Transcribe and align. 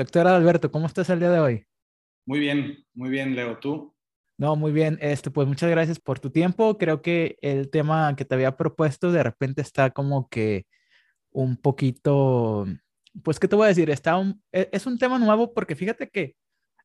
Doctor 0.00 0.26
Alberto, 0.28 0.70
¿cómo 0.70 0.86
estás 0.86 1.10
el 1.10 1.18
día 1.18 1.30
de 1.30 1.40
hoy? 1.40 1.66
Muy 2.24 2.38
bien, 2.38 2.86
muy 2.94 3.10
bien, 3.10 3.36
Leo. 3.36 3.58
¿Tú? 3.58 3.94
No, 4.38 4.56
muy 4.56 4.72
bien. 4.72 4.96
Este, 5.02 5.30
pues 5.30 5.46
muchas 5.46 5.68
gracias 5.68 6.00
por 6.00 6.18
tu 6.18 6.30
tiempo. 6.30 6.78
Creo 6.78 7.02
que 7.02 7.36
el 7.42 7.68
tema 7.68 8.16
que 8.16 8.24
te 8.24 8.34
había 8.34 8.56
propuesto 8.56 9.12
de 9.12 9.22
repente 9.22 9.60
está 9.60 9.90
como 9.90 10.30
que 10.30 10.64
un 11.32 11.58
poquito, 11.58 12.64
pues, 13.22 13.38
¿qué 13.38 13.46
te 13.46 13.56
voy 13.56 13.66
a 13.66 13.68
decir? 13.68 13.90
Está 13.90 14.16
un, 14.16 14.42
e, 14.52 14.70
es 14.72 14.86
un 14.86 14.98
tema 14.98 15.18
nuevo 15.18 15.52
porque 15.52 15.76
fíjate 15.76 16.08
que 16.08 16.34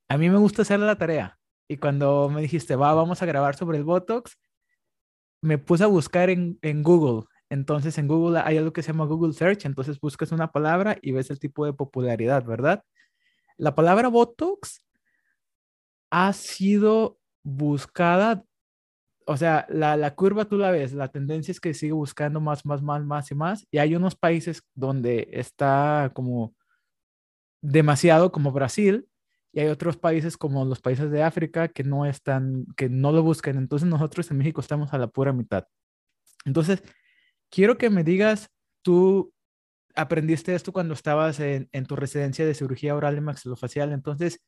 a 0.09 0.17
mí 0.17 0.29
me 0.29 0.37
gusta 0.37 0.63
hacer 0.63 0.81
la 0.81 0.97
tarea. 0.97 1.39
Y 1.69 1.77
cuando 1.77 2.29
me 2.29 2.41
dijiste, 2.41 2.75
va, 2.75 2.93
vamos 2.93 3.21
a 3.21 3.25
grabar 3.25 3.55
sobre 3.55 3.77
el 3.77 3.85
Botox, 3.85 4.37
me 5.41 5.57
puse 5.57 5.85
a 5.85 5.87
buscar 5.87 6.29
en, 6.29 6.59
en 6.61 6.83
Google. 6.83 7.27
Entonces 7.49 7.97
en 7.97 8.09
Google 8.09 8.41
hay 8.43 8.57
algo 8.57 8.73
que 8.73 8.81
se 8.83 8.91
llama 8.91 9.05
Google 9.05 9.31
Search. 9.31 9.63
Entonces 9.63 10.01
buscas 10.01 10.33
una 10.33 10.51
palabra 10.51 10.97
y 11.01 11.13
ves 11.13 11.29
el 11.29 11.39
tipo 11.39 11.65
de 11.65 11.71
popularidad, 11.71 12.43
¿verdad? 12.43 12.83
La 13.57 13.75
palabra 13.75 14.09
Botox 14.09 14.81
ha 16.09 16.33
sido 16.33 17.19
buscada, 17.43 18.43
o 19.25 19.37
sea, 19.37 19.65
la, 19.69 19.97
la, 19.97 20.15
curva 20.15 20.45
tú 20.45 20.57
la 20.57 20.71
ves, 20.71 20.93
la 20.93 21.09
tendencia 21.09 21.51
es 21.51 21.59
que 21.59 21.73
sigue 21.73 21.93
buscando 21.93 22.39
más, 22.39 22.65
más, 22.65 22.81
más, 22.81 23.03
más 23.03 23.31
y 23.31 23.35
más. 23.35 23.67
Y 23.71 23.77
hay 23.77 23.95
unos 23.95 24.15
países 24.15 24.63
donde 24.73 25.29
está 25.31 26.11
como 26.13 26.55
demasiado, 27.61 28.31
como 28.31 28.51
Brasil, 28.51 29.07
y 29.51 29.61
hay 29.61 29.67
otros 29.67 29.97
países 29.97 30.37
como 30.37 30.65
los 30.65 30.81
países 30.81 31.09
de 31.11 31.23
África 31.23 31.69
que 31.69 31.83
no 31.83 32.05
están, 32.05 32.65
que 32.75 32.89
no 32.89 33.11
lo 33.11 33.23
buscan. 33.23 33.57
Entonces 33.57 33.87
nosotros 33.87 34.29
en 34.29 34.37
México 34.37 34.61
estamos 34.61 34.93
a 34.93 34.97
la 34.97 35.07
pura 35.07 35.31
mitad. 35.31 35.65
Entonces, 36.45 36.83
quiero 37.49 37.77
que 37.77 37.89
me 37.89 38.03
digas, 38.03 38.49
tú 38.81 39.33
aprendiste 39.95 40.53
esto 40.55 40.73
cuando 40.73 40.93
estabas 40.93 41.39
en, 41.39 41.69
tu 41.87 41.95
residencia 41.95 42.45
de 42.45 42.53
cirugía 42.53 42.95
oral 42.95 43.17
y 43.17 43.21
maxilofacial, 43.21 43.91
entonces 43.91 44.41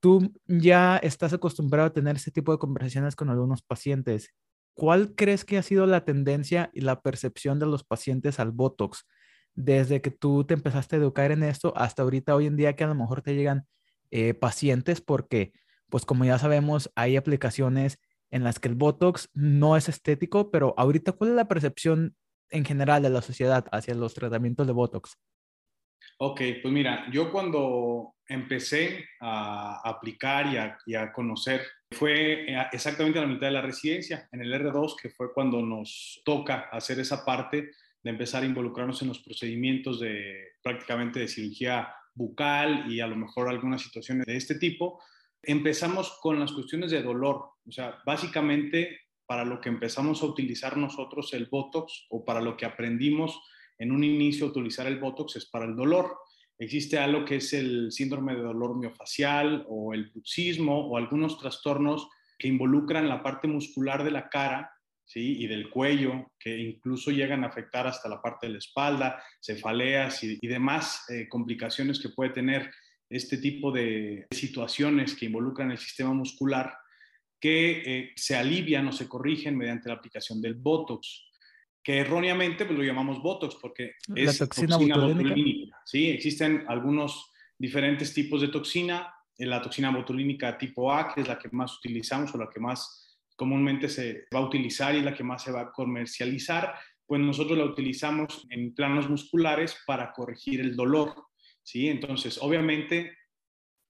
tú 0.00 0.32
ya 0.46 0.96
estás 0.98 1.32
acostumbrado 1.32 1.88
a 1.88 1.92
tener 1.92 2.16
ese 2.16 2.30
tipo 2.30 2.52
de 2.52 2.58
conversaciones 2.58 3.16
con 3.16 3.30
algunos 3.30 3.62
pacientes. 3.62 4.30
¿Cuál 4.74 5.14
crees 5.14 5.44
que 5.44 5.58
ha 5.58 5.62
sido 5.62 5.86
la 5.86 6.04
tendencia 6.04 6.70
y 6.72 6.80
la 6.80 7.02
percepción 7.02 7.58
de 7.58 7.66
los 7.66 7.84
pacientes 7.84 8.40
al 8.40 8.52
Botox 8.52 9.06
desde 9.54 10.00
que 10.00 10.10
tú 10.10 10.44
te 10.44 10.54
empezaste 10.54 10.96
a 10.96 10.98
educar 11.00 11.32
en 11.32 11.42
esto 11.42 11.72
hasta 11.76 12.02
ahorita, 12.02 12.34
hoy 12.34 12.46
en 12.46 12.56
día, 12.56 12.76
que 12.76 12.84
a 12.84 12.88
lo 12.88 12.94
mejor 12.94 13.22
te 13.22 13.34
llegan 13.34 13.66
eh, 14.10 14.34
pacientes? 14.34 15.00
Porque, 15.00 15.52
pues 15.88 16.04
como 16.06 16.24
ya 16.24 16.38
sabemos, 16.38 16.90
hay 16.94 17.16
aplicaciones 17.16 17.98
en 18.30 18.44
las 18.44 18.58
que 18.60 18.68
el 18.68 18.76
Botox 18.76 19.28
no 19.34 19.76
es 19.76 19.88
estético, 19.88 20.50
pero 20.50 20.74
ahorita, 20.76 21.12
¿cuál 21.12 21.30
es 21.30 21.36
la 21.36 21.48
percepción 21.48 22.14
en 22.50 22.64
general 22.64 23.02
de 23.02 23.10
la 23.10 23.22
sociedad 23.22 23.66
hacia 23.72 23.94
los 23.94 24.14
tratamientos 24.14 24.66
de 24.66 24.72
Botox? 24.72 25.16
Ok, 26.18 26.40
pues 26.62 26.72
mira, 26.72 27.06
yo 27.10 27.30
cuando 27.32 28.16
empecé 28.28 29.06
a 29.20 29.80
aplicar 29.82 30.76
y 30.86 30.94
a, 30.94 31.12
conocer, 31.12 31.62
fue 31.90 32.44
eh, 32.44 32.66
exactamente 32.72 33.18
a 33.18 33.22
la 33.22 33.28
mitad 33.28 33.46
de 33.46 33.52
la 33.52 33.62
residencia, 33.62 34.28
en 34.30 34.42
el 34.42 34.52
R2, 34.52 34.96
que 35.00 35.10
fue 35.10 35.32
cuando 35.32 35.62
nos 35.62 36.20
toca 36.24 36.68
hacer 36.70 37.00
esa 37.00 37.24
parte 37.24 37.70
de 38.02 38.10
empezar 38.10 38.42
a 38.42 38.46
involucrarnos 38.46 39.00
en 39.02 39.08
los 39.08 39.20
procedimientos 39.20 39.98
de 39.98 40.52
prácticamente 40.62 41.20
de 41.20 41.28
cirugía 41.28 41.92
bucal 42.14 42.90
y 42.90 43.00
a 43.00 43.06
lo 43.06 43.16
mejor 43.16 43.48
algunas 43.48 43.82
situaciones 43.82 44.26
de 44.26 44.36
este 44.36 44.56
tipo. 44.56 45.02
Empezamos 45.42 46.18
con 46.20 46.38
las 46.38 46.52
cuestiones 46.52 46.90
de 46.90 47.02
dolor, 47.02 47.52
o 47.66 47.72
sea, 47.72 47.98
básicamente 48.04 49.00
para 49.30 49.44
lo 49.44 49.60
que 49.60 49.68
empezamos 49.68 50.24
a 50.24 50.26
utilizar 50.26 50.76
nosotros 50.76 51.32
el 51.34 51.46
Botox 51.46 52.08
o 52.08 52.24
para 52.24 52.40
lo 52.40 52.56
que 52.56 52.66
aprendimos 52.66 53.40
en 53.78 53.92
un 53.92 54.02
inicio 54.02 54.46
utilizar 54.48 54.88
el 54.88 54.98
Botox 54.98 55.36
es 55.36 55.46
para 55.46 55.66
el 55.66 55.76
dolor. 55.76 56.18
Existe 56.58 56.98
algo 56.98 57.24
que 57.24 57.36
es 57.36 57.52
el 57.52 57.92
síndrome 57.92 58.34
de 58.34 58.40
dolor 58.40 58.76
miofacial 58.76 59.64
o 59.68 59.94
el 59.94 60.10
bruxismo 60.10 60.84
o 60.84 60.96
algunos 60.96 61.38
trastornos 61.38 62.08
que 62.36 62.48
involucran 62.48 63.08
la 63.08 63.22
parte 63.22 63.46
muscular 63.46 64.02
de 64.02 64.10
la 64.10 64.28
cara 64.28 64.72
¿sí? 65.04 65.36
y 65.38 65.46
del 65.46 65.70
cuello, 65.70 66.32
que 66.36 66.58
incluso 66.58 67.12
llegan 67.12 67.44
a 67.44 67.50
afectar 67.50 67.86
hasta 67.86 68.08
la 68.08 68.20
parte 68.20 68.48
de 68.48 68.54
la 68.54 68.58
espalda, 68.58 69.22
cefaleas 69.40 70.24
y, 70.24 70.44
demás 70.48 71.08
eh, 71.08 71.28
complicaciones 71.28 72.00
que 72.00 72.08
puede 72.08 72.30
tener 72.30 72.68
este 73.08 73.38
tipo 73.38 73.70
de 73.70 74.26
situaciones 74.32 75.14
que 75.14 75.26
involucran 75.26 75.70
el 75.70 75.78
sistema 75.78 76.12
muscular, 76.12 76.74
que 77.40 77.82
eh, 77.84 78.12
se 78.16 78.36
alivian 78.36 78.86
o 78.88 78.92
se 78.92 79.08
corrigen 79.08 79.56
mediante 79.56 79.88
la 79.88 79.94
aplicación 79.94 80.40
del 80.40 80.54
Botox 80.54 81.30
que 81.82 81.98
erróneamente 81.98 82.64
pues, 82.64 82.78
lo 82.78 82.84
llamamos 82.84 83.22
Botox 83.22 83.56
porque 83.56 83.94
es 84.14 84.38
toxina, 84.38 84.76
botulínica. 84.76 85.80
Sí, 85.84 86.10
existen 86.10 86.64
algunos 86.68 87.30
diferentes 87.58 88.12
tipos 88.12 88.40
de 88.42 88.48
toxina. 88.48 89.14
Eh, 89.36 89.46
la 89.46 89.62
toxina 89.62 89.90
botulínica 89.90 90.58
tipo 90.58 90.92
A, 90.92 91.12
que 91.12 91.22
es 91.22 91.28
la 91.28 91.38
que 91.38 91.48
más 91.52 91.78
utilizamos 91.78 92.34
o 92.34 92.38
la 92.38 92.50
que 92.50 92.60
más 92.60 93.18
comúnmente 93.34 93.88
se 93.88 94.26
va 94.34 94.40
a 94.40 94.44
utilizar 94.44 94.94
y 94.94 95.00
la 95.00 95.14
que 95.14 95.24
más 95.24 95.42
se 95.42 95.52
va 95.52 95.62
a 95.62 95.72
comercializar, 95.72 96.74
pues 97.06 97.22
nosotros 97.22 97.56
la 97.56 97.64
utilizamos 97.64 98.46
en 98.50 98.74
planos 98.74 99.08
musculares 99.08 99.78
para 99.86 100.12
corregir 100.12 100.60
el 100.60 100.76
dolor. 100.76 101.14
¿sí? 101.62 101.88
Entonces, 101.88 102.38
obviamente, 102.42 103.16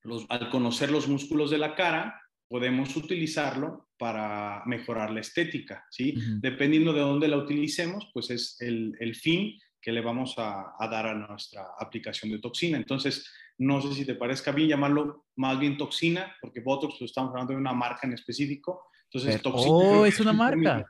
los, 0.02 0.24
al 0.28 0.50
conocer 0.50 0.92
los 0.92 1.08
músculos 1.08 1.50
de 1.50 1.58
la 1.58 1.74
cara, 1.74 2.19
podemos 2.50 2.96
utilizarlo 2.96 3.90
para 3.96 4.64
mejorar 4.66 5.12
la 5.12 5.20
estética, 5.20 5.86
¿sí? 5.88 6.16
Dependiendo 6.40 6.92
de 6.92 6.98
dónde 6.98 7.28
la 7.28 7.36
utilicemos, 7.36 8.10
pues 8.12 8.28
es 8.30 8.56
el, 8.60 8.96
el 8.98 9.14
fin 9.14 9.56
que 9.80 9.92
le 9.92 10.00
vamos 10.00 10.34
a, 10.36 10.74
a, 10.76 10.88
dar 10.88 11.06
a 11.06 11.14
nuestra 11.14 11.68
aplicación 11.78 12.32
de 12.32 12.40
toxina. 12.40 12.76
Entonces, 12.76 13.30
no 13.56 13.80
sé 13.80 13.94
si 13.94 14.04
te 14.04 14.16
parezca 14.16 14.50
bien 14.50 14.68
llamarlo 14.68 15.26
más 15.36 15.60
bien 15.60 15.78
toxina, 15.78 16.34
porque 16.40 16.60
Botox 16.60 16.96
pues, 16.98 17.12
estamos 17.12 17.30
hablando 17.30 17.52
de 17.52 17.60
una 17.60 17.72
marca 17.72 18.08
en 18.08 18.14
específico. 18.14 18.82
Entonces, 19.04 19.40
toxina. 19.40 19.70
Oh, 19.72 20.04
es 20.04 20.18
una 20.18 20.32
marca. 20.32 20.84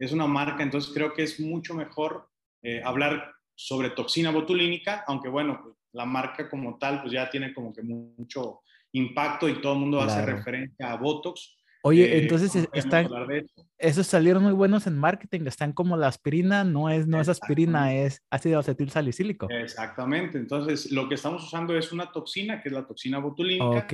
Es 0.00 0.10
una 0.10 0.26
marca, 0.26 0.64
entonces 0.64 0.92
creo 0.92 1.14
que 1.14 1.22
es 1.22 1.38
mucho 1.38 1.72
mejor 1.74 2.28
eh, 2.62 2.82
hablar 2.84 3.32
sobre 3.54 3.90
toxina 3.90 4.32
botulínica, 4.32 5.04
aunque 5.06 5.28
bueno, 5.28 5.60
pues, 5.62 5.76
la 5.92 6.04
marca 6.04 6.50
como 6.50 6.78
tal, 6.78 7.00
pues 7.00 7.12
ya 7.12 7.30
tiene 7.30 7.54
como 7.54 7.72
que 7.72 7.82
mucho 7.82 8.62
impacto 8.92 9.48
y 9.48 9.60
todo 9.60 9.74
el 9.74 9.80
mundo 9.80 10.00
hace 10.00 10.24
referencia 10.24 10.92
a 10.92 10.96
Botox. 10.96 11.56
Oye, 11.82 12.04
eh, 12.04 12.22
entonces 12.22 12.68
están, 12.72 13.08
esos 13.78 14.06
salieron 14.06 14.42
muy 14.42 14.52
buenos 14.52 14.86
en 14.88 14.98
marketing, 14.98 15.42
están 15.46 15.72
como 15.72 15.96
la 15.96 16.08
aspirina, 16.08 16.64
no 16.64 16.90
es, 16.90 17.06
no 17.06 17.20
es 17.20 17.28
aspirina, 17.28 17.94
es 17.94 18.22
ácido 18.28 18.58
acetil 18.58 18.90
salicílico. 18.90 19.48
Exactamente, 19.50 20.36
entonces 20.38 20.90
lo 20.90 21.08
que 21.08 21.14
estamos 21.14 21.44
usando 21.44 21.76
es 21.78 21.92
una 21.92 22.10
toxina, 22.10 22.60
que 22.60 22.70
es 22.70 22.74
la 22.74 22.86
toxina 22.86 23.18
botulínica. 23.18 23.84
Ok. 23.84 23.92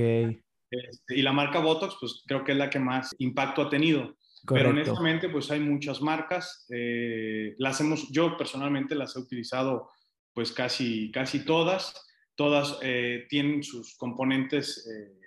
Este, 0.70 1.18
y 1.18 1.20
la 1.20 1.32
marca 1.32 1.58
Botox, 1.58 1.96
pues 2.00 2.22
creo 2.26 2.44
que 2.44 2.52
es 2.52 2.58
la 2.58 2.70
que 2.70 2.78
más 2.78 3.14
impacto 3.18 3.60
ha 3.60 3.68
tenido. 3.68 4.16
Pero 4.46 4.70
honestamente, 4.70 5.28
pues 5.28 5.50
hay 5.50 5.60
muchas 5.60 6.00
marcas. 6.00 6.66
Eh, 6.70 7.54
las 7.58 7.80
hemos, 7.80 8.10
yo 8.10 8.36
personalmente 8.36 8.94
las 8.94 9.14
he 9.14 9.20
utilizado 9.20 9.90
pues 10.32 10.50
casi, 10.50 11.10
casi 11.12 11.44
todas 11.44 11.94
todas 12.34 12.78
eh, 12.82 13.26
tienen 13.28 13.62
sus 13.62 13.96
componentes 13.96 14.86
eh, 14.86 15.18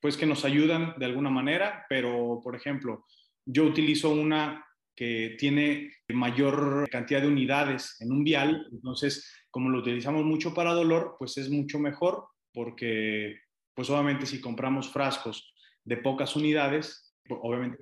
pues 0.00 0.16
que 0.16 0.26
nos 0.26 0.44
ayudan 0.44 0.94
de 0.98 1.06
alguna 1.06 1.30
manera, 1.30 1.84
pero 1.88 2.40
por 2.42 2.56
ejemplo, 2.56 3.06
yo 3.44 3.64
utilizo 3.64 4.10
una 4.10 4.64
que 4.96 5.36
tiene 5.38 5.92
mayor 6.08 6.88
cantidad 6.90 7.20
de 7.20 7.28
unidades 7.28 7.96
en 8.00 8.12
un 8.12 8.24
vial, 8.24 8.66
entonces 8.72 9.32
como 9.50 9.68
lo 9.70 9.78
utilizamos 9.78 10.24
mucho 10.24 10.54
para 10.54 10.72
dolor, 10.72 11.16
pues 11.18 11.36
es 11.38 11.50
mucho 11.50 11.78
mejor 11.78 12.26
porque 12.52 13.40
pues 13.74 13.88
obviamente 13.90 14.26
si 14.26 14.40
compramos 14.40 14.90
frascos 14.90 15.52
de 15.84 15.96
pocas 15.96 16.36
unidades, 16.36 17.14
obviamente 17.28 17.78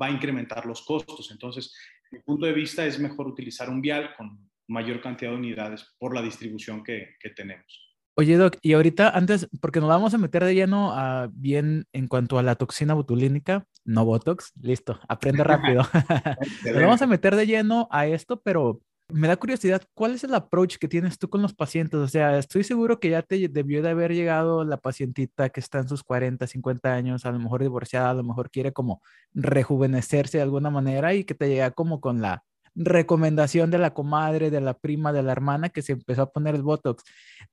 va 0.00 0.06
a 0.06 0.10
incrementar 0.10 0.64
los 0.64 0.82
costos, 0.82 1.30
entonces 1.30 1.74
mi 2.10 2.20
punto 2.20 2.46
de 2.46 2.52
vista 2.52 2.86
es 2.86 2.98
mejor 2.98 3.26
utilizar 3.26 3.68
un 3.68 3.80
vial 3.80 4.14
con 4.16 4.50
mayor 4.68 5.00
cantidad 5.00 5.30
de 5.30 5.36
unidades 5.36 5.94
por 5.98 6.14
la 6.14 6.22
distribución 6.22 6.82
que 6.82 7.16
tenemos. 7.34 7.91
Oye, 8.14 8.36
Doc, 8.36 8.58
y 8.60 8.74
ahorita 8.74 9.08
antes, 9.08 9.48
porque 9.60 9.80
nos 9.80 9.88
vamos 9.88 10.12
a 10.12 10.18
meter 10.18 10.44
de 10.44 10.54
lleno 10.54 10.92
a 10.92 11.30
bien 11.32 11.86
en 11.94 12.08
cuanto 12.08 12.38
a 12.38 12.42
la 12.42 12.56
toxina 12.56 12.92
botulínica, 12.92 13.66
no 13.86 14.04
Botox, 14.04 14.52
listo, 14.60 15.00
aprende 15.08 15.42
rápido. 15.44 15.82
nos 16.66 16.82
vamos 16.82 17.00
a 17.00 17.06
meter 17.06 17.36
de 17.36 17.46
lleno 17.46 17.88
a 17.90 18.06
esto, 18.06 18.42
pero 18.42 18.82
me 19.08 19.28
da 19.28 19.36
curiosidad, 19.36 19.82
¿cuál 19.94 20.14
es 20.14 20.24
el 20.24 20.34
approach 20.34 20.76
que 20.76 20.88
tienes 20.88 21.18
tú 21.18 21.30
con 21.30 21.40
los 21.40 21.54
pacientes? 21.54 21.98
O 22.00 22.08
sea, 22.08 22.38
estoy 22.38 22.64
seguro 22.64 23.00
que 23.00 23.10
ya 23.10 23.22
te 23.22 23.48
debió 23.48 23.82
de 23.82 23.90
haber 23.90 24.12
llegado 24.12 24.64
la 24.64 24.76
pacientita 24.76 25.48
que 25.48 25.60
está 25.60 25.78
en 25.78 25.88
sus 25.88 26.02
40, 26.02 26.46
50 26.46 26.92
años, 26.92 27.24
a 27.24 27.32
lo 27.32 27.38
mejor 27.38 27.62
divorciada, 27.62 28.10
a 28.10 28.14
lo 28.14 28.24
mejor 28.24 28.50
quiere 28.50 28.72
como 28.72 29.02
rejuvenecerse 29.32 30.38
de 30.38 30.42
alguna 30.42 30.70
manera 30.70 31.14
y 31.14 31.24
que 31.24 31.34
te 31.34 31.48
llega 31.48 31.70
como 31.70 32.00
con 32.00 32.20
la 32.20 32.44
recomendación 32.74 33.70
de 33.70 33.78
la 33.78 33.94
comadre, 33.94 34.50
de 34.50 34.60
la 34.60 34.74
prima, 34.74 35.12
de 35.12 35.22
la 35.22 35.32
hermana 35.32 35.68
que 35.68 35.82
se 35.82 35.92
empezó 35.92 36.22
a 36.22 36.32
poner 36.32 36.54
el 36.54 36.62
Botox. 36.62 37.04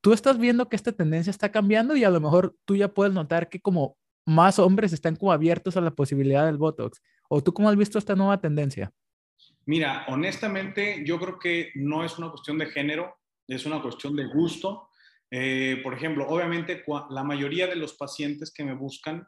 Tú 0.01 0.13
estás 0.13 0.37
viendo 0.37 0.69
que 0.69 0.75
esta 0.75 0.91
tendencia 0.91 1.31
está 1.31 1.51
cambiando 1.51 1.95
y 1.95 2.03
a 2.03 2.09
lo 2.09 2.21
mejor 2.21 2.55
tú 2.65 2.75
ya 2.75 2.87
puedes 2.87 3.13
notar 3.13 3.49
que 3.49 3.59
como 3.59 3.97
más 4.25 4.59
hombres 4.59 4.93
están 4.93 5.15
como 5.15 5.31
abiertos 5.31 5.75
a 5.75 5.81
la 5.81 5.91
posibilidad 5.91 6.45
del 6.45 6.57
Botox. 6.57 7.01
¿O 7.27 7.41
tú 7.41 7.53
cómo 7.53 7.69
has 7.69 7.75
visto 7.75 7.97
esta 7.97 8.15
nueva 8.15 8.39
tendencia? 8.39 8.91
Mira, 9.65 10.05
honestamente, 10.07 11.03
yo 11.05 11.19
creo 11.19 11.37
que 11.37 11.71
no 11.75 12.03
es 12.03 12.17
una 12.17 12.29
cuestión 12.29 12.57
de 12.57 12.67
género, 12.67 13.15
es 13.47 13.65
una 13.65 13.81
cuestión 13.81 14.15
de 14.15 14.25
gusto. 14.25 14.89
Eh, 15.31 15.79
por 15.83 15.93
ejemplo, 15.93 16.27
obviamente 16.27 16.83
la 17.09 17.23
mayoría 17.23 17.67
de 17.67 17.75
los 17.75 17.93
pacientes 17.93 18.51
que 18.51 18.63
me 18.63 18.73
buscan, 18.73 19.27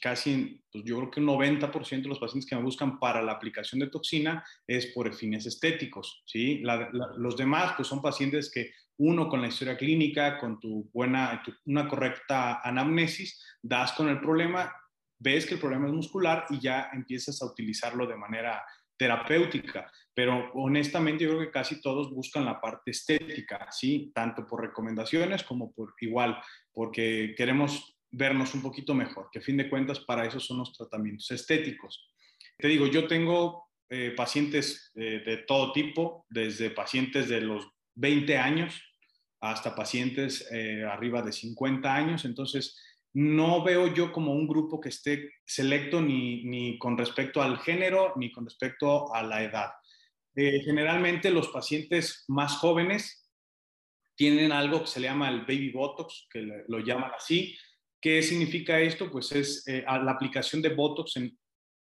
casi, 0.00 0.62
pues 0.70 0.84
yo 0.84 0.96
creo 0.96 1.10
que 1.10 1.20
un 1.20 1.26
90% 1.26 2.02
de 2.02 2.08
los 2.08 2.18
pacientes 2.18 2.48
que 2.48 2.56
me 2.56 2.62
buscan 2.62 2.98
para 2.98 3.22
la 3.22 3.32
aplicación 3.32 3.80
de 3.80 3.88
toxina 3.88 4.44
es 4.66 4.86
por 4.86 5.12
fines 5.14 5.46
estéticos, 5.46 6.22
¿sí? 6.26 6.62
los 7.16 7.36
demás, 7.36 7.74
pues 7.76 7.88
son 7.88 8.02
pacientes 8.02 8.50
que 8.50 8.72
uno 8.98 9.28
con 9.28 9.40
la 9.40 9.48
historia 9.48 9.76
clínica, 9.76 10.38
con 10.38 10.58
tu 10.58 10.90
buena, 10.92 11.42
una 11.66 11.88
correcta 11.88 12.60
anamnesis, 12.62 13.40
das 13.62 13.92
con 13.92 14.08
el 14.08 14.20
problema, 14.20 14.72
ves 15.18 15.46
que 15.46 15.54
el 15.54 15.60
problema 15.60 15.86
es 15.86 15.92
muscular 15.92 16.46
y 16.50 16.60
ya 16.60 16.90
empiezas 16.92 17.40
a 17.42 17.46
utilizarlo 17.46 18.06
de 18.06 18.16
manera 18.16 18.62
terapéutica, 18.96 19.90
pero 20.12 20.50
honestamente 20.54 21.22
yo 21.24 21.30
creo 21.30 21.42
que 21.42 21.52
casi 21.52 21.80
todos 21.80 22.10
buscan 22.12 22.44
la 22.44 22.60
parte 22.60 22.90
estética, 22.90 23.68
¿sí? 23.70 24.10
Tanto 24.12 24.44
por 24.44 24.60
recomendaciones 24.60 25.44
como 25.44 25.72
por 25.72 25.94
igual, 26.00 26.36
porque 26.72 27.34
queremos 27.36 27.97
vernos 28.10 28.54
un 28.54 28.62
poquito 28.62 28.94
mejor, 28.94 29.28
que 29.30 29.38
a 29.38 29.42
fin 29.42 29.56
de 29.56 29.68
cuentas 29.68 30.00
para 30.00 30.26
eso 30.26 30.40
son 30.40 30.58
los 30.58 30.72
tratamientos 30.72 31.30
estéticos. 31.30 32.10
Te 32.56 32.68
digo, 32.68 32.86
yo 32.86 33.06
tengo 33.06 33.68
eh, 33.90 34.12
pacientes 34.16 34.90
eh, 34.94 35.22
de 35.24 35.38
todo 35.38 35.72
tipo, 35.72 36.26
desde 36.28 36.70
pacientes 36.70 37.28
de 37.28 37.40
los 37.40 37.68
20 37.94 38.36
años 38.36 38.82
hasta 39.40 39.74
pacientes 39.74 40.48
eh, 40.50 40.84
arriba 40.84 41.22
de 41.22 41.32
50 41.32 41.94
años, 41.94 42.24
entonces 42.24 42.76
no 43.14 43.62
veo 43.62 43.92
yo 43.94 44.12
como 44.12 44.32
un 44.32 44.46
grupo 44.46 44.80
que 44.80 44.90
esté 44.90 45.30
selecto 45.44 46.00
ni, 46.00 46.78
con 46.78 46.98
respecto 46.98 47.42
al 47.42 47.58
género 47.58 48.12
ni 48.16 48.30
con 48.32 48.44
respecto 48.44 49.14
a 49.14 49.22
la 49.22 49.42
edad. 49.42 49.70
Eh, 50.36 50.60
generalmente 50.64 51.30
los 51.30 51.48
pacientes 51.48 52.24
más 52.28 52.56
jóvenes 52.58 53.28
tienen 54.14 54.52
algo 54.52 54.80
que 54.80 54.86
se 54.88 55.00
le 55.00 55.08
llama 55.08 55.28
el 55.28 55.40
baby 55.40 55.70
botox, 55.70 56.28
que 56.30 56.64
lo 56.66 56.80
llaman 56.80 57.12
así. 57.16 57.56
¿Qué 58.00 58.22
significa 58.22 58.80
esto? 58.80 59.10
Pues 59.10 59.32
es 59.32 59.66
eh, 59.66 59.84
la 59.86 60.12
aplicación 60.12 60.62
de 60.62 60.70
botox 60.70 61.16
en 61.16 61.36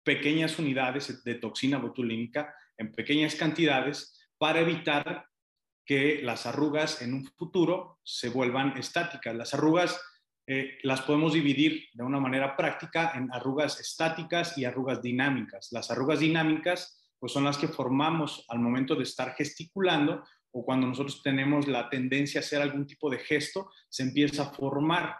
pequeñas 0.04 0.58
unidades 0.58 1.24
de 1.24 1.36
toxina 1.36 1.78
botulínica, 1.78 2.54
en 2.78 2.92
pequeñas 2.92 3.36
cantidades, 3.36 4.28
para 4.38 4.62
evitar 4.62 5.26
que 5.86 6.22
las 6.22 6.46
arrugas 6.46 7.02
en 7.02 7.14
un 7.14 7.26
futuro 7.26 8.00
se 8.04 8.30
vuelvan 8.30 8.78
estáticas. 8.78 9.36
Las 9.36 9.54
arrugas 9.54 10.00
eh, 10.48 10.80
las 10.84 11.02
podemos 11.02 11.34
dividir 11.34 11.90
de 11.94 12.04
una 12.04 12.20
manera 12.20 12.56
práctica 12.56 13.12
en 13.14 13.32
arrugas 13.32 13.80
estáticas 13.80 14.58
y 14.58 14.66
arrugas 14.66 15.02
dinámicas. 15.02 15.70
Las 15.72 15.92
arrugas 15.92 16.22
dinámicas 16.22 17.00
pues 17.20 17.34
son 17.34 17.44
las 17.44 17.58
que 17.58 17.68
formamos 17.68 18.46
al 18.48 18.60
momento 18.60 18.96
de 18.96 19.04
estar 19.04 19.36
gesticulando 19.36 20.24
o 20.52 20.66
cuando 20.66 20.88
nosotros 20.88 21.22
tenemos 21.22 21.68
la 21.68 21.90
tendencia 21.90 22.40
a 22.40 22.44
hacer 22.44 22.62
algún 22.62 22.88
tipo 22.88 23.10
de 23.10 23.20
gesto, 23.20 23.70
se 23.90 24.04
empieza 24.04 24.44
a 24.44 24.52
formar. 24.52 25.18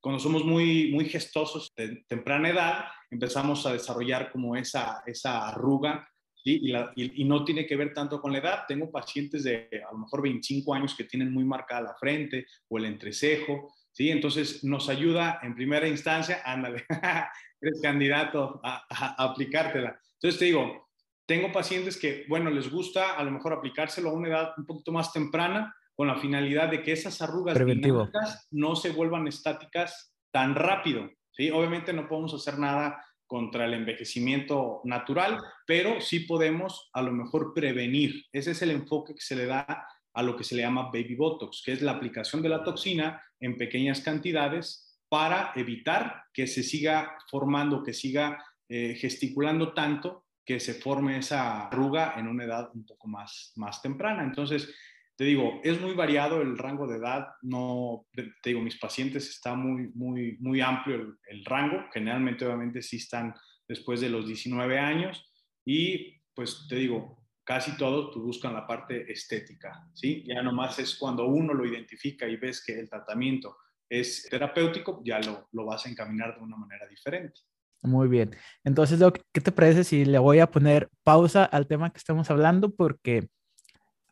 Cuando 0.00 0.18
somos 0.18 0.44
muy, 0.44 0.90
muy 0.92 1.04
gestosos 1.06 1.72
de 1.76 2.04
temprana 2.08 2.48
edad, 2.48 2.84
empezamos 3.10 3.66
a 3.66 3.72
desarrollar 3.72 4.32
como 4.32 4.56
esa, 4.56 5.02
esa 5.06 5.48
arruga 5.48 6.08
y, 6.42 6.72
y, 6.96 7.24
no 7.24 7.44
tiene 7.44 7.66
que 7.66 7.76
ver 7.76 7.92
tanto 7.92 8.20
con 8.20 8.32
la 8.32 8.38
edad. 8.38 8.64
Tengo 8.66 8.90
pacientes 8.90 9.44
de 9.44 9.68
a 9.86 9.92
lo 9.92 9.98
mejor 9.98 10.22
25 10.22 10.72
años 10.72 10.94
que 10.94 11.04
tienen 11.04 11.32
muy 11.32 11.44
marcada 11.44 11.82
la 11.82 11.94
frente 11.94 12.46
o 12.68 12.78
el 12.78 12.86
entrecejo, 12.86 13.74
¿sí? 13.92 14.10
Entonces 14.10 14.64
nos 14.64 14.88
ayuda 14.88 15.40
en 15.42 15.54
primera 15.54 15.86
instancia, 15.86 16.40
ándale, 16.44 16.86
eres 17.60 17.80
candidato 17.82 18.60
a, 18.64 18.86
aplicártela. 19.22 20.00
Entonces 20.14 20.38
te 20.38 20.46
digo, 20.46 20.88
tengo 21.26 21.52
pacientes 21.52 21.98
que, 21.98 22.24
bueno, 22.28 22.48
les 22.50 22.70
gusta 22.70 23.16
a 23.16 23.22
lo 23.22 23.30
mejor 23.30 23.52
aplicárselo 23.52 24.10
a 24.10 24.14
una 24.14 24.28
edad 24.28 24.52
un 24.56 24.64
poquito 24.64 24.92
más 24.92 25.12
temprana 25.12 25.74
con 26.00 26.08
la 26.08 26.16
finalidad 26.16 26.70
de 26.70 26.82
que 26.82 26.92
esas 26.92 27.20
arrugas 27.20 27.58
dinámicas 27.58 28.48
no 28.50 28.74
se 28.74 28.88
vuelvan 28.88 29.28
estáticas 29.28 30.16
tan 30.30 30.54
rápido, 30.54 31.10
¿sí? 31.30 31.50
Obviamente 31.50 31.92
no 31.92 32.08
podemos 32.08 32.32
hacer 32.32 32.58
nada 32.58 33.04
contra 33.26 33.66
el 33.66 33.74
envejecimiento 33.74 34.80
natural, 34.84 35.36
pero 35.66 36.00
sí 36.00 36.20
podemos 36.20 36.88
a 36.94 37.02
lo 37.02 37.12
mejor 37.12 37.52
prevenir. 37.52 38.24
Ese 38.32 38.52
es 38.52 38.62
el 38.62 38.70
enfoque 38.70 39.14
que 39.14 39.20
se 39.20 39.36
le 39.36 39.44
da 39.44 39.86
a 40.14 40.22
lo 40.22 40.38
que 40.38 40.44
se 40.44 40.54
le 40.54 40.62
llama 40.62 40.84
baby 40.84 41.16
botox, 41.16 41.62
que 41.66 41.72
es 41.72 41.82
la 41.82 41.92
aplicación 41.92 42.40
de 42.40 42.48
la 42.48 42.64
toxina 42.64 43.22
en 43.38 43.58
pequeñas 43.58 44.00
cantidades 44.00 44.98
para 45.10 45.52
evitar 45.54 46.22
que 46.32 46.46
se 46.46 46.62
siga 46.62 47.18
formando, 47.30 47.82
que 47.82 47.92
siga 47.92 48.42
eh, 48.70 48.94
gesticulando 48.98 49.74
tanto 49.74 50.24
que 50.46 50.60
se 50.60 50.72
forme 50.72 51.18
esa 51.18 51.66
arruga 51.66 52.14
en 52.16 52.26
una 52.26 52.44
edad 52.44 52.70
un 52.72 52.86
poco 52.86 53.06
más, 53.06 53.52
más 53.56 53.82
temprana. 53.82 54.24
Entonces, 54.24 54.74
te 55.20 55.26
digo, 55.26 55.60
es 55.62 55.78
muy 55.78 55.92
variado 55.92 56.40
el 56.40 56.56
rango 56.56 56.86
de 56.86 56.96
edad, 56.96 57.26
no, 57.42 58.06
te 58.14 58.32
digo, 58.42 58.62
mis 58.62 58.78
pacientes 58.78 59.28
está 59.28 59.54
muy, 59.54 59.90
muy, 59.94 60.38
muy 60.40 60.62
amplio 60.62 60.96
el, 60.96 61.18
el 61.26 61.44
rango, 61.44 61.84
generalmente 61.92 62.46
obviamente 62.46 62.80
sí 62.80 62.96
están 62.96 63.34
después 63.68 64.00
de 64.00 64.08
los 64.08 64.26
19 64.26 64.78
años 64.78 65.30
y 65.62 66.22
pues 66.34 66.64
te 66.70 66.76
digo, 66.76 67.22
casi 67.44 67.76
todos 67.76 68.12
pues, 68.14 68.24
buscan 68.24 68.54
la 68.54 68.66
parte 68.66 69.12
estética, 69.12 69.86
¿sí? 69.92 70.24
Ya 70.26 70.42
nomás 70.42 70.78
es 70.78 70.96
cuando 70.96 71.26
uno 71.26 71.52
lo 71.52 71.66
identifica 71.66 72.26
y 72.26 72.36
ves 72.36 72.64
que 72.64 72.80
el 72.80 72.88
tratamiento 72.88 73.58
es 73.90 74.26
terapéutico, 74.30 75.02
ya 75.04 75.20
lo, 75.20 75.50
lo 75.52 75.66
vas 75.66 75.84
a 75.84 75.90
encaminar 75.90 76.36
de 76.36 76.44
una 76.44 76.56
manera 76.56 76.86
diferente. 76.88 77.40
Muy 77.82 78.08
bien. 78.08 78.34
Entonces, 78.64 78.98
¿qué 79.34 79.40
te 79.42 79.52
parece 79.52 79.84
si 79.84 80.06
le 80.06 80.18
voy 80.18 80.38
a 80.38 80.50
poner 80.50 80.88
pausa 81.02 81.44
al 81.44 81.66
tema 81.66 81.92
que 81.92 81.98
estamos 81.98 82.30
hablando? 82.30 82.74
Porque 82.74 83.28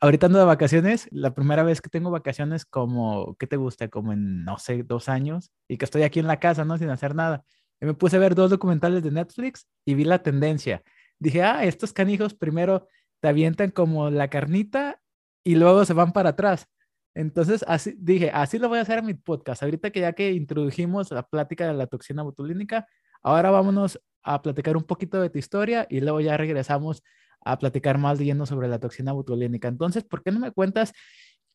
ahorita 0.01 0.27
ando 0.27 0.39
de 0.39 0.45
vacaciones, 0.45 1.09
la 1.11 1.35
primera 1.35 1.63
vez 1.63 1.81
que 1.81 1.91
tengo 1.91 2.11
vacaciones 2.11 2.65
como, 2.65 3.37
¿qué 3.39 3.47
te 3.47 3.57
gusta? 3.57 3.89
Como 3.89 4.13
en, 4.13 4.45
no 4.45 4.59
sé, 4.59 4.83
dos 4.83 5.09
años, 5.09 5.51
y 5.69 5.77
que 5.77 5.85
estoy 5.85 6.03
aquí 6.03 6.21
en 6.21 6.27
la 6.27 6.41
casa, 6.41 6.65
¿no? 6.65 6.79
Sin 6.79 6.91
hacer 6.91 7.15
nada. 7.15 7.45
Y 7.81 7.87
me 7.87 7.95
puse 7.95 8.17
a 8.17 8.21
ver 8.21 8.35
dos 8.35 8.51
documentales 8.51 9.03
de 9.03 9.11
Netflix 9.11 9.67
y 9.85 9.95
vi 9.95 10.05
la 10.05 10.23
tendencia. 10.23 10.83
Dije, 11.19 11.43
ah, 11.43 11.65
estos 11.65 11.93
canijos 11.93 12.35
primero 12.35 12.87
te 13.21 13.29
avientan 13.29 13.71
como 13.71 14.11
la 14.11 14.29
carnita 14.29 15.01
y 15.45 15.57
luego 15.57 15.85
se 15.85 15.95
van 15.95 16.13
para 16.13 16.31
atrás. 16.31 16.67
Entonces, 17.15 17.65
así 17.67 17.95
dije, 17.99 18.31
así 18.33 18.59
lo 18.59 18.69
voy 18.69 18.79
a 18.79 18.83
hacer 18.83 18.99
en 18.99 19.07
mi 19.07 19.15
podcast. 19.15 19.63
Ahorita 19.63 19.91
que 19.91 20.01
ya 20.01 20.13
que 20.13 20.33
introdujimos 20.33 21.11
la 21.11 21.25
plática 21.25 21.67
de 21.67 21.75
la 21.75 21.87
toxina 21.87 22.23
botulínica, 22.23 22.87
ahora 23.23 23.51
vámonos 23.51 24.01
a 24.23 24.43
platicar 24.43 24.77
un 24.77 24.85
poquito 24.85 25.21
de 25.21 25.31
tu 25.31 25.39
historia 25.39 25.87
y 25.91 26.01
luego 26.01 26.21
ya 26.21 26.37
regresamos 26.37 27.03
a 27.45 27.59
platicar 27.59 27.99
más 27.99 28.19
de 28.19 28.47
sobre 28.47 28.69
la 28.69 28.79
toxina 28.79 29.13
botulínica. 29.13 29.69
Entonces, 29.69 30.05
¿por 30.05 30.23
qué 30.23 30.33
no 30.33 30.41
me 30.41 30.53
cuentas 30.53 30.93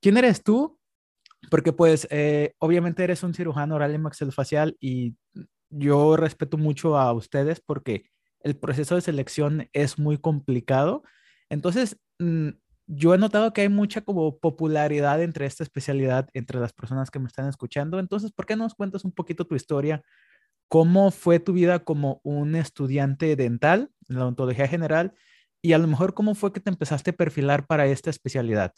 quién 0.01 0.18
eres 0.18 0.44
tú? 0.44 0.80
Porque 1.50 1.74
pues 1.74 2.07
eh, 2.09 2.53
obviamente 2.59 3.03
eres 3.03 3.24
un 3.24 3.33
cirujano 3.33 3.75
oral 3.75 3.94
y 3.94 3.97
maxilofacial 3.97 4.77
y 4.80 5.15
yo 5.69 6.17
respeto 6.17 6.57
mucho 6.57 6.98
a 6.98 7.12
ustedes 7.13 7.62
porque 7.62 8.05
el 8.41 8.57
proceso 8.57 8.96
de 8.96 9.01
selección 9.01 9.69
es 9.74 10.00
muy 10.00 10.17
complicado 10.17 11.03
entonces, 11.53 11.98
mm, 12.19 12.50
yo 12.88 13.13
he 13.13 13.17
notado 13.17 13.53
que 13.53 13.62
hay 13.62 13.69
mucha 13.69 14.01
como 14.01 14.39
popularidad 14.39 15.22
entre 15.22 15.46
esta 15.46 15.63
especialidad, 15.63 16.29
entre 16.34 16.60
las 16.60 16.74
personas 16.74 17.12
que 17.12 17.19
me 17.19 17.27
están 17.27 17.48
escuchando. 17.48 18.00
Entonces, 18.00 18.31
¿por 18.31 18.46
qué 18.46 18.55
no 18.55 18.63
nos 18.63 18.75
cuentas 18.75 19.05
un 19.05 19.12
poquito 19.12 19.46
tu 19.46 19.55
historia? 19.55 20.03
¿Cómo 20.69 21.12
fue 21.12 21.39
tu 21.39 21.53
vida 21.53 21.79
como 21.79 22.22
un 22.24 22.55
estudiante 22.55 23.36
dental 23.36 23.91
en 24.10 24.17
la 24.17 24.24
odontología 24.24 24.67
general? 24.67 25.13
Y 25.65 25.72
a 25.72 25.77
lo 25.77 25.88
mejor, 25.88 26.13
¿cómo 26.13 26.36
fue 26.36 26.51
que 26.51 26.60
te 26.60 26.70
empezaste 26.70 27.12
a 27.12 27.15
perfilar 27.15 27.65
para 27.65 27.88
esta 27.88 28.10
especialidad? 28.10 28.74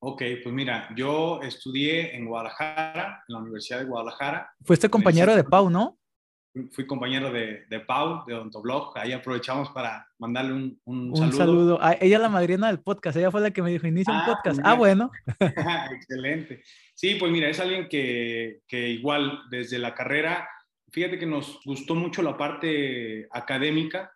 Ok, 0.00 0.22
pues 0.42 0.54
mira, 0.54 0.88
yo 0.96 1.42
estudié 1.42 2.16
en 2.16 2.24
Guadalajara, 2.24 3.22
en 3.28 3.34
la 3.34 3.40
Universidad 3.40 3.80
de 3.80 3.84
Guadalajara. 3.84 4.50
Fuiste 4.64 4.88
compañero 4.88 5.36
de 5.36 5.44
Pau, 5.44 5.68
¿no? 5.68 5.98
fui 6.72 6.86
compañero 6.86 7.30
de, 7.30 7.66
de 7.68 7.80
Pau, 7.80 8.24
de 8.26 8.34
Odontoblog. 8.34 8.96
Ahí 8.96 9.12
aprovechamos 9.12 9.68
para 9.70 10.08
mandarle 10.18 10.54
un, 10.54 10.80
un, 10.84 11.10
un 11.10 11.32
saludo. 11.32 11.78
Ah, 11.80 11.96
ella 12.00 12.16
es 12.16 12.22
la 12.22 12.28
madrina 12.28 12.68
del 12.68 12.80
podcast. 12.80 13.16
Ella 13.16 13.30
fue 13.30 13.42
la 13.42 13.50
que 13.50 13.62
me 13.62 13.70
dijo, 13.70 13.86
inicia 13.86 14.12
un 14.12 14.20
ah, 14.20 14.26
podcast. 14.26 14.60
Ah, 14.64 14.74
bueno. 14.74 15.10
Excelente. 15.92 16.62
Sí, 16.94 17.16
pues 17.16 17.30
mira, 17.30 17.48
es 17.48 17.60
alguien 17.60 17.88
que, 17.88 18.62
que 18.66 18.88
igual 18.88 19.42
desde 19.50 19.78
la 19.78 19.94
carrera, 19.94 20.48
fíjate 20.90 21.18
que 21.18 21.26
nos 21.26 21.60
gustó 21.64 21.94
mucho 21.94 22.22
la 22.22 22.36
parte 22.36 23.28
académica 23.30 24.10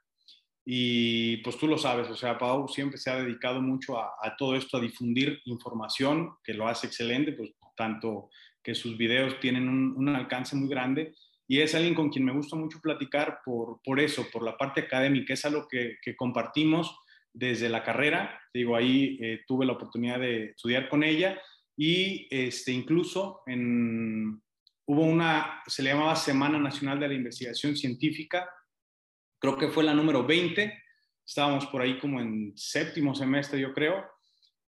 y 0.65 1.39
pues 1.39 1.57
tú 1.59 1.67
lo 1.67 1.77
sabes, 1.77 2.09
o 2.09 2.17
sea, 2.17 2.39
Pau 2.39 2.69
siempre 2.69 2.99
se 2.99 3.11
ha 3.11 3.23
dedicado 3.23 3.61
mucho 3.61 3.99
a, 3.99 4.13
a 4.23 4.37
todo 4.37 4.55
esto, 4.57 4.77
a 4.77 4.81
difundir 4.81 5.41
información, 5.45 6.35
que 6.45 6.55
lo 6.55 6.69
hace 6.69 6.87
excelente, 6.87 7.33
pues 7.33 7.51
tanto 7.77 8.31
que 8.63 8.75
sus 8.75 8.97
videos 8.97 9.41
tienen 9.41 9.69
un, 9.69 9.95
un 9.97 10.09
alcance 10.11 10.55
muy 10.55 10.69
grande 10.69 11.15
y 11.49 11.61
es 11.61 11.75
alguien 11.75 11.95
con 11.95 12.11
quien 12.11 12.25
me 12.25 12.33
gusta 12.33 12.57
mucho 12.57 12.81
platicar 12.81 13.41
por, 13.45 13.81
por 13.85 14.01
eso, 14.01 14.27
por 14.33 14.45
la 14.45 14.57
parte 14.57 14.83
académica, 14.83 15.35
es 15.35 15.45
algo 15.45 15.67
que, 15.69 15.97
que 16.03 16.17
compartimos 16.17 16.97
desde 17.35 17.69
la 17.69 17.83
carrera, 17.83 18.41
digo, 18.53 18.77
ahí 18.77 19.19
eh, 19.21 19.41
tuve 19.47 19.67
la 19.67 19.73
oportunidad 19.73 20.21
de 20.21 20.51
estudiar 20.51 20.89
con 20.89 21.03
ella 21.03 21.41
y 21.77 22.29
este, 22.31 22.73
incluso 22.73 23.41
en, 23.47 24.41
hubo 24.87 25.03
una, 25.03 25.63
se 25.67 25.83
le 25.83 25.91
llamaba 25.91 26.15
Semana 26.15 26.59
Nacional 26.59 27.01
de 27.01 27.09
la 27.09 27.15
Investigación 27.15 27.77
Científica, 27.77 28.49
creo 29.43 29.59
que 29.59 29.69
fue 29.69 29.83
la 29.83 29.93
número 29.93 30.25
20, 30.25 30.73
estábamos 31.27 31.67
por 31.67 31.83
ahí 31.83 31.99
como 31.99 32.21
en 32.21 32.53
séptimo 32.55 33.13
semestre, 33.13 33.59
yo 33.59 33.75
creo, 33.75 34.05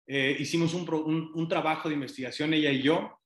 eh, 0.05 0.35
hicimos 0.37 0.73
un, 0.73 1.31
un, 1.33 1.47
trabajo 1.47 1.87
de 1.87 1.95
investigación 1.95 2.53
ella 2.53 2.69
y 2.71 2.81
yo 2.81 3.17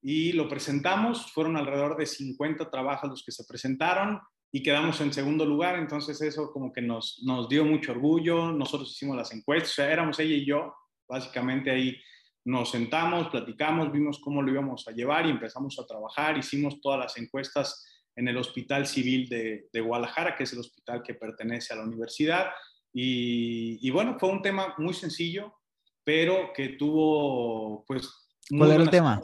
y 0.00 0.32
lo 0.32 0.48
presentamos, 0.48 1.30
fueron 1.32 1.58
alrededor 1.58 1.96
de 1.98 2.06
50 2.06 2.70
trabajos 2.70 3.10
los 3.10 3.22
que 3.22 3.32
se 3.32 3.44
presentaron 3.44 4.18
y 4.50 4.62
quedamos 4.62 4.98
en 5.02 5.12
segundo 5.12 5.44
lugar, 5.44 5.78
entonces 5.78 6.22
eso 6.22 6.50
como 6.52 6.72
que 6.72 6.80
nos, 6.80 7.22
nos 7.22 7.50
dio 7.50 7.66
mucho 7.66 7.92
orgullo, 7.92 8.50
nosotros 8.50 8.90
hicimos 8.90 9.16
las 9.16 9.32
encuestas, 9.34 9.72
o 9.72 9.74
sea, 9.74 9.92
éramos 9.92 10.18
ella 10.18 10.36
y 10.36 10.46
yo, 10.46 10.74
básicamente 11.06 11.70
ahí 11.70 11.98
nos 12.46 12.70
sentamos, 12.70 13.28
platicamos, 13.28 13.92
vimos 13.92 14.18
cómo 14.20 14.40
lo 14.40 14.50
íbamos 14.50 14.88
a 14.88 14.92
llevar 14.92 15.26
y 15.26 15.30
empezamos 15.30 15.78
a 15.78 15.86
trabajar, 15.86 16.38
hicimos 16.38 16.80
todas 16.80 16.98
las 16.98 17.18
encuestas 17.18 17.84
en 18.18 18.26
el 18.26 18.36
Hospital 18.36 18.86
Civil 18.86 19.28
de, 19.28 19.68
de 19.72 19.80
Guadalajara, 19.80 20.34
que 20.34 20.42
es 20.42 20.52
el 20.52 20.58
hospital 20.58 21.02
que 21.04 21.14
pertenece 21.14 21.72
a 21.72 21.76
la 21.76 21.84
universidad, 21.84 22.46
y, 22.92 23.78
y, 23.86 23.90
bueno, 23.90 24.16
fue 24.18 24.28
un 24.30 24.42
tema 24.42 24.74
muy 24.78 24.92
sencillo, 24.92 25.54
pero 26.02 26.52
que 26.52 26.70
tuvo 26.70 27.84
pues... 27.86 28.10
¿Cuál 28.48 28.72
era 28.72 28.82
el 28.82 28.90
tema? 28.90 29.20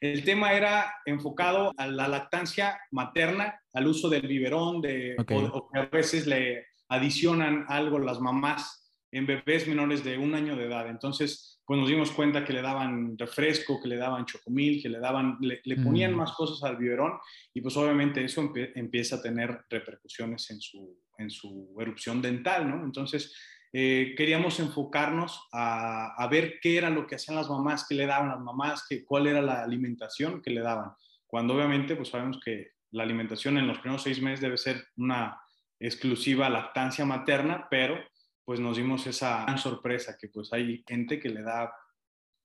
El 0.00 0.22
tema 0.22 0.52
era 0.52 0.94
enfocado 1.06 1.72
a 1.76 1.86
la 1.88 2.06
lactancia 2.06 2.78
materna, 2.92 3.58
al 3.72 3.86
uso 3.86 4.08
del 4.08 4.28
biberón, 4.28 4.80
de, 4.80 5.16
o, 5.18 5.68
que 5.70 5.78
a 5.78 5.86
veces 5.86 6.26
le 6.26 6.66
adicionan 6.88 7.64
algo 7.68 7.98
las 7.98 8.20
mamás 8.20 8.92
en 9.10 9.26
bebés 9.26 9.66
menores 9.66 10.04
de 10.04 10.18
un 10.18 10.34
año 10.34 10.56
de 10.56 10.66
edad. 10.66 10.88
Entonces, 10.88 11.53
pues 11.66 11.80
nos 11.80 11.88
dimos 11.88 12.10
cuenta 12.10 12.44
que 12.44 12.52
le 12.52 12.60
daban 12.60 13.16
refresco, 13.16 13.80
que 13.80 13.88
le 13.88 13.96
daban 13.96 14.26
chocomil, 14.26 14.82
que 14.82 14.88
le 14.88 14.98
daban, 14.98 15.38
le, 15.40 15.76
ponían 15.76 16.12
mm. 16.12 16.16
más 16.16 16.32
cosas 16.32 16.62
al 16.62 16.76
biberón 16.76 17.12
y 17.54 17.60
pues 17.60 17.76
obviamente 17.76 18.22
eso 18.24 18.52
empieza 18.74 19.16
a 19.16 19.22
tener 19.22 19.64
repercusiones 19.70 20.50
en 20.50 20.60
su, 20.60 20.98
en 21.18 21.30
su 21.30 21.74
erupción 21.80 22.20
dental, 22.20 22.68
¿no? 22.68 22.84
Entonces, 22.84 23.34
eh, 23.72 24.14
queríamos 24.16 24.60
enfocarnos 24.60 25.48
a, 25.52 26.28
ver 26.30 26.60
qué 26.60 26.78
era 26.78 26.90
lo 26.90 27.06
que 27.06 27.16
hacían 27.16 27.36
las 27.36 27.48
mamás, 27.48 27.86
qué 27.88 27.96
le 27.96 28.06
daban 28.06 28.28
las 28.28 28.40
mamás, 28.40 28.86
qué, 28.88 29.04
cuál 29.04 29.26
era 29.26 29.42
la 29.42 29.64
alimentación 29.64 30.42
que 30.42 30.50
le 30.50 30.60
daban. 30.60 30.92
Cuando 31.26 31.54
obviamente 31.54 31.96
pues 31.96 32.10
sabemos 32.10 32.38
que 32.44 32.74
la 32.92 33.02
alimentación 33.02 33.58
en 33.58 33.66
los 33.66 33.80
primeros 33.80 34.04
seis 34.04 34.22
meses 34.22 34.40
debe 34.40 34.58
ser 34.58 34.84
una 34.96 35.40
exclusiva 35.80 36.48
lactancia 36.48 37.04
materna, 37.04 37.66
pero 37.68 37.98
pues 38.44 38.60
nos 38.60 38.76
dimos 38.76 39.06
esa 39.06 39.42
gran 39.44 39.58
sorpresa 39.58 40.16
que 40.18 40.28
pues 40.28 40.52
hay 40.52 40.84
gente 40.86 41.18
que 41.18 41.28
le 41.28 41.42
da, 41.42 41.72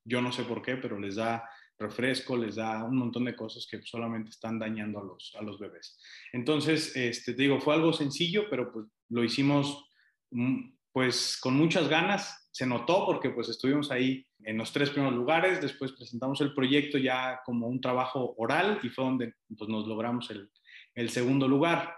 yo 0.04 0.22
no 0.22 0.32
sé 0.32 0.44
por 0.44 0.62
qué, 0.62 0.76
pero 0.76 0.98
les 0.98 1.16
da 1.16 1.48
refresco, 1.78 2.36
les 2.36 2.56
da 2.56 2.84
un 2.84 2.96
montón 2.96 3.24
de 3.24 3.34
cosas 3.34 3.66
que 3.70 3.80
solamente 3.82 4.30
están 4.30 4.58
dañando 4.58 5.00
a 5.00 5.04
los, 5.04 5.34
a 5.38 5.42
los 5.42 5.58
bebés. 5.58 5.98
Entonces, 6.32 6.94
este, 6.94 7.32
te 7.32 7.42
digo, 7.42 7.60
fue 7.60 7.74
algo 7.74 7.92
sencillo, 7.92 8.44
pero 8.50 8.70
pues 8.70 8.86
lo 9.08 9.24
hicimos 9.24 9.88
mm, 10.30 10.72
pues 10.92 11.38
con 11.40 11.56
muchas 11.56 11.88
ganas, 11.88 12.48
se 12.52 12.66
notó 12.66 13.06
porque 13.06 13.30
pues 13.30 13.48
estuvimos 13.48 13.90
ahí 13.90 14.26
en 14.40 14.58
los 14.58 14.72
tres 14.72 14.90
primeros 14.90 15.16
lugares, 15.16 15.60
después 15.60 15.92
presentamos 15.92 16.40
el 16.40 16.52
proyecto 16.52 16.98
ya 16.98 17.40
como 17.44 17.68
un 17.68 17.80
trabajo 17.80 18.34
oral 18.36 18.80
y 18.82 18.88
fue 18.88 19.04
donde 19.04 19.34
pues, 19.56 19.70
nos 19.70 19.86
logramos 19.86 20.30
el, 20.30 20.50
el 20.94 21.10
segundo 21.10 21.46
lugar. 21.46 21.94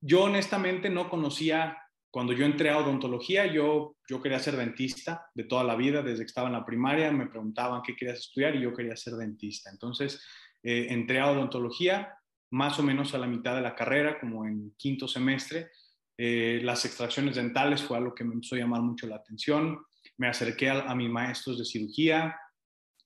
Yo 0.00 0.24
honestamente 0.24 0.88
no 0.88 1.10
conocía, 1.10 1.76
cuando 2.10 2.32
yo 2.32 2.44
entré 2.46 2.70
a 2.70 2.78
odontología, 2.78 3.46
yo, 3.46 3.96
yo 4.08 4.22
quería 4.22 4.38
ser 4.38 4.56
dentista 4.56 5.26
de 5.34 5.44
toda 5.44 5.64
la 5.64 5.76
vida, 5.76 6.02
desde 6.02 6.22
que 6.22 6.28
estaba 6.28 6.48
en 6.48 6.54
la 6.54 6.64
primaria 6.64 7.12
me 7.12 7.26
preguntaban 7.26 7.82
qué 7.82 7.94
querías 7.94 8.18
estudiar 8.18 8.56
y 8.56 8.62
yo 8.62 8.72
quería 8.72 8.96
ser 8.96 9.14
dentista. 9.14 9.70
Entonces 9.70 10.22
eh, 10.62 10.86
entré 10.90 11.20
a 11.20 11.30
odontología 11.30 12.14
más 12.50 12.78
o 12.78 12.82
menos 12.82 13.14
a 13.14 13.18
la 13.18 13.26
mitad 13.26 13.54
de 13.54 13.60
la 13.60 13.74
carrera, 13.74 14.18
como 14.18 14.46
en 14.46 14.74
quinto 14.78 15.06
semestre, 15.06 15.70
eh, 16.16 16.60
las 16.64 16.84
extracciones 16.84 17.36
dentales 17.36 17.82
fue 17.82 17.96
algo 17.96 18.14
que 18.14 18.24
me 18.24 18.34
empezó 18.34 18.56
a 18.56 18.58
llamar 18.58 18.82
mucho 18.82 19.06
la 19.06 19.16
atención. 19.16 19.78
Me 20.16 20.28
acerqué 20.28 20.70
a, 20.70 20.94
mis 20.94 21.08
maestros 21.08 21.58
de 21.58 21.64
cirugía, 21.64 22.34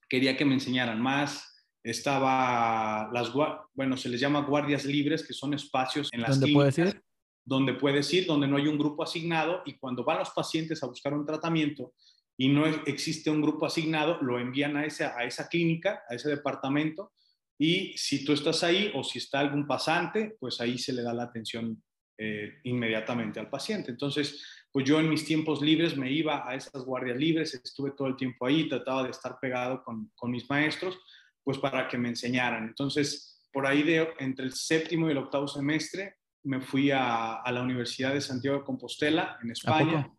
quería 0.09 0.37
que 0.37 0.45
me 0.45 0.55
enseñaran 0.55 1.01
más. 1.01 1.49
Estaba 1.85 3.11
las, 3.13 3.33
bueno, 3.75 3.97
se 3.97 4.09
les 4.09 4.21
llama 4.21 4.43
guardias 4.43 4.85
libres, 4.85 5.27
que 5.27 5.35
son 5.35 5.53
espacios 5.53 6.09
en 6.13 6.23
las 6.23 6.39
¿Dónde 6.39 6.55
puedes 6.55 6.79
ir? 6.79 7.03
Donde 7.45 7.75
puedes 7.75 8.13
ir, 8.15 8.27
donde 8.27 8.47
no 8.47 8.57
hay 8.57 8.69
un 8.69 8.79
grupo 8.79 9.03
asignado 9.03 9.63
y 9.67 9.75
cuando 9.75 10.05
van 10.05 10.19
los 10.19 10.31
pacientes 10.31 10.83
a 10.83 10.87
buscar 10.87 11.13
un 11.15 11.27
tratamiento 11.27 11.93
y 12.37 12.49
no 12.49 12.67
existe 12.67 13.31
un 13.31 13.43
grupo 13.43 13.67
asignado, 13.67 14.19
lo 14.23 14.39
envían 14.39 14.77
a 14.77 14.87
esa, 14.87 15.17
a 15.19 15.25
esa 15.25 15.49
clínica, 15.49 16.03
a 16.09 16.15
ese 16.15 16.29
departamento 16.29 17.13
y 17.59 17.97
si 17.97 18.25
tú 18.25 18.33
estás 18.33 18.65
ahí 18.65 18.91
o 18.95 19.05
si 19.05 19.19
está 19.19 19.39
algún 19.39 19.67
pasante, 19.67 20.37
pues 20.41 20.61
ahí 20.61 20.79
se 20.79 20.93
le 20.93 21.03
da 21.03 21.15
la 21.15 21.25
atención 21.25 21.83
eh, 22.19 22.55
inmediatamente 22.65 23.39
al 23.39 23.51
paciente. 23.51 23.93
Entonces, 23.93 24.43
pues 24.73 24.85
yo 24.85 24.99
en 24.99 25.09
mis 25.09 25.25
tiempos 25.25 25.63
libres 25.63 25.97
me 25.97 26.11
iba 26.11 26.49
a 26.49 26.55
esas 26.55 26.85
guardias 26.85 27.17
libres, 27.17 27.55
estuve 27.55 27.93
todo 27.93 28.09
el 28.09 28.17
tiempo 28.17 28.47
ahí, 28.47 28.69
trataba 28.69 29.05
de 29.05 29.11
estar 29.11 29.39
pegado 29.41 29.83
con, 29.85 30.11
con 30.17 30.31
mis 30.31 30.49
maestros, 30.51 30.99
pues 31.45 31.59
para 31.59 31.87
que 31.87 31.99
me 31.99 32.09
enseñaran. 32.09 32.67
Entonces, 32.67 33.41
por 33.53 33.67
ahí 33.67 33.83
de 33.83 34.09
entre 34.19 34.47
el 34.47 34.55
séptimo 34.55 35.07
y 35.09 35.13
el 35.13 35.19
octavo 35.19 35.47
semestre, 35.47 36.17
me 36.45 36.61
fui 36.61 36.91
a, 36.91 37.35
a 37.37 37.53
la 37.53 37.63
Universidad 37.63 38.15
de 38.15 38.21
Santiago 38.21 38.59
de 38.59 38.65
Compostela, 38.65 39.39
en 39.43 39.51
España. 39.51 40.11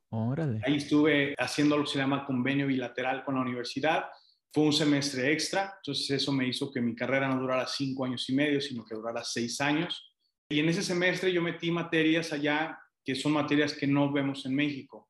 Ahí 0.63 0.75
estuve 0.75 1.33
haciendo 1.37 1.77
lo 1.77 1.83
que 1.83 1.91
se 1.91 1.97
llama 1.97 2.25
convenio 2.25 2.67
bilateral 2.67 3.23
con 3.23 3.35
la 3.35 3.41
universidad. 3.41 4.05
Fue 4.53 4.65
un 4.65 4.73
semestre 4.73 5.31
extra, 5.31 5.73
entonces 5.77 6.09
eso 6.11 6.31
me 6.31 6.47
hizo 6.47 6.71
que 6.71 6.79
mi 6.79 6.95
carrera 6.95 7.27
no 7.27 7.41
durara 7.41 7.65
cinco 7.65 8.05
años 8.05 8.29
y 8.29 8.35
medio, 8.35 8.61
sino 8.61 8.85
que 8.85 8.95
durara 8.95 9.23
seis 9.23 9.59
años. 9.59 10.13
Y 10.47 10.59
en 10.59 10.69
ese 10.69 10.83
semestre 10.83 11.33
yo 11.33 11.41
metí 11.41 11.71
materias 11.71 12.31
allá 12.31 12.77
que 13.03 13.15
son 13.15 13.33
materias 13.33 13.73
que 13.73 13.87
no 13.87 14.11
vemos 14.11 14.45
en 14.45 14.55
México. 14.55 15.09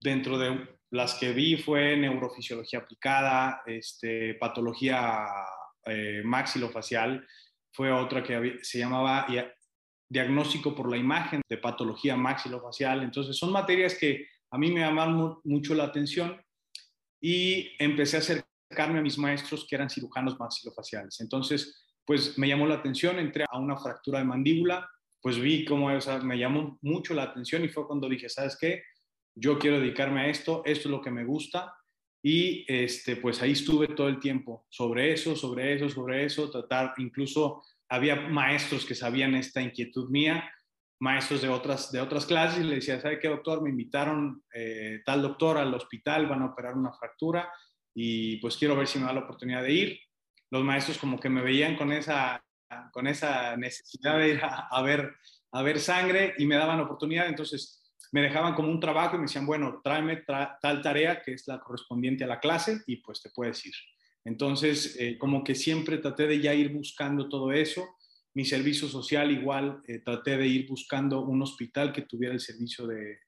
Dentro 0.00 0.38
de 0.38 0.66
las 0.90 1.14
que 1.14 1.32
vi 1.32 1.56
fue 1.56 1.96
neurofisiología 1.96 2.80
aplicada, 2.80 3.62
este, 3.66 4.34
patología 4.34 5.26
eh, 5.84 6.22
maxilofacial, 6.24 7.26
fue 7.70 7.92
otra 7.92 8.22
que 8.22 8.58
se 8.62 8.78
llamaba 8.78 9.26
diagnóstico 10.08 10.74
por 10.74 10.90
la 10.90 10.96
imagen 10.96 11.42
de 11.48 11.58
patología 11.58 12.16
maxilofacial. 12.16 13.02
Entonces 13.02 13.36
son 13.36 13.52
materias 13.52 13.94
que 13.94 14.26
a 14.50 14.58
mí 14.58 14.70
me 14.70 14.80
llamaron 14.80 15.38
mucho 15.44 15.74
la 15.74 15.84
atención 15.84 16.40
y 17.20 17.70
empecé 17.78 18.16
a 18.16 18.20
acercarme 18.20 19.00
a 19.00 19.02
mis 19.02 19.18
maestros 19.18 19.66
que 19.68 19.76
eran 19.76 19.90
cirujanos 19.90 20.38
maxilofaciales. 20.38 21.20
Entonces 21.20 21.84
pues 22.08 22.38
me 22.38 22.48
llamó 22.48 22.66
la 22.66 22.76
atención, 22.76 23.18
entré 23.18 23.44
a 23.46 23.58
una 23.58 23.76
fractura 23.76 24.20
de 24.20 24.24
mandíbula, 24.24 24.88
pues 25.20 25.38
vi 25.38 25.66
cómo 25.66 25.88
o 25.88 26.22
me 26.22 26.38
llamó 26.38 26.78
mucho 26.80 27.12
la 27.12 27.24
atención 27.24 27.62
y 27.64 27.68
fue 27.68 27.86
cuando 27.86 28.08
dije, 28.08 28.30
¿sabes 28.30 28.56
qué? 28.58 28.82
Yo 29.34 29.58
quiero 29.58 29.78
dedicarme 29.78 30.22
a 30.22 30.28
esto, 30.28 30.62
esto 30.64 30.88
es 30.88 30.90
lo 30.90 31.02
que 31.02 31.10
me 31.10 31.26
gusta 31.26 31.74
y 32.22 32.64
este, 32.66 33.16
pues 33.16 33.42
ahí 33.42 33.52
estuve 33.52 33.88
todo 33.88 34.08
el 34.08 34.20
tiempo 34.20 34.66
sobre 34.70 35.12
eso, 35.12 35.36
sobre 35.36 35.74
eso, 35.74 35.90
sobre 35.90 36.24
eso, 36.24 36.50
tratar, 36.50 36.94
incluso 36.96 37.62
había 37.88 38.16
maestros 38.16 38.84
que 38.84 38.94
sabían 38.94 39.34
esta 39.34 39.60
inquietud 39.60 40.10
mía, 40.10 40.50
maestros 41.00 41.42
de 41.42 41.48
otras, 41.48 41.92
de 41.92 42.00
otras 42.00 42.26
clases 42.26 42.60
y 42.60 42.66
le 42.66 42.76
decía, 42.76 43.00
¿sabe 43.00 43.18
qué 43.18 43.28
doctor? 43.28 43.62
Me 43.62 43.70
invitaron 43.70 44.42
eh, 44.52 45.00
tal 45.04 45.22
doctor 45.22 45.58
al 45.58 45.72
hospital, 45.74 46.26
van 46.26 46.42
a 46.42 46.46
operar 46.46 46.74
una 46.74 46.92
fractura 46.92 47.50
y 47.94 48.36
pues 48.38 48.56
quiero 48.56 48.76
ver 48.76 48.86
si 48.86 48.98
me 48.98 49.06
da 49.06 49.12
la 49.12 49.20
oportunidad 49.20 49.62
de 49.62 49.72
ir 49.72 50.00
los 50.50 50.64
maestros 50.64 50.98
como 50.98 51.18
que 51.18 51.28
me 51.28 51.42
veían 51.42 51.76
con 51.76 51.92
esa, 51.92 52.42
con 52.92 53.06
esa 53.06 53.56
necesidad 53.56 54.18
de 54.18 54.28
ir 54.30 54.40
a, 54.42 54.82
ver, 54.82 55.14
a 55.52 55.62
ver 55.62 55.78
sangre 55.78 56.34
y 56.38 56.46
me 56.46 56.56
daban 56.56 56.80
oportunidad, 56.80 57.28
entonces 57.28 57.82
me 58.12 58.22
dejaban 58.22 58.54
como 58.54 58.70
un 58.70 58.80
trabajo 58.80 59.16
y 59.16 59.18
me 59.18 59.24
decían, 59.26 59.46
bueno, 59.46 59.80
tráeme 59.84 60.24
tal 60.26 60.82
tarea 60.82 61.22
que 61.22 61.34
es 61.34 61.46
la 61.46 61.60
correspondiente 61.60 62.24
a 62.24 62.28
la 62.28 62.40
clase 62.40 62.80
y 62.86 62.96
pues 62.96 63.22
te 63.22 63.30
puedes 63.30 63.64
ir. 63.66 63.74
Entonces, 64.24 64.96
eh, 64.98 65.16
como 65.18 65.44
que 65.44 65.54
siempre 65.54 65.98
traté 65.98 66.26
de 66.26 66.40
ya 66.40 66.54
ir 66.54 66.70
buscando 66.70 67.28
todo 67.28 67.52
eso. 67.52 67.86
Mi 68.34 68.44
servicio 68.44 68.88
social 68.88 69.30
igual, 69.30 69.82
eh, 69.86 70.00
traté 70.00 70.36
de 70.36 70.46
ir 70.46 70.68
buscando 70.68 71.22
un 71.22 71.42
hospital 71.42 71.92
que 71.92 72.02
tuviera 72.02 72.34
el 72.34 72.40
servicio 72.40 72.86
de, 72.86 73.20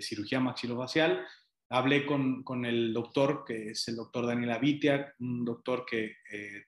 cirugía 0.00 0.40
maxilofacial 0.40 1.24
hablé 1.72 2.04
con, 2.04 2.42
con, 2.42 2.66
el 2.66 2.92
doctor, 2.92 3.44
que 3.46 3.70
es 3.70 3.88
el 3.88 3.96
doctor 3.96 4.26
Daniel 4.26 4.50
Avitia, 4.50 5.14
un 5.20 5.42
doctor 5.42 5.86
que 5.86 6.16
eh, 6.30 6.64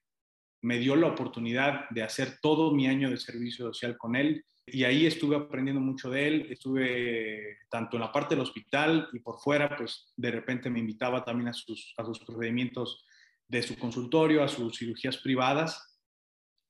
me 0.63 0.79
dio 0.79 0.97
la 0.97 1.09
oportunidad 1.09 1.91
de 1.91 2.03
hacer 2.03 2.39
todo 2.41 2.73
mi 2.73 2.87
año 2.87 3.11
de 3.11 3.19
servicio 3.19 3.67
social 3.67 3.99
con 3.99 4.17
él. 4.17 4.43
Y 4.67 4.85
ahí 4.85 5.05
estuve 5.05 5.37
aprendiendo 5.37 5.83
mucho 5.83 6.09
de 6.09 6.27
él, 6.27 6.47
estuve 6.49 7.59
tanto 7.69 7.99
en 7.99 8.01
la 8.01 8.11
parte 8.11 8.35
del 8.35 8.43
hospital 8.43 9.11
y 9.13 9.19
por 9.19 9.39
fuera, 9.39 9.77
pues 9.77 10.11
de 10.17 10.31
repente 10.31 10.71
me 10.71 10.79
invitaba 10.79 11.23
también 11.23 11.49
a 11.49 11.53
sus, 11.53 11.93
a 11.99 12.05
sus 12.05 12.19
procedimientos 12.21 13.05
de 13.49 13.63
su 13.63 13.79
consultorio, 13.79 14.43
a 14.43 14.49
sus 14.49 14.79
cirugías 14.79 15.19
privadas. 15.19 15.99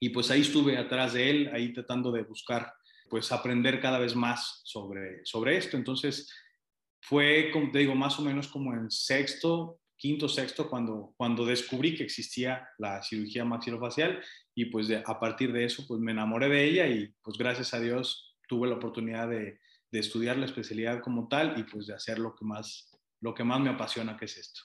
Y 0.00 0.10
pues 0.10 0.30
ahí 0.30 0.42
estuve 0.42 0.76
atrás 0.76 1.14
de 1.14 1.30
él, 1.30 1.50
ahí 1.52 1.72
tratando 1.72 2.12
de 2.12 2.22
buscar, 2.22 2.72
pues 3.08 3.32
aprender 3.32 3.80
cada 3.80 3.98
vez 3.98 4.14
más 4.14 4.60
sobre, 4.64 5.24
sobre 5.24 5.56
esto. 5.56 5.76
Entonces, 5.76 6.30
fue, 7.00 7.50
como 7.52 7.70
te 7.70 7.80
digo, 7.80 7.94
más 7.94 8.18
o 8.18 8.22
menos 8.22 8.48
como 8.48 8.72
en 8.74 8.90
sexto, 8.90 9.80
quinto, 9.96 10.28
sexto, 10.28 10.68
cuando, 10.68 11.14
cuando 11.16 11.44
descubrí 11.46 11.94
que 11.94 12.04
existía 12.04 12.68
la 12.78 13.02
cirugía 13.02 13.44
maxilofacial 13.44 14.22
y 14.54 14.66
pues 14.66 14.88
a 14.90 15.20
partir 15.20 15.52
de 15.52 15.64
eso 15.64 15.84
pues 15.86 16.00
me 16.00 16.12
enamoré 16.12 16.48
de 16.48 16.64
ella 16.64 16.86
y 16.86 17.14
pues 17.22 17.38
gracias 17.38 17.74
a 17.74 17.80
Dios 17.80 18.36
tuve 18.48 18.68
la 18.68 18.76
oportunidad 18.76 19.28
de, 19.28 19.60
de 19.94 20.00
estudiar 20.00 20.36
la 20.36 20.46
especialidad 20.46 21.00
como 21.00 21.28
tal 21.28 21.58
y 21.58 21.62
pues 21.62 21.86
de 21.86 21.94
hacer 21.94 22.18
lo 22.18 22.34
que 22.34 22.44
más, 22.44 22.90
lo 23.20 23.32
que 23.32 23.44
más 23.44 23.60
me 23.60 23.70
apasiona, 23.70 24.16
que 24.16 24.24
es 24.24 24.36
esto. 24.36 24.62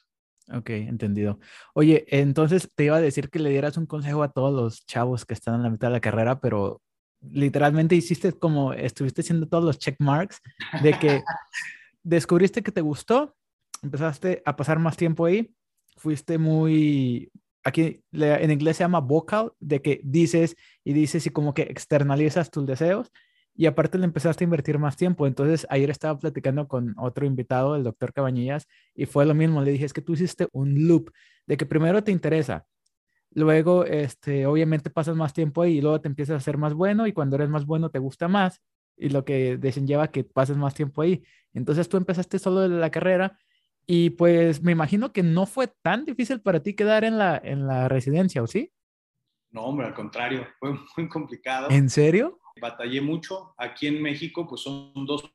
Ok, 0.51 0.69
entendido. 0.71 1.39
Oye, 1.73 2.05
entonces 2.09 2.71
te 2.73 2.85
iba 2.85 2.95
a 2.95 3.01
decir 3.01 3.29
que 3.29 3.39
le 3.39 3.51
dieras 3.51 3.77
un 3.77 3.85
consejo 3.85 4.23
a 4.23 4.31
todos 4.31 4.53
los 4.53 4.85
chavos 4.85 5.25
que 5.25 5.33
están 5.33 5.55
en 5.55 5.63
la 5.63 5.69
mitad 5.69 5.89
de 5.89 5.93
la 5.93 5.99
carrera, 5.99 6.39
pero 6.39 6.81
literalmente 7.21 7.95
hiciste 7.95 8.31
como 8.33 8.73
estuviste 8.73 9.21
haciendo 9.21 9.47
todos 9.47 9.63
los 9.63 9.77
check 9.77 9.95
marks 9.99 10.41
de 10.81 10.93
que 10.97 11.21
descubriste 12.03 12.63
que 12.63 12.71
te 12.71 12.81
gustó, 12.81 13.35
empezaste 13.83 14.41
a 14.45 14.55
pasar 14.55 14.79
más 14.79 14.97
tiempo 14.97 15.25
ahí, 15.25 15.53
fuiste 15.97 16.37
muy, 16.37 17.31
aquí 17.63 18.01
en 18.11 18.51
inglés 18.51 18.77
se 18.77 18.83
llama 18.83 19.01
vocal, 19.01 19.51
de 19.59 19.81
que 19.81 20.01
dices 20.03 20.55
y 20.83 20.93
dices 20.93 21.27
y 21.27 21.29
como 21.29 21.53
que 21.53 21.63
externalizas 21.63 22.49
tus 22.49 22.65
deseos 22.65 23.11
y 23.59 23.65
aparte 23.65 23.97
le 23.97 24.05
empezaste 24.05 24.41
a 24.41 24.45
invertir 24.45 24.79
más 24.79 24.95
tiempo. 24.95 25.27
Entonces, 25.27 25.67
ayer 25.69 25.89
estaba 25.89 26.17
platicando 26.17 26.65
con 26.69 26.95
otro 26.97 27.25
invitado, 27.25 27.75
el 27.75 27.83
doctor 27.83 28.13
Cabañillas, 28.13 28.69
y 28.95 29.05
fue 29.05 29.25
lo 29.25 29.33
mismo. 29.33 29.61
Le 29.61 29.71
dije, 29.71 29.83
es 29.83 29.91
que 29.91 30.01
tú 30.01 30.13
hiciste 30.13 30.47
un 30.53 30.87
loop 30.87 31.11
de 31.45 31.57
que 31.57 31.65
primero 31.65 32.01
te 32.01 32.13
interesa, 32.13 32.65
luego, 33.31 33.83
este, 33.83 34.45
obviamente 34.45 34.89
pasas 34.89 35.17
más 35.17 35.33
tiempo 35.33 35.61
ahí 35.61 35.79
y 35.79 35.81
luego 35.81 35.99
te 35.99 36.07
empiezas 36.07 36.37
a 36.37 36.39
ser 36.39 36.57
más 36.57 36.73
bueno 36.73 37.05
y 37.05 37.11
cuando 37.11 37.35
eres 37.35 37.49
más 37.49 37.65
bueno 37.65 37.89
te 37.89 37.99
gusta 37.99 38.29
más 38.29 38.61
y 38.95 39.09
lo 39.09 39.25
que 39.25 39.59
lleva 39.85 40.07
que 40.07 40.23
pases 40.23 40.55
más 40.55 40.73
tiempo 40.73 41.01
ahí. 41.01 41.21
Entonces, 41.53 41.89
tú 41.89 41.97
empezaste 41.97 42.39
solo 42.39 42.61
de 42.61 42.69
la 42.69 42.89
carrera 42.89 43.37
y 43.85 44.11
pues 44.11 44.63
me 44.63 44.71
imagino 44.71 45.11
que 45.11 45.21
no 45.21 45.45
fue 45.45 45.67
tan 45.81 46.05
difícil 46.05 46.39
para 46.39 46.61
ti 46.61 46.75
quedar 46.75 47.03
en 47.03 47.17
la, 47.17 47.37
en 47.43 47.67
la 47.67 47.89
residencia, 47.89 48.41
¿o 48.41 48.47
sí? 48.47 48.71
No, 49.51 49.65
hombre, 49.65 49.87
al 49.87 49.95
contrario, 49.95 50.47
fue 50.61 50.71
muy 50.95 51.09
complicado. 51.09 51.67
¿En 51.71 51.89
serio? 51.89 52.38
Batallé 52.61 53.01
mucho. 53.01 53.53
Aquí 53.57 53.87
en 53.87 54.01
México, 54.01 54.47
pues 54.47 54.61
son 54.61 55.05
dos 55.05 55.31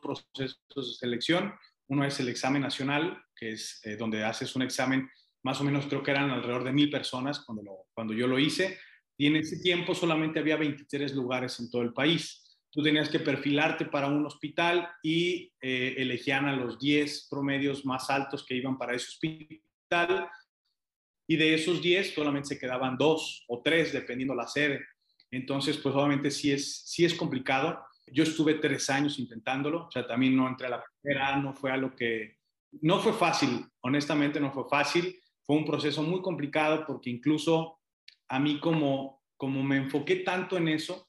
procesos 0.00 0.58
de 0.74 0.94
selección. 0.98 1.54
Uno 1.88 2.04
es 2.04 2.18
el 2.20 2.28
examen 2.28 2.62
nacional, 2.62 3.22
que 3.34 3.50
es 3.50 3.80
eh, 3.84 3.96
donde 3.96 4.24
haces 4.24 4.54
un 4.56 4.62
examen, 4.62 5.10
más 5.42 5.60
o 5.60 5.64
menos 5.64 5.86
creo 5.86 6.02
que 6.02 6.10
eran 6.10 6.30
alrededor 6.30 6.64
de 6.64 6.72
mil 6.72 6.90
personas 6.90 7.40
cuando, 7.40 7.86
cuando 7.92 8.14
yo 8.14 8.26
lo 8.26 8.38
hice. 8.38 8.78
Y 9.18 9.26
en 9.26 9.36
ese 9.36 9.60
tiempo 9.60 9.94
solamente 9.94 10.38
había 10.38 10.56
23 10.56 11.14
lugares 11.14 11.58
en 11.60 11.70
todo 11.70 11.82
el 11.82 11.92
país. 11.92 12.58
Tú 12.70 12.82
tenías 12.82 13.08
que 13.08 13.18
perfilarte 13.18 13.84
para 13.86 14.06
un 14.06 14.24
hospital 14.24 14.88
y 15.02 15.52
eh, 15.60 15.94
elegían 15.98 16.46
a 16.46 16.54
los 16.54 16.78
10 16.78 17.26
promedios 17.28 17.84
más 17.84 18.08
altos 18.10 18.46
que 18.46 18.54
iban 18.54 18.78
para 18.78 18.94
ese 18.94 19.08
hospital. 19.08 20.28
Y 21.28 21.36
de 21.36 21.54
esos 21.54 21.82
10 21.82 22.14
solamente 22.14 22.48
se 22.48 22.58
quedaban 22.58 22.96
dos 22.96 23.44
o 23.48 23.60
tres, 23.62 23.92
dependiendo 23.92 24.34
la 24.34 24.46
sede. 24.46 24.86
Entonces, 25.30 25.76
pues 25.78 25.94
obviamente 25.94 26.30
sí 26.30 26.52
es, 26.52 26.82
sí 26.86 27.04
es 27.04 27.14
complicado. 27.14 27.80
Yo 28.06 28.24
estuve 28.24 28.54
tres 28.54 28.90
años 28.90 29.18
intentándolo, 29.18 29.86
o 29.86 29.90
sea, 29.90 30.06
también 30.06 30.36
no 30.36 30.48
entré 30.48 30.66
a 30.66 30.70
la 30.70 30.84
primera, 31.02 31.36
no 31.36 31.54
fue 31.54 31.70
algo 31.70 31.94
que, 31.94 32.40
no 32.82 33.00
fue 33.00 33.12
fácil, 33.12 33.66
honestamente 33.80 34.40
no 34.40 34.52
fue 34.52 34.64
fácil, 34.68 35.20
fue 35.44 35.56
un 35.56 35.64
proceso 35.64 36.02
muy 36.02 36.22
complicado 36.22 36.84
porque 36.86 37.10
incluso 37.10 37.78
a 38.28 38.38
mí 38.38 38.60
como, 38.60 39.22
como 39.36 39.62
me 39.62 39.76
enfoqué 39.76 40.16
tanto 40.16 40.56
en 40.56 40.68
eso, 40.68 41.08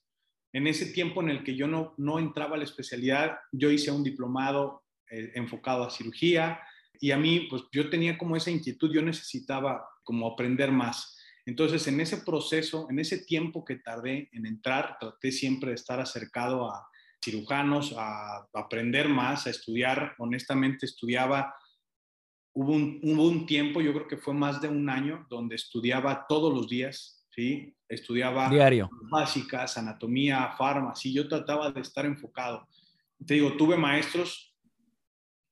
en 0.53 0.67
ese 0.67 0.87
tiempo 0.87 1.21
en 1.21 1.29
el 1.29 1.43
que 1.43 1.55
yo 1.55 1.67
no, 1.67 1.93
no 1.97 2.19
entraba 2.19 2.55
a 2.55 2.57
la 2.57 2.63
especialidad, 2.63 3.37
yo 3.51 3.71
hice 3.71 3.91
un 3.91 4.03
diplomado 4.03 4.83
eh, 5.09 5.31
enfocado 5.35 5.83
a 5.83 5.91
cirugía 5.91 6.59
y 6.99 7.11
a 7.11 7.17
mí, 7.17 7.47
pues 7.49 7.63
yo 7.71 7.89
tenía 7.89 8.17
como 8.17 8.35
esa 8.35 8.51
inquietud, 8.51 8.91
yo 8.93 9.01
necesitaba 9.01 9.83
como 10.03 10.27
aprender 10.27 10.71
más. 10.71 11.17
Entonces, 11.51 11.85
en 11.87 11.99
ese 11.99 12.15
proceso, 12.15 12.87
en 12.89 12.97
ese 12.97 13.25
tiempo 13.25 13.65
que 13.65 13.75
tardé 13.75 14.29
en 14.31 14.45
entrar, 14.45 14.95
traté 14.97 15.33
siempre 15.33 15.71
de 15.71 15.75
estar 15.75 15.99
acercado 15.99 16.71
a 16.71 16.87
cirujanos, 17.21 17.93
a, 17.97 18.47
aprender 18.53 19.09
más, 19.09 19.47
a 19.47 19.49
estudiar. 19.49 20.15
Honestamente, 20.17 20.85
estudiaba, 20.85 21.53
hubo 22.53 22.71
un, 22.71 23.45
tiempo, 23.45 23.81
yo 23.81 23.93
creo 23.93 24.07
que 24.07 24.15
fue 24.15 24.33
más 24.33 24.61
de 24.61 24.69
un 24.69 24.89
año, 24.89 25.27
donde 25.29 25.55
estudiaba 25.55 26.25
todos 26.25 26.53
los 26.53 26.69
días, 26.69 27.27
¿sí? 27.35 27.75
Estudiaba 27.89 28.49
Diario. 28.49 28.89
básicas, 29.11 29.77
anatomía, 29.77 30.53
farmacia, 30.57 31.11
yo 31.13 31.27
trataba 31.27 31.69
de 31.69 31.81
estar 31.81 32.05
enfocado. 32.05 32.65
Te 33.27 33.33
digo, 33.33 33.57
tuve 33.57 33.75
maestros 33.75 34.55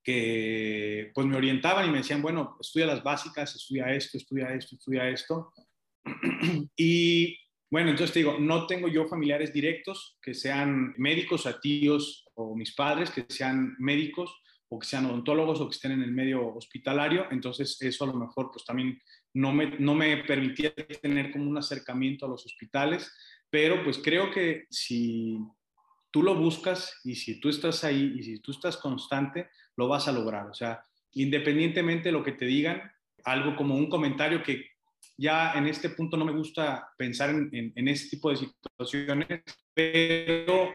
que 0.02 1.12
pues 1.14 1.28
me 1.28 1.36
orientaban 1.36 1.90
y 1.90 1.92
me 1.92 1.98
decían, 1.98 2.22
bueno, 2.22 2.56
estudia 2.62 2.86
las 2.86 3.04
básicas, 3.04 3.54
estudia 3.54 3.94
esto, 3.94 4.18
estudia 4.18 4.54
esto, 4.54 4.78
estudia 4.78 5.10
esto. 5.10 5.52
Y 6.76 7.38
bueno, 7.72 7.92
entonces 7.92 8.14
te 8.14 8.20
digo, 8.20 8.38
no 8.40 8.66
tengo 8.66 8.88
yo 8.88 9.08
familiares 9.08 9.54
directos 9.54 10.18
que 10.22 10.34
sean 10.34 10.94
médicos, 10.98 11.46
a 11.46 11.60
tíos 11.60 12.26
o 12.34 12.56
mis 12.56 12.74
padres 12.74 13.12
que 13.12 13.26
sean 13.30 13.76
médicos 13.78 14.34
o 14.70 14.80
que 14.80 14.88
sean 14.88 15.06
odontólogos 15.06 15.62
o 15.62 15.70
que 15.70 15.76
estén 15.76 15.92
en 15.92 16.04
el 16.04 16.12
medio 16.12 16.48
hospitalario, 16.56 17.28
entonces 17.32 17.80
eso 17.82 18.04
a 18.04 18.08
lo 18.08 18.14
mejor 18.14 18.52
pues 18.52 18.66
también 18.66 19.00
no 19.34 19.52
me, 19.52 19.78
no 19.80 19.96
me 19.96 20.18
permitía 20.24 20.74
tener 21.02 21.32
como 21.32 21.50
un 21.50 21.58
acercamiento 21.58 22.26
a 22.26 22.30
los 22.30 22.46
hospitales, 22.46 23.12
pero 23.50 23.84
pues 23.84 24.00
creo 24.00 24.32
que 24.32 24.66
si 24.70 25.40
tú 26.12 26.24
lo 26.24 26.36
buscas 26.36 27.00
y 27.04 27.16
si 27.16 27.40
tú 27.40 27.50
estás 27.50 27.84
ahí 27.84 28.16
y 28.18 28.24
si 28.24 28.40
tú 28.40 28.52
estás 28.52 28.78
constante, 28.78 29.50
lo 29.76 29.88
vas 29.88 30.08
a 30.08 30.12
lograr. 30.12 30.48
O 30.48 30.54
sea, 30.54 30.84
independientemente 31.14 32.10
de 32.10 32.14
lo 32.14 32.24
que 32.24 32.34
te 32.34 32.46
digan, 32.46 32.92
algo 33.24 33.56
como 33.56 33.76
un 33.76 33.90
comentario 33.90 34.44
que 34.44 34.66
ya 35.20 35.54
en 35.54 35.68
este 35.68 35.90
punto 35.90 36.16
no 36.16 36.24
me 36.24 36.32
gusta 36.32 36.90
pensar 36.98 37.30
en, 37.30 37.74
en, 37.76 37.88
ese 37.90 38.10
tipo 38.10 38.30
de 38.30 38.38
situaciones, 38.38 39.44
pero 39.74 40.74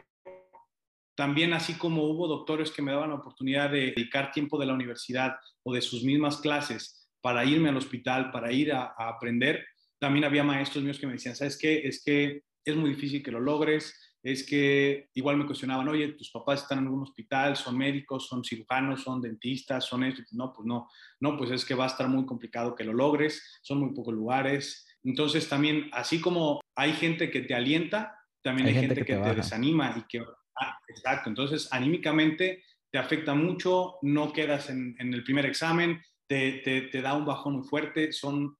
también 1.15 1.53
así 1.53 1.73
como 1.73 2.03
hubo 2.03 2.27
doctores 2.27 2.69
que 2.69 2.83
me 2.83 2.91
daban 2.91 3.09
la 3.09 3.15
oportunidad 3.15 3.71
de 3.71 3.91
dedicar 3.95 4.31
tiempo 4.31 4.59
de 4.59 4.67
la 4.67 4.73
universidad 4.73 5.35
o 5.63 5.73
de 5.73 5.81
sus 5.81 6.03
mismas 6.03 6.37
clases 6.37 7.09
para 7.21 7.43
irme 7.43 7.69
al 7.69 7.77
hospital, 7.77 8.31
para 8.31 8.51
ir 8.51 8.71
a, 8.71 8.93
a 8.95 9.09
aprender, 9.09 9.65
también 9.99 10.25
había 10.25 10.43
maestros 10.43 10.83
míos 10.83 10.99
que 10.99 11.07
me 11.07 11.13
decían, 11.13 11.35
¿sabes 11.35 11.57
qué? 11.57 11.79
Es 11.79 12.03
que 12.03 12.43
es 12.63 12.75
muy 12.75 12.91
difícil 12.91 13.23
que 13.23 13.31
lo 13.31 13.39
logres, 13.39 14.14
es 14.25 14.43
que 14.43 15.11
igual 15.13 15.37
me 15.37 15.45
cuestionaban, 15.45 15.87
oye, 15.87 16.07
tus 16.13 16.31
papás 16.31 16.63
están 16.63 16.79
en 16.79 16.87
un 16.87 17.03
hospital, 17.03 17.55
son 17.55 17.77
médicos, 17.77 18.27
son 18.27 18.43
cirujanos, 18.43 19.03
son 19.03 19.21
dentistas, 19.21 19.85
son 19.85 20.03
esto. 20.03 20.23
No, 20.31 20.51
pues 20.51 20.65
no, 20.65 20.89
no, 21.19 21.37
pues 21.37 21.51
es 21.51 21.63
que 21.63 21.75
va 21.75 21.83
a 21.83 21.89
estar 21.89 22.07
muy 22.09 22.25
complicado 22.25 22.73
que 22.73 22.83
lo 22.83 22.91
logres, 22.91 23.59
son 23.61 23.81
muy 23.81 23.93
pocos 23.93 24.15
lugares. 24.15 24.87
Entonces 25.03 25.47
también, 25.47 25.91
así 25.93 26.19
como 26.19 26.59
hay 26.75 26.93
gente 26.93 27.29
que 27.29 27.41
te 27.41 27.53
alienta, 27.53 28.17
también 28.41 28.67
hay, 28.67 28.73
gente, 28.73 29.05
que, 29.05 29.15
te, 29.15 29.35
desanima 29.35 29.95
y 29.95 30.07
que, 30.07 30.25
ah, 30.59 30.75
exacto, 30.87 31.29
entonces 31.29 31.71
anímicamente 31.71 32.63
te 32.91 32.97
afecta 32.97 33.35
mucho, 33.35 33.97
no 34.01 34.33
quedas 34.33 34.71
en, 34.71 34.95
en 34.97 35.13
el 35.13 35.23
primer 35.23 35.45
examen, 35.45 36.01
te, 36.25 36.63
te, 36.63 36.81
te 36.81 37.01
da 37.03 37.13
un 37.13 37.25
bajón 37.25 37.57
muy 37.57 37.67
fuerte, 37.67 38.11
son 38.11 38.57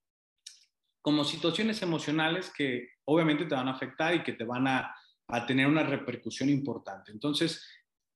como 1.02 1.24
situaciones 1.24 1.82
emocionales 1.82 2.52
que 2.56 2.88
obviamente 3.04 3.46
te 3.46 3.56
van 3.56 3.66
a 3.66 3.72
afectar 3.72 4.14
y 4.14 4.22
que 4.22 4.34
te 4.34 4.44
van 4.44 4.68
a 4.68 4.94
a 5.28 5.46
tener 5.46 5.66
una 5.66 5.82
repercusión 5.82 6.48
importante. 6.48 7.12
Entonces, 7.12 7.66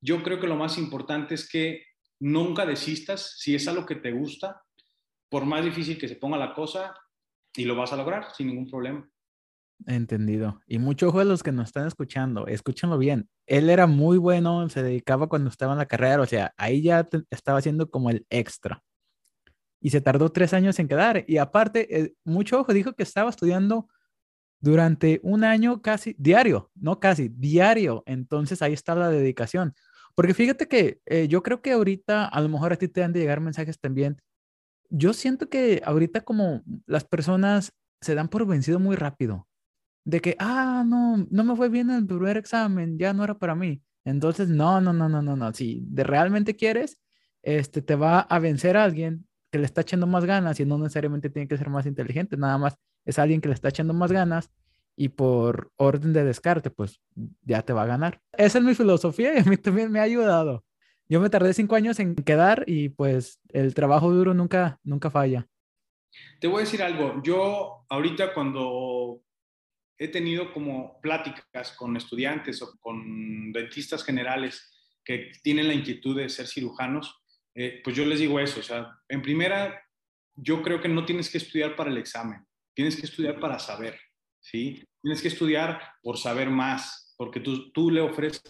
yo 0.00 0.22
creo 0.22 0.40
que 0.40 0.46
lo 0.46 0.56
más 0.56 0.78
importante 0.78 1.34
es 1.34 1.48
que 1.48 1.84
nunca 2.20 2.66
desistas 2.66 3.36
si 3.38 3.54
es 3.54 3.66
algo 3.68 3.86
que 3.86 3.96
te 3.96 4.12
gusta, 4.12 4.62
por 5.28 5.44
más 5.44 5.64
difícil 5.64 5.98
que 5.98 6.08
se 6.08 6.16
ponga 6.16 6.36
la 6.36 6.54
cosa, 6.54 6.94
y 7.56 7.64
lo 7.64 7.74
vas 7.74 7.92
a 7.92 7.96
lograr 7.96 8.26
sin 8.34 8.48
ningún 8.48 8.68
problema. 8.68 9.08
Entendido. 9.86 10.60
Y 10.66 10.78
mucho 10.78 11.08
ojo 11.08 11.20
a 11.20 11.24
los 11.24 11.42
que 11.42 11.52
nos 11.52 11.68
están 11.68 11.86
escuchando, 11.86 12.46
escúchenlo 12.46 12.98
bien. 12.98 13.28
Él 13.46 13.70
era 13.70 13.86
muy 13.86 14.18
bueno, 14.18 14.68
se 14.68 14.82
dedicaba 14.82 15.28
cuando 15.28 15.48
estaba 15.48 15.72
en 15.72 15.78
la 15.78 15.86
carrera, 15.86 16.20
o 16.20 16.26
sea, 16.26 16.54
ahí 16.56 16.82
ya 16.82 17.08
estaba 17.30 17.58
haciendo 17.58 17.90
como 17.90 18.10
el 18.10 18.26
extra. 18.30 18.82
Y 19.80 19.90
se 19.90 20.02
tardó 20.02 20.30
tres 20.30 20.52
años 20.52 20.78
en 20.78 20.88
quedar. 20.88 21.24
Y 21.26 21.38
aparte, 21.38 21.98
eh, 21.98 22.14
mucho 22.24 22.60
ojo, 22.60 22.74
dijo 22.74 22.92
que 22.92 23.02
estaba 23.02 23.30
estudiando 23.30 23.88
durante 24.60 25.20
un 25.22 25.44
año 25.44 25.82
casi 25.82 26.14
diario, 26.18 26.70
no 26.74 27.00
casi, 27.00 27.28
diario. 27.28 28.02
Entonces 28.06 28.62
ahí 28.62 28.72
está 28.72 28.94
la 28.94 29.08
dedicación. 29.08 29.74
Porque 30.14 30.34
fíjate 30.34 30.68
que 30.68 31.00
eh, 31.06 31.28
yo 31.28 31.42
creo 31.42 31.62
que 31.62 31.72
ahorita 31.72 32.26
a 32.26 32.40
lo 32.40 32.48
mejor 32.48 32.72
a 32.72 32.76
ti 32.76 32.88
te 32.88 33.02
han 33.02 33.12
de 33.12 33.20
llegar 33.20 33.40
mensajes 33.40 33.78
también. 33.80 34.18
Yo 34.90 35.12
siento 35.12 35.48
que 35.48 35.82
ahorita 35.84 36.22
como 36.22 36.62
las 36.86 37.04
personas 37.04 37.72
se 38.00 38.14
dan 38.14 38.28
por 38.28 38.46
vencido 38.46 38.80
muy 38.80 38.96
rápido. 38.96 39.46
De 40.04 40.20
que, 40.20 40.36
ah, 40.38 40.84
no, 40.86 41.26
no 41.30 41.44
me 41.44 41.56
fue 41.56 41.68
bien 41.68 41.90
el 41.90 42.06
primer 42.06 42.36
examen, 42.36 42.98
ya 42.98 43.12
no 43.12 43.24
era 43.24 43.38
para 43.38 43.54
mí. 43.54 43.82
Entonces, 44.04 44.48
no, 44.48 44.80
no, 44.80 44.92
no, 44.92 45.08
no, 45.08 45.22
no, 45.22 45.36
no. 45.36 45.52
Si 45.52 45.82
de 45.86 46.04
realmente 46.04 46.56
quieres, 46.56 46.98
este, 47.42 47.82
te 47.82 47.96
va 47.96 48.20
a 48.20 48.38
vencer 48.38 48.76
a 48.76 48.84
alguien 48.84 49.26
que 49.52 49.58
le 49.58 49.66
está 49.66 49.82
echando 49.82 50.06
más 50.06 50.24
ganas 50.24 50.58
y 50.60 50.64
no 50.66 50.78
necesariamente 50.78 51.30
tiene 51.30 51.48
que 51.48 51.58
ser 51.58 51.70
más 51.70 51.86
inteligente, 51.86 52.36
nada 52.36 52.58
más 52.58 52.76
es 53.04 53.18
alguien 53.18 53.40
que 53.40 53.48
le 53.48 53.54
está 53.54 53.68
echando 53.68 53.94
más 53.94 54.12
ganas 54.12 54.50
y 54.96 55.08
por 55.08 55.72
orden 55.76 56.12
de 56.12 56.24
descarte, 56.24 56.70
pues 56.70 57.00
ya 57.42 57.62
te 57.62 57.72
va 57.72 57.82
a 57.82 57.86
ganar. 57.86 58.20
Esa 58.32 58.58
es 58.58 58.64
mi 58.64 58.74
filosofía 58.74 59.34
y 59.34 59.38
a 59.38 59.44
mí 59.44 59.56
también 59.56 59.90
me 59.90 60.00
ha 60.00 60.04
ayudado. 60.04 60.64
Yo 61.08 61.20
me 61.20 61.30
tardé 61.30 61.54
cinco 61.54 61.74
años 61.74 61.98
en 61.98 62.14
quedar 62.14 62.64
y 62.66 62.90
pues 62.90 63.40
el 63.48 63.74
trabajo 63.74 64.12
duro 64.12 64.34
nunca, 64.34 64.78
nunca 64.84 65.10
falla. 65.10 65.48
Te 66.40 66.46
voy 66.46 66.58
a 66.58 66.64
decir 66.64 66.82
algo. 66.82 67.22
Yo 67.22 67.84
ahorita 67.88 68.32
cuando 68.34 69.22
he 69.98 70.08
tenido 70.08 70.52
como 70.52 71.00
pláticas 71.00 71.72
con 71.72 71.96
estudiantes 71.96 72.62
o 72.62 72.78
con 72.78 73.52
dentistas 73.52 74.04
generales 74.04 74.70
que 75.04 75.32
tienen 75.42 75.68
la 75.68 75.74
inquietud 75.74 76.16
de 76.16 76.28
ser 76.28 76.46
cirujanos, 76.46 77.22
eh, 77.54 77.80
pues 77.82 77.96
yo 77.96 78.04
les 78.06 78.20
digo 78.20 78.38
eso. 78.40 78.60
O 78.60 78.62
sea, 78.62 78.98
en 79.08 79.20
primera, 79.20 79.82
yo 80.36 80.62
creo 80.62 80.80
que 80.80 80.88
no 80.88 81.04
tienes 81.04 81.28
que 81.28 81.38
estudiar 81.38 81.76
para 81.76 81.90
el 81.90 81.98
examen, 81.98 82.46
tienes 82.80 82.96
que 82.96 83.04
estudiar 83.04 83.38
para 83.38 83.58
saber, 83.58 84.00
¿sí? 84.40 84.82
Tienes 85.02 85.20
que 85.20 85.28
estudiar 85.28 85.78
por 86.02 86.16
saber 86.16 86.48
más, 86.48 87.14
porque 87.18 87.40
tú, 87.40 87.70
tú 87.72 87.90
le 87.90 88.00
ofreces 88.00 88.42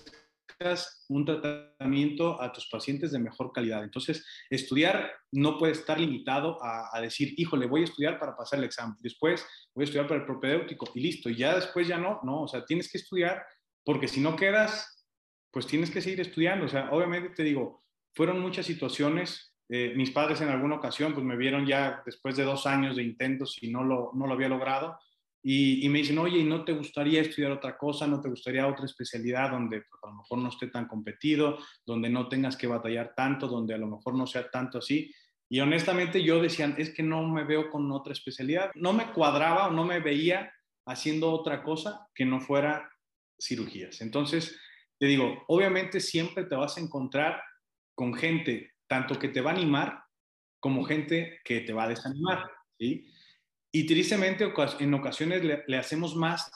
un 1.09 1.25
tratamiento 1.25 2.41
a 2.41 2.53
tus 2.53 2.69
pacientes 2.69 3.11
de 3.11 3.19
mejor 3.19 3.51
calidad. 3.51 3.83
Entonces, 3.83 4.25
estudiar 4.51 5.11
no 5.33 5.59
puede 5.59 5.73
estar 5.73 5.99
limitado 5.99 6.63
a, 6.63 6.97
a, 6.97 7.01
decir, 7.01 7.35
híjole, 7.39 7.67
voy 7.67 7.81
a 7.81 7.85
estudiar 7.85 8.21
para 8.21 8.37
pasar 8.37 8.61
el 8.61 8.67
examen, 8.67 8.95
después 9.01 9.45
voy 9.75 9.83
a 9.83 9.87
estudiar 9.87 10.07
para 10.07 10.21
el 10.21 10.27
propedéutico 10.27 10.87
y 10.95 11.01
listo, 11.01 11.29
y 11.29 11.35
ya 11.35 11.57
después 11.57 11.89
ya 11.89 11.99
no, 11.99 12.21
no, 12.23 12.43
o 12.43 12.49
sea, 12.49 12.65
tienes 12.65 12.89
que 12.89 12.99
estudiar 12.99 13.43
porque 13.85 14.07
si 14.07 14.21
no 14.21 14.37
quedas, 14.37 15.09
pues 15.51 15.67
tienes 15.67 15.91
que 15.91 16.03
seguir 16.03 16.21
estudiando. 16.21 16.67
O 16.67 16.69
sea, 16.69 16.91
obviamente 16.93 17.31
te 17.31 17.43
digo, 17.43 17.83
fueron 18.15 18.39
muchas 18.39 18.65
situaciones. 18.65 19.50
Eh, 19.71 19.95
mis 19.97 20.11
padres 20.11 20.41
en 20.41 20.49
alguna 20.49 20.77
ocasión 20.77 21.15
pues 21.15 21.25
me 21.25 21.37
vieron 21.37 21.65
ya 21.65 22.03
después 22.05 22.37
de 22.37 22.45
dos 22.45 22.67
años 22.67 22.97
de 22.97 23.05
intentos 23.05 23.57
y 23.63 23.71
no 23.71 23.85
lo, 23.85 24.11
no 24.15 24.27
lo 24.27 24.35
había 24.35 24.49
logrado 24.49 24.99
y, 25.43 25.89
me 25.89 26.01
dicen, 26.01 26.19
oye, 26.19 26.39
¿y 26.39 26.45
no 26.45 26.65
te 26.65 26.73
gustaría 26.73 27.23
estudiar 27.23 27.53
otra 27.53 27.79
cosa? 27.79 28.07
¿No 28.07 28.21
te 28.21 28.29
gustaría 28.29 28.67
otra 28.67 28.85
especialidad 28.85 29.51
donde 29.51 29.81
pues, 29.81 30.03
a 30.03 30.09
lo 30.09 30.17
mejor 30.17 30.39
no 30.39 30.49
esté 30.51 30.67
tan 30.67 30.87
competido, 30.87 31.59
donde 31.87 32.11
no 32.11 32.29
tengas 32.29 32.57
que 32.57 32.67
batallar 32.67 33.15
tanto, 33.17 33.49
donde 33.49 33.73
a 33.73 33.79
lo 33.79 33.87
mejor 33.87 34.15
no 34.15 34.27
sea 34.27 34.51
tanto 34.51 34.79
así? 34.79 35.11
Y 35.49 35.61
honestamente 35.61 36.23
yo 36.23 36.43
decía, 36.43 36.75
es 36.77 36.93
que 36.93 37.03
no 37.03 37.27
me 37.27 37.45
veo 37.45 37.71
con 37.71 37.91
otra 37.91 38.13
especialidad. 38.13 38.71
No 38.75 38.93
me 38.93 39.13
cuadraba 39.13 39.69
o 39.69 39.71
no 39.71 39.85
me 39.85 40.01
veía 40.01 40.53
haciendo 40.87 41.33
otra 41.33 41.63
cosa 41.63 42.07
que 42.15 42.27
no 42.27 42.41
fuera 42.41 42.91
cirugías. 43.41 44.03
Entonces, 44.03 44.61
te 44.99 45.07
digo, 45.07 45.43
obviamente 45.49 46.01
siempre 46.01 46.45
te 46.45 46.55
vas 46.55 46.77
a 46.77 46.81
encontrar 46.81 47.43
con 47.95 48.13
gente, 48.13 48.70
tanto 48.91 49.21
que 49.21 49.29
te 49.29 49.41
va 49.41 49.53
a 49.53 49.55
animar 49.55 50.03
como 50.59 50.83
gente 50.85 51.39
que 51.45 51.61
te 51.61 51.73
va 51.73 51.85
a 51.85 51.89
desanimar, 51.89 52.51
¿sí? 52.77 53.07
Y 53.71 53.87
tristemente 53.87 54.53
en 54.81 54.95
ocasiones 54.95 55.45
le, 55.45 55.79
hacemos 55.79 56.17
más 56.17 56.51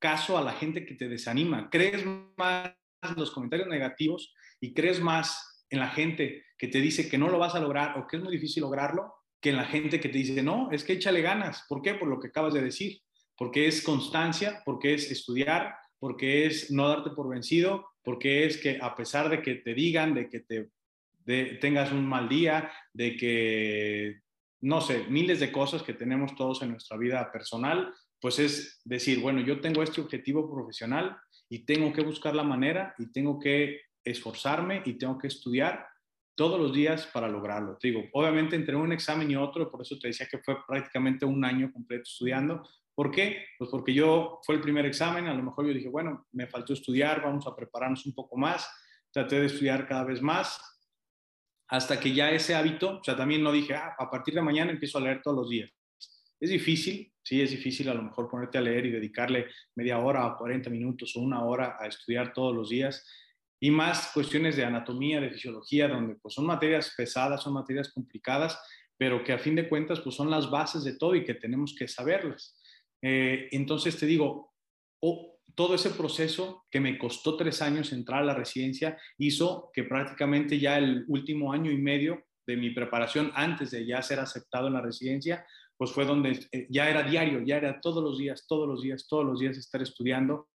caso 0.00 0.36
a 0.36 0.42
la 0.42 0.52
gente 0.52 0.84
que 0.84 0.96
te 0.96 1.08
desanima. 1.08 1.70
Crees 1.70 2.04
más 2.36 2.72
en 3.02 3.14
los 3.14 3.30
comentarios 3.30 3.68
negativos 3.68 4.34
y 4.60 4.74
crees 4.74 5.00
más 5.00 5.64
en 5.70 5.78
la 5.78 5.88
gente 5.90 6.44
que 6.58 6.66
te 6.66 6.80
dice 6.80 7.08
que 7.08 7.18
no 7.18 7.28
lo 7.28 7.38
vas 7.38 7.54
a 7.54 7.60
lograr 7.60 7.96
o 7.96 8.08
que 8.08 8.16
es 8.16 8.22
muy 8.22 8.32
difícil 8.32 8.62
lograrlo 8.62 9.14
que 9.40 9.50
en 9.50 9.56
la 9.56 9.64
gente 9.64 10.00
que 10.00 10.08
te 10.08 10.18
dice, 10.18 10.42
no, 10.42 10.72
es 10.72 10.82
que 10.82 10.94
échale 10.94 11.22
ganas. 11.22 11.66
¿Por 11.68 11.82
qué? 11.82 11.94
Por 11.94 12.08
lo 12.08 12.18
que 12.18 12.28
acabas 12.28 12.52
de 12.52 12.62
decir. 12.62 13.00
Porque 13.36 13.68
es 13.68 13.80
constancia, 13.80 14.60
porque 14.64 14.94
es 14.94 15.08
estudiar, 15.08 15.76
porque 16.00 16.46
es 16.46 16.72
no 16.72 16.88
darte 16.88 17.10
por 17.10 17.28
vencido, 17.28 17.86
porque 18.02 18.44
es 18.44 18.56
que 18.56 18.80
a 18.82 18.96
pesar 18.96 19.28
de 19.28 19.40
que 19.40 19.54
te 19.54 19.72
digan, 19.72 20.14
de 20.14 20.28
que 20.28 20.40
te 20.40 20.70
tengas 21.26 21.92
un 21.92 22.06
mal 22.06 22.28
día, 22.28 22.70
de 22.92 23.16
que 23.16 24.20
no 24.60 24.80
sé, 24.80 25.04
miles 25.08 25.40
de 25.40 25.52
cosas 25.52 25.82
que 25.82 25.92
tenemos 25.92 26.34
todos 26.34 26.62
en 26.62 26.70
nuestra 26.70 26.96
vida 26.96 27.30
personal, 27.30 27.92
pues 28.20 28.38
es 28.38 28.80
decir, 28.84 29.20
bueno, 29.20 29.40
yo 29.40 29.60
tengo 29.60 29.82
este 29.82 30.00
objetivo 30.00 30.50
profesional 30.50 31.16
y 31.48 31.64
tengo 31.64 31.92
que 31.92 32.02
buscar 32.02 32.34
la 32.34 32.42
manera 32.42 32.94
y 32.98 33.12
tengo 33.12 33.38
que 33.38 33.82
esforzarme 34.04 34.82
y 34.84 34.94
tengo 34.94 35.18
que 35.18 35.28
estudiar 35.28 35.86
todos 36.34 36.60
los 36.60 36.72
días 36.72 37.06
para 37.06 37.28
lograrlo. 37.28 37.76
Te 37.78 37.88
digo, 37.88 38.04
obviamente 38.12 38.56
entre 38.56 38.76
un 38.76 38.92
examen 38.92 39.30
y 39.30 39.36
otro, 39.36 39.70
por 39.70 39.82
eso 39.82 39.98
te 39.98 40.08
decía 40.08 40.26
que 40.30 40.38
fue 40.38 40.56
prácticamente 40.66 41.24
un 41.24 41.44
año 41.44 41.72
completo 41.72 42.02
estudiando. 42.02 42.66
¿Por 42.94 43.10
qué? 43.10 43.44
Pues 43.58 43.70
porque 43.70 43.92
yo 43.92 44.40
fue 44.44 44.54
el 44.54 44.60
primer 44.60 44.86
examen, 44.86 45.26
a 45.26 45.34
lo 45.34 45.42
mejor 45.42 45.66
yo 45.66 45.74
dije, 45.74 45.88
bueno, 45.88 46.26
me 46.32 46.46
faltó 46.46 46.72
estudiar, 46.72 47.22
vamos 47.22 47.46
a 47.46 47.54
prepararnos 47.54 48.04
un 48.06 48.14
poco 48.14 48.36
más, 48.36 48.68
traté 49.10 49.40
de 49.40 49.46
estudiar 49.46 49.86
cada 49.86 50.04
vez 50.04 50.22
más, 50.22 50.75
hasta 51.68 51.98
que 51.98 52.12
ya 52.12 52.30
ese 52.30 52.54
hábito, 52.54 52.98
o 53.00 53.04
sea, 53.04 53.16
también 53.16 53.42
no 53.42 53.52
dije, 53.52 53.74
ah, 53.74 53.94
a 53.98 54.10
partir 54.10 54.34
de 54.34 54.42
mañana 54.42 54.70
empiezo 54.70 54.98
a 54.98 55.00
leer 55.00 55.20
todos 55.22 55.36
los 55.36 55.50
días. 55.50 55.70
Es 56.38 56.50
difícil, 56.50 57.12
sí, 57.22 57.40
es 57.40 57.50
difícil 57.50 57.88
a 57.88 57.94
lo 57.94 58.02
mejor 58.02 58.28
ponerte 58.28 58.58
a 58.58 58.60
leer 58.60 58.86
y 58.86 58.90
dedicarle 58.90 59.46
media 59.74 59.98
hora 59.98 60.26
o 60.26 60.36
40 60.36 60.70
minutos 60.70 61.16
o 61.16 61.20
una 61.20 61.44
hora 61.44 61.76
a 61.80 61.86
estudiar 61.86 62.32
todos 62.32 62.54
los 62.54 62.68
días. 62.68 63.04
Y 63.58 63.70
más 63.70 64.10
cuestiones 64.12 64.54
de 64.56 64.64
anatomía, 64.64 65.20
de 65.20 65.30
fisiología, 65.30 65.88
donde 65.88 66.16
pues 66.16 66.34
son 66.34 66.46
materias 66.46 66.92
pesadas, 66.96 67.42
son 67.42 67.54
materias 67.54 67.90
complicadas, 67.90 68.60
pero 68.98 69.24
que 69.24 69.32
a 69.32 69.38
fin 69.38 69.54
de 69.54 69.68
cuentas 69.68 70.00
pues 70.00 70.14
son 70.14 70.30
las 70.30 70.50
bases 70.50 70.84
de 70.84 70.96
todo 70.96 71.14
y 71.14 71.24
que 71.24 71.34
tenemos 71.34 71.74
que 71.74 71.88
saberlas. 71.88 72.54
Eh, 73.02 73.48
entonces 73.52 73.98
te 73.98 74.04
digo, 74.04 74.52
o 75.00 75.35
todo 75.56 75.74
ese 75.74 75.90
proceso 75.90 76.64
que 76.70 76.80
me 76.80 76.98
costó 76.98 77.36
tres 77.36 77.62
años 77.62 77.92
entrar 77.92 78.22
a 78.22 78.26
la 78.26 78.34
residencia 78.34 78.98
hizo 79.18 79.70
que 79.72 79.84
prácticamente 79.84 80.60
ya 80.60 80.78
el 80.78 81.04
último 81.08 81.52
año 81.52 81.72
y 81.72 81.78
medio 81.78 82.24
de 82.46 82.56
mi 82.56 82.70
preparación 82.70 83.32
antes 83.34 83.72
de 83.72 83.84
ya 83.84 84.00
ser 84.02 84.20
aceptado 84.20 84.68
en 84.68 84.74
la 84.74 84.82
residencia, 84.82 85.44
pues 85.76 85.90
fue 85.90 86.04
donde 86.04 86.46
eh, 86.52 86.66
ya 86.70 86.88
era 86.88 87.02
diario, 87.02 87.42
ya 87.42 87.56
era 87.56 87.80
todos 87.80 88.04
los 88.04 88.18
días, 88.18 88.46
todos 88.46 88.68
los 88.68 88.82
días, 88.82 89.08
todos 89.08 89.24
los 89.24 89.40
días 89.40 89.56
estar 89.56 89.82
estudiando, 89.82 90.48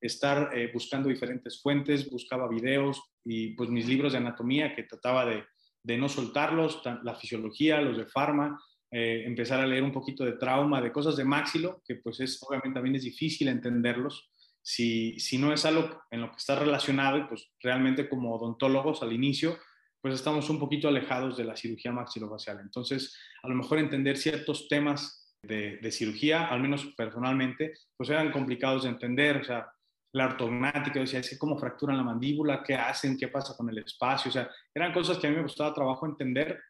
estar 0.00 0.56
eh, 0.56 0.70
buscando 0.72 1.08
diferentes 1.08 1.60
fuentes, 1.60 2.08
buscaba 2.10 2.48
videos 2.48 3.02
y 3.24 3.54
pues 3.54 3.70
mis 3.70 3.88
libros 3.88 4.12
de 4.12 4.18
anatomía 4.18 4.74
que 4.74 4.84
trataba 4.84 5.24
de, 5.26 5.44
de 5.82 5.96
no 5.96 6.08
soltarlos, 6.08 6.82
la 7.02 7.14
fisiología, 7.14 7.80
los 7.80 7.96
de 7.96 8.06
farma, 8.06 8.58
eh, 8.94 9.24
empezar 9.24 9.58
a 9.58 9.66
leer 9.66 9.82
un 9.82 9.90
poquito 9.90 10.22
de 10.22 10.32
trauma, 10.32 10.82
de 10.82 10.92
cosas 10.92 11.16
de 11.16 11.24
máxilo, 11.24 11.80
que 11.82 11.94
pues 11.96 12.20
es 12.20 12.38
obviamente 12.42 12.74
también 12.74 12.96
es 12.96 13.04
difícil 13.04 13.48
entenderlos, 13.48 14.30
si, 14.62 15.18
si 15.18 15.38
no 15.38 15.52
es 15.52 15.64
algo 15.64 16.02
en 16.10 16.20
lo 16.20 16.30
que 16.30 16.38
está 16.38 16.54
relacionado, 16.56 17.28
pues 17.28 17.50
realmente 17.60 18.08
como 18.08 18.34
odontólogos 18.34 19.02
al 19.02 19.12
inicio, 19.12 19.58
pues 20.00 20.14
estamos 20.14 20.50
un 20.50 20.58
poquito 20.58 20.88
alejados 20.88 21.36
de 21.36 21.44
la 21.44 21.56
cirugía 21.56 21.92
maxilofacial. 21.92 22.60
Entonces, 22.60 23.16
a 23.42 23.48
lo 23.48 23.54
mejor 23.54 23.78
entender 23.78 24.16
ciertos 24.16 24.68
temas 24.68 25.22
de, 25.42 25.90
cirugía, 25.90 26.46
al 26.46 26.60
menos 26.60 26.86
personalmente, 26.96 27.74
pues 27.96 28.10
eran 28.10 28.30
complicados 28.30 28.84
de 28.84 28.90
entender, 28.90 29.38
o 29.38 29.44
sea, 29.44 29.66
la 30.14 30.26
ortognática, 30.26 31.04
sea, 31.06 31.20
es 31.20 31.38
cómo 31.38 31.58
fracturan 31.58 31.96
la 31.96 32.02
mandíbula, 32.02 32.62
qué 32.62 32.74
hacen, 32.74 33.16
qué 33.16 33.28
pasa 33.28 33.56
con 33.56 33.68
el 33.70 33.78
espacio, 33.78 34.28
o 34.28 34.32
sea, 34.32 34.50
eran 34.74 34.92
cosas 34.92 35.18
que 35.18 35.26
a 35.26 35.30
mí 35.30 35.36
me 35.36 35.42
costaba 35.42 35.74
trabajo 35.74 36.06
entender 36.06 36.60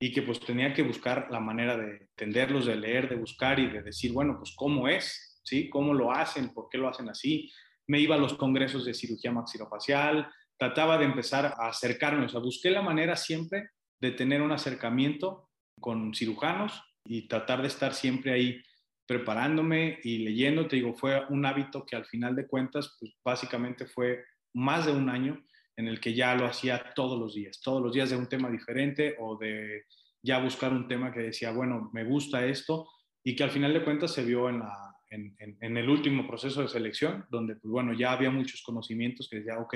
y 0.00 0.12
que 0.12 0.22
pues 0.22 0.40
tenía 0.40 0.72
que 0.72 0.82
buscar 0.82 1.28
la 1.30 1.40
manera 1.40 1.76
de 1.76 1.96
entenderlos, 1.96 2.66
de 2.66 2.76
leer, 2.76 3.08
de 3.08 3.16
buscar 3.16 3.58
y 3.58 3.68
de 3.68 3.82
decir, 3.82 4.12
bueno, 4.12 4.36
pues 4.38 4.54
cómo 4.56 4.88
es, 4.88 5.31
¿sí? 5.42 5.68
¿Cómo 5.68 5.94
lo 5.94 6.12
hacen? 6.12 6.52
¿Por 6.52 6.68
qué 6.68 6.78
lo 6.78 6.88
hacen 6.88 7.08
así? 7.08 7.50
Me 7.86 8.00
iba 8.00 8.14
a 8.14 8.18
los 8.18 8.34
congresos 8.34 8.84
de 8.84 8.94
cirugía 8.94 9.32
maxilofacial, 9.32 10.30
trataba 10.58 10.98
de 10.98 11.04
empezar 11.04 11.46
a 11.58 11.68
acercarme, 11.68 12.26
o 12.26 12.28
sea, 12.28 12.40
busqué 12.40 12.70
la 12.70 12.82
manera 12.82 13.16
siempre 13.16 13.70
de 14.00 14.12
tener 14.12 14.42
un 14.42 14.52
acercamiento 14.52 15.48
con 15.80 16.14
cirujanos 16.14 16.82
y 17.04 17.26
tratar 17.28 17.62
de 17.62 17.68
estar 17.68 17.94
siempre 17.94 18.32
ahí 18.32 18.62
preparándome 19.06 19.98
y 20.02 20.18
leyendo. 20.18 20.68
Te 20.68 20.76
digo, 20.76 20.94
fue 20.94 21.24
un 21.28 21.44
hábito 21.44 21.84
que 21.84 21.96
al 21.96 22.06
final 22.06 22.36
de 22.36 22.46
cuentas, 22.46 22.96
pues 22.98 23.12
básicamente 23.24 23.86
fue 23.86 24.24
más 24.54 24.86
de 24.86 24.92
un 24.92 25.08
año 25.08 25.44
en 25.76 25.88
el 25.88 26.00
que 26.00 26.14
ya 26.14 26.34
lo 26.34 26.46
hacía 26.46 26.92
todos 26.94 27.18
los 27.18 27.34
días, 27.34 27.60
todos 27.60 27.82
los 27.82 27.92
días 27.92 28.10
de 28.10 28.16
un 28.16 28.28
tema 28.28 28.50
diferente 28.50 29.16
o 29.18 29.36
de 29.36 29.86
ya 30.22 30.38
buscar 30.38 30.72
un 30.72 30.86
tema 30.86 31.12
que 31.12 31.20
decía, 31.20 31.50
bueno, 31.50 31.90
me 31.92 32.04
gusta 32.04 32.44
esto 32.46 32.88
y 33.24 33.34
que 33.34 33.44
al 33.44 33.50
final 33.50 33.72
de 33.72 33.82
cuentas 33.82 34.12
se 34.12 34.24
vio 34.24 34.48
en 34.48 34.60
la, 34.60 34.91
en, 35.12 35.76
el 35.76 35.88
último 35.88 36.26
proceso 36.26 36.62
de 36.62 36.68
selección, 36.68 37.26
donde, 37.30 37.56
pues 37.56 37.70
bueno, 37.70 37.92
ya 37.92 38.12
había 38.12 38.30
muchos 38.30 38.62
conocimientos 38.62 39.28
que 39.28 39.36
decía, 39.36 39.58
ok, 39.58 39.74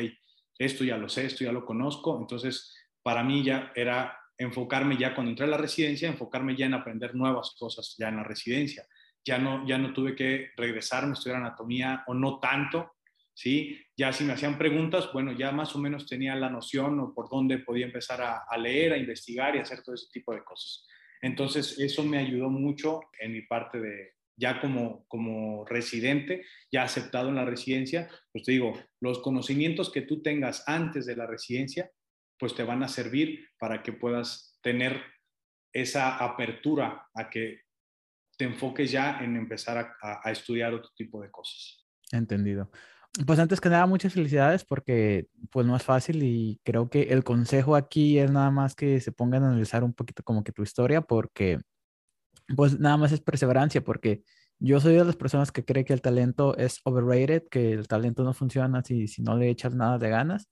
esto 0.59 0.85
ya 0.85 0.97
lo 0.97 1.09
sé, 1.09 1.27
esto 1.27 1.45
ya 1.45 1.53
lo 1.53 1.65
conozco. 1.65 2.19
Entonces, 2.19 2.75
para 3.03 3.23
mí 3.23 3.45
ya 3.45 3.73
era 3.75 4.19
enfocarme 4.39 4.97
ya 4.97 5.15
cuando 5.15 5.31
entré 5.31 5.47
a 5.47 5.51
la 5.51 5.59
residencia, 5.59 6.09
enfocarme 6.09 6.57
ya 6.57 6.67
en 6.67 6.75
aprender 6.75 7.15
nuevas 7.15 7.55
cosas 7.59 7.95
ya 7.99 8.09
en 8.09 8.17
la 8.17 8.25
residencia. 8.25 8.87
Ya 9.25 9.39
no, 9.39 9.67
ya 9.67 9.77
no 9.77 9.93
tuve 9.93 10.15
que 10.15 10.51
regresarme 10.57 11.11
a 11.11 11.13
estudiar 11.15 11.39
anatomía 11.39 12.05
o 12.07 12.15
no 12.15 12.39
tanto, 12.39 12.93
¿sí? 13.35 13.79
Ya 13.97 14.13
si 14.13 14.25
me 14.25 14.33
hacían 14.33 14.57
preguntas, 14.57 15.13
bueno, 15.13 15.33
ya 15.33 15.53
más 15.53 15.75
o 15.75 15.79
menos 15.79 16.07
tenía 16.07 16.35
la 16.37 16.49
noción 16.49 16.99
o 17.01 17.13
por 17.13 17.29
dónde 17.29 17.59
podía 17.59 17.87
empezar 17.87 18.23
a, 18.23 18.45
a 18.49 18.57
leer, 18.57 18.93
a 18.93 18.99
investigar 18.99 19.57
y 19.57 19.59
hacer 19.59 19.83
todo 19.83 19.95
ese 19.95 20.07
tipo 20.13 20.33
de 20.33 20.45
cosas. 20.45 20.87
Entonces, 21.21 21.79
eso 21.79 22.05
me 22.05 22.19
ayudó 22.19 22.49
mucho 22.51 23.01
en 23.19 23.33
mi 23.33 23.43
parte 23.43 23.81
de, 23.81 24.16
ya 24.37 24.61
como, 24.61 25.07
como 25.09 25.65
residente, 25.65 26.45
ya 26.71 26.83
aceptado 26.83 27.31
en 27.31 27.37
la 27.37 27.45
residencia, 27.45 28.09
pues 28.33 28.45
te 28.45 28.53
digo, 28.53 28.75
los 29.01 29.21
conocimientos 29.21 29.91
que 29.91 30.03
tú 30.03 30.23
tengas 30.23 30.63
antes 30.67 31.07
de 31.07 31.17
la 31.17 31.27
residencia, 31.27 31.91
pues 32.39 32.55
te 32.55 32.63
van 32.63 32.83
a 32.83 32.89
servir 32.89 33.49
para 33.59 33.83
que 33.83 33.93
puedas 33.93 34.59
tener 34.63 35.03
esa 35.73 36.17
apertura 36.17 37.09
a 37.15 37.31
que 37.31 37.61
te 38.37 38.45
enfoques 38.45 38.91
ya 38.91 39.19
en 39.21 39.37
empezar 39.37 39.97
a, 40.03 40.31
estudiar 40.31 40.75
otro 40.75 40.91
tipo 40.95 41.23
de 41.23 41.31
cosas. 41.31 41.87
Entendido. 42.13 42.71
Pues 43.27 43.39
antes 43.39 43.61
que 43.61 43.71
nada, 43.71 43.87
muchas 43.87 44.13
felicidades 44.13 44.65
porque 44.65 45.29
pues 45.51 45.67
no 45.67 45.75
es 45.75 45.83
fácil 45.83 46.23
y 46.23 46.61
creo 46.63 46.91
que 46.91 47.05
el 47.05 47.25
consejo 47.25 47.75
aquí 47.75 48.19
es 48.19 48.31
nada 48.31 48.51
más 48.51 48.75
que 48.75 49.01
se 49.01 49.11
pongan 49.11 49.43
a 49.43 49.49
analizar 49.49 49.85
un 49.85 49.95
poquito 49.95 50.23
como 50.23 50.45
que 50.45 50.53
tu 50.53 50.63
historia 50.63 51.01
porque 51.01 51.61
pues 52.55 52.79
nada 52.79 52.97
más 52.97 53.13
es 53.13 53.21
perseverancia, 53.21 53.83
porque 53.83 54.23
yo 54.59 54.81
soy 54.81 54.95
de 54.95 55.05
las 55.05 55.17
personas 55.17 55.53
que 55.53 55.65
cree 55.65 55.85
que 55.85 55.93
el 55.93 56.03
talento 56.03 56.57
es 56.57 56.81
overrated, 56.85 57.45
que 57.51 57.73
el 57.73 57.89
talento 57.89 58.25
no 58.25 58.35
funciona 58.35 58.83
si, 58.85 59.09
si 59.09 59.23
no 59.23 59.37
le 59.37 59.49
echas 59.51 59.75
nada 59.75 59.99
de 59.99 60.09
ganas. 60.11 60.49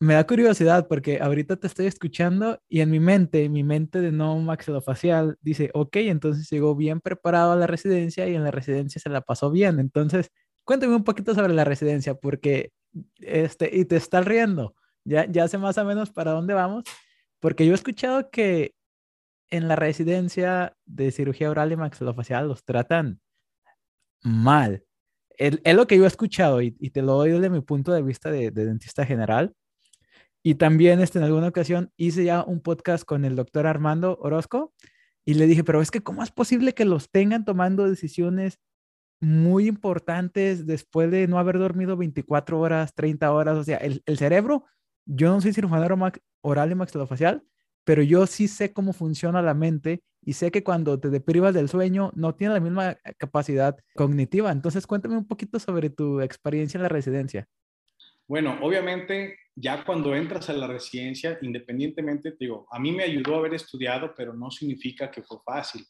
me 0.00 0.14
da 0.14 0.24
curiosidad 0.26 0.86
porque 0.88 1.18
ahorita 1.20 1.56
te 1.56 1.66
estoy 1.66 1.86
escuchando 1.86 2.60
y 2.68 2.80
en 2.82 2.90
mi 2.90 3.00
mente, 3.00 3.48
mi 3.48 3.64
mente 3.64 4.00
de 4.00 4.12
no 4.12 4.36
maxilofacial 4.38 5.36
dice, 5.40 5.70
ok, 5.74 5.96
entonces 5.96 6.48
llegó 6.50 6.76
bien 6.76 7.00
preparado 7.00 7.52
a 7.52 7.56
la 7.56 7.66
residencia 7.66 8.28
y 8.28 8.36
en 8.36 8.44
la 8.44 8.52
residencia 8.52 9.00
se 9.00 9.08
la 9.10 9.22
pasó 9.22 9.50
bien. 9.50 9.80
Entonces, 9.80 10.30
cuéntame 10.64 10.94
un 10.94 11.02
poquito 11.04 11.34
sobre 11.34 11.52
la 11.54 11.64
residencia 11.64 12.14
porque, 12.14 12.70
este, 13.18 13.76
y 13.76 13.84
te 13.86 13.96
estás 13.96 14.24
riendo, 14.24 14.74
ya, 15.04 15.26
ya 15.30 15.48
sé 15.48 15.58
más 15.58 15.78
o 15.78 15.84
menos 15.84 16.10
para 16.10 16.30
dónde 16.32 16.54
vamos, 16.54 16.84
porque 17.40 17.66
yo 17.66 17.72
he 17.72 17.74
escuchado 17.74 18.30
que 18.30 18.74
en 19.50 19.68
la 19.68 19.76
residencia 19.76 20.76
de 20.86 21.10
cirugía 21.10 21.50
oral 21.50 21.72
y 21.72 21.76
maxilofacial 21.76 22.48
los 22.48 22.64
tratan 22.64 23.20
mal. 24.22 24.84
Es, 25.36 25.58
lo 25.74 25.86
que 25.86 25.96
yo 25.96 26.04
he 26.04 26.08
escuchado 26.08 26.60
y, 26.60 26.72
te 26.72 27.02
lo 27.02 27.14
doy 27.14 27.30
desde 27.30 27.50
mi 27.50 27.60
punto 27.60 27.92
de 27.92 28.02
vista 28.02 28.30
de, 28.30 28.50
de 28.50 28.64
dentista 28.64 29.06
general 29.06 29.54
y 30.42 30.54
también 30.54 31.00
este, 31.00 31.18
en 31.18 31.24
alguna 31.24 31.48
ocasión 31.48 31.92
hice 31.96 32.24
ya 32.24 32.42
un 32.42 32.60
podcast 32.60 33.04
con 33.04 33.24
el 33.24 33.36
doctor 33.36 33.66
Armando 33.66 34.18
Orozco 34.20 34.72
y 35.24 35.34
le 35.34 35.46
dije, 35.46 35.64
pero 35.64 35.82
es 35.82 35.90
que 35.90 36.00
¿cómo 36.00 36.22
es 36.22 36.30
posible 36.30 36.74
que 36.74 36.84
los 36.84 37.10
tengan 37.10 37.44
tomando 37.44 37.88
decisiones 37.88 38.58
muy 39.20 39.66
importantes 39.66 40.64
después 40.66 41.10
de 41.10 41.26
no 41.26 41.38
haber 41.38 41.58
dormido 41.58 41.96
24 41.96 42.58
horas, 42.58 42.94
30 42.94 43.30
horas? 43.32 43.58
O 43.58 43.64
sea, 43.64 43.78
el, 43.78 44.02
el 44.06 44.16
cerebro, 44.16 44.64
yo 45.04 45.28
no 45.30 45.40
soy 45.40 45.52
cirujano 45.52 46.12
oral 46.40 46.70
y 46.70 46.74
maxilofacial, 46.74 47.44
pero 47.88 48.02
yo 48.02 48.26
sí 48.26 48.48
sé 48.48 48.74
cómo 48.74 48.92
funciona 48.92 49.40
la 49.40 49.54
mente 49.54 50.02
y 50.20 50.34
sé 50.34 50.50
que 50.50 50.62
cuando 50.62 51.00
te 51.00 51.08
deprivas 51.08 51.54
del 51.54 51.70
sueño 51.70 52.12
no 52.14 52.34
tiene 52.34 52.52
la 52.52 52.60
misma 52.60 52.98
capacidad 53.16 53.78
cognitiva. 53.94 54.52
Entonces, 54.52 54.86
cuéntame 54.86 55.16
un 55.16 55.26
poquito 55.26 55.58
sobre 55.58 55.88
tu 55.88 56.20
experiencia 56.20 56.76
en 56.76 56.82
la 56.82 56.90
residencia. 56.90 57.48
Bueno, 58.26 58.58
obviamente 58.60 59.38
ya 59.54 59.86
cuando 59.86 60.14
entras 60.14 60.50
a 60.50 60.52
la 60.52 60.66
residencia, 60.66 61.38
independientemente, 61.40 62.36
digo, 62.38 62.66
a 62.70 62.78
mí 62.78 62.92
me 62.92 63.04
ayudó 63.04 63.36
haber 63.36 63.54
estudiado, 63.54 64.12
pero 64.14 64.34
no 64.34 64.50
significa 64.50 65.10
que 65.10 65.22
fue 65.22 65.38
fácil. 65.42 65.82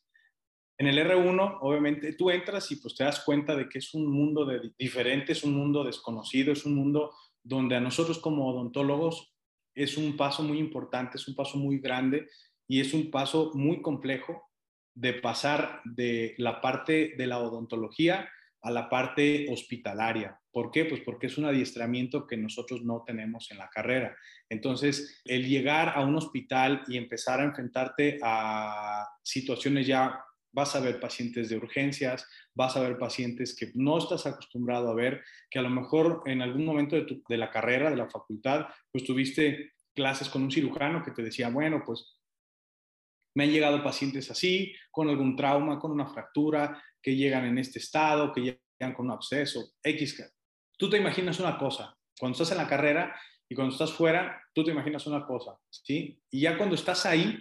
En 0.79 0.87
el 0.87 0.99
R1, 0.99 1.59
obviamente, 1.63 2.13
tú 2.13 2.31
entras 2.31 2.71
y 2.71 2.77
pues 2.77 2.95
te 2.95 3.03
das 3.03 3.25
cuenta 3.25 3.57
de 3.57 3.69
que 3.69 3.81
es 3.81 3.93
un 3.93 4.07
mundo 4.07 4.49
diferente, 4.79 5.33
es 5.33 5.43
un 5.43 5.55
mundo 5.55 5.83
desconocido, 5.83 6.53
es 6.53 6.65
un 6.65 6.77
mundo 6.77 7.13
donde 7.43 7.75
a 7.75 7.81
nosotros 7.81 8.21
como 8.21 8.49
odontólogos 8.49 9.35
es 9.79 9.97
un 9.97 10.17
paso 10.17 10.43
muy 10.43 10.59
importante, 10.59 11.17
es 11.17 11.29
un 11.29 11.35
paso 11.35 11.57
muy 11.57 11.79
grande 11.79 12.29
y 12.67 12.81
es 12.81 12.93
un 12.93 13.11
paso 13.11 13.53
muy 13.55 13.81
complejo 13.81 14.43
de 14.95 15.15
pasar 15.15 15.81
de 15.85 16.35
la 16.39 16.61
parte 16.61 17.15
de 17.17 17.27
la 17.27 17.39
odontología 17.39 18.29
a 18.63 18.71
la 18.71 18.89
parte 18.89 19.47
hospitalaria. 19.51 20.39
¿Por 20.51 20.73
qué? 20.73 20.85
Pues 20.85 21.03
porque 21.03 21.29
es 21.29 21.39
un 21.39 21.45
adiestramiento 21.45 22.27
que 22.27 22.37
nosotros 22.37 22.83
no 22.83 23.05
tenemos 23.07 23.51
en 23.53 23.59
la 23.59 23.71
carrera. 23.71 24.17
Entonces, 24.49 25.23
el 25.25 25.47
llegar 25.47 25.93
a 25.95 26.01
un 26.01 26.17
hospital 26.17 26.83
y 26.89 26.97
empezar 26.97 27.41
a 27.41 27.45
enfrentarte 27.45 28.19
a 28.23 29.07
situaciones 29.23 29.87
ya, 29.87 30.21
vas 30.59 30.75
a 30.75 30.81
ver 30.81 30.99
pacientes 30.99 31.49
de 31.49 31.57
urgencias, 31.57 32.27
vas 32.53 32.77
a 32.77 32.81
ver 32.81 32.99
pacientes 32.99 33.55
que 33.55 33.71
no 33.75 33.99
estás 33.99 34.27
acostumbrado 34.27 34.91
a 34.91 34.95
ver, 34.95 35.23
que 35.49 35.61
a 35.61 35.63
lo 35.63 35.71
mejor 35.71 36.23
en 36.27 36.43
algún 36.43 36.65
momento 36.65 36.97
de, 36.97 37.23
de 37.29 37.37
la 37.37 37.51
carrera, 37.51 37.91
de 37.91 37.97
la 37.97 38.11
facultad, 38.11 38.67
pues 38.91 39.05
tuviste 39.05 39.73
clases 39.95 40.29
con 40.29 40.43
un 40.43 40.51
cirujano 40.51 41.05
que 41.05 41.13
te 41.13 41.23
decía, 41.23 41.49
bueno, 41.49 41.83
pues 41.87 42.19
me 43.37 43.45
han 43.45 43.53
llegado 43.53 43.85
pacientes 43.85 44.31
así, 44.33 44.75
con 44.91 45.09
algún 45.09 45.37
trauma, 45.37 45.79
con 45.79 45.93
una 45.93 46.09
fractura, 46.09 46.83
que 47.01 47.15
llegan 47.15 47.45
en 47.45 47.59
este 47.59 47.79
estado, 47.79 48.33
que 48.33 48.41
llegan 48.41 48.95
con 48.95 49.07
un 49.07 49.13
absceso, 49.13 49.75
X. 49.81 50.29
Tú 50.77 50.91
te 50.91 50.99
imaginas 50.99 51.39
una 51.39 51.57
cosa, 51.57 51.97
cuando 52.19 52.35
estás 52.35 52.51
en 52.51 52.59
la 52.59 52.69
carrera 52.69 53.15
y 53.49 53.55
cuando 53.55 53.73
estás 53.73 53.93
fuera, 53.93 54.43
tú 54.53 54.65
te 54.65 54.73
imaginas 54.73 55.07
una 55.07 55.25
cosa, 55.25 55.53
¿sí? 55.71 56.21
Y 56.31 56.41
ya 56.41 56.59
cuando 56.59 56.75
estás 56.75 57.07
ahí 57.07 57.39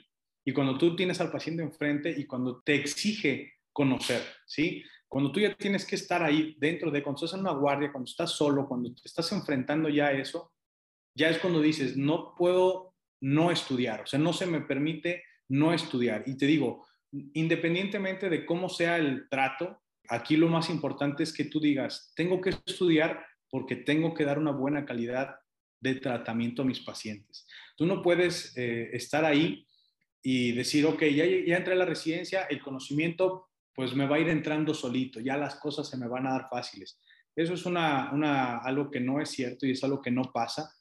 y 0.47 0.53
cuando 0.53 0.77
tú 0.77 0.95
tienes 0.95 1.19
al 1.19 1.29
paciente 1.29 1.61
enfrente 1.61 2.09
y 2.09 2.25
cuando 2.25 2.61
te 2.61 2.73
exige 2.73 3.55
conocer, 3.73 4.21
¿sí? 4.45 4.81
Cuando 5.05 5.29
tú 5.29 5.41
ya 5.41 5.53
tienes 5.53 5.85
que 5.85 5.97
estar 5.97 6.23
ahí 6.23 6.55
dentro 6.57 6.89
de, 6.89 7.03
cuando 7.03 7.17
estás 7.17 7.33
en 7.33 7.41
una 7.41 7.51
guardia, 7.51 7.91
cuando 7.91 8.09
estás 8.09 8.31
solo, 8.31 8.65
cuando 8.65 8.93
te 8.93 9.01
estás 9.03 9.29
enfrentando 9.33 9.89
ya 9.89 10.07
a 10.07 10.13
eso, 10.13 10.53
ya 11.13 11.29
es 11.29 11.39
cuando 11.39 11.59
dices, 11.59 11.97
no 11.97 12.33
puedo 12.33 12.95
no 13.19 13.51
estudiar, 13.51 14.03
o 14.03 14.07
sea, 14.07 14.19
no 14.19 14.31
se 14.31 14.45
me 14.45 14.61
permite 14.61 15.25
no 15.49 15.73
estudiar. 15.73 16.23
Y 16.25 16.37
te 16.37 16.45
digo, 16.45 16.87
independientemente 17.33 18.29
de 18.29 18.45
cómo 18.45 18.69
sea 18.69 18.95
el 18.95 19.27
trato, 19.27 19.81
aquí 20.07 20.37
lo 20.37 20.47
más 20.47 20.69
importante 20.69 21.23
es 21.23 21.33
que 21.33 21.43
tú 21.43 21.59
digas, 21.59 22.13
tengo 22.15 22.39
que 22.39 22.51
estudiar 22.51 23.25
porque 23.49 23.75
tengo 23.75 24.13
que 24.13 24.23
dar 24.23 24.39
una 24.39 24.51
buena 24.51 24.85
calidad 24.85 25.35
de 25.81 25.95
tratamiento 25.95 26.61
a 26.61 26.65
mis 26.65 26.79
pacientes. 26.79 27.45
Tú 27.75 27.85
no 27.85 28.01
puedes 28.01 28.55
eh, 28.55 28.91
estar 28.93 29.25
ahí 29.25 29.66
y 30.21 30.51
decir, 30.53 30.85
ok, 30.85 31.03
ya, 31.03 31.25
ya 31.25 31.57
entré 31.57 31.73
a 31.73 31.77
la 31.77 31.85
residencia, 31.85 32.43
el 32.43 32.61
conocimiento 32.61 33.47
pues 33.73 33.95
me 33.95 34.07
va 34.07 34.15
a 34.15 34.19
ir 34.19 34.29
entrando 34.29 34.73
solito, 34.73 35.19
ya 35.19 35.37
las 35.37 35.55
cosas 35.55 35.87
se 35.87 35.97
me 35.97 36.07
van 36.07 36.25
a 36.25 36.31
dar 36.31 36.47
fáciles. 36.49 36.99
Eso 37.35 37.53
es 37.53 37.65
una, 37.67 38.11
una, 38.11 38.57
algo 38.57 38.89
que 38.89 38.99
no 38.99 39.21
es 39.21 39.29
cierto 39.29 39.67
y 39.67 39.71
es 39.71 39.83
algo 39.83 40.01
que 40.01 40.09
no 40.09 40.31
pasa. 40.33 40.73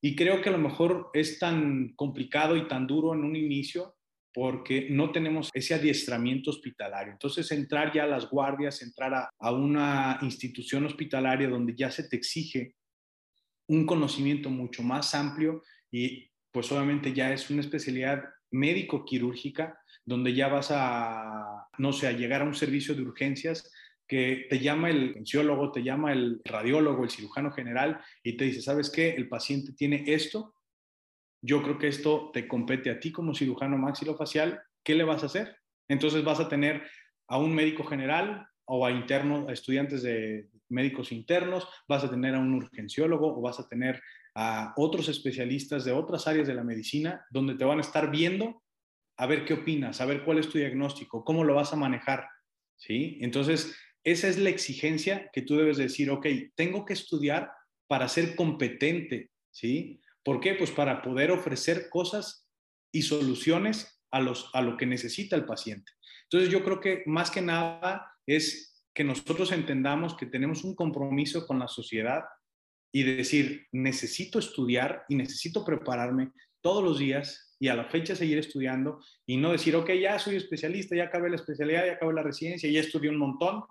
Y 0.00 0.16
creo 0.16 0.42
que 0.42 0.48
a 0.48 0.52
lo 0.52 0.58
mejor 0.58 1.10
es 1.14 1.38
tan 1.38 1.92
complicado 1.94 2.56
y 2.56 2.66
tan 2.66 2.88
duro 2.88 3.14
en 3.14 3.22
un 3.22 3.36
inicio 3.36 3.94
porque 4.34 4.88
no 4.90 5.12
tenemos 5.12 5.50
ese 5.52 5.74
adiestramiento 5.74 6.50
hospitalario. 6.50 7.12
Entonces, 7.12 7.50
entrar 7.52 7.92
ya 7.92 8.04
a 8.04 8.08
las 8.08 8.28
guardias, 8.28 8.82
entrar 8.82 9.30
a, 9.38 9.52
una 9.52 10.18
institución 10.22 10.86
hospitalaria 10.86 11.48
donde 11.48 11.74
ya 11.76 11.90
se 11.90 12.08
te 12.08 12.16
exige 12.16 12.74
un 13.68 13.86
conocimiento 13.86 14.50
mucho 14.50 14.82
más 14.82 15.14
amplio 15.14 15.62
y 15.90 16.30
pues 16.50 16.70
obviamente 16.72 17.12
ya 17.12 17.32
es 17.32 17.48
una 17.50 17.60
especialidad 17.60 18.24
médico-quirúrgica 18.52 19.78
donde 20.04 20.34
ya 20.34 20.48
vas 20.48 20.68
a, 20.70 21.68
no 21.78 21.92
sé, 21.92 22.06
a 22.08 22.12
llegar 22.12 22.42
a 22.42 22.46
un 22.46 22.54
servicio 22.54 22.94
de 22.94 23.02
urgencias 23.02 23.70
que 24.06 24.46
te 24.50 24.58
llama 24.58 24.90
el 24.90 25.14
fisiólogo, 25.14 25.72
te 25.72 25.82
llama 25.82 26.12
el 26.12 26.40
radiólogo, 26.44 27.04
el 27.04 27.10
cirujano 27.10 27.50
general 27.52 28.00
y 28.22 28.36
te 28.36 28.44
dice, 28.44 28.60
¿sabes 28.60 28.90
qué? 28.90 29.10
El 29.10 29.28
paciente 29.28 29.72
tiene 29.72 30.04
esto, 30.06 30.54
yo 31.40 31.62
creo 31.62 31.78
que 31.78 31.88
esto 31.88 32.30
te 32.32 32.46
compete 32.46 32.90
a 32.90 33.00
ti 33.00 33.10
como 33.10 33.34
cirujano 33.34 33.78
maxilofacial, 33.78 34.60
¿qué 34.84 34.94
le 34.94 35.04
vas 35.04 35.22
a 35.22 35.26
hacer? 35.26 35.56
Entonces 35.88 36.24
vas 36.24 36.40
a 36.40 36.48
tener 36.48 36.82
a 37.28 37.38
un 37.38 37.54
médico 37.54 37.84
general 37.84 38.46
o 38.64 38.86
a 38.86 38.90
internos, 38.90 39.48
a 39.48 39.52
estudiantes 39.52 40.02
de 40.02 40.48
médicos 40.68 41.12
internos, 41.12 41.68
vas 41.88 42.04
a 42.04 42.10
tener 42.10 42.34
a 42.34 42.38
un 42.38 42.54
urgenciólogo 42.54 43.36
o 43.36 43.40
vas 43.40 43.60
a 43.60 43.68
tener 43.68 44.02
a 44.34 44.72
otros 44.76 45.08
especialistas 45.08 45.84
de 45.84 45.92
otras 45.92 46.26
áreas 46.26 46.46
de 46.46 46.54
la 46.54 46.64
medicina 46.64 47.26
donde 47.30 47.54
te 47.54 47.64
van 47.64 47.78
a 47.78 47.82
estar 47.82 48.10
viendo 48.10 48.62
a 49.16 49.26
ver 49.26 49.44
qué 49.44 49.54
opinas, 49.54 50.00
a 50.00 50.06
ver 50.06 50.24
cuál 50.24 50.38
es 50.38 50.48
tu 50.48 50.58
diagnóstico, 50.58 51.24
cómo 51.24 51.44
lo 51.44 51.54
vas 51.54 51.72
a 51.72 51.76
manejar, 51.76 52.26
¿sí? 52.76 53.18
Entonces, 53.20 53.76
esa 54.04 54.28
es 54.28 54.38
la 54.38 54.50
exigencia 54.50 55.30
que 55.32 55.42
tú 55.42 55.56
debes 55.56 55.76
decir, 55.76 56.10
ok, 56.10 56.26
tengo 56.54 56.84
que 56.84 56.94
estudiar 56.94 57.52
para 57.86 58.08
ser 58.08 58.34
competente, 58.34 59.30
¿sí? 59.50 60.00
¿Por 60.24 60.40
qué? 60.40 60.54
Pues 60.54 60.70
para 60.70 61.02
poder 61.02 61.30
ofrecer 61.30 61.88
cosas 61.90 62.48
y 62.90 63.02
soluciones 63.02 64.02
a, 64.10 64.20
los, 64.20 64.50
a 64.54 64.62
lo 64.62 64.76
que 64.76 64.86
necesita 64.86 65.36
el 65.36 65.44
paciente. 65.44 65.92
Entonces 66.24 66.50
yo 66.50 66.64
creo 66.64 66.80
que 66.80 67.02
más 67.06 67.30
que 67.30 67.42
nada 67.42 68.10
es 68.26 68.82
que 68.94 69.04
nosotros 69.04 69.52
entendamos 69.52 70.16
que 70.16 70.26
tenemos 70.26 70.64
un 70.64 70.74
compromiso 70.74 71.46
con 71.46 71.58
la 71.58 71.68
sociedad 71.68 72.22
y 72.92 73.02
decir, 73.02 73.66
necesito 73.72 74.38
estudiar 74.38 75.04
y 75.08 75.16
necesito 75.16 75.64
prepararme 75.64 76.30
todos 76.60 76.84
los 76.84 76.98
días 76.98 77.56
y 77.58 77.68
a 77.68 77.74
la 77.74 77.84
fecha 77.84 78.14
seguir 78.14 78.38
estudiando 78.38 79.00
y 79.26 79.36
no 79.36 79.52
decir, 79.52 79.74
ok, 79.74 79.90
ya 79.92 80.18
soy 80.18 80.36
especialista, 80.36 80.94
ya 80.94 81.04
acabé 81.04 81.30
la 81.30 81.36
especialidad, 81.36 81.86
ya 81.86 81.92
acabé 81.92 82.12
la 82.12 82.22
residencia, 82.22 82.70
ya 82.70 82.80
estudié 82.80 83.10
un 83.10 83.18
montón, 83.18 83.64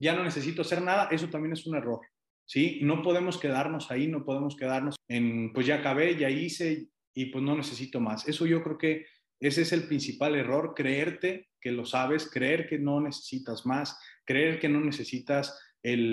ya 0.00 0.14
no 0.14 0.24
necesito 0.24 0.62
hacer 0.62 0.82
nada, 0.82 1.08
eso 1.10 1.28
también 1.28 1.52
es 1.52 1.66
un 1.66 1.76
error. 1.76 2.00
¿sí? 2.46 2.80
No 2.82 3.02
podemos 3.02 3.38
quedarnos 3.38 3.90
ahí, 3.90 4.08
no 4.08 4.24
podemos 4.24 4.56
quedarnos 4.56 4.96
en, 5.08 5.52
pues 5.52 5.66
ya 5.66 5.76
acabé, 5.76 6.16
ya 6.16 6.30
hice 6.30 6.88
y 7.14 7.26
pues 7.26 7.44
no 7.44 7.56
necesito 7.56 8.00
más. 8.00 8.26
Eso 8.28 8.46
yo 8.46 8.62
creo 8.62 8.78
que 8.78 9.06
ese 9.40 9.62
es 9.62 9.72
el 9.72 9.86
principal 9.86 10.34
error, 10.34 10.74
creerte 10.74 11.48
que 11.60 11.72
lo 11.72 11.84
sabes, 11.84 12.30
creer 12.30 12.66
que 12.66 12.78
no 12.78 13.00
necesitas 13.00 13.66
más, 13.66 13.98
creer 14.24 14.58
que 14.58 14.68
no 14.68 14.80
necesitas 14.80 15.58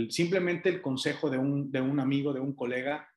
simplemente 0.09 0.69
el 0.69 0.81
consejo 0.81 1.29
de 1.29 1.37
un, 1.37 1.71
de 1.71 1.81
un 1.81 1.99
amigo, 1.99 2.33
de 2.33 2.39
un 2.39 2.55
colega. 2.55 3.07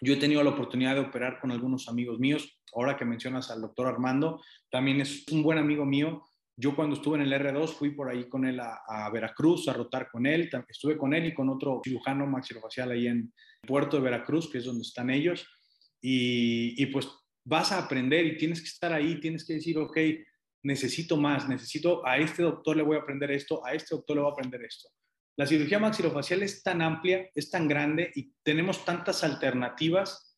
Yo 0.00 0.14
he 0.14 0.18
tenido 0.18 0.44
la 0.44 0.50
oportunidad 0.50 0.94
de 0.94 1.00
operar 1.00 1.40
con 1.40 1.50
algunos 1.50 1.88
amigos 1.88 2.18
míos. 2.18 2.60
Ahora 2.74 2.96
que 2.96 3.04
mencionas 3.04 3.50
al 3.50 3.62
doctor 3.62 3.86
Armando, 3.86 4.40
también 4.70 5.00
es 5.00 5.26
un 5.32 5.42
buen 5.42 5.58
amigo 5.58 5.84
mío 5.84 6.22
yo 6.60 6.74
cuando 6.74 6.96
estuve 6.96 7.18
en 7.18 7.22
el 7.22 7.32
R2 7.32 7.68
fui 7.68 7.90
por 7.90 8.10
ahí 8.10 8.28
con 8.28 8.44
él 8.44 8.58
a, 8.58 9.08
Veracruz 9.12 9.68
a 9.68 9.72
rotar 9.74 10.10
con 10.10 10.26
él. 10.26 10.50
Estuve 10.68 10.98
con 10.98 11.14
él 11.14 11.26
y 11.26 11.34
con 11.34 11.48
otro 11.48 11.80
cirujano 11.84 12.26
maxilofacial 12.26 12.90
ahí 12.90 13.06
en 13.06 13.32
Puerto 13.64 13.96
de 13.96 14.02
Veracruz, 14.02 14.50
que 14.50 14.58
es 14.58 14.64
donde 14.64 14.82
están 14.82 15.08
ellos. 15.08 15.46
Y, 16.02 16.84
pues 16.86 17.08
vas 17.44 17.70
a 17.70 17.78
aprender 17.78 18.26
y 18.26 18.36
tienes 18.36 18.60
que 18.60 18.66
estar 18.66 18.92
ahí, 18.92 19.20
tienes 19.20 19.46
que 19.46 19.54
decir, 19.54 19.78
ok, 19.78 19.96
necesito 20.64 21.16
más, 21.16 21.48
necesito, 21.48 22.04
a 22.04 22.18
este 22.18 22.42
doctor 22.42 22.76
le 22.76 22.82
voy 22.82 22.96
a 22.96 23.00
aprender 23.00 23.30
esto, 23.30 23.64
a 23.64 23.72
este 23.72 23.94
doctor 23.94 24.16
le 24.16 24.22
voy 24.22 24.30
a 24.30 24.32
aprender 24.32 24.62
esto. 24.64 24.88
La 25.38 25.46
cirugía 25.46 25.78
maxilofacial 25.78 26.42
es 26.42 26.64
tan 26.64 26.82
amplia, 26.82 27.30
es 27.32 27.48
tan 27.48 27.68
grande 27.68 28.10
y 28.16 28.32
tenemos 28.42 28.84
tantas 28.84 29.22
alternativas 29.22 30.36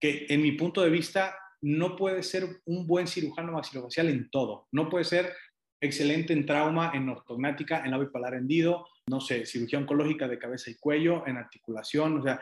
que 0.00 0.26
en 0.28 0.42
mi 0.42 0.52
punto 0.52 0.80
de 0.80 0.90
vista 0.90 1.36
no 1.60 1.96
puede 1.96 2.22
ser 2.22 2.60
un 2.66 2.86
buen 2.86 3.08
cirujano 3.08 3.52
maxilofacial 3.52 4.08
en 4.10 4.30
todo. 4.30 4.68
No 4.70 4.88
puede 4.88 5.04
ser 5.04 5.32
excelente 5.80 6.32
en 6.32 6.46
trauma, 6.46 6.92
en 6.94 7.08
ortognática, 7.08 7.84
en 7.84 7.90
labio 7.90 8.12
palar 8.12 8.34
hendido, 8.34 8.86
no 9.08 9.20
sé, 9.20 9.44
cirugía 9.44 9.80
oncológica 9.80 10.28
de 10.28 10.38
cabeza 10.38 10.70
y 10.70 10.76
cuello, 10.76 11.26
en 11.26 11.36
articulación, 11.36 12.20
o 12.20 12.22
sea, 12.22 12.40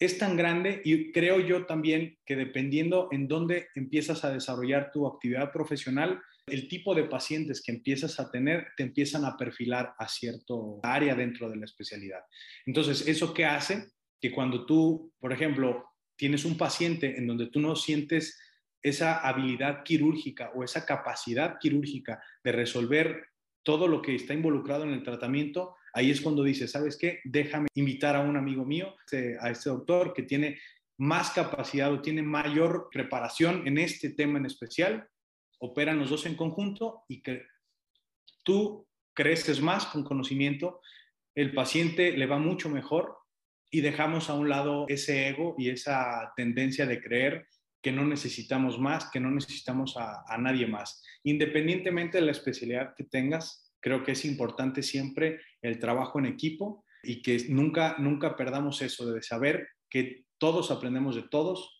es 0.00 0.18
tan 0.18 0.36
grande 0.36 0.82
y 0.84 1.12
creo 1.12 1.38
yo 1.38 1.66
también 1.66 2.18
que 2.26 2.34
dependiendo 2.34 3.08
en 3.12 3.28
dónde 3.28 3.68
empiezas 3.76 4.24
a 4.24 4.32
desarrollar 4.32 4.90
tu 4.90 5.06
actividad 5.06 5.52
profesional, 5.52 6.20
el 6.50 6.68
tipo 6.68 6.94
de 6.94 7.04
pacientes 7.04 7.62
que 7.62 7.72
empiezas 7.72 8.18
a 8.20 8.30
tener 8.30 8.68
te 8.76 8.82
empiezan 8.82 9.24
a 9.24 9.36
perfilar 9.36 9.94
a 9.98 10.08
cierto 10.08 10.80
área 10.82 11.14
dentro 11.14 11.48
de 11.50 11.56
la 11.56 11.64
especialidad. 11.64 12.20
Entonces, 12.66 13.06
¿eso 13.06 13.32
qué 13.34 13.44
hace? 13.44 13.90
Que 14.20 14.32
cuando 14.32 14.66
tú, 14.66 15.12
por 15.18 15.32
ejemplo, 15.32 15.84
tienes 16.16 16.44
un 16.44 16.56
paciente 16.56 17.16
en 17.16 17.26
donde 17.26 17.46
tú 17.46 17.60
no 17.60 17.76
sientes 17.76 18.38
esa 18.82 19.18
habilidad 19.20 19.82
quirúrgica 19.84 20.52
o 20.54 20.64
esa 20.64 20.86
capacidad 20.86 21.56
quirúrgica 21.60 22.22
de 22.42 22.52
resolver 22.52 23.24
todo 23.62 23.88
lo 23.88 24.00
que 24.00 24.14
está 24.14 24.34
involucrado 24.34 24.84
en 24.84 24.90
el 24.90 25.02
tratamiento, 25.02 25.76
ahí 25.92 26.10
es 26.10 26.20
cuando 26.20 26.42
dices, 26.42 26.70
¿sabes 26.70 26.96
qué? 26.96 27.20
Déjame 27.24 27.68
invitar 27.74 28.16
a 28.16 28.20
un 28.20 28.36
amigo 28.36 28.64
mío, 28.64 28.94
este, 29.04 29.36
a 29.38 29.50
este 29.50 29.70
doctor 29.70 30.14
que 30.14 30.22
tiene 30.22 30.58
más 30.96 31.30
capacidad 31.30 31.92
o 31.92 32.00
tiene 32.00 32.22
mayor 32.22 32.88
preparación 32.92 33.66
en 33.66 33.78
este 33.78 34.10
tema 34.10 34.38
en 34.38 34.46
especial, 34.46 35.08
operan 35.60 35.98
los 35.98 36.10
dos 36.10 36.26
en 36.26 36.34
conjunto 36.34 37.04
y 37.08 37.22
que 37.22 37.46
tú 38.42 38.88
creces 39.14 39.60
más 39.60 39.86
con 39.86 40.02
conocimiento, 40.02 40.80
el 41.34 41.54
paciente 41.54 42.12
le 42.12 42.26
va 42.26 42.38
mucho 42.38 42.68
mejor 42.68 43.18
y 43.70 43.82
dejamos 43.82 44.28
a 44.28 44.34
un 44.34 44.48
lado 44.48 44.86
ese 44.88 45.28
ego 45.28 45.54
y 45.56 45.68
esa 45.68 46.32
tendencia 46.36 46.86
de 46.86 47.00
creer 47.00 47.46
que 47.82 47.92
no 47.92 48.04
necesitamos 48.04 48.78
más, 48.78 49.10
que 49.10 49.20
no 49.20 49.30
necesitamos 49.30 49.96
a, 49.96 50.36
nadie 50.38 50.66
más. 50.66 51.02
Independientemente 51.22 52.18
de 52.18 52.24
la 52.24 52.32
especialidad 52.32 52.94
que 52.96 53.04
tengas, 53.04 53.72
creo 53.80 54.02
que 54.02 54.12
es 54.12 54.24
importante 54.24 54.82
siempre 54.82 55.40
el 55.62 55.78
trabajo 55.78 56.18
en 56.18 56.26
equipo 56.26 56.84
y 57.02 57.22
que 57.22 57.46
nunca, 57.48 57.96
nunca 57.98 58.36
perdamos 58.36 58.82
eso 58.82 59.10
de 59.10 59.22
saber 59.22 59.68
que 59.88 60.24
todos 60.38 60.70
aprendemos 60.70 61.14
de 61.14 61.22
todos, 61.22 61.79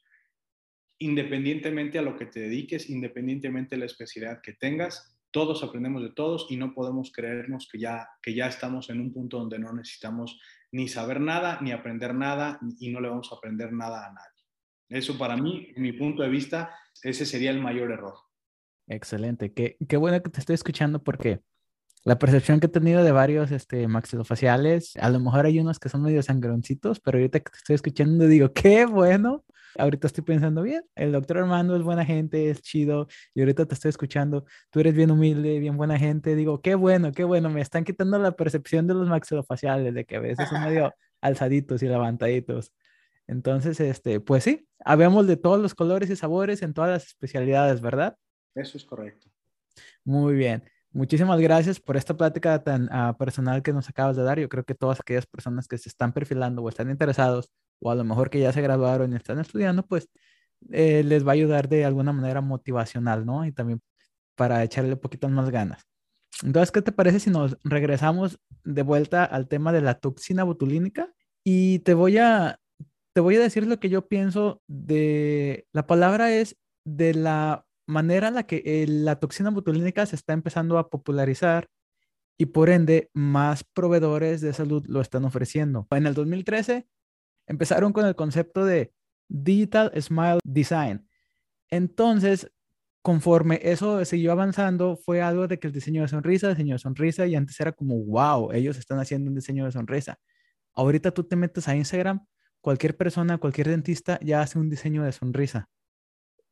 independientemente 1.00 1.98
a 1.98 2.02
lo 2.02 2.16
que 2.16 2.26
te 2.26 2.40
dediques, 2.40 2.88
independientemente 2.88 3.74
de 3.74 3.80
la 3.80 3.86
especialidad 3.86 4.40
que 4.42 4.52
tengas, 4.52 5.16
todos 5.32 5.62
aprendemos 5.62 6.02
de 6.02 6.10
todos 6.10 6.46
y 6.50 6.56
no 6.56 6.74
podemos 6.74 7.10
creernos 7.12 7.68
que 7.70 7.78
ya, 7.78 8.08
que 8.22 8.34
ya 8.34 8.46
estamos 8.46 8.90
en 8.90 9.00
un 9.00 9.12
punto 9.12 9.38
donde 9.38 9.58
no 9.58 9.72
necesitamos 9.72 10.38
ni 10.72 10.88
saber 10.88 11.20
nada, 11.20 11.58
ni 11.62 11.72
aprender 11.72 12.14
nada 12.14 12.60
y 12.78 12.90
no 12.90 13.00
le 13.00 13.08
vamos 13.08 13.32
a 13.32 13.36
aprender 13.36 13.72
nada 13.72 14.06
a 14.06 14.12
nadie. 14.12 14.40
Eso 14.88 15.16
para 15.16 15.36
mí, 15.36 15.72
en 15.74 15.82
mi 15.82 15.92
punto 15.92 16.22
de 16.22 16.28
vista, 16.28 16.74
ese 17.02 17.24
sería 17.24 17.50
el 17.50 17.60
mayor 17.60 17.92
error. 17.92 18.14
Excelente. 18.88 19.52
Qué, 19.52 19.76
qué 19.88 19.96
bueno 19.96 20.20
que 20.22 20.30
te 20.30 20.40
estoy 20.40 20.54
escuchando 20.54 21.02
porque 21.02 21.40
la 22.04 22.18
percepción 22.18 22.60
que 22.60 22.66
he 22.66 22.70
tenido 22.70 23.04
de 23.04 23.12
varios 23.12 23.52
este, 23.52 23.86
maxilofaciales, 23.86 24.96
a 24.96 25.10
lo 25.10 25.20
mejor 25.20 25.46
hay 25.46 25.60
unos 25.60 25.78
que 25.78 25.88
son 25.88 26.02
medio 26.02 26.22
sangroncitos, 26.22 26.98
pero 26.98 27.18
ahorita 27.18 27.40
que 27.40 27.50
te 27.50 27.58
estoy 27.58 27.74
escuchando 27.74 28.26
digo, 28.26 28.52
qué 28.52 28.84
bueno. 28.84 29.44
Ahorita 29.78 30.06
estoy 30.06 30.24
pensando 30.24 30.62
bien, 30.62 30.82
el 30.94 31.12
doctor 31.12 31.38
Armando 31.38 31.76
es 31.76 31.82
buena 31.82 32.04
gente, 32.04 32.50
es 32.50 32.62
chido, 32.62 33.06
y 33.34 33.40
ahorita 33.40 33.66
te 33.66 33.74
estoy 33.74 33.90
escuchando, 33.90 34.44
tú 34.70 34.80
eres 34.80 34.94
bien 34.94 35.10
humilde, 35.10 35.58
bien 35.58 35.76
buena 35.76 35.98
gente, 35.98 36.34
digo, 36.34 36.60
qué 36.60 36.74
bueno, 36.74 37.12
qué 37.12 37.24
bueno, 37.24 37.50
me 37.50 37.60
están 37.60 37.84
quitando 37.84 38.18
la 38.18 38.32
percepción 38.32 38.86
de 38.86 38.94
los 38.94 39.08
maxilofaciales, 39.08 39.94
de 39.94 40.04
que 40.04 40.16
a 40.16 40.20
veces 40.20 40.48
son 40.48 40.62
medio 40.62 40.92
alzaditos 41.20 41.82
y 41.82 41.88
levantaditos. 41.88 42.72
Entonces, 43.26 43.78
este, 43.78 44.18
pues 44.20 44.44
sí, 44.44 44.66
habemos 44.84 45.26
de 45.26 45.36
todos 45.36 45.60
los 45.60 45.74
colores 45.74 46.10
y 46.10 46.16
sabores 46.16 46.62
en 46.62 46.74
todas 46.74 46.90
las 46.90 47.06
especialidades, 47.06 47.80
¿verdad? 47.80 48.16
Eso 48.54 48.76
es 48.76 48.84
correcto. 48.84 49.28
Muy 50.04 50.34
bien. 50.34 50.64
Muchísimas 50.92 51.38
gracias 51.38 51.78
por 51.78 51.96
esta 51.96 52.16
plática 52.16 52.64
tan 52.64 52.88
ah, 52.90 53.16
personal 53.16 53.62
que 53.62 53.72
nos 53.72 53.88
acabas 53.88 54.16
de 54.16 54.24
dar. 54.24 54.40
Yo 54.40 54.48
creo 54.48 54.64
que 54.64 54.74
todas 54.74 54.98
aquellas 54.98 55.26
personas 55.26 55.68
que 55.68 55.78
se 55.78 55.88
están 55.88 56.12
perfilando 56.12 56.62
o 56.62 56.68
están 56.68 56.90
interesados, 56.90 57.52
o 57.80 57.90
a 57.90 57.94
lo 57.94 58.04
mejor 58.04 58.30
que 58.30 58.40
ya 58.40 58.52
se 58.52 58.62
graduaron 58.62 59.12
y 59.12 59.16
están 59.16 59.38
estudiando, 59.40 59.84
pues 59.86 60.08
eh, 60.72 61.02
les 61.04 61.26
va 61.26 61.32
a 61.32 61.34
ayudar 61.34 61.68
de 61.68 61.84
alguna 61.84 62.12
manera 62.12 62.40
motivacional, 62.40 63.26
¿no? 63.26 63.44
Y 63.46 63.52
también 63.52 63.80
para 64.36 64.62
echarle 64.64 64.94
un 64.94 65.00
poquito 65.00 65.28
más 65.28 65.50
ganas. 65.50 65.86
Entonces, 66.42 66.70
¿qué 66.72 66.82
te 66.82 66.92
parece 66.92 67.20
si 67.20 67.30
nos 67.30 67.58
regresamos 67.64 68.40
de 68.64 68.82
vuelta 68.82 69.24
al 69.24 69.48
tema 69.48 69.72
de 69.72 69.82
la 69.82 69.94
toxina 69.94 70.44
botulínica? 70.44 71.12
Y 71.44 71.80
te 71.80 71.94
voy 71.94 72.18
a 72.18 72.60
te 73.12 73.20
voy 73.20 73.36
a 73.36 73.40
decir 73.40 73.66
lo 73.66 73.80
que 73.80 73.88
yo 73.88 74.06
pienso 74.08 74.62
de, 74.68 75.66
la 75.72 75.86
palabra 75.86 76.32
es 76.32 76.56
de 76.84 77.14
la 77.14 77.66
manera 77.86 78.28
en 78.28 78.34
la 78.34 78.44
que 78.44 78.84
la 78.88 79.16
toxina 79.18 79.50
botulínica 79.50 80.06
se 80.06 80.16
está 80.16 80.32
empezando 80.32 80.78
a 80.78 80.90
popularizar 80.90 81.68
y 82.38 82.46
por 82.46 82.70
ende 82.70 83.10
más 83.12 83.64
proveedores 83.64 84.40
de 84.40 84.52
salud 84.52 84.84
lo 84.86 85.00
están 85.00 85.24
ofreciendo. 85.24 85.86
En 85.90 86.06
el 86.06 86.14
2013 86.14 86.86
empezaron 87.50 87.92
con 87.92 88.06
el 88.06 88.14
concepto 88.14 88.64
de 88.64 88.92
Digital 89.28 89.92
Smile 90.00 90.38
Design. 90.44 91.08
Entonces, 91.68 92.50
conforme 93.02 93.60
eso 93.62 94.04
siguió 94.04 94.30
avanzando, 94.30 94.96
fue 94.96 95.20
algo 95.20 95.48
de 95.48 95.58
que 95.58 95.66
el 95.66 95.72
diseño 95.72 96.02
de 96.02 96.08
sonrisa, 96.08 96.48
diseño 96.48 96.76
de 96.76 96.78
sonrisa, 96.78 97.26
y 97.26 97.34
antes 97.34 97.58
era 97.58 97.72
como, 97.72 97.98
wow, 98.04 98.52
ellos 98.52 98.78
están 98.78 99.00
haciendo 99.00 99.30
un 99.30 99.34
diseño 99.34 99.64
de 99.64 99.72
sonrisa. 99.72 100.18
Ahorita 100.74 101.10
tú 101.10 101.24
te 101.24 101.34
metes 101.34 101.66
a 101.66 101.74
Instagram 101.74 102.24
cualquier 102.60 102.96
persona, 102.96 103.38
cualquier 103.38 103.68
dentista 103.68 104.20
ya 104.22 104.42
hace 104.42 104.58
un 104.58 104.70
diseño 104.70 105.02
de 105.02 105.10
sonrisa. 105.10 105.68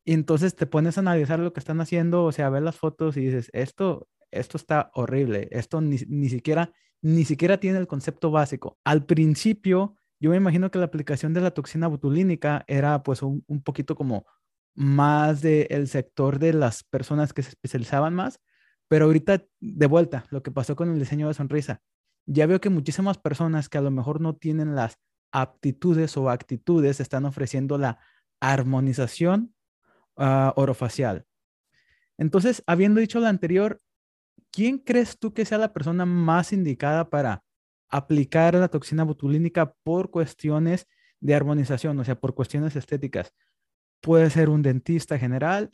Y 0.04 0.14
entonces 0.14 0.56
te 0.56 0.66
pones 0.66 0.96
a 0.96 1.00
analizar 1.00 1.38
lo 1.38 1.52
que 1.52 1.61
están 1.61 1.80
haciendo, 1.80 2.24
o 2.24 2.32
sea, 2.32 2.50
ver 2.50 2.62
las 2.62 2.76
fotos 2.76 3.16
y 3.16 3.26
dices, 3.26 3.50
esto, 3.52 4.08
esto 4.32 4.56
está 4.56 4.90
horrible, 4.94 5.48
esto 5.52 5.80
ni, 5.80 5.98
siquiera, 6.28 6.72
ni 7.02 7.24
siquiera 7.24 7.61
tiene 7.61 7.78
el 7.78 7.87
concepto 7.87 8.32
básico. 8.32 8.78
Al 8.84 9.04
principio, 9.04 9.97
yo 10.20 10.31
me 10.31 10.37
imagino 10.37 10.70
que 10.70 10.78
la 10.78 10.87
aplicación 10.87 11.33
de 11.33 11.40
la 11.40 11.52
toxina 11.52 11.87
botulínica 11.87 12.64
era 12.66 13.02
pues 13.02 13.22
un, 13.22 13.44
poquito 13.64 13.94
como 13.94 14.26
más 14.74 15.40
del 15.42 15.88
sector 15.88 16.38
de 16.38 16.52
las 16.52 16.85
personas 16.85 17.33
que 17.33 17.42
se 17.42 17.50
especializaban 17.50 18.14
más, 18.14 18.40
pero 18.88 19.07
ahorita 19.07 19.44
de 19.61 19.87
vuelta, 19.87 20.24
lo 20.31 20.42
que 20.42 20.50
pasó 20.50 20.76
con 20.76 20.90
el 20.90 20.98
diseño 20.98 21.28
de 21.28 21.35
sonrisa, 21.35 21.83
ya 22.26 22.46
veo 22.46 22.61
que 22.61 22.70
muchísimas 22.70 23.18
personas 23.18 23.68
que 23.68 23.78
a 23.78 23.81
lo 23.83 23.90
mejor 23.90 24.20
no 24.20 24.37
tienen 24.37 24.74
las 24.74 24.98
aptitudes 25.33 26.16
o 26.16 26.31
actitudes 26.31 27.00
están 27.00 27.24
ofreciendo 27.24 27.78
la 27.78 27.98
armonización 28.40 29.54
uh, 30.16 30.52
orofacial. 30.57 31.26
Entonces, 32.18 32.62
habiendo 32.66 33.00
dicho 33.00 33.20
lo 33.20 33.26
anterior, 33.26 33.81
¿quién 34.50 34.78
crees 34.78 35.18
tú 35.18 35.33
que 35.33 35.44
sea 35.44 35.59
la 35.59 35.72
persona 35.72 36.04
más 36.07 36.52
indicada 36.52 37.09
para 37.09 37.44
aplicar 37.88 38.55
la 38.55 38.68
toxina 38.68 39.05
botulínica 39.05 39.74
por 39.83 40.11
cuestiones 40.11 40.87
de 41.20 41.35
armonización, 41.35 41.98
o 41.98 42.05
sea, 42.05 42.20
por 42.20 42.35
cuestiones 42.35 42.77
estéticas? 42.77 43.35
Puede 44.01 44.31
ser 44.31 44.48
un 44.48 44.62
dentista 44.62 45.18
general, 45.18 45.72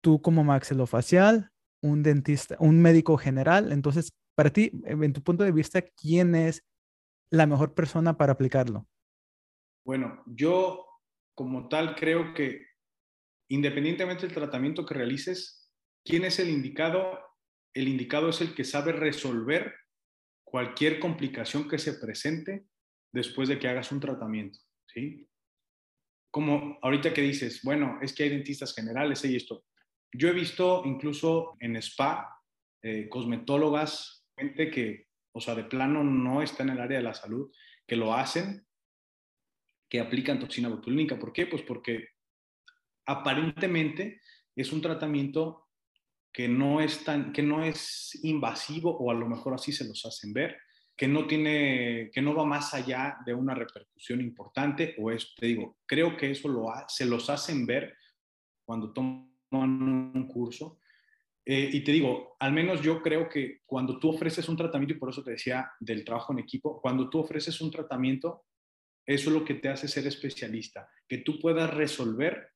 tú 0.00 0.20
como 0.20 0.44
maxilofacial, 0.44 1.50
un 1.80 2.02
dentista, 2.02 2.56
un 2.58 2.80
médico 2.80 3.16
general. 3.16 3.72
Entonces, 3.72 4.12
para 4.34 4.50
ti, 4.50 4.70
en 4.84 5.12
tu 5.12 5.22
punto 5.22 5.44
de 5.44 5.52
vista, 5.52 5.82
¿quién 5.82 6.34
es 6.34 6.64
la 7.30 7.46
mejor 7.46 7.74
persona 7.74 8.16
para 8.16 8.32
aplicarlo? 8.32 8.86
Bueno, 9.84 10.22
yo 10.26 10.86
como 11.34 11.68
tal 11.68 11.96
creo 11.96 12.34
que 12.34 12.66
independientemente 13.48 14.26
del 14.26 14.34
tratamiento 14.34 14.86
que 14.86 14.94
realices, 14.94 15.70
¿quién 16.04 16.24
es 16.24 16.38
el 16.38 16.50
indicado? 16.50 17.18
El 17.74 17.88
indicado 17.88 18.30
es 18.30 18.40
el 18.40 18.54
que 18.54 18.64
sabe 18.64 18.92
resolver 18.92 19.74
cualquier 20.52 21.00
complicación 21.00 21.66
que 21.66 21.78
se 21.78 21.94
presente 21.94 22.66
después 23.10 23.48
de 23.48 23.58
que 23.58 23.68
hagas 23.68 23.90
un 23.90 24.00
tratamiento, 24.00 24.58
¿sí? 24.86 25.26
Como 26.30 26.78
ahorita 26.82 27.14
que 27.14 27.22
dices, 27.22 27.62
bueno, 27.62 27.98
es 28.02 28.12
que 28.12 28.24
hay 28.24 28.28
dentistas 28.28 28.74
generales 28.74 29.24
y 29.24 29.34
esto. 29.34 29.64
Yo 30.12 30.28
he 30.28 30.34
visto 30.34 30.82
incluso 30.84 31.56
en 31.58 31.76
spa, 31.76 32.38
eh, 32.82 33.08
cosmetólogas, 33.08 34.26
gente 34.36 34.70
que, 34.70 35.06
o 35.34 35.40
sea, 35.40 35.54
de 35.54 35.64
plano 35.64 36.04
no 36.04 36.42
está 36.42 36.64
en 36.64 36.70
el 36.70 36.80
área 36.80 36.98
de 36.98 37.04
la 37.04 37.14
salud, 37.14 37.50
que 37.86 37.96
lo 37.96 38.12
hacen 38.12 38.66
que 39.88 40.00
aplican 40.00 40.38
toxina 40.38 40.68
botulínica. 40.68 41.18
¿Por 41.18 41.32
qué? 41.32 41.46
Pues 41.46 41.62
porque 41.62 42.08
aparentemente 43.06 44.20
es 44.54 44.70
un 44.70 44.82
tratamiento 44.82 45.70
que 46.32 46.48
no 46.48 46.80
es 46.80 47.04
tan, 47.04 47.32
que 47.32 47.42
no 47.42 47.64
es 47.64 48.18
invasivo 48.22 48.96
o 48.96 49.10
a 49.10 49.14
lo 49.14 49.28
mejor 49.28 49.54
así 49.54 49.70
se 49.72 49.86
los 49.86 50.04
hacen 50.06 50.32
ver, 50.32 50.56
que 50.96 51.08
no 51.08 51.26
tiene, 51.26 52.10
que 52.12 52.22
no 52.22 52.34
va 52.34 52.44
más 52.44 52.74
allá 52.74 53.18
de 53.26 53.34
una 53.34 53.54
repercusión 53.54 54.20
importante 54.20 54.94
o 54.98 55.10
es, 55.10 55.34
te 55.34 55.46
digo, 55.46 55.78
creo 55.86 56.16
que 56.16 56.30
eso 56.30 56.48
lo 56.48 56.66
se 56.88 57.06
los 57.06 57.28
hacen 57.28 57.66
ver 57.66 57.96
cuando 58.64 58.92
toman 58.92 59.32
un 59.52 60.28
curso. 60.28 60.78
Eh, 61.44 61.70
y 61.72 61.82
te 61.82 61.90
digo, 61.90 62.36
al 62.38 62.52
menos 62.52 62.80
yo 62.82 63.02
creo 63.02 63.28
que 63.28 63.62
cuando 63.66 63.98
tú 63.98 64.10
ofreces 64.10 64.48
un 64.48 64.56
tratamiento, 64.56 64.94
y 64.94 64.98
por 64.98 65.10
eso 65.10 65.24
te 65.24 65.32
decía 65.32 65.72
del 65.80 66.04
trabajo 66.04 66.32
en 66.32 66.38
equipo, 66.38 66.80
cuando 66.80 67.10
tú 67.10 67.18
ofreces 67.18 67.60
un 67.60 67.70
tratamiento, 67.70 68.44
Eso 69.04 69.30
es 69.30 69.34
lo 69.34 69.44
que 69.44 69.54
te 69.54 69.68
hace 69.68 69.88
ser 69.88 70.06
especialista, 70.06 70.88
que 71.08 71.18
tú 71.18 71.40
puedas 71.40 71.74
resolver, 71.74 72.52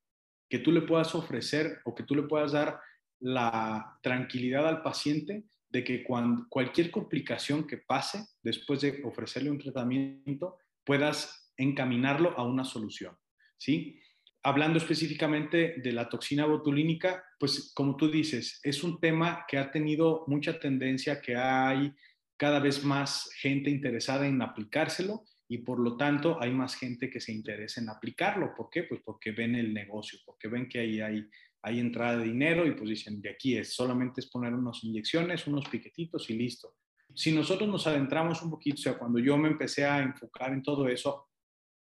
que 0.49 0.61
tú 0.61 0.70
le 0.70 0.83
puedas 0.83 1.12
ofrecer 1.16 1.81
o 1.85 1.93
que 1.93 2.05
tú 2.05 2.14
le 2.14 2.22
puedas 2.22 2.53
dar 2.53 2.79
la 3.21 3.99
tranquilidad 4.03 4.69
al 4.69 4.83
paciente 4.83 5.45
de 5.69 5.85
que 5.85 6.05
cuando, 6.05 6.47
cualquier 6.49 6.91
complicación 6.91 7.67
que 7.67 7.79
pase 7.79 8.25
después 8.43 8.81
de 8.81 9.03
ofrecerle 9.05 9.51
un 9.51 9.59
tratamiento, 9.59 10.59
puedas 10.85 11.53
encaminarlo 11.57 12.39
a 12.39 12.45
una 12.45 12.64
solución, 12.64 13.17
¿sí? 13.57 14.01
Hablando 14.43 14.79
específicamente 14.79 15.75
de 15.79 15.93
la 15.93 16.09
toxina 16.09 16.47
botulínica, 16.47 17.25
pues 17.39 17.73
como 17.75 17.97
tú 17.97 18.09
dices, 18.09 18.61
es 18.62 18.85
un 18.85 19.01
tema 19.01 19.45
que 19.49 19.59
ha 19.59 19.73
tenido 19.73 20.25
mucha 20.29 20.61
tendencia, 20.61 21.21
que 21.21 21.35
hay 21.35 21.93
cada 22.37 22.61
vez 22.61 22.85
más 22.85 23.29
gente 23.41 23.71
interesada 23.71 24.27
en 24.27 24.41
aplicárselo 24.41 25.25
y 25.49 25.59
por 25.59 25.81
lo 25.81 25.97
tanto 25.97 26.41
hay 26.41 26.53
más 26.53 26.77
gente 26.77 27.11
que 27.11 27.21
se 27.21 27.33
interesa 27.33 27.81
en 27.81 27.89
aplicarlo. 27.89 28.55
¿Por 28.55 28.69
qué? 28.71 28.85
Pues 28.85 29.01
porque 29.05 29.33
ven 29.33 29.55
el 29.55 29.73
negocio, 29.73 30.19
porque 30.25 30.49
ven 30.49 30.69
que 30.69 30.81
ahí 30.81 31.01
hay, 31.01 31.29
hay 31.67 31.81
entrada 31.81 32.19
de 32.19 32.27
dinero 32.27 32.64
y 32.64 32.77
pues 32.77 32.89
dicen, 32.89 33.21
de 33.21 33.31
aquí 33.31 33.57
es, 33.57 33.75
solamente 33.75 34.21
es 34.21 34.29
poner 34.29 34.55
unas 34.55 34.85
inyecciones, 34.85 35.49
unos 35.49 35.69
piquetitos 35.69 36.31
y 36.31 36.35
listo. 36.35 36.77
Si 37.12 37.33
nosotros 37.33 37.69
nos 37.69 37.89
adentramos 37.89 38.41
un 38.43 38.51
poquito, 38.51 38.77
o 38.77 38.83
sea, 38.83 38.97
cuando 38.97 39.19
yo 39.19 39.37
me 39.37 39.49
empecé 39.49 39.85
a 39.85 39.99
enfocar 39.99 40.53
en 40.53 40.62
todo 40.62 40.87
eso, 40.87 41.27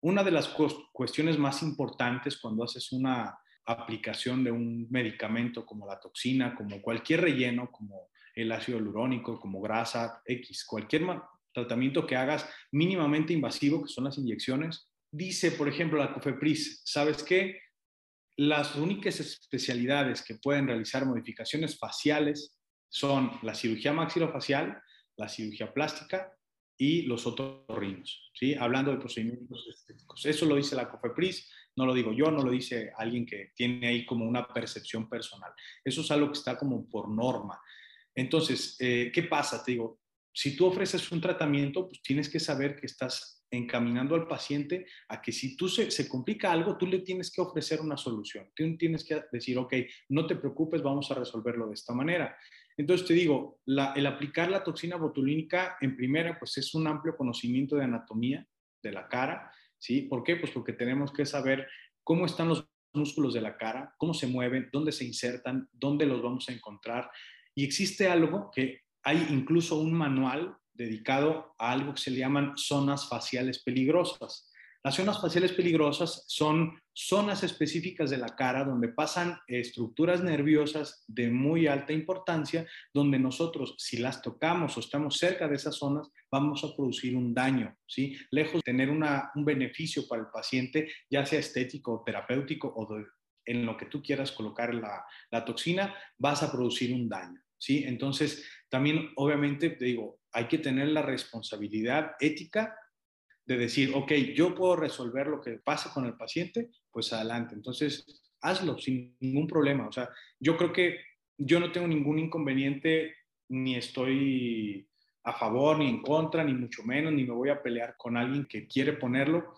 una 0.02 0.24
de 0.24 0.32
las 0.32 0.48
cuestiones 0.92 1.38
más 1.38 1.62
importantes 1.62 2.38
cuando 2.38 2.64
haces 2.64 2.92
una 2.92 3.38
aplicación 3.68 4.44
de 4.44 4.50
un 4.50 4.88
medicamento 4.90 5.64
como 5.64 5.86
la 5.86 6.00
toxina, 6.00 6.56
como 6.56 6.82
cualquier 6.82 7.22
relleno, 7.22 7.70
como 7.70 8.10
el 8.34 8.52
ácido 8.52 8.80
hialurónico, 8.80 9.40
como 9.40 9.62
grasa 9.62 10.24
X, 10.26 10.66
cualquier 10.66 11.04
tratamiento 11.54 12.08
que 12.08 12.16
hagas 12.16 12.50
mínimamente 12.72 13.32
invasivo, 13.32 13.84
que 13.84 13.90
son 13.90 14.06
las 14.06 14.18
inyecciones. 14.18 14.90
Dice, 15.12 15.52
por 15.52 15.68
ejemplo, 15.68 16.00
la 16.00 16.16
COFEPRIS, 16.16 16.82
¿sabes 16.84 17.22
qué? 17.22 17.67
Las 18.38 18.76
únicas 18.76 19.20
especialidades 19.20 20.22
que 20.22 20.36
pueden 20.36 20.68
realizar 20.68 21.06
modificaciones 21.06 21.78
faciales 21.80 22.56
son 22.88 23.32
la 23.42 23.56
cirugía 23.56 23.94
maxilofacial, 23.94 24.80
la 25.18 25.28
cirugía 25.28 25.74
plástica 25.74 26.32
y 26.78 27.02
los 27.02 27.26
otorrinos, 27.26 28.32
¿sí? 28.36 28.54
Hablando 28.54 28.92
de 28.92 29.00
procedimientos 29.00 29.68
estéticos. 29.68 30.24
Eso 30.28 30.46
lo 30.46 30.56
dice 30.56 30.76
la 30.76 30.88
COFEPRIS, 30.88 31.52
no 31.76 31.88
lo 31.88 31.94
digo 31.96 32.14
yo, 32.14 32.30
no 32.30 32.44
lo 32.44 32.52
dice 32.52 32.92
alguien 32.96 33.26
que 33.26 33.52
tiene 33.56 33.88
ahí 33.88 34.06
como 34.06 34.26
una 34.26 34.48
percepción 34.48 35.10
personal. 35.10 35.52
Eso 35.84 36.02
es 36.02 36.12
algo 36.12 36.28
que 36.28 36.38
está 36.38 36.58
como 36.58 36.88
por 36.88 37.10
norma. 37.10 37.60
Entonces, 38.14 38.76
eh, 38.80 39.12
¿qué 39.14 39.24
pasa? 39.24 39.64
Te 39.64 39.72
digo, 39.72 40.00
si 40.32 40.56
tú 40.56 40.68
ofreces 40.68 41.12
un 41.12 41.22
tratamiento, 41.22 41.88
pues 41.88 42.04
tienes 42.04 42.30
que 42.30 42.40
saber 42.40 42.76
que 42.76 42.86
estás 42.86 43.37
encaminando 43.52 44.16
al 44.16 44.28
paciente 44.28 44.86
a 45.08 45.22
que 45.22 45.32
si 45.32 45.56
tú 45.56 45.70
se, 45.70 45.92
se, 45.92 46.08
complica 46.08 46.52
algo, 46.52 46.78
tú 46.78 46.86
le 46.86 47.00
tienes 47.00 47.32
que 47.32 47.42
ofrecer 47.42 47.82
una 47.82 47.98
solución. 47.98 48.50
Tú 48.56 48.78
tienes 48.78 49.06
que 49.06 49.24
decir, 49.32 49.58
ok, 49.58 49.74
no 50.10 50.26
te 50.26 50.36
preocupes, 50.36 50.82
vamos 50.82 51.10
a 51.12 51.16
resolverlo 51.16 51.68
de 51.68 51.74
esta 51.74 51.94
manera. 51.94 52.38
Entonces 52.78 53.08
te 53.08 53.16
digo, 53.16 53.60
el 53.66 54.06
aplicar 54.06 54.52
la 54.52 54.64
toxina 54.64 54.98
botulínica 54.98 55.78
en 55.82 55.96
primera, 55.96 56.38
pues 56.38 56.58
es 56.58 56.76
un 56.76 56.88
amplio 56.88 57.18
conocimiento 57.18 57.76
de 57.76 57.86
anatomía 57.86 58.48
de 58.84 58.92
la 58.92 59.08
cara, 59.08 59.52
¿sí? 59.80 60.04
¿Por 60.04 60.24
qué? 60.24 60.36
Pues 60.36 60.52
porque 60.52 60.74
tenemos 60.74 61.12
que 61.12 61.26
saber 61.26 61.68
cómo 62.04 62.28
están 62.28 62.50
los 62.50 62.70
músculos 62.94 63.34
de 63.34 63.42
la 63.42 63.58
cara, 63.58 63.96
cómo 63.98 64.14
se 64.14 64.28
mueven, 64.28 64.70
dónde 64.72 64.92
se 64.92 65.06
insertan, 65.06 65.68
dónde 65.74 66.06
los 66.06 66.22
vamos 66.22 66.48
a 66.50 66.54
encontrar. 66.54 67.10
Y 67.56 67.64
existe 67.64 68.08
algo 68.08 68.52
que 68.54 68.82
hay 69.04 69.26
incluso 69.32 69.80
un 69.80 69.94
manual 69.94 70.56
dedicado 70.78 71.56
a 71.58 71.72
algo 71.72 71.94
que 71.94 72.02
se 72.02 72.12
le 72.12 72.20
llaman 72.20 72.54
zonas 72.56 73.10
faciales 73.10 73.64
peligrosas. 73.64 74.50
Las 74.84 74.96
zonas 74.96 75.20
faciales 75.20 75.52
peligrosas 75.52 76.24
son 76.28 76.80
zonas 76.94 77.44
específicas 77.44 78.10
de 78.10 78.18
la 78.18 78.36
cara 78.36 78.64
donde 78.64 78.88
pasan 78.88 79.38
estructuras 79.48 80.24
nerviosas 80.24 81.04
de 81.08 81.30
muy 81.30 81.68
alta 81.68 81.92
importancia, 81.92 82.66
donde 82.94 83.20
nosotros, 83.20 83.76
si 83.78 83.98
las 83.98 84.22
tocamos 84.22 84.78
o 84.78 84.80
estamos 84.80 85.18
cerca 85.18 85.48
de 85.48 85.56
esas 85.56 85.76
zonas, 85.76 86.10
vamos 86.32 86.64
a 86.64 86.74
producir 86.74 87.18
un 87.18 87.34
daño, 87.34 87.76
¿sí? 87.86 88.18
Lejos 88.32 88.62
de 88.64 88.72
tener 88.72 88.90
un 88.90 89.44
beneficio 89.44 90.08
para 90.08 90.22
el 90.22 90.30
paciente, 90.30 90.90
ya 91.10 91.26
sea 91.26 91.40
estético 91.40 92.02
terapéutico 92.06 92.70
o 92.70 92.88
en 93.46 93.66
lo 93.66 93.76
que 93.76 93.88
tú 93.88 94.02
quieras 94.02 94.32
colocar 94.32 94.74
la, 94.74 95.06
la 95.32 95.44
toxina, 95.44 95.94
vas 96.18 96.44
a 96.44 96.52
producir 96.52 96.94
un 96.94 97.10
daño, 97.10 97.42
¿sí? 97.58 97.84
Entonces, 97.86 98.46
también, 98.70 99.12
obviamente, 99.16 99.72
te 99.72 99.86
digo, 99.86 100.17
hay 100.32 100.48
que 100.48 100.58
tener 100.58 100.90
la 100.90 101.02
responsabilidad 101.02 102.12
ética 102.20 102.76
de 103.46 103.58
decir, 103.58 103.92
ok, 103.96 104.12
yo 104.36 104.54
puedo 104.54 104.76
resolver 104.76 105.28
lo 105.28 105.40
que 105.42 105.54
pase 105.54 105.90
con 105.90 106.06
el 106.06 106.16
paciente, 106.16 106.70
pues 106.92 107.14
adelante. 107.14 107.56
Entonces, 107.56 108.06
hazlo 108.42 108.78
sin 108.78 109.16
ningún 109.22 109.48
problema. 109.48 109.88
O 109.88 109.92
sea, 109.92 110.10
yo 110.40 110.58
creo 110.58 110.74
que 110.74 111.00
yo 111.38 111.60
no 111.60 111.72
tengo 111.72 111.88
ningún 111.88 112.20
inconveniente, 112.20 113.16
ni 113.50 113.76
estoy 113.76 114.90
a 115.24 115.34
favor, 115.34 115.78
ni 115.80 115.90
en 115.90 116.02
contra, 116.02 116.44
ni 116.44 116.54
mucho 116.54 116.84
menos, 116.84 117.14
ni 117.14 117.24
me 117.24 117.34
voy 117.34 117.50
a 117.50 117.62
pelear 117.62 117.96
con 117.98 118.18
alguien 118.18 118.46
que 118.46 118.68
quiere 118.68 118.94
ponerlo. 118.94 119.54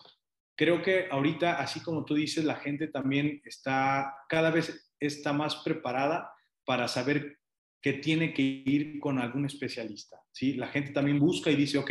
Creo 0.56 0.82
que 0.82 1.08
ahorita, 1.10 1.58
así 1.58 1.80
como 1.80 2.04
tú 2.04 2.14
dices, 2.14 2.44
la 2.44 2.56
gente 2.56 2.88
también 2.88 3.40
está, 3.44 4.14
cada 4.28 4.50
vez 4.50 4.92
está 5.00 5.32
más 5.32 5.56
preparada 5.56 6.30
para 6.64 6.86
saber 6.86 7.39
que 7.82 7.94
tiene 7.94 8.34
que 8.34 8.42
ir 8.42 9.00
con 9.00 9.18
algún 9.18 9.46
especialista. 9.46 10.20
¿sí? 10.32 10.54
La 10.54 10.68
gente 10.68 10.92
también 10.92 11.18
busca 11.18 11.50
y 11.50 11.56
dice, 11.56 11.78
ok, 11.78 11.90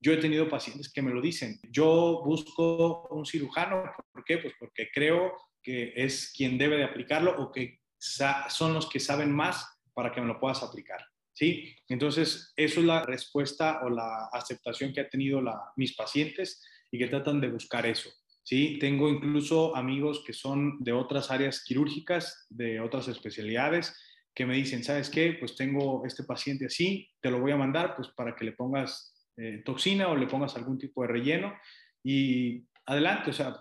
yo 0.00 0.12
he 0.12 0.18
tenido 0.18 0.48
pacientes 0.48 0.92
que 0.92 1.00
me 1.00 1.12
lo 1.12 1.22
dicen, 1.22 1.58
yo 1.70 2.22
busco 2.24 3.08
un 3.08 3.24
cirujano, 3.24 3.84
¿por 4.12 4.24
qué? 4.24 4.38
Pues 4.38 4.52
porque 4.58 4.88
creo 4.92 5.32
que 5.62 5.94
es 5.96 6.32
quien 6.36 6.58
debe 6.58 6.76
de 6.76 6.84
aplicarlo 6.84 7.42
o 7.42 7.50
que 7.50 7.80
son 7.98 8.74
los 8.74 8.88
que 8.88 9.00
saben 9.00 9.32
más 9.32 9.66
para 9.94 10.12
que 10.12 10.20
me 10.20 10.26
lo 10.26 10.38
puedas 10.38 10.62
aplicar. 10.62 11.00
¿Sí? 11.32 11.74
Entonces, 11.88 12.52
eso 12.54 12.78
es 12.80 12.86
la 12.86 13.02
respuesta 13.02 13.80
o 13.82 13.90
la 13.90 14.26
aceptación 14.32 14.92
que 14.92 15.00
han 15.00 15.10
tenido 15.10 15.42
mis 15.74 15.96
pacientes 15.96 16.62
y 16.92 16.98
que 16.98 17.08
tratan 17.08 17.40
de 17.40 17.48
buscar 17.48 17.86
eso. 17.86 18.08
¿sí? 18.44 18.78
Tengo 18.78 19.08
incluso 19.08 19.74
amigos 19.74 20.22
que 20.24 20.32
son 20.32 20.76
de 20.78 20.92
otras 20.92 21.32
áreas 21.32 21.64
quirúrgicas, 21.64 22.46
de 22.50 22.78
otras 22.78 23.08
especialidades, 23.08 23.96
que 24.34 24.46
me 24.46 24.56
dicen, 24.56 24.82
¿sabes 24.82 25.08
qué? 25.08 25.36
Pues 25.38 25.56
tengo 25.56 26.04
este 26.04 26.24
paciente 26.24 26.66
así, 26.66 27.08
te 27.20 27.30
lo 27.30 27.40
voy 27.40 27.52
a 27.52 27.56
mandar 27.56 27.94
pues 27.94 28.08
para 28.08 28.34
que 28.34 28.44
le 28.44 28.52
pongas 28.52 29.14
eh, 29.36 29.62
toxina 29.64 30.08
o 30.08 30.16
le 30.16 30.26
pongas 30.26 30.56
algún 30.56 30.78
tipo 30.78 31.02
de 31.02 31.08
relleno 31.08 31.54
y 32.02 32.66
adelante, 32.86 33.30
o 33.30 33.32
sea, 33.32 33.56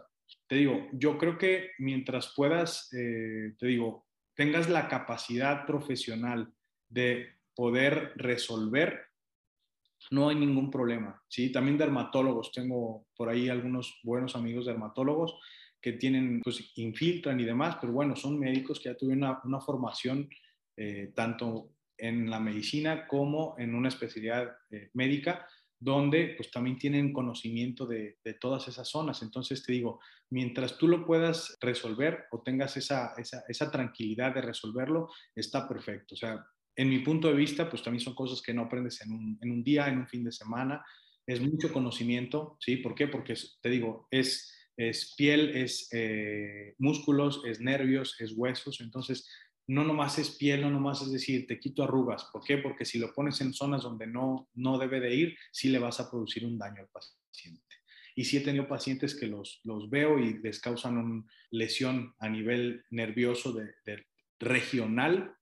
te 0.47 0.55
digo, 0.55 0.87
yo 0.93 1.17
creo 1.17 1.37
que 1.37 1.71
mientras 1.79 2.33
puedas, 2.35 2.91
eh, 2.93 3.53
te 3.57 3.67
digo, 3.67 4.07
tengas 4.35 4.69
la 4.69 4.87
capacidad 4.87 5.65
profesional 5.65 6.51
de 6.89 7.27
poder 7.55 8.13
resolver, 8.15 9.01
no 10.11 10.29
hay 10.29 10.35
ningún 10.35 10.69
problema, 10.69 11.21
¿sí? 11.29 11.51
También 11.51 11.77
dermatólogos, 11.77 12.51
tengo 12.51 13.05
por 13.15 13.29
ahí 13.29 13.47
algunos 13.47 13.99
buenos 14.03 14.35
amigos 14.35 14.65
dermatólogos 14.65 15.39
que 15.79 15.93
tienen, 15.93 16.41
pues 16.41 16.71
infiltran 16.75 17.39
y 17.39 17.45
demás, 17.45 17.77
pero 17.79 17.93
bueno, 17.93 18.15
son 18.15 18.39
médicos 18.39 18.79
que 18.79 18.89
ya 18.89 18.97
tuvieron 18.97 19.23
una, 19.23 19.41
una 19.43 19.61
formación 19.61 20.29
eh, 20.77 21.11
tanto 21.15 21.73
en 21.97 22.29
la 22.29 22.39
medicina 22.39 23.07
como 23.07 23.55
en 23.57 23.75
una 23.75 23.89
especialidad 23.89 24.51
eh, 24.71 24.89
médica, 24.93 25.47
donde 25.79 26.33
pues 26.37 26.49
también 26.49 26.77
tienen 26.77 27.11
conocimiento 27.11 27.85
de, 27.85 28.17
todas 28.39 28.67
esas 28.67 28.87
zonas. 28.87 29.21
Entonces 29.21 29.63
te 29.63 29.73
digo, 29.73 29.99
mientras 30.29 30.77
tú 30.77 30.87
lo 30.87 31.05
puedas 31.05 31.57
resolver 31.59 32.25
o 32.31 32.41
tengas 32.41 32.77
esa, 32.77 33.13
esa, 33.17 33.71
tranquilidad 33.71 34.33
de 34.33 34.41
resolverlo, 34.41 35.09
está 35.35 35.67
perfecto. 35.67 36.15
O 36.15 36.17
sea, 36.17 36.45
en 36.75 36.89
mi 36.89 36.99
punto 36.99 37.27
de 37.27 37.35
vista, 37.35 37.69
pues 37.69 37.83
también 37.83 38.03
son 38.03 38.15
cosas 38.15 38.41
que 38.41 38.53
no 38.53 38.63
aprendes 38.63 39.01
en 39.01 39.11
un, 39.11 39.37
en 39.41 39.51
un 39.51 39.63
día, 39.63 39.87
en 39.87 39.99
un 39.99 40.07
fin 40.07 40.23
de 40.23 40.31
semana. 40.31 40.83
Es 41.27 41.41
mucho 41.41 41.71
conocimiento, 41.71 42.57
¿sí? 42.59 42.77
¿Por 42.77 42.95
qué? 42.95 43.07
Porque 43.07 43.35
te 43.61 43.69
digo, 43.69 44.07
es, 44.09 44.53
es 44.77 45.13
piel, 45.15 45.55
es 45.55 45.89
eh, 45.91 46.75
músculos, 46.77 47.41
es 47.45 47.59
nervios, 47.59 48.19
es 48.19 48.33
huesos. 48.35 48.79
Entonces, 48.79 49.29
no 49.67 49.83
nomás 49.83 50.19
es 50.19 50.31
piel, 50.31 50.61
no 50.61 50.69
nomás 50.69 51.01
es 51.01 51.11
decir, 51.11 51.47
te 51.47 51.59
quito 51.59 51.83
arrugas. 51.83 52.29
¿Por 52.31 52.43
qué? 52.43 52.57
Porque 52.57 52.85
si 52.85 52.99
lo 52.99 53.13
pones 53.13 53.39
en 53.41 53.53
zonas 53.53 53.83
donde 53.83 54.07
no, 54.07 54.49
no 54.53 54.77
debe 54.77 54.99
de 54.99 55.15
ir, 55.15 55.37
sí 55.51 55.69
le 55.69 55.79
vas 55.79 55.99
a 55.99 56.09
producir 56.09 56.45
un 56.45 56.57
daño 56.57 56.81
al 56.81 56.89
paciente. 56.89 57.61
Y 58.15 58.25
sí 58.25 58.37
he 58.37 58.41
tenido 58.41 58.67
pacientes 58.67 59.15
que 59.15 59.27
los, 59.27 59.61
los 59.63 59.89
veo 59.89 60.19
y 60.19 60.39
les 60.39 60.59
causan 60.59 60.97
una 60.97 61.25
lesión 61.49 62.13
a 62.19 62.29
nivel 62.29 62.83
nervioso 62.91 63.53
de, 63.53 63.73
regional. 64.39 65.35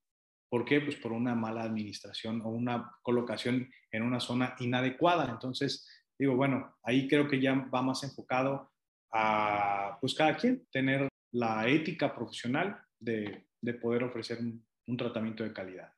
¿Por 0.50 0.66
qué? 0.66 0.80
Pues 0.82 0.96
por 0.96 1.12
una 1.12 1.36
mala 1.36 1.64
administración 1.64 2.42
o 2.42 2.50
una 2.50 2.92
colocación 3.02 3.70
en 3.92 4.04
una 4.04 4.20
zona 4.20 4.56
inadecuada. 4.60 5.30
Entonces, 5.30 5.88
digo, 6.18 6.36
bueno, 6.36 6.78
ahí 6.84 7.08
creo 7.08 7.28
que 7.28 7.42
ya 7.42 7.56
va 7.56 7.82
más 7.82 8.04
enfocado 8.04 8.72
a, 9.12 9.98
pues 10.00 10.14
cada 10.14 10.38
quien, 10.38 10.66
tener 10.72 11.10
la 11.32 11.68
ética 11.68 12.14
profesional 12.14 12.82
de 13.00 13.48
de 13.62 13.74
poder 13.74 14.04
ofrecer 14.04 14.40
un, 14.40 14.98
tratamiento 14.98 15.44
de 15.44 15.54
calidad. 15.54 15.94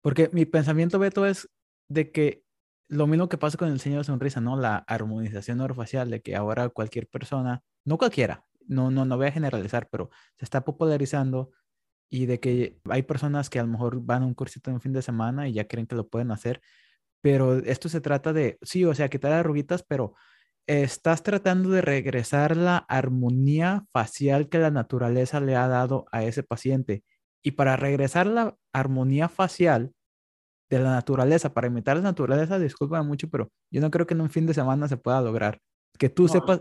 Porque 0.00 0.30
mi 0.32 0.46
pensamiento, 0.46 0.98
Beto, 0.98 1.26
es 1.26 1.50
de 1.88 2.10
que 2.10 2.44
lo 2.88 3.06
mismo 3.06 3.28
que 3.28 3.36
pasa 3.36 3.58
con 3.58 3.68
el 3.68 3.74
diseño 3.74 3.98
de 3.98 4.04
sonrisa, 4.04 4.40
¿no? 4.40 4.56
La 4.56 4.76
armonización 4.76 5.60
orofacial, 5.60 6.10
de 6.10 6.22
que 6.22 6.34
ahora 6.34 6.70
cualquier 6.70 7.08
persona, 7.08 7.62
no 7.84 7.98
cualquiera, 7.98 8.44
no, 8.66 8.90
no, 8.90 9.04
no 9.04 9.16
voy 9.16 9.26
a 9.26 9.32
generalizar, 9.32 9.88
pero 9.90 10.10
se 10.38 10.44
está 10.44 10.64
popularizando 10.64 11.50
y 12.08 12.26
de 12.26 12.40
que 12.40 12.80
hay 12.88 13.02
personas 13.02 13.50
que 13.50 13.58
a 13.58 13.62
lo 13.62 13.68
mejor 13.68 14.00
van 14.02 14.22
a 14.22 14.26
un 14.26 14.34
cursito 14.34 14.70
en 14.70 14.74
un 14.74 14.80
fin 14.80 14.92
de 14.92 15.02
semana 15.02 15.48
y 15.48 15.54
ya 15.54 15.66
creen 15.66 15.86
que 15.86 15.94
lo 15.94 16.08
pueden 16.08 16.30
hacer, 16.30 16.60
pero 17.22 17.58
esto 17.58 17.88
se 17.88 18.00
trata 18.00 18.32
de, 18.32 18.58
sí, 18.62 18.84
o 18.84 18.94
sea, 18.94 19.08
quitar 19.08 19.32
arruguitas, 19.32 19.82
pero 19.82 20.14
estás 20.66 21.22
tratando 21.22 21.70
de 21.70 21.80
regresar 21.80 22.56
la 22.56 22.78
armonía 22.88 23.84
facial 23.92 24.48
que 24.48 24.58
la 24.58 24.70
naturaleza 24.70 25.40
le 25.40 25.56
ha 25.56 25.68
dado 25.68 26.06
a 26.12 26.24
ese 26.24 26.42
paciente. 26.42 27.04
Y 27.42 27.52
para 27.52 27.76
regresar 27.76 28.26
la 28.26 28.56
armonía 28.72 29.28
facial 29.28 29.92
de 30.70 30.78
la 30.78 30.90
naturaleza, 30.90 31.52
para 31.52 31.66
imitar 31.66 31.96
la 31.96 32.02
naturaleza, 32.02 32.58
disculpa 32.58 33.02
mucho, 33.02 33.28
pero 33.28 33.50
yo 33.70 33.80
no 33.80 33.90
creo 33.90 34.06
que 34.06 34.14
en 34.14 34.20
un 34.22 34.30
fin 34.30 34.46
de 34.46 34.54
semana 34.54 34.88
se 34.88 34.96
pueda 34.96 35.20
lograr. 35.20 35.60
Que 35.98 36.08
tú 36.08 36.28
sepas 36.28 36.60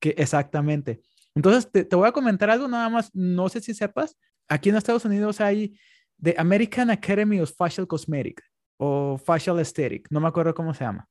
que 0.00 0.14
exactamente. 0.16 1.02
Entonces, 1.34 1.70
te, 1.70 1.84
te, 1.84 1.96
voy 1.96 2.08
a 2.08 2.12
comentar 2.12 2.50
algo 2.50 2.66
nada 2.66 2.88
más, 2.88 3.10
no 3.14 3.48
sé 3.48 3.60
si 3.60 3.74
sepas, 3.74 4.16
aquí 4.48 4.70
en 4.70 4.76
Estados 4.76 5.04
Unidos 5.04 5.40
hay 5.40 5.78
The 6.20 6.34
American 6.38 6.90
Academy 6.90 7.40
of 7.40 7.52
Facial 7.56 7.86
Cosmetic 7.86 8.42
o 8.78 9.18
Facial 9.18 9.58
Aesthetic, 9.58 10.08
no 10.10 10.20
me 10.20 10.28
acuerdo 10.28 10.54
cómo 10.54 10.72
se 10.72 10.84
llama. 10.84 11.06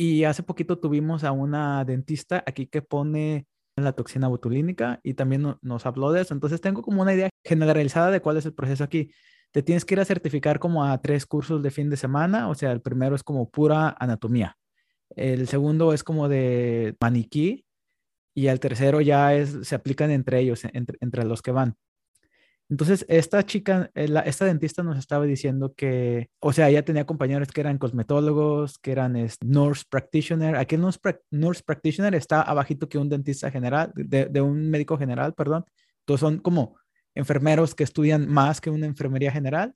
Y 0.00 0.22
hace 0.24 0.44
poquito 0.44 0.78
tuvimos 0.78 1.24
a 1.24 1.32
una 1.32 1.84
dentista 1.84 2.44
aquí 2.46 2.68
que 2.68 2.82
pone 2.82 3.48
la 3.76 3.92
toxina 3.92 4.28
botulínica 4.28 5.00
y 5.02 5.14
también 5.14 5.56
nos 5.60 5.86
habló 5.86 6.12
de 6.12 6.22
eso. 6.22 6.34
Entonces 6.34 6.60
tengo 6.60 6.82
como 6.82 7.02
una 7.02 7.14
idea 7.14 7.30
generalizada 7.44 8.12
de 8.12 8.20
cuál 8.20 8.36
es 8.36 8.46
el 8.46 8.54
proceso 8.54 8.84
aquí. 8.84 9.10
Te 9.50 9.62
tienes 9.62 9.84
que 9.84 9.94
ir 9.94 10.00
a 10.00 10.04
certificar 10.04 10.60
como 10.60 10.84
a 10.84 11.00
tres 11.02 11.26
cursos 11.26 11.64
de 11.64 11.72
fin 11.72 11.90
de 11.90 11.96
semana. 11.96 12.48
O 12.48 12.54
sea, 12.54 12.70
el 12.70 12.80
primero 12.80 13.16
es 13.16 13.24
como 13.24 13.50
pura 13.50 13.96
anatomía. 13.98 14.56
El 15.16 15.48
segundo 15.48 15.92
es 15.92 16.04
como 16.04 16.28
de 16.28 16.96
maniquí. 17.00 17.64
Y 18.34 18.46
el 18.46 18.60
tercero 18.60 19.00
ya 19.00 19.32
se 19.46 19.74
aplican 19.74 20.12
entre 20.12 20.38
ellos, 20.38 20.62
entre 20.72 21.24
los 21.24 21.42
que 21.42 21.50
van. 21.50 21.74
Entonces, 22.70 23.06
esta 23.08 23.42
chica, 23.44 23.90
eh, 23.94 24.08
esta 24.26 24.44
dentista 24.44 24.82
nos 24.82 24.98
estaba 24.98 25.24
diciendo 25.24 25.72
que, 25.74 26.28
o 26.38 26.52
sea, 26.52 26.68
ella 26.68 26.84
tenía 26.84 27.06
compañeros 27.06 27.48
que 27.48 27.62
eran 27.62 27.78
cosmetólogos, 27.78 28.78
que 28.78 28.92
eran 28.92 29.14
nurse 29.42 29.84
practitioner. 29.88 30.54
Aquí 30.56 30.74
el 30.74 30.82
nurse, 30.82 31.00
nurse, 31.30 31.62
practitioner 31.64 32.14
está 32.14 32.42
abajito 32.42 32.88
que 32.88 32.98
un 32.98 33.08
dentista 33.08 33.50
general, 33.50 33.90
de, 33.94 34.40
un 34.42 34.68
médico 34.70 34.98
general, 34.98 35.32
perdón. 35.32 35.64
Entonces, 36.00 36.20
son 36.20 36.38
como 36.38 36.76
enfermeros 37.14 37.74
que 37.74 37.84
estudian 37.84 38.28
más 38.28 38.60
que 38.60 38.70
una 38.70 38.86
enfermería 38.86 39.32
general. 39.32 39.74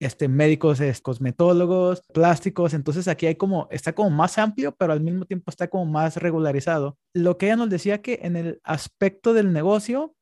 Este, 0.00 0.28
médicos, 0.28 0.80
es, 0.80 1.00
cosmetólogos, 1.00 2.02
plásticos. 2.12 2.74
Entonces, 2.74 3.08
aquí 3.08 3.26
hay 3.26 3.36
como, 3.36 3.68
está 3.70 3.94
como 3.94 4.10
más 4.10 4.36
amplio, 4.36 4.74
pero 4.76 4.92
al 4.92 5.00
mismo 5.00 5.24
tiempo 5.24 5.50
está 5.50 5.68
como 5.68 5.86
más 5.86 6.18
regularizado. 6.18 6.98
Lo 7.14 7.38
que 7.38 7.46
ella 7.46 7.56
nos 7.56 7.70
decía 7.70 8.02
que 8.02 8.20
en 8.22 8.36
el 8.36 8.60
aspecto 8.64 9.32
del 9.32 9.52
negocio, 9.52 10.14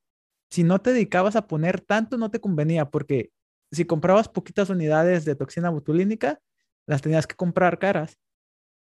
si 0.53 0.65
no 0.65 0.83
te 0.83 0.93
dedicabas 0.93 1.35
a 1.35 1.47
poner 1.47 1.81
tanto, 1.81 2.19
no 2.19 2.31
te 2.31 2.39
convenía, 2.39 2.91
porque 2.91 3.31
si 3.71 3.87
comprabas 3.87 4.29
poquitas 4.29 4.69
unidades 4.69 5.25
de 5.25 5.35
toxina 5.35 5.71
botulínica, 5.71 6.41
las 6.87 7.01
tenías 7.01 7.27
que 7.27 7.37
comprar 7.37 7.79
caras. 7.79 8.19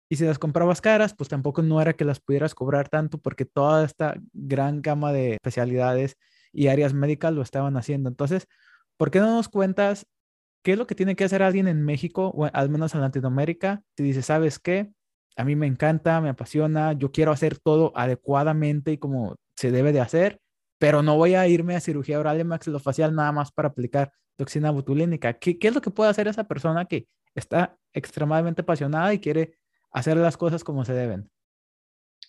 Y 0.09 0.17
si 0.17 0.25
las 0.25 0.41
comprabas 0.41 0.81
caras, 0.81 1.15
pues 1.15 1.29
tampoco 1.29 1.63
no 1.63 1.81
era 1.81 1.93
que 1.93 2.05
las 2.05 2.19
pudieras 2.19 2.57
cobrar 2.57 2.89
tanto, 2.89 3.19
porque 3.19 3.45
toda 3.45 3.85
esta 3.85 4.17
gran 4.33 4.83
gama 4.83 5.13
de 5.13 5.35
especialidades 5.35 6.17
y 6.53 6.67
áreas 6.67 6.93
médicas 6.93 7.33
lo 7.33 7.41
estaban 7.41 7.77
haciendo. 7.77 8.09
Entonces, 8.09 8.49
¿por 8.97 9.13
qué 9.13 9.21
no 9.21 9.33
nos 9.33 9.49
cuentas 9.49 10.09
qué 10.65 10.73
es 10.73 10.79
lo 10.79 10.89
que 10.89 10.97
tiene 10.97 11.15
que 11.15 11.23
hacer 11.23 11.41
alguien 11.41 11.69
en 11.69 11.85
México 11.85 12.33
o 12.35 12.47
al 12.53 12.69
menos 12.69 12.97
en 12.97 13.03
Latinoamérica? 13.03 13.85
Si 13.97 14.03
dice, 14.03 14.23
¿sabes 14.23 14.59
qué? 14.59 14.91
A 15.37 15.45
mí 15.45 15.55
me 15.55 15.69
encanta, 15.69 16.21
me 16.21 16.31
apasiona, 16.31 16.95
yo 16.95 17.13
quiero 17.13 17.31
hacer 17.31 17.61
todo 17.61 17.93
adecuadamente 17.95 18.91
y 18.91 18.99
como 18.99 19.37
se 19.55 19.71
debe 19.71 19.93
de 19.93 20.01
hacer 20.01 20.41
pero 20.81 21.03
no 21.03 21.15
voy 21.15 21.35
a 21.35 21.47
irme 21.47 21.77
a 21.77 21.81
cirugía 21.81 22.19
oral 22.19 22.41
y 22.41 22.45
maxilofacial 22.45 23.15
nada 23.15 23.31
más 23.33 23.53
para 23.53 23.69
aplicar 23.69 24.15
toxina 24.37 24.71
botulínica. 24.71 25.39
¿Qué, 25.39 25.59
¿Qué, 25.59 25.69
es 25.69 25.75
lo 25.75 25.83
que 25.83 25.91
puede 25.91 26.09
hacer 26.09 26.27
esa 26.27 26.49
persona 26.49 26.87
que 26.87 27.07
está 27.35 27.77
extremadamente 27.93 28.63
apasionada 28.63 29.13
y 29.13 29.21
quiere 29.21 29.59
hacer 29.93 30.17
las 30.17 30.39
cosas 30.39 30.65
como 30.65 30.87
se 30.87 30.95
deben? 30.95 31.31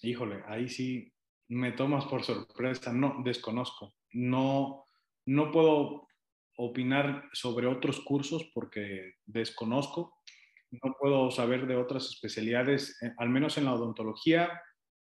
Híjole, 0.02 0.44
ahí 0.48 0.68
sí 0.68 1.14
me 1.48 1.72
tomas 1.72 2.04
por 2.08 2.24
sorpresa. 2.24 2.92
No, 2.92 3.22
desconozco. 3.24 3.96
No, 4.12 4.84
no 5.26 5.50
puedo 5.54 6.10
opinar 6.58 7.30
sobre 7.32 7.68
otros 7.68 8.02
cursos 8.02 8.52
porque 8.54 9.14
desconozco. 9.26 10.14
No 10.72 10.94
puedo 11.00 11.32
saber 11.32 11.68
de 11.68 11.78
otras 11.78 12.08
especialidades, 12.08 13.02
eh, 13.02 13.14
al 13.18 13.30
menos 13.30 13.58
en 13.58 13.64
la 13.64 13.76
odontología, 13.76 14.62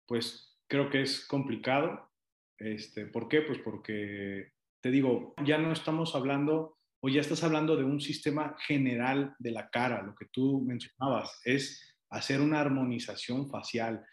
pues 0.07 0.57
creo 0.69 0.89
que 0.89 1.03
es 1.03 1.27
complicado 1.27 2.16
este, 2.59 3.07
¿Por 3.07 3.29
qué? 3.29 3.43
Pues 3.43 3.59
porque, 3.59 4.53
te 4.81 4.91
digo, 4.91 5.35
ya 5.45 5.59
no 5.59 5.73
estamos 5.73 6.15
hablando 6.15 6.79
o 7.01 7.09
ya 7.09 7.21
estás 7.21 7.45
hablando 7.45 7.77
de 7.77 7.85
un 7.85 8.01
sistema 8.01 8.57
general 8.67 9.35
de 9.39 9.51
la 9.51 9.69
cara, 9.69 10.03
lo 10.03 10.15
que 10.15 10.27
tú 10.27 10.63
mencionabas, 10.63 11.41
es 11.45 11.97
hacer 12.11 12.41
una 12.41 12.61
armonización 12.61 13.49
facial. 13.49 14.05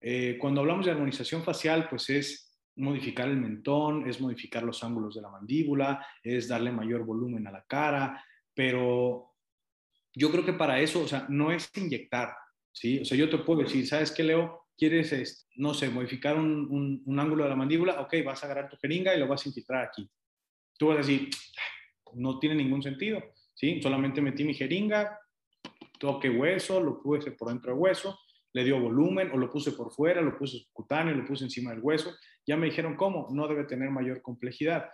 Eh, 0.00 0.36
cuando 0.40 0.60
hablamos 0.60 0.86
de 0.86 0.92
armonización 0.92 1.42
facial, 1.42 1.88
pues 1.88 2.10
es 2.10 2.48
modificar 2.76 3.28
el 3.28 3.36
mentón, 3.36 4.08
es 4.08 4.20
modificar 4.20 4.62
los 4.62 4.84
ángulos 4.84 5.14
de 5.14 5.22
la 5.22 5.30
mandíbula, 5.30 6.06
es 6.22 6.46
darle 6.46 6.70
mayor 6.70 7.04
volumen 7.04 7.46
a 7.46 7.50
la 7.50 7.64
cara, 7.64 8.24
pero 8.54 9.34
yo 10.14 10.30
creo 10.30 10.44
que 10.44 10.52
para 10.52 10.80
eso, 10.80 11.02
o 11.02 11.08
sea, 11.08 11.26
no 11.28 11.50
es 11.50 11.70
inyectar, 11.76 12.34
¿sí? 12.72 13.00
O 13.00 13.04
sea, 13.04 13.18
yo 13.18 13.28
te 13.28 13.38
puedo 13.38 13.62
decir, 13.62 13.86
¿sabes 13.86 14.12
qué, 14.12 14.22
Leo? 14.22 14.67
Quieres, 14.78 15.12
este, 15.12 15.44
no 15.56 15.74
sé, 15.74 15.90
modificar 15.90 16.38
un, 16.38 17.02
ángulo 17.18 17.44
de 17.44 17.50
la 17.50 17.56
mandíbula, 17.56 18.00
ok, 18.00 18.14
vas 18.24 18.42
a 18.42 18.46
agarrar 18.46 18.70
tu 18.70 18.76
jeringa 18.76 19.14
y 19.14 19.18
lo 19.18 19.26
vas 19.26 19.44
a 19.44 19.48
infiltrar 19.48 19.84
aquí. 19.84 20.08
Tú 20.78 20.86
vas 20.86 20.94
a 20.94 20.98
decir, 21.00 21.28
no 22.14 22.38
tiene 22.38 22.54
ningún 22.54 22.82
sentido, 22.82 23.20
¿sí? 23.54 23.82
Solamente 23.82 24.22
metí 24.22 24.44
mi 24.44 24.54
jeringa, 24.54 25.18
toqué 25.98 26.30
hueso, 26.30 26.80
lo 26.80 27.02
puse 27.02 27.32
por 27.32 27.48
dentro 27.48 27.72
del 27.72 27.80
hueso, 27.80 28.18
le 28.52 28.64
dio 28.64 28.80
volumen, 28.80 29.30
o 29.32 29.36
lo 29.36 29.50
puse 29.50 29.72
por 29.72 29.92
fuera, 29.92 30.22
lo 30.22 30.38
puse 30.38 30.58
subcutáneo, 30.58 31.14
lo 31.14 31.26
puse 31.26 31.44
encima 31.44 31.72
del 31.72 31.80
hueso. 31.80 32.14
Ya 32.46 32.56
me 32.56 32.66
dijeron 32.66 32.96
cómo, 32.96 33.28
no 33.32 33.48
debe 33.48 33.64
tener 33.64 33.90
mayor 33.90 34.22
complejidad. 34.22 34.88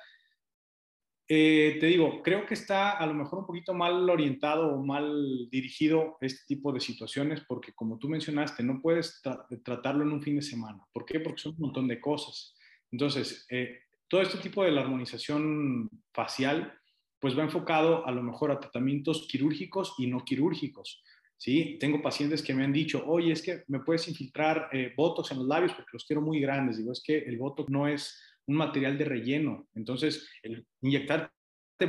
Eh, 1.26 1.78
te 1.80 1.86
digo, 1.86 2.22
creo 2.22 2.44
que 2.44 2.52
está 2.52 2.92
a 2.92 3.06
lo 3.06 3.14
mejor 3.14 3.38
un 3.40 3.46
poquito 3.46 3.72
mal 3.72 4.08
orientado 4.10 4.74
o 4.74 4.84
mal 4.84 5.48
dirigido 5.50 6.18
este 6.20 6.44
tipo 6.46 6.70
de 6.70 6.80
situaciones 6.80 7.40
porque 7.48 7.72
como 7.72 7.98
tú 7.98 8.10
mencionaste, 8.10 8.62
no 8.62 8.80
puedes 8.82 9.22
tratarlo 9.64 10.02
en 10.02 10.12
un 10.12 10.22
fin 10.22 10.36
de 10.36 10.42
semana. 10.42 10.84
¿Por 10.92 11.06
qué? 11.06 11.20
Porque 11.20 11.40
son 11.40 11.54
un 11.54 11.60
montón 11.60 11.88
de 11.88 12.00
cosas. 12.00 12.54
Entonces, 12.92 13.46
eh, 13.50 13.80
todo 14.08 14.20
este 14.20 14.38
tipo 14.38 14.62
de 14.62 14.70
la 14.70 14.82
armonización 14.82 15.88
facial, 16.12 16.78
pues 17.18 17.36
va 17.36 17.42
enfocado 17.42 18.06
a 18.06 18.12
lo 18.12 18.22
mejor 18.22 18.50
a 18.50 18.60
tratamientos 18.60 19.26
quirúrgicos 19.26 19.94
y 19.98 20.06
no 20.06 20.24
quirúrgicos. 20.24 21.02
¿sí? 21.38 21.78
Tengo 21.80 22.02
pacientes 22.02 22.42
que 22.42 22.54
me 22.54 22.64
han 22.64 22.72
dicho, 22.72 23.02
oye, 23.06 23.32
es 23.32 23.42
que 23.42 23.64
me 23.68 23.80
puedes 23.80 24.06
infiltrar 24.08 24.68
eh, 24.72 24.92
botox 24.94 25.32
en 25.32 25.38
los 25.38 25.46
labios 25.46 25.72
porque 25.72 25.90
los 25.94 26.04
quiero 26.04 26.20
muy 26.20 26.38
grandes. 26.38 26.76
Digo, 26.76 26.92
es 26.92 27.02
que 27.02 27.18
el 27.18 27.38
botox 27.38 27.70
no 27.70 27.88
es 27.88 28.20
un 28.46 28.56
material 28.56 28.98
de 28.98 29.04
relleno. 29.04 29.68
Entonces, 29.74 30.28
el 30.42 30.66
inyectarte 30.82 31.32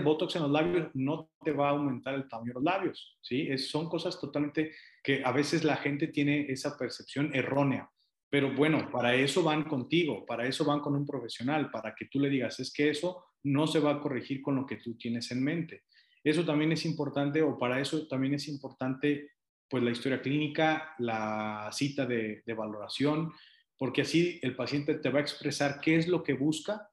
Botox 0.03 0.35
en 0.35 0.43
los 0.43 0.51
labios 0.51 0.89
no 0.93 1.29
te 1.43 1.51
va 1.51 1.67
a 1.67 1.71
aumentar 1.71 2.15
el 2.15 2.27
tamaño 2.27 2.49
de 2.49 2.53
los 2.55 2.63
labios, 2.63 3.17
¿sí? 3.21 3.47
Es, 3.49 3.69
son 3.69 3.87
cosas 3.87 4.19
totalmente 4.19 4.73
que 5.03 5.23
a 5.23 5.31
veces 5.31 5.63
la 5.63 5.77
gente 5.77 6.07
tiene 6.07 6.45
esa 6.49 6.77
percepción 6.77 7.33
errónea. 7.33 7.89
Pero 8.29 8.53
bueno, 8.53 8.89
para 8.91 9.15
eso 9.15 9.43
van 9.43 9.63
contigo, 9.63 10.25
para 10.25 10.47
eso 10.47 10.65
van 10.65 10.79
con 10.79 10.95
un 10.95 11.05
profesional, 11.05 11.69
para 11.69 11.93
que 11.93 12.05
tú 12.05 12.19
le 12.19 12.29
digas, 12.29 12.59
es 12.59 12.73
que 12.73 12.89
eso 12.89 13.23
no 13.43 13.67
se 13.67 13.79
va 13.79 13.91
a 13.91 13.99
corregir 13.99 14.41
con 14.41 14.55
lo 14.55 14.65
que 14.65 14.77
tú 14.77 14.97
tienes 14.97 15.31
en 15.31 15.43
mente. 15.43 15.83
Eso 16.23 16.43
también 16.43 16.71
es 16.71 16.85
importante, 16.85 17.41
o 17.43 17.57
para 17.57 17.79
eso 17.79 18.07
también 18.07 18.33
es 18.33 18.47
importante, 18.47 19.29
pues 19.69 19.83
la 19.83 19.91
historia 19.91 20.21
clínica, 20.21 20.95
la 20.97 21.69
cita 21.71 22.05
de, 22.05 22.41
de 22.45 22.53
valoración, 22.53 23.31
porque 23.77 24.01
así 24.01 24.39
el 24.41 24.55
paciente 24.55 24.95
te 24.95 25.09
va 25.09 25.19
a 25.19 25.21
expresar 25.21 25.79
qué 25.81 25.97
es 25.97 26.07
lo 26.07 26.23
que 26.23 26.33
busca 26.33 26.89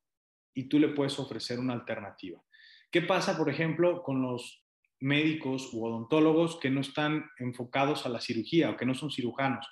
y 0.55 0.64
tú 0.64 0.78
le 0.78 0.89
puedes 0.89 1.18
ofrecer 1.18 1.59
una 1.59 1.74
alternativa. 1.74 2.43
¿Qué 2.91 3.03
pasa, 3.03 3.37
por 3.37 3.49
ejemplo, 3.49 4.03
con 4.03 4.22
los 4.22 4.64
médicos 5.01 5.72
u 5.72 5.85
odontólogos 5.85 6.59
que 6.61 6.70
no 6.70 6.80
están 6.80 7.24
enfocados 7.39 8.05
a 8.07 8.09
la 8.09 8.20
cirugía 8.20 8.70
o 8.70 8.76
que 8.76 8.87
no 8.87 8.95
son 8.95 9.11
cirujanos? 9.11 9.66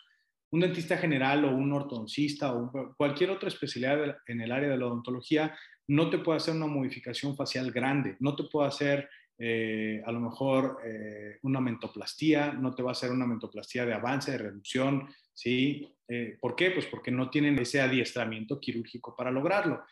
Un 0.50 0.60
dentista 0.60 0.96
general 0.96 1.44
o 1.44 1.54
un 1.54 1.72
ortodoncista 1.72 2.54
o 2.54 2.94
cualquier 2.96 3.30
otra 3.30 3.48
especialidad 3.48 4.16
en 4.26 4.40
el 4.40 4.50
área 4.50 4.70
de 4.70 4.78
la 4.78 4.86
odontología 4.86 5.56
no 5.86 6.08
te 6.08 6.18
puede 6.18 6.38
hacer 6.38 6.54
una 6.54 6.66
modificación 6.66 7.36
facial 7.36 7.72
grande, 7.72 8.16
no 8.20 8.34
te 8.36 8.44
puede 8.44 8.68
hacer 8.68 9.08
eh, 9.42 10.02
a 10.04 10.12
lo 10.12 10.20
mejor 10.20 10.82
eh, 10.84 11.38
una 11.44 11.62
mentoplastía, 11.62 12.52
no 12.52 12.74
te 12.74 12.82
va 12.82 12.90
a 12.90 12.92
hacer 12.92 13.10
una 13.10 13.26
mentoplastía 13.26 13.86
de 13.86 13.94
avance, 13.94 14.32
de 14.32 14.36
reducción, 14.36 15.08
¿sí? 15.32 15.96
Eh, 16.06 16.36
¿Por 16.38 16.54
qué? 16.54 16.72
Pues 16.72 16.84
porque 16.84 17.10
no 17.10 17.30
tienen 17.30 17.58
ese 17.58 17.80
adiestramiento 17.80 18.60
quirúrgico 18.60 19.16
para 19.16 19.30
lograrlo. 19.30 19.82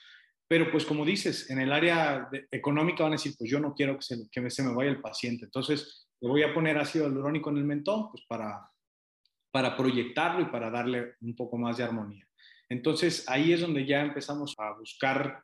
pero 0.47 0.71
pues 0.71 0.85
como 0.85 1.05
dices, 1.05 1.51
en 1.51 1.61
el 1.61 1.73
área 1.73 2.29
económica 2.51 3.05
van 3.05 3.13
a 3.13 3.17
decir, 3.17 3.35
pues 3.39 3.51
yo 3.51 3.59
no 3.61 3.75
quiero 3.75 3.97
que 3.97 4.03
se, 4.03 4.51
se 4.51 4.63
me 4.63 4.75
vaya 4.75 4.91
el 4.91 5.01
paciente, 5.01 5.47
entonces 5.47 6.09
le 6.21 6.29
voy 6.29 6.43
a 6.43 6.53
poner 6.53 6.77
ácido 6.79 7.07
hialurónico 7.07 7.51
en 7.51 7.59
el 7.59 7.65
mentón, 7.65 8.11
pues 8.11 8.25
para, 8.27 8.71
para 9.51 9.77
proyectarlo 9.77 10.43
y 10.43 10.47
para 10.47 10.71
darle 10.71 11.15
un 11.21 11.35
poco 11.35 11.57
más 11.57 11.77
de 11.79 11.85
armonía. 11.85 12.27
Entonces 12.69 13.27
ahí 13.29 13.53
es 13.53 13.61
donde 13.63 13.87
ya 13.87 14.03
empezamos 14.03 14.55
a 14.59 14.73
buscar 14.73 15.43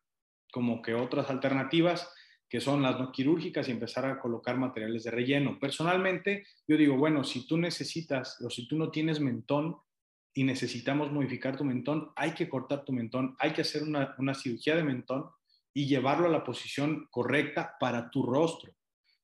como 0.52 0.82
que 0.82 0.94
otras 0.94 1.30
alternativas 1.30 2.10
que 2.48 2.60
son 2.60 2.82
las 2.82 2.98
no 2.98 3.10
quirúrgicas 3.10 3.68
y 3.68 3.72
empezar 3.72 4.06
a 4.06 4.20
colocar 4.20 4.56
materiales 4.56 5.04
de 5.04 5.10
relleno. 5.10 5.58
Personalmente, 5.58 6.46
yo 6.68 6.76
digo, 6.76 6.96
bueno, 6.96 7.24
si 7.24 7.46
tú 7.46 7.56
necesitas 7.56 8.40
o 8.42 8.50
si 8.50 8.68
tú 8.68 8.76
no 8.76 8.90
tienes 8.90 9.20
mentón 9.20 9.76
y 10.32 10.44
necesitamos 10.44 11.10
modificar 11.10 11.56
tu 11.56 11.64
mentón, 11.64 12.10
hay 12.16 12.32
que 12.32 12.48
cortar 12.48 12.84
tu 12.84 12.92
mentón, 12.92 13.36
hay 13.38 13.52
que 13.52 13.62
hacer 13.62 13.82
una, 13.82 14.14
una 14.18 14.34
cirugía 14.34 14.76
de 14.76 14.84
mentón 14.84 15.26
y 15.72 15.86
llevarlo 15.86 16.26
a 16.26 16.30
la 16.30 16.44
posición 16.44 17.08
correcta 17.10 17.76
para 17.80 18.10
tu 18.10 18.22
rostro, 18.22 18.72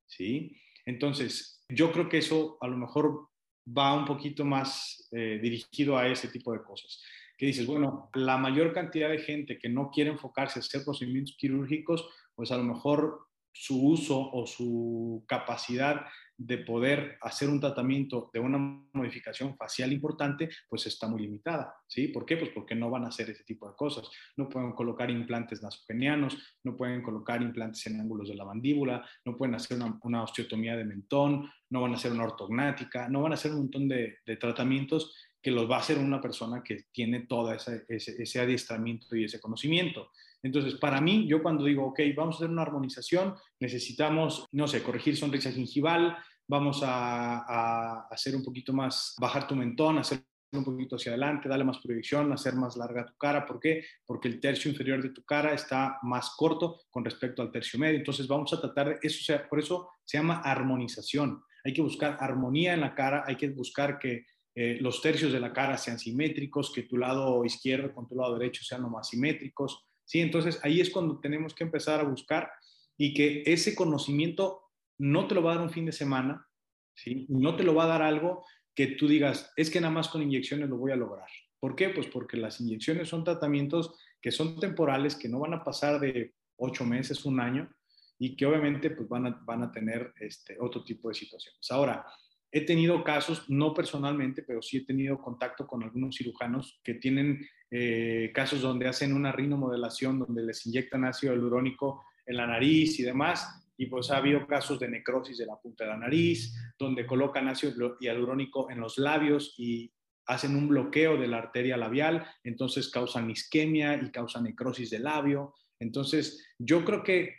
¿sí? 0.07 0.57
Entonces, 0.85 1.65
yo 1.69 1.93
creo 1.93 2.09
que 2.09 2.19
eso 2.19 2.59
a 2.61 2.67
lo 2.67 2.77
mejor 2.77 3.29
va 3.67 3.95
un 3.95 4.05
poquito 4.05 4.45
más 4.45 5.09
eh, 5.13 5.39
dirigido 5.41 5.97
a 5.97 6.09
ese 6.09 6.29
tipo 6.29 6.53
de 6.53 6.63
cosas. 6.63 7.03
Que 7.37 7.47
dices, 7.47 7.67
bueno, 7.67 8.11
la 8.15 8.37
mayor 8.37 8.73
cantidad 8.73 9.09
de 9.09 9.19
gente 9.19 9.59
que 9.59 9.69
no 9.69 9.91
quiere 9.91 10.11
enfocarse 10.11 10.59
a 10.59 10.61
hacer 10.61 10.85
procedimientos 10.85 11.37
quirúrgicos, 11.39 12.07
pues 12.41 12.53
a 12.53 12.57
lo 12.57 12.65
mejor 12.65 13.27
su 13.53 13.87
uso 13.87 14.19
o 14.33 14.47
su 14.47 15.27
capacidad 15.29 16.07
de 16.39 16.57
poder 16.57 17.19
hacer 17.21 17.51
un 17.51 17.61
tratamiento 17.61 18.31
de 18.33 18.41
una 18.41 18.57
modificación 18.95 19.59
facial 19.59 19.93
importante, 19.93 20.49
pues 20.71 20.87
está 20.87 21.07
muy 21.07 21.21
limitada. 21.21 21.75
¿sí? 21.87 22.09
¿Por 22.09 22.25
qué? 22.25 22.39
Pues 22.39 22.51
porque 22.55 22.75
no 22.75 22.89
van 22.89 23.05
a 23.05 23.09
hacer 23.09 23.29
ese 23.29 23.45
tipo 23.45 23.69
de 23.69 23.77
cosas. 23.77 24.09
No 24.39 24.49
pueden 24.49 24.73
colocar 24.73 25.11
implantes 25.11 25.63
nasogenianos, 25.63 26.39
no 26.65 26.79
pueden 26.79 27.03
colocar 27.03 27.43
implantes 27.43 27.87
en 27.89 28.01
ángulos 28.01 28.31
de 28.31 28.37
la 28.37 28.47
mandíbula, 28.47 29.07
no 29.27 29.37
pueden 29.37 29.55
hacer 29.55 29.79
una, 30.03 30.23
osteotomía 30.23 30.79
de 30.79 30.87
mentón, 30.87 31.51
no 31.69 31.83
van 31.83 31.93
a 31.93 31.97
hacer 31.97 32.11
una 32.11 32.25
ortognática, 32.25 33.07
no 33.11 33.21
van 33.21 33.33
a 33.33 33.35
hacer 33.35 33.51
un 33.51 33.59
montón 33.59 33.87
de, 33.87 34.17
tratamientos 34.41 35.15
que 35.43 35.51
los 35.51 35.71
va 35.71 35.77
a 35.77 35.81
hacer 35.81 35.99
una 35.99 36.23
persona 36.23 36.63
que 36.65 36.87
tiene 36.91 37.27
todo 37.27 37.53
ese, 37.53 37.85
ese 37.87 38.41
adiestramiento 38.41 39.15
y 39.15 39.25
ese 39.25 39.39
conocimiento. 39.39 40.11
Entonces, 40.43 40.75
para 40.75 41.01
mí, 41.01 41.27
yo 41.29 41.43
cuando 41.43 41.65
digo, 41.65 41.87
ok, 41.87 42.01
vamos 42.17 42.37
a 42.37 42.39
hacer 42.39 42.51
una 42.51 42.63
armonización, 42.63 43.35
necesitamos, 43.61 44.47
no 44.53 44.67
sé, 44.67 44.83
corregir 44.83 45.17
sonrisa 45.17 45.53
gingival, 45.53 46.17
vamos 46.49 46.83
a, 46.83 48.09
hacer 48.11 48.35
un 48.35 48.43
poquito 48.43 48.73
más, 48.73 49.15
bajar 49.21 49.47
tu 49.47 49.55
mentón, 49.55 49.99
hacer 49.99 50.25
un 50.53 50.65
poquito 50.65 50.97
hacia 50.97 51.13
adelante, 51.13 51.49
darle 51.49 51.65
más 51.65 51.79
proyección, 51.79 52.33
hacer 52.33 52.55
más 52.55 52.77
larga 52.77 53.07
tu 53.07 53.17
cara. 53.17 53.47
¿Por 53.47 53.61
qué? 53.61 53.85
Porque 54.05 54.27
el 54.27 54.41
tercio 54.41 54.69
inferior 54.69 55.01
de 55.01 55.11
tu 55.11 55.23
cara 55.23 55.55
está 55.55 55.99
más 56.03 56.35
corto 56.37 56.81
con 56.91 57.05
respecto 57.05 57.41
al 57.41 57.53
tercio 57.53 57.79
medio. 57.79 57.99
Entonces 57.99 58.27
vamos 58.27 58.53
a 58.53 58.61
tratar 58.61 58.99
eso, 59.01 59.23
sea, 59.23 59.49
por 59.49 59.61
eso 59.61 59.91
se 60.05 60.19
llama 60.19 60.41
armonización. 60.41 61.41
Hay 61.65 61.73
que 61.73 61.83
buscar 61.83 62.17
armonía 62.19 62.75
en 62.75 62.81
la 62.81 62.95
cara, 62.97 63.23
hay 63.27 63.37
que 63.37 63.51
buscar 63.51 63.99
que 63.99 64.25
eh, 64.57 64.79
los 64.81 65.01
tercios 65.01 65.33
de 65.33 65.39
la 65.39 65.53
cara 65.53 65.79
sean 65.79 66.01
simétricos, 66.01 66.73
que 66.73 66.83
tu 66.83 66.97
lado 66.97 67.45
izquierdo 67.45 67.95
con 67.95 68.09
tu 68.09 68.17
lado 68.17 68.37
derecho 68.37 68.65
sean 68.65 68.83
lo 68.83 68.89
más 68.89 69.09
simétricos. 69.09 69.87
¿Sí? 70.11 70.21
Entonces 70.21 70.59
ahí 70.65 70.81
es 70.81 70.91
cuando 70.91 71.21
tenemos 71.21 71.55
que 71.55 71.63
empezar 71.63 72.01
a 72.01 72.03
buscar 72.03 72.51
y 72.99 73.15
que 73.15 73.45
ese 73.47 73.77
conocimiento 73.77 74.63
no 74.99 75.29
te 75.29 75.37
lo 75.37 75.43
va 75.45 75.53
a 75.53 75.55
dar 75.55 75.65
un 75.65 75.71
fin 75.71 75.87
de 75.87 75.93
semana, 75.93 76.49
¿sí? 76.97 77.27
no 77.29 77.55
te 77.55 77.63
lo 77.63 77.77
va 77.77 77.85
a 77.85 77.89
dar 77.95 78.03
algo 78.03 78.45
que 78.75 78.89
tú 78.89 79.07
digas, 79.07 79.53
es 79.57 79.71
que 79.71 79.81
nada 79.81 79.95
más 79.95 80.09
con 80.09 80.21
inyecciones 80.21 80.69
lo 80.69 80.79
voy 80.79 80.91
a 80.91 80.97
lograr. 80.97 81.29
¿Por 81.61 81.77
qué? 81.77 81.91
Pues 81.91 82.09
porque 82.09 82.37
las 82.37 82.61
inyecciones 82.61 83.09
son 83.09 83.23
tratamientos 83.23 83.95
que 84.21 84.33
son 84.33 84.59
temporales, 84.59 85.15
que 85.15 85.29
no 85.29 85.39
van 85.39 85.55
a 85.55 85.63
pasar 85.63 86.01
de 86.01 86.35
ocho 86.57 86.85
meses, 86.85 87.25
un 87.25 87.39
año, 87.39 87.71
y 88.19 88.35
que 88.35 88.47
obviamente 88.47 88.91
pues 88.91 89.09
van 89.09 89.27
a, 89.27 89.41
van 89.45 89.63
a 89.63 89.71
tener 89.71 90.13
este, 90.19 90.57
otro 90.59 90.83
tipo 90.83 91.09
de 91.09 91.15
situaciones. 91.15 91.71
Ahora, 91.71 92.05
he 92.53 92.63
tenido 92.63 93.05
casos, 93.05 93.49
no 93.49 93.73
personalmente, 93.73 94.43
pero 94.43 94.61
sí 94.61 94.79
he 94.79 94.85
tenido 94.85 95.19
contacto 95.19 95.67
con 95.67 95.83
algunos 95.83 96.17
cirujanos 96.17 96.81
que 96.83 96.95
tienen 96.95 97.47
eh, 97.71 98.33
casos 98.35 98.61
donde 98.61 98.89
hacen 98.89 99.15
una 99.15 99.33
rinomodelación, 99.33 100.19
donde 100.19 100.43
les 100.43 100.67
inyectan 100.67 101.05
ácido 101.05 101.33
hialurónico 101.33 102.05
en 102.27 102.37
la 102.37 102.47
nariz 102.47 102.99
y 102.99 103.05
demás, 103.05 103.73
y 103.77 103.87
pues 103.87 104.11
ha 104.11 104.19
habido 104.19 104.47
casos 104.47 104.79
de 104.79 104.89
necrosis 104.89 105.39
de 105.39 105.47
la 105.47 105.57
punta 105.57 105.85
de 105.85 105.91
la 105.91 105.97
nariz, 105.97 106.55
donde 106.79 107.07
colocan 107.07 107.49
ácido 107.49 107.97
hialurónico 108.01 108.71
en 108.71 108.81
los 108.81 108.99
labios 108.99 109.55
y 109.57 109.93
hacen 110.27 110.55
un 110.55 110.69
bloqueo 110.69 111.17
de 111.17 111.29
la 111.29 111.39
arteria 111.39 111.77
labial, 111.77 112.27
entonces 112.45 112.89
causan 112.91 113.31
isquemia 113.31 113.95
y 113.95 114.11
causan 114.11 114.45
necrosis 114.45 114.91
del 114.91 115.05
labio. 115.05 115.55
Entonces, 115.79 116.55
yo 116.59 116.85
creo 116.85 117.03
que 117.03 117.35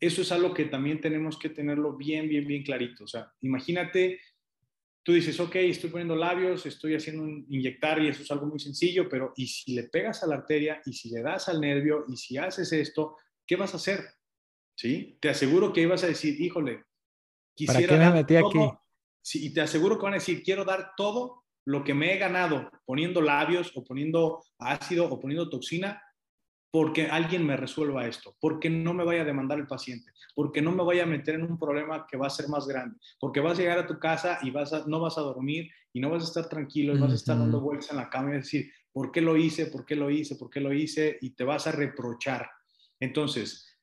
eso 0.00 0.22
es 0.22 0.32
algo 0.32 0.54
que 0.54 0.64
también 0.64 1.00
tenemos 1.00 1.38
que 1.38 1.50
tenerlo 1.50 1.96
bien, 1.96 2.28
bien, 2.28 2.46
bien 2.46 2.62
clarito. 2.62 3.04
O 3.04 3.06
sea, 3.06 3.32
imagínate 3.42 4.18
tú 5.02 5.12
dices, 5.12 5.38
ok, 5.40 5.54
estoy 5.56 5.90
poniendo 5.90 6.14
labios, 6.14 6.66
estoy 6.66 6.94
haciendo 6.94 7.22
un 7.22 7.46
inyectar 7.48 8.00
y 8.02 8.08
eso 8.08 8.22
es 8.22 8.30
algo 8.30 8.46
muy 8.46 8.58
sencillo, 8.58 9.08
pero 9.08 9.32
¿y 9.36 9.46
si 9.46 9.74
le 9.74 9.84
pegas 9.84 10.22
a 10.22 10.26
la 10.26 10.36
arteria 10.36 10.82
y 10.84 10.92
si 10.92 11.10
le 11.10 11.22
das 11.22 11.48
al 11.48 11.60
nervio 11.60 12.04
y 12.08 12.16
si 12.16 12.36
haces 12.36 12.72
esto, 12.72 13.16
qué 13.46 13.56
vas 13.56 13.72
a 13.74 13.78
hacer? 13.78 14.00
¿Sí? 14.76 15.18
Te 15.20 15.30
aseguro 15.30 15.72
que 15.72 15.82
ibas 15.82 16.04
a 16.04 16.08
decir, 16.08 16.40
híjole, 16.40 16.84
quisiera 17.54 17.88
¿Para 17.88 17.98
qué 17.98 18.06
me 18.06 18.14
metí 18.14 18.36
aquí? 18.36 18.58
Sí, 19.22 19.46
y 19.46 19.50
te 19.52 19.60
aseguro 19.60 19.98
que 19.98 20.04
van 20.04 20.14
a 20.14 20.16
decir, 20.16 20.42
quiero 20.42 20.64
dar 20.64 20.92
todo 20.96 21.44
lo 21.66 21.84
que 21.84 21.94
me 21.94 22.14
he 22.14 22.18
ganado 22.18 22.70
poniendo 22.86 23.20
labios 23.20 23.72
o 23.76 23.84
poniendo 23.84 24.42
ácido 24.58 25.06
o 25.06 25.20
poniendo 25.20 25.50
toxina 25.50 26.02
porque 26.70 27.06
alguien 27.06 27.44
me 27.44 27.56
resuelva 27.56 28.06
esto, 28.06 28.36
porque 28.40 28.70
no 28.70 28.94
me 28.94 29.04
vaya 29.04 29.22
a 29.22 29.24
demandar 29.24 29.58
el 29.58 29.66
paciente, 29.66 30.12
porque 30.34 30.62
no 30.62 30.70
me 30.72 30.84
vaya 30.84 31.02
a 31.02 31.06
meter 31.06 31.34
en 31.34 31.42
un 31.42 31.58
problema 31.58 32.06
que 32.08 32.16
va 32.16 32.28
a 32.28 32.30
ser 32.30 32.48
más 32.48 32.66
grande, 32.66 32.96
porque 33.18 33.40
vas 33.40 33.58
a 33.58 33.62
llegar 33.62 33.78
a 33.78 33.86
tu 33.86 33.98
casa 33.98 34.38
y 34.42 34.50
vas 34.50 34.72
a, 34.72 34.86
no 34.86 35.00
vas 35.00 35.18
a 35.18 35.22
dormir 35.22 35.70
y 35.92 36.00
no 36.00 36.10
vas 36.10 36.22
a 36.22 36.26
estar 36.26 36.48
tranquilo 36.48 36.94
y 36.94 37.00
vas 37.00 37.12
a 37.12 37.16
estar 37.16 37.38
dando 37.38 37.60
vueltas 37.60 37.90
en 37.90 37.96
la 37.96 38.08
cama 38.08 38.30
y 38.30 38.38
decir, 38.38 38.70
¿por 38.92 39.10
qué 39.10 39.20
lo 39.20 39.36
hice? 39.36 39.66
¿Por 39.66 39.84
qué 39.84 39.96
lo 39.96 40.10
hice? 40.10 40.36
¿Por 40.36 40.48
qué 40.48 40.60
lo 40.60 40.72
hice? 40.72 41.18
Y 41.20 41.30
te 41.30 41.42
vas 41.42 41.66
a 41.66 41.72
reprochar. 41.72 42.48
Entonces, 43.00 43.76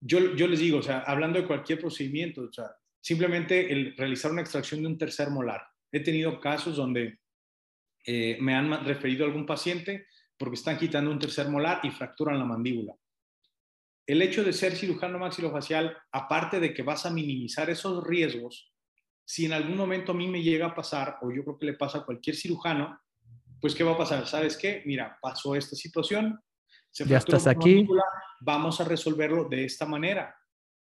yo, 0.00 0.34
yo 0.34 0.46
les 0.48 0.60
digo, 0.60 0.78
o 0.78 0.82
sea, 0.82 1.00
hablando 1.00 1.40
de 1.40 1.46
cualquier 1.46 1.78
procedimiento, 1.78 2.42
o 2.42 2.52
sea, 2.52 2.70
simplemente 3.00 3.72
el 3.72 3.96
realizar 3.96 4.30
una 4.30 4.40
extracción 4.40 4.80
de 4.80 4.86
un 4.86 4.98
tercer 4.98 5.28
molar. 5.30 5.62
He 5.90 6.00
tenido 6.00 6.40
casos 6.40 6.76
donde 6.76 7.18
eh, 8.06 8.38
me 8.40 8.54
han 8.54 8.84
referido 8.84 9.24
a 9.24 9.28
algún 9.28 9.44
paciente 9.44 10.06
porque 10.42 10.56
están 10.56 10.76
quitando 10.76 11.08
un 11.08 11.20
tercer 11.20 11.48
molar 11.48 11.78
y 11.84 11.90
fracturan 11.92 12.36
la 12.36 12.44
mandíbula. 12.44 12.96
El 14.04 14.20
hecho 14.22 14.42
de 14.42 14.52
ser 14.52 14.74
cirujano 14.74 15.16
maxilofacial, 15.16 15.96
aparte 16.10 16.58
de 16.58 16.74
que 16.74 16.82
vas 16.82 17.06
a 17.06 17.10
minimizar 17.10 17.70
esos 17.70 18.04
riesgos, 18.04 18.74
si 19.24 19.46
en 19.46 19.52
algún 19.52 19.76
momento 19.76 20.10
a 20.10 20.16
mí 20.16 20.26
me 20.26 20.42
llega 20.42 20.66
a 20.66 20.74
pasar, 20.74 21.18
o 21.22 21.30
yo 21.30 21.44
creo 21.44 21.58
que 21.58 21.66
le 21.66 21.74
pasa 21.74 21.98
a 21.98 22.04
cualquier 22.04 22.34
cirujano, 22.34 22.98
pues 23.60 23.72
¿qué 23.76 23.84
va 23.84 23.92
a 23.92 23.96
pasar? 23.96 24.26
¿Sabes 24.26 24.56
qué? 24.56 24.82
Mira, 24.84 25.16
pasó 25.22 25.54
esta 25.54 25.76
situación, 25.76 26.40
se 26.90 27.06
ya 27.06 27.18
estás 27.18 27.46
aquí. 27.46 27.76
Mandíbula, 27.76 28.02
vamos 28.40 28.80
a 28.80 28.84
resolverlo 28.84 29.44
de 29.48 29.64
esta 29.64 29.86
manera, 29.86 30.34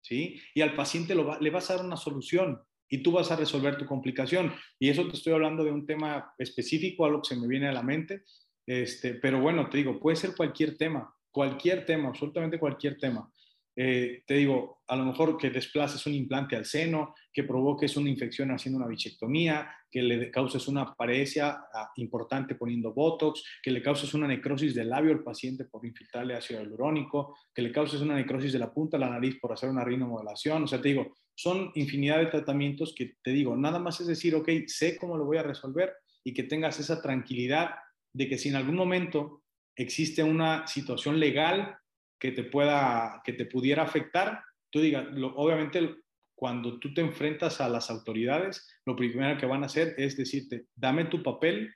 ¿sí? 0.03 0.39
Y 0.55 0.61
al 0.61 0.77
paciente 0.77 1.15
le 1.15 1.51
vas 1.51 1.71
a 1.71 1.77
dar 1.77 1.87
una 1.87 1.97
solución 1.97 2.63
y 2.91 3.03
tú 3.03 3.13
vas 3.13 3.31
a 3.31 3.37
resolver 3.37 3.79
tu 3.79 3.87
complicación. 3.87 4.53
Y 4.79 4.91
eso 4.91 5.09
te 5.09 5.17
estoy 5.17 5.33
hablando 5.33 5.65
de 5.65 5.73
un 5.73 5.87
tema 5.87 6.35
específico, 6.37 7.07
algo 7.07 7.23
que 7.23 7.35
se 7.35 7.41
me 7.41 7.49
viene 7.49 7.69
a 7.69 7.73
la 7.73 7.83
mente, 7.83 8.25
este, 8.67 9.15
pero 9.15 9.41
bueno, 9.41 9.69
te 9.69 9.79
digo, 9.79 10.01
puede 10.01 10.17
ser 10.17 10.35
cualquier 10.37 10.77
tema, 10.77 11.15
cualquier 11.31 11.87
tema, 11.87 12.09
absolutamente 12.09 12.59
cualquier 12.59 12.99
tema. 12.99 13.31
Eh, 13.79 14.23
te 14.27 14.35
digo, 14.35 14.81
a 14.89 14.97
lo 14.97 15.05
mejor 15.05 15.37
que 15.37 15.51
desplaces 15.51 16.07
un 16.07 16.15
implante 16.15 16.57
al 16.57 16.65
seno, 16.65 17.15
que 17.31 17.45
provoques 17.45 17.95
una 17.99 18.09
infección 18.09 18.51
haciendo 18.51 18.79
una 18.79 18.89
bichectomía, 18.89 19.71
que 19.91 20.01
le 20.01 20.31
causes 20.31 20.67
una 20.67 20.95
parecia 20.95 21.59
ah, 21.75 21.91
importante 21.97 22.55
poniendo 22.55 22.95
Botox, 22.95 23.45
que 23.63 23.71
le 23.71 23.83
causes 23.83 24.15
una 24.15 24.27
necrosis 24.27 24.75
del 24.75 24.89
labio 24.89 25.13
al 25.13 25.23
paciente 25.23 25.67
por 25.67 25.85
infiltrarle 25.85 26.35
ácido 26.35 26.61
hialurónico, 26.61 27.37
que 27.55 27.61
le 27.61 27.71
causes 27.71 28.01
una 28.01 28.15
necrosis 28.15 28.55
de 28.55 28.59
la 28.59 28.73
punta 28.73 28.97
de 28.97 29.05
la 29.05 29.11
nariz 29.11 29.39
por 29.39 29.53
hacer 29.53 29.69
una 29.69 29.85
rinomodelación. 29.85 30.65
O 30.65 30.67
sea, 30.67 30.81
te 30.81 30.89
digo, 30.89 31.15
son 31.35 31.71
infinidad 31.75 32.19
de 32.19 32.27
tratamientos 32.27 32.95
que 32.97 33.17
te 33.23 33.31
digo, 33.31 33.55
nada 33.57 33.79
más 33.79 34.01
es 34.01 34.07
decir, 34.07 34.35
ok, 34.35 34.49
sé 34.69 34.97
cómo 34.97 35.19
lo 35.19 35.27
voy 35.27 35.37
a 35.37 35.43
resolver 35.43 35.93
y 36.25 36.33
que 36.33 36.45
tengas 36.45 36.81
esa 36.81 37.03
tranquilidad 37.03 37.71
de 38.17 38.29
que 38.29 38.39
si 38.39 38.49
en 38.49 38.57
algún 38.57 38.77
momento 38.77 39.43
existe 39.77 40.23
una 40.23 40.67
situación 40.67 41.21
legal 41.21 41.77
que 42.19 42.33
te 42.33 42.45
pueda, 42.45 43.21
que 43.23 43.35
te 43.35 43.45
pudiera 43.45 43.83
afectar, 43.83 44.43
tú 44.71 44.81
digas, 44.81 45.07
obviamente 45.35 45.97
cuando 46.35 46.79
tú 46.79 46.95
te 46.95 47.03
enfrentas 47.03 47.61
a 47.61 47.69
las 47.69 47.91
autoridades, 47.91 48.67
lo 48.87 48.97
primero 48.97 49.39
que 49.39 49.45
van 49.45 49.63
a 49.63 49.67
hacer 49.67 49.95
es 49.99 50.17
decirte, 50.17 50.65
dame 50.75 51.05
tu 51.05 51.23
papel 51.23 51.75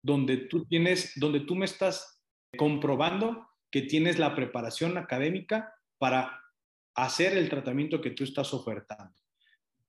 donde 0.00 0.36
tú 0.36 0.64
tienes, 0.64 1.12
donde 1.16 1.40
tú 1.40 1.56
me 1.56 1.64
estás 1.64 2.22
comprobando 2.56 3.48
que 3.72 3.82
tienes 3.82 4.20
la 4.20 4.36
preparación 4.36 4.96
académica 4.96 5.74
para 5.98 6.40
hacer 6.94 7.36
el 7.36 7.48
tratamiento 7.48 8.00
que 8.00 8.10
tú 8.10 8.22
estás 8.22 8.54
ofertando. 8.54 9.12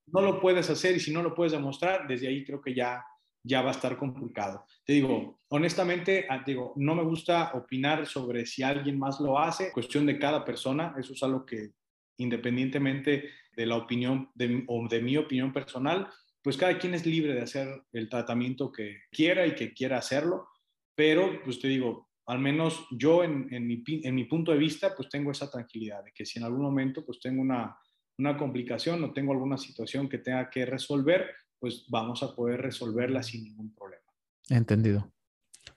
No 0.08 0.22
lo 0.22 0.42
puedes 0.42 0.68
hacer 0.72 0.96
y 0.96 1.00
si 1.00 1.14
no 1.14 1.22
lo 1.22 1.36
puedes 1.36 1.52
demostrar, 1.52 2.08
desde 2.08 2.28
ahí 2.28 2.44
creo 2.44 2.60
que 2.60 2.74
ya 2.74 3.06
ya 3.46 3.62
va 3.62 3.70
a 3.70 3.74
estar 3.74 3.96
complicado. 3.98 4.66
Te 4.84 4.94
digo, 4.94 5.40
honestamente, 5.50 6.26
ah, 6.30 6.44
digo, 6.46 6.74
no 6.78 6.96
me 6.96 7.04
gusta 7.04 7.52
opinar 7.54 8.08
sobre 8.08 8.46
si 8.46 8.64
alguien 8.64 8.98
más 8.98 9.20
lo 9.20 9.38
hace, 9.38 9.72
cuestión 9.72 10.06
de 10.06 10.18
cada 10.18 10.44
persona, 10.44 10.96
eso 10.98 11.14
es 11.14 11.22
algo 11.24 11.46
que 11.46 11.72
independientemente 12.18 13.30
de 13.56 13.66
la 13.66 13.76
opinión 13.76 14.30
de, 14.34 14.64
o 14.68 14.88
de 14.88 15.02
mi 15.02 15.16
opinión 15.18 15.54
personal, 15.54 16.10
pues 16.42 16.58
cada 16.58 16.78
quien 16.78 16.94
es 16.94 17.06
libre 17.06 17.34
de 17.34 17.42
hacer 17.42 17.68
el 17.92 18.10
tratamiento 18.10 18.72
que 18.72 19.02
quiera 19.12 19.46
y 19.46 19.56
que 19.56 19.74
quiera 19.74 19.98
hacerlo, 19.98 20.48
pero 20.96 21.42
pues 21.44 21.60
te 21.60 21.68
digo, 21.68 22.10
al 22.28 22.40
menos 22.40 22.88
yo 22.92 23.24
en, 23.24 23.48
mi, 23.68 23.84
en, 23.88 24.16
mi, 24.16 24.24
punto 24.24 24.52
de 24.52 24.58
vista, 24.58 24.96
pues 24.96 25.10
tengo 25.10 25.32
esa 25.32 25.50
tranquilidad 25.50 26.04
de 26.04 26.12
que 26.12 26.26
si 26.26 26.40
en 26.40 26.46
algún 26.46 26.64
momento 26.64 27.06
pues 27.06 27.20
tengo 27.20 27.42
una, 27.42 27.78
una 28.18 28.38
complicación 28.38 29.04
o 29.04 29.14
tengo 29.14 29.34
alguna 29.34 29.58
situación 29.58 30.10
que 30.10 30.20
tenga 30.20 30.50
que 30.50 30.66
resolver, 30.66 31.30
pues 31.66 31.84
vamos 31.88 32.22
a 32.22 32.36
poder 32.36 32.62
resolverla 32.62 33.24
sin 33.24 33.44
ningún 33.44 33.74
problema. 33.74 34.04
Entendido. 34.50 35.12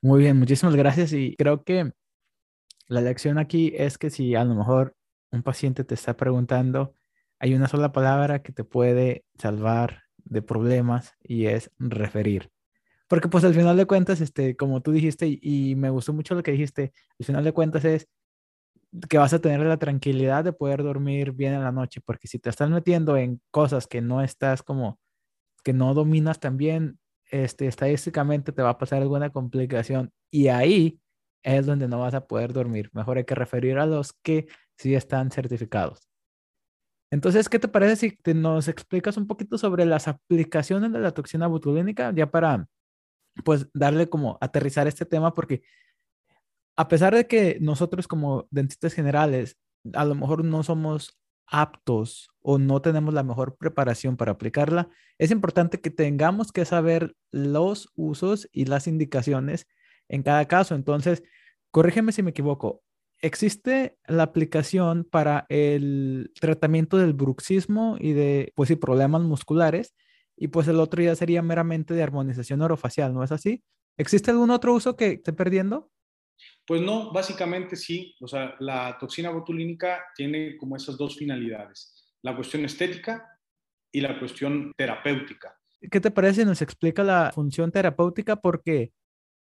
Muy 0.03 0.21
bien, 0.21 0.39
muchísimas 0.39 0.77
gracias 0.77 1.15
y 1.15 1.35
creo 1.35 1.65
que 1.65 1.95
la 2.89 3.01
lección 3.01 3.39
aquí 3.39 3.73
es 3.75 3.97
que 3.97 4.11
si 4.11 4.35
a 4.35 4.45
lo 4.45 4.55
mejor 4.55 4.95
un 5.31 5.43
paciente 5.43 5.85
te 5.85 5.95
está 5.95 6.15
preguntando, 6.15 6.93
hay 7.39 7.55
una 7.55 7.69
sola 7.69 7.91
palabra 7.91 8.43
que 8.43 8.53
te 8.53 8.65
puede 8.65 9.25
salvar 9.39 10.03
de 10.19 10.43
problemas 10.43 11.15
y 11.23 11.47
es 11.47 11.71
referir. 11.79 12.51
Porque 13.07 13.29
pues 13.29 13.45
al 13.45 13.55
final 13.55 13.79
de 13.79 13.87
cuentas, 13.87 14.21
este, 14.21 14.57
como 14.57 14.83
tú 14.83 14.93
dijiste, 14.93 15.39
y, 15.41 15.75
me 15.75 15.89
gustó 15.89 16.13
mucho 16.13 16.35
lo 16.35 16.43
que 16.43 16.53
dijiste, 16.53 16.93
al 17.19 17.25
final 17.25 17.45
de 17.45 17.53
cuentas 17.53 17.87
es 17.87 18.09
que 19.09 19.17
vas 19.17 19.33
a 19.33 19.41
tener 19.41 19.61
la 19.61 19.79
tranquilidad 19.79 20.45
de 20.45 20.53
poder 20.53 20.83
dormir 20.83 21.33
bien 21.33 21.55
en 21.55 21.65
la 21.65 21.73
noche, 21.73 22.03
porque 22.05 22.29
si 22.29 22.39
te 22.39 22.51
estás 22.51 22.69
metiendo 22.69 23.17
en 23.17 23.41
cosas 23.51 23.87
que 23.87 24.03
no 24.03 24.21
estás 24.21 24.63
como, 24.63 24.99
que 25.69 25.75
no 25.75 25.93
dominas 25.93 26.41
también, 26.41 26.99
este, 27.31 27.67
estadísticamente 27.67 28.53
te 28.53 28.63
va 28.63 28.71
a 28.71 28.79
pasar 28.79 29.03
alguna 29.03 29.29
complicación 29.29 30.11
y 30.31 30.49
ahí 30.49 30.99
es 31.43 31.67
donde 31.67 31.89
no 31.89 32.01
vas 32.01 32.15
a 32.15 32.27
poder 32.27 32.55
dormir. 32.55 32.89
Mejor 32.95 33.19
hay 33.19 33.25
que 33.25 33.35
referir 33.35 33.79
a 33.79 33.85
los 33.85 34.15
que 34.23 34.47
sí 34.79 34.95
están 34.95 35.31
certificados. 35.31 36.09
Entonces, 37.11 37.51
¿qué 37.51 37.59
te 37.59 37.69
parece 37.69 37.97
si 37.97 38.17
te 38.17 38.33
nos 38.33 38.67
explicas 38.67 39.19
un 39.19 39.27
poquito 39.27 39.59
sobre 39.59 39.85
las 39.85 40.09
aplicaciones 40.09 40.91
de 40.91 41.01
la 41.01 41.13
toxina 41.13 41.47
botulínica 41.47 42.15
ya 42.15 42.31
para 42.31 42.67
pues 43.45 43.69
darle 43.75 44.09
como 44.09 44.39
aterrizar 44.41 44.89
este 44.89 45.05
tema 45.05 45.35
porque 45.35 45.61
a 46.79 46.89
pesar 46.89 47.15
de 47.15 47.27
que 47.27 47.59
nosotros 47.61 48.09
como 48.09 48.49
dentistas 48.51 48.95
generales 48.95 49.59
a 49.93 50.07
lo 50.07 50.15
mejor 50.15 50.47
no 50.47 50.63
somos 50.63 51.18
aptos 51.51 52.31
o 52.41 52.59
no 52.59 52.83
tenemos 52.83 53.15
la 53.15 53.23
mejor 53.23 53.57
preparación 53.57 54.17
para 54.17 54.33
aplicarla, 54.33 54.89
es 55.19 55.31
importante 55.31 55.81
que 55.81 55.91
tengamos 55.91 56.53
que 56.53 56.65
saber 56.65 57.15
los 57.31 57.91
usos 57.97 58.49
y 58.53 58.67
las 58.67 58.87
indicaciones 58.87 59.67
en 60.09 60.23
cada 60.23 60.47
caso. 60.47 60.75
Entonces, 60.75 61.23
corrígeme 61.71 62.13
si 62.13 62.23
me 62.23 62.31
equivoco. 62.31 62.83
¿Existe 63.21 63.99
la 64.07 64.23
aplicación 64.25 65.05
para 65.05 65.47
el 65.49 66.33
tratamiento 66.41 66.99
del 66.99 67.15
bruxismo 67.15 67.97
y 67.99 68.13
de 68.13 68.53
pues, 68.55 68.71
y 68.71 68.77
problemas 68.77 69.23
musculares? 69.23 69.95
y 70.39 70.49
pues 70.49 70.69
el 70.69 70.81
otro 70.81 71.03
ya 71.03 71.15
sería 71.17 71.43
meramente 71.43 71.95
de 71.95 72.03
armonización 72.03 72.63
orofacial, 72.63 73.13
¿no 73.13 73.25
es 73.25 73.33
así? 73.33 73.63
¿Existe 73.97 74.31
algún 74.31 74.51
otro 74.51 74.75
uso 74.75 74.97
que 74.97 75.13
esté 75.13 75.33
perdiendo? 75.33 75.91
Pues 76.67 76.83
no, 76.83 77.13
básicamente 77.13 77.77
sí. 77.77 78.15
O 78.21 78.29
sea, 78.29 78.55
la 78.61 78.97
toxina 78.99 79.31
botulínica 79.31 80.05
tiene 80.15 80.57
como 80.57 80.77
esas 80.77 80.97
dos 80.97 81.17
finalidades, 81.17 82.13
la 82.23 82.35
cuestión 82.35 82.65
estética 82.65 83.27
y 83.93 84.01
la 84.01 84.19
cuestión 84.19 84.73
terapéutica. 84.77 85.57
¿Qué 85.91 86.01
te 86.01 86.11
parece 86.11 86.45
nos 86.45 86.61
explica 86.63 87.05
la 87.05 87.31
función 87.35 87.71
terapéutica? 87.71 88.37
Porque 88.37 88.93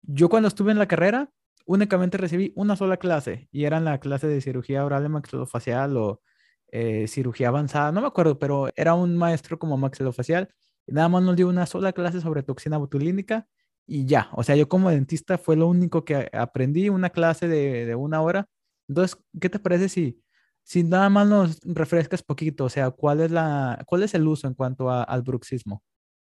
yo 0.02 0.28
cuando 0.28 0.48
estuve 0.48 0.72
en 0.72 0.78
la 0.78 0.88
carrera 0.88 1.30
únicamente 1.64 2.16
recibí 2.16 2.52
una 2.54 2.76
sola 2.76 2.96
clase 2.96 3.48
y 3.50 3.64
era 3.64 3.80
la 3.80 3.98
clase 3.98 4.28
de 4.28 4.40
cirugía 4.40 4.84
oral 4.84 5.08
maxilofacial 5.08 5.96
o 5.96 6.22
eh, 6.70 7.08
cirugía 7.08 7.48
avanzada, 7.48 7.90
no 7.90 8.00
me 8.00 8.06
acuerdo, 8.06 8.38
pero 8.38 8.70
era 8.76 8.94
un 8.94 9.16
maestro 9.16 9.58
como 9.58 9.76
maxilofacial 9.76 10.48
nada 10.86 11.08
más 11.08 11.22
nos 11.22 11.36
dio 11.36 11.48
una 11.48 11.66
sola 11.66 11.92
clase 11.92 12.20
sobre 12.20 12.42
toxina 12.42 12.78
botulínica 12.78 13.46
y 13.86 14.06
ya. 14.06 14.28
O 14.32 14.42
sea, 14.42 14.56
yo 14.56 14.68
como 14.68 14.90
dentista 14.90 15.38
fue 15.38 15.56
lo 15.56 15.68
único 15.68 16.04
que 16.04 16.28
aprendí, 16.32 16.88
una 16.88 17.10
clase 17.10 17.48
de, 17.48 17.94
una 17.94 18.20
hora. 18.20 18.48
Entonces, 18.88 19.18
¿qué 19.40 19.48
te 19.48 19.58
parece 19.58 19.88
si, 19.88 20.20
si 20.62 20.82
nada 20.82 21.08
más 21.08 21.26
nos 21.28 21.60
refrescas 21.62 22.22
poquito? 22.22 22.64
O 22.64 22.68
sea, 22.68 22.90
¿cuál 22.90 23.20
es, 23.20 23.30
la, 23.30 23.82
cuál 23.86 24.02
es 24.02 24.14
el 24.14 24.26
uso 24.26 24.46
en 24.46 24.54
cuanto 24.54 24.90
al 24.90 25.22
bruxismo? 25.22 25.82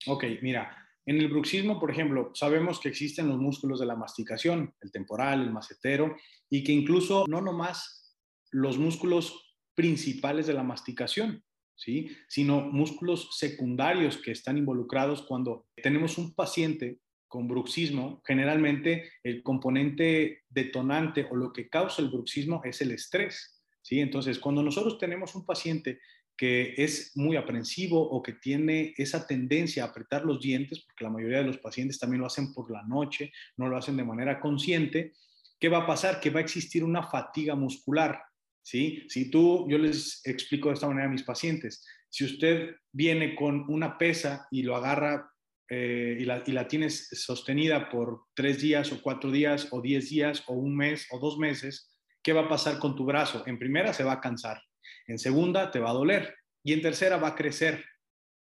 Ok, 0.07 0.25
mira, 0.43 0.77
en 1.07 1.19
el 1.19 1.29
bruxismo, 1.29 1.79
por 1.79 1.91
ejemplo, 1.91 2.31
sabemos 2.35 2.81
que 2.81 2.89
existen 2.89 3.29
los 3.29 3.39
músculos 3.39 3.81
de 3.81 3.87
la 3.87 3.97
masticación, 3.97 4.75
el 4.81 4.91
temporal, 4.91 5.43
el 5.43 5.53
macetero, 5.53 6.17
y 6.51 6.65
que 6.65 6.73
incluso 6.73 7.25
no 7.29 7.41
nomás 7.41 8.17
los 8.51 8.79
músculos 8.79 9.57
principales 9.75 10.47
de 10.47 10.55
la 10.55 10.63
masticación, 10.63 11.43
¿sí? 11.77 12.11
sino 12.29 12.61
músculos 12.61 13.37
secundarios 13.37 14.17
que 14.19 14.31
están 14.31 14.57
involucrados 14.57 15.23
cuando 15.23 15.67
tenemos 15.83 16.19
un 16.19 16.35
paciente 16.35 17.01
con 17.35 17.49
bruxismo, 17.49 18.23
generalmente 18.25 19.11
el 19.25 19.43
componente 19.43 20.45
detonante 20.49 21.27
o 21.29 21.35
lo 21.35 21.53
que 21.53 21.69
causa 21.69 22.01
el 22.01 22.09
bruxismo 22.09 22.61
es 22.63 22.81
el 22.81 22.93
estrés. 22.93 23.61
¿sí? 23.83 23.99
Entonces, 23.99 24.39
cuando 24.39 24.63
nosotros 24.63 24.99
tenemos 24.99 25.35
un 25.35 25.45
paciente 25.45 25.99
que 26.37 26.75
es 26.77 27.11
muy 27.17 27.35
aprensivo 27.35 28.01
o 28.01 28.23
que 28.23 28.35
tiene 28.35 28.95
esa 28.97 29.27
tendencia 29.27 29.83
a 29.83 29.89
apretar 29.89 30.25
los 30.25 30.41
dientes, 30.41 30.85
porque 30.85 31.03
la 31.03 31.11
mayoría 31.11 31.39
de 31.39 31.47
los 31.47 31.59
pacientes 31.59 31.99
también 31.99 32.21
lo 32.21 32.29
hacen 32.29 32.53
por 32.53 32.71
la 32.71 32.85
noche, 32.85 33.33
no 33.57 33.67
lo 33.67 33.77
hacen 33.77 33.97
de 33.97 34.05
manera 34.05 34.39
consciente, 34.39 35.15
¿qué 35.59 35.69
va 35.69 35.79
a 35.79 35.87
pasar? 35.89 36.21
Que 36.21 36.31
va 36.31 36.39
a 36.39 36.45
existir 36.45 36.85
una 36.85 37.03
fatiga 37.03 37.57
muscular. 37.57 38.23
¿sí? 38.63 39.07
Si 39.09 39.29
tú, 39.29 39.67
yo 39.69 39.79
les 39.79 40.25
explico 40.25 40.69
de 40.69 40.75
esta 40.75 40.87
manera 40.87 41.09
a 41.09 41.13
mis 41.13 41.25
pacientes, 41.25 41.85
si 42.09 42.27
usted 42.27 42.77
viene 42.93 43.35
con 43.35 43.65
una 43.69 43.99
pesa 43.99 44.47
y 44.53 44.63
lo 44.63 44.77
agarra 44.77 45.34
eh, 45.69 46.17
y, 46.19 46.25
la, 46.25 46.69
tienes 46.69 47.09
sostenida 47.09 47.89
por 47.89 48.25
tres 48.35 48.61
días 48.61 48.93
o 48.93 49.01
cuatro 49.01 49.31
días 49.31 49.69
o 49.71 49.81
diez 49.81 50.11
días 50.11 50.45
o 50.47 50.55
un 50.55 50.77
mes 50.77 51.07
o 51.11 51.19
dos 51.19 51.39
meses, 51.39 51.91
¿qué 52.23 52.33
va 52.33 52.43
a 52.43 52.49
pasar 52.49 52.79
con 52.79 52.95
tu 52.95 53.05
brazo? 53.05 53.43
En 53.47 53.59
primera 53.59 53.93
se 53.93 54.05
va 54.05 54.15
a 54.15 54.21
cansar, 54.21 54.63
en 55.07 55.19
segunda 55.19 55.71
te 55.71 55.81
va 55.81 55.91
a 55.91 55.95
doler 55.95 56.35
y 56.63 56.73
en 56.73 56.83
tercera 56.83 57.17
va 57.17 57.29
a 57.29 57.35
crecer. 57.35 57.85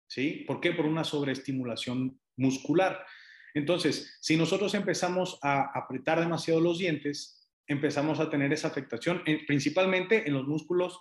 ¿Sí? 0.09 0.45
¿Por 0.47 0.61
qué? 0.61 0.71
Por 0.71 0.85
una 0.85 1.03
sobreestimulación 1.03 2.17
muscular. 2.37 3.05
Entonces, 3.53 4.17
si 4.21 4.37
nosotros 4.37 4.73
empezamos 4.73 5.37
a 5.41 5.71
apretar 5.77 6.19
demasiado 6.19 6.61
los 6.61 6.77
dientes, 6.77 7.49
empezamos 7.67 8.19
a 8.19 8.29
tener 8.29 8.53
esa 8.53 8.69
afectación, 8.69 9.23
principalmente 9.45 10.27
en 10.27 10.33
los 10.33 10.47
músculos 10.47 10.97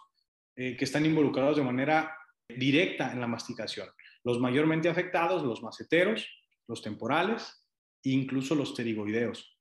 eh, 0.57 0.77
que 0.77 0.85
están 0.85 1.07
involucrados 1.07 1.57
de 1.57 1.63
manera 1.63 2.17
directa 2.49 3.13
en 3.13 3.21
la 3.21 3.27
masticación. 3.27 3.89
Los 4.27 4.41
mayormente 4.41 4.89
afectados, 4.89 5.45
los 5.45 5.63
maceteros, 5.63 6.29
los 6.67 6.83
temporales 6.83 7.65
e 8.03 8.11
incluso 8.11 8.57
los 8.57 8.73
pterigoideos. 8.73 9.57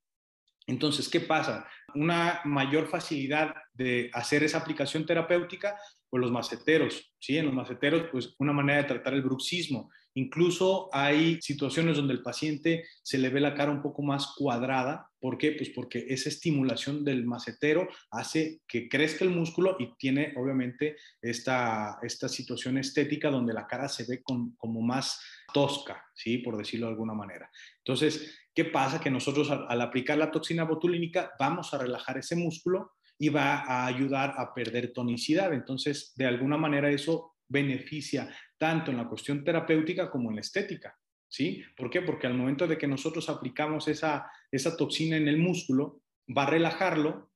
Entonces, 0.65 1.07
¿qué 1.07 1.19
pasa? 1.19 1.67
Una 1.93 2.41
mayor 2.45 2.87
facilidad 2.87 3.53
de 3.73 4.09
hacer 4.11 4.43
esa 4.43 4.57
aplicación 4.57 5.05
terapéutica, 5.05 5.77
pues 6.09 6.19
los 6.19 6.31
maceteros, 6.31 7.13
¿sí? 7.19 7.37
En 7.37 7.45
los 7.45 7.53
maceteros, 7.53 8.07
pues 8.11 8.33
una 8.39 8.53
manera 8.53 8.81
de 8.81 8.87
tratar 8.87 9.13
el 9.13 9.21
bruxismo 9.21 9.91
Incluso 10.17 10.89
hay 10.93 11.41
situaciones 11.41 11.97
donde 11.97 12.13
el 12.13 12.23
paciente 12.23 12.85
se 13.03 13.17
le 13.17 13.29
ve 13.29 13.41
la 13.41 13.53
cara 13.53 13.71
un 13.71 13.81
poco 13.81 14.01
más 14.01 14.33
cuadrada. 14.37 15.11
¿Por 15.19 15.37
qué? 15.37 15.51
Pues 15.51 15.69
porque 15.71 16.05
esa 16.07 16.29
estimulación 16.29 17.03
del 17.03 17.25
macetero 17.25 17.89
hace 18.11 18.61
que 18.65 18.87
crezca 18.87 19.25
el 19.25 19.31
músculo 19.31 19.75
y 19.77 19.93
tiene 19.97 20.33
obviamente 20.37 20.95
esta, 21.21 21.99
esta 22.01 22.29
situación 22.29 22.77
estética 22.77 23.29
donde 23.29 23.53
la 23.53 23.67
cara 23.67 23.89
se 23.89 24.05
ve 24.05 24.23
como 24.23 24.81
más 24.81 25.21
tosca, 25.53 26.05
¿sí? 26.13 26.37
Por 26.37 26.55
decirlo 26.55 26.85
de 26.85 26.93
alguna 26.93 27.13
manera. 27.13 27.51
Entonces, 27.79 28.39
¿qué 28.53 28.63
pasa? 28.63 29.01
Que 29.01 29.11
nosotros 29.11 29.51
al, 29.51 29.65
al 29.67 29.81
aplicar 29.81 30.17
la 30.17 30.31
toxina 30.31 30.63
botulínica 30.63 31.33
vamos 31.37 31.73
a 31.73 31.77
relajar 31.77 32.17
ese 32.19 32.37
músculo 32.37 32.93
y 33.17 33.27
va 33.27 33.63
a 33.65 33.85
ayudar 33.85 34.33
a 34.37 34.53
perder 34.53 34.93
tonicidad. 34.93 35.53
Entonces, 35.53 36.13
de 36.15 36.25
alguna 36.25 36.55
manera 36.55 36.89
eso 36.89 37.35
beneficia 37.47 38.33
tanto 38.57 38.91
en 38.91 38.97
la 38.97 39.07
cuestión 39.07 39.43
terapéutica 39.43 40.09
como 40.09 40.29
en 40.29 40.35
la 40.35 40.41
estética. 40.41 40.97
¿Sí? 41.27 41.63
¿Por 41.75 41.89
qué? 41.89 42.01
Porque 42.01 42.27
al 42.27 42.35
momento 42.35 42.67
de 42.67 42.77
que 42.77 42.87
nosotros 42.87 43.29
aplicamos 43.29 43.87
esa, 43.87 44.31
esa 44.51 44.77
toxina 44.77 45.17
en 45.17 45.27
el 45.27 45.37
músculo, 45.37 46.01
va 46.25 46.43
a 46.43 46.49
relajarlo, 46.49 47.31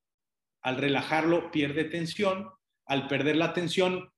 al 0.61 0.78
relajarlo 0.78 1.51
pierde 1.51 1.86
tensión, 1.86 2.49
al 2.86 3.07
perder 3.07 3.36
la 3.36 3.53
tensión 3.53 4.09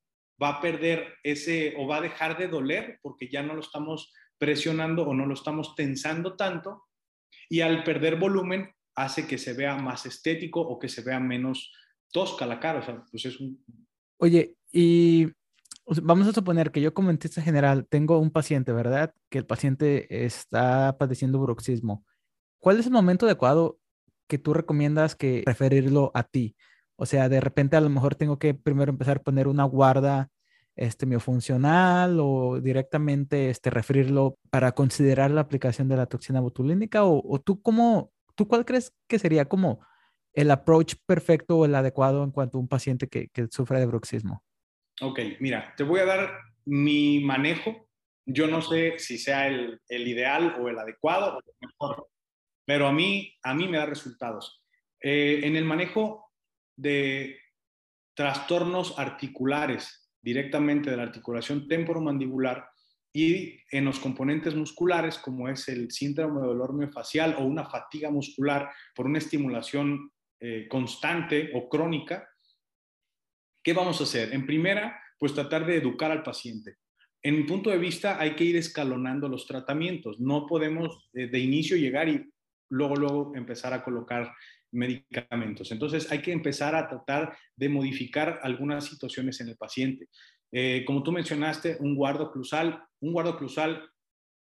va 0.41 0.49
a 0.49 0.61
perder 0.61 1.15
ese 1.23 1.75
o 1.77 1.87
va 1.87 1.97
a 1.97 2.01
dejar 2.01 2.37
de 2.37 2.47
doler 2.47 2.99
porque 3.01 3.29
ya 3.29 3.43
no 3.43 3.53
lo 3.53 3.61
estamos 3.61 4.11
presionando 4.37 5.03
o 5.03 5.13
no 5.13 5.25
lo 5.25 5.33
estamos 5.33 5.75
tensando 5.75 6.35
tanto 6.35 6.85
y 7.49 7.61
al 7.61 7.83
perder 7.83 8.17
volumen 8.17 8.73
hace 8.95 9.27
que 9.27 9.37
se 9.37 9.53
vea 9.53 9.75
más 9.75 10.05
estético 10.05 10.61
o 10.61 10.79
que 10.79 10.89
se 10.89 11.01
vea 11.01 11.19
menos 11.19 11.71
tosca 12.11 12.45
la 12.45 12.59
cara. 12.59 12.79
O 12.79 12.83
sea, 12.83 13.05
pues 13.09 13.25
es 13.25 13.39
un... 13.39 13.63
Oye, 14.17 14.55
y 14.71 15.27
vamos 15.99 16.27
a 16.27 16.33
suponer 16.33 16.71
que 16.71 16.81
yo 16.81 16.93
como 16.93 17.09
dentista 17.09 17.41
general 17.41 17.87
tengo 17.89 18.19
un 18.19 18.31
paciente, 18.31 18.71
¿verdad? 18.71 19.13
Que 19.29 19.37
el 19.37 19.45
paciente 19.45 20.25
está 20.25 20.97
padeciendo 20.97 21.39
bruxismo. 21.39 22.05
¿Cuál 22.59 22.79
es 22.79 22.85
el 22.85 22.93
momento 22.93 23.25
adecuado 23.25 23.79
que 24.27 24.37
tú 24.37 24.53
recomiendas 24.53 25.15
que 25.15 25.43
referirlo 25.45 26.11
a 26.13 26.23
ti? 26.23 26.55
O 26.95 27.05
sea, 27.05 27.29
de 27.29 27.41
repente 27.41 27.75
a 27.75 27.81
lo 27.81 27.89
mejor 27.89 28.15
tengo 28.15 28.39
que 28.39 28.53
primero 28.53 28.91
empezar 28.91 29.17
a 29.17 29.23
poner 29.23 29.47
una 29.47 29.63
guarda 29.63 30.29
este, 30.75 31.05
miofuncional 31.05 32.19
o 32.19 32.59
directamente 32.61 33.49
este, 33.49 33.69
referirlo 33.69 34.37
para 34.49 34.71
considerar 34.73 35.31
la 35.31 35.41
aplicación 35.41 35.87
de 35.87 35.97
la 35.97 36.05
toxina 36.05 36.39
botulínica? 36.39 37.03
¿O, 37.03 37.39
tú 37.39 37.61
cómo, 37.61 38.11
tú 38.35 38.47
cuál 38.47 38.65
crees 38.65 38.93
que 39.07 39.19
sería 39.19 39.45
como 39.45 39.81
el 40.33 40.49
approach 40.51 40.95
perfecto 41.05 41.57
o 41.57 41.65
el 41.65 41.75
adecuado 41.75 42.23
en 42.23 42.31
cuanto 42.31 42.57
a 42.57 42.61
un 42.61 42.67
paciente 42.67 43.07
que, 43.07 43.27
que 43.29 43.47
sufre 43.51 43.79
de 43.79 43.85
bruxismo? 43.85 44.43
Ok, 44.99 45.19
mira, 45.39 45.73
te 45.77 45.83
voy 45.83 45.99
a 46.01 46.05
dar 46.05 46.39
mi 46.65 47.21
manejo. 47.21 47.87
Yo 48.25 48.47
no 48.47 48.61
sé 48.61 48.99
si 48.99 49.17
sea 49.17 49.47
el, 49.47 49.79
el 49.87 50.07
ideal 50.07 50.57
o 50.59 50.67
el 50.67 50.77
adecuado 50.77 51.39
pero 52.65 52.87
a 52.87 52.93
mí, 52.93 53.37
a 53.43 53.53
mí 53.53 53.67
me 53.67 53.77
da 53.77 53.85
resultados. 53.85 54.63
Eh, 55.01 55.41
en 55.43 55.57
el 55.57 55.65
manejo 55.65 56.31
de 56.77 57.37
trastornos 58.15 58.97
articulares, 58.97 60.09
directamente 60.21 60.89
de 60.89 60.97
la 60.97 61.03
articulación 61.03 61.67
temporomandibular 61.67 62.69
y 63.13 63.59
en 63.71 63.83
los 63.85 63.99
componentes 63.99 64.55
musculares, 64.55 65.17
como 65.17 65.49
es 65.49 65.67
el 65.67 65.91
síndrome 65.91 66.39
de 66.39 66.47
dolor 66.47 66.73
miofascial 66.73 67.35
o 67.39 67.43
una 67.43 67.65
fatiga 67.65 68.09
muscular 68.09 68.71
por 68.95 69.05
una 69.05 69.17
estimulación 69.17 70.09
eh, 70.39 70.67
constante 70.69 71.51
o 71.53 71.67
crónica, 71.67 72.29
¿qué 73.63 73.73
vamos 73.73 73.99
a 73.99 74.03
hacer? 74.03 74.33
En 74.33 74.45
primera, 74.45 75.01
pues 75.17 75.33
tratar 75.33 75.65
de 75.65 75.77
educar 75.77 76.11
al 76.11 76.23
paciente. 76.23 76.77
En 77.23 77.37
mi 77.37 77.43
punto 77.43 77.69
de 77.69 77.77
vista, 77.77 78.19
hay 78.19 78.35
que 78.35 78.43
ir 78.43 78.55
escalonando 78.55 79.29
los 79.29 79.45
tratamientos. 79.45 80.19
No 80.19 80.47
podemos 80.47 81.09
eh, 81.13 81.27
de 81.27 81.39
inicio 81.39 81.77
llegar 81.77 82.09
y 82.09 82.31
luego, 82.69 82.95
luego 82.95 83.31
empezar 83.35 83.73
a 83.73 83.83
colocar 83.83 84.33
medicamentos. 84.71 85.71
Entonces 85.71 86.11
hay 86.11 86.21
que 86.21 86.31
empezar 86.31 86.75
a 86.75 86.87
tratar 86.87 87.37
de 87.55 87.69
modificar 87.69 88.39
algunas 88.43 88.85
situaciones 88.85 89.39
en 89.41 89.49
el 89.49 89.57
paciente. 89.57 90.07
Eh, 90.51 90.83
como 90.85 91.03
tú 91.03 91.11
mencionaste, 91.11 91.77
un 91.79 91.95
guardo 91.95 92.25
oclusal, 92.25 92.83
un 93.01 93.13
guardo 93.13 93.31
oclusal 93.31 93.89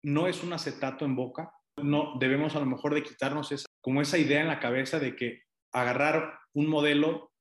no 0.02 0.26
es 0.26 0.42
un 0.42 0.52
acetato 0.52 1.04
en 1.04 1.16
boca, 1.16 1.52
no 1.76 2.16
debemos 2.20 2.54
a 2.54 2.60
lo 2.60 2.66
mejor 2.66 2.94
de 2.94 3.02
quitarnos 3.02 3.52
esa, 3.52 3.66
como 3.80 4.00
esa 4.00 4.18
idea 4.18 4.40
en 4.40 4.48
la 4.48 4.60
cabeza 4.60 4.98
de 4.98 5.16
que 5.16 5.42
agarrar 5.72 6.38
un 6.54 6.68
modelo, 6.68 7.32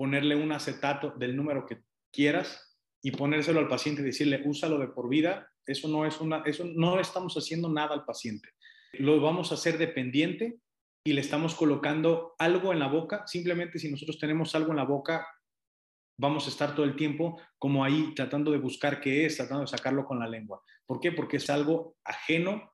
ponerle 0.00 0.34
un 0.34 0.50
acetato 0.50 1.12
del 1.18 1.36
número 1.36 1.66
que 1.66 1.82
quieras 2.10 2.74
y 3.02 3.10
ponérselo 3.10 3.60
al 3.60 3.68
paciente 3.68 4.00
y 4.00 4.06
decirle, 4.06 4.40
úsalo 4.46 4.78
de 4.78 4.88
por 4.88 5.10
vida, 5.10 5.52
eso 5.66 5.88
no 5.88 6.06
es 6.06 6.22
una, 6.22 6.42
eso 6.46 6.64
no 6.64 6.98
estamos 6.98 7.34
haciendo 7.34 7.68
nada 7.68 7.92
al 7.92 8.06
paciente. 8.06 8.48
Lo 8.94 9.20
vamos 9.20 9.50
a 9.50 9.56
hacer 9.56 9.76
dependiente 9.76 10.58
y 11.04 11.12
le 11.12 11.20
estamos 11.20 11.54
colocando 11.54 12.34
algo 12.38 12.72
en 12.72 12.78
la 12.78 12.88
boca, 12.88 13.26
simplemente 13.26 13.78
si 13.78 13.90
nosotros 13.90 14.18
tenemos 14.18 14.54
algo 14.54 14.70
en 14.70 14.78
la 14.78 14.84
boca, 14.84 15.26
vamos 16.18 16.46
a 16.46 16.48
estar 16.48 16.74
todo 16.74 16.86
el 16.86 16.96
tiempo 16.96 17.38
como 17.58 17.84
ahí 17.84 18.14
tratando 18.14 18.52
de 18.52 18.58
buscar 18.58 19.02
qué 19.02 19.26
es, 19.26 19.36
tratando 19.36 19.64
de 19.64 19.66
sacarlo 19.66 20.06
con 20.06 20.18
la 20.18 20.26
lengua. 20.26 20.62
¿Por 20.86 20.98
qué? 20.98 21.12
Porque 21.12 21.36
es 21.36 21.50
algo 21.50 21.98
ajeno 22.04 22.72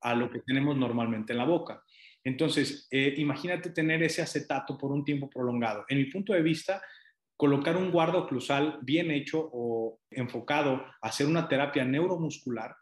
a 0.00 0.16
lo 0.16 0.28
que 0.30 0.40
tenemos 0.40 0.76
normalmente 0.76 1.32
en 1.32 1.38
la 1.38 1.44
boca. 1.44 1.84
Entonces, 2.26 2.88
eh, 2.90 3.14
imagínate 3.18 3.70
tener 3.70 4.02
ese 4.02 4.20
acetato 4.20 4.76
por 4.76 4.90
un 4.90 5.04
tiempo 5.04 5.30
prolongado. 5.30 5.84
En 5.88 5.98
mi 5.98 6.06
punto 6.06 6.32
de 6.32 6.42
vista, 6.42 6.82
colocar 7.36 7.76
un 7.76 7.92
guardo 7.92 8.18
oclusal 8.18 8.80
bien 8.82 9.12
hecho 9.12 9.48
o 9.52 10.00
enfocado 10.10 10.74
a 11.00 11.06
hacer 11.06 11.28
una 11.28 11.46
terapia 11.46 11.84
neuromuscular 11.84 12.74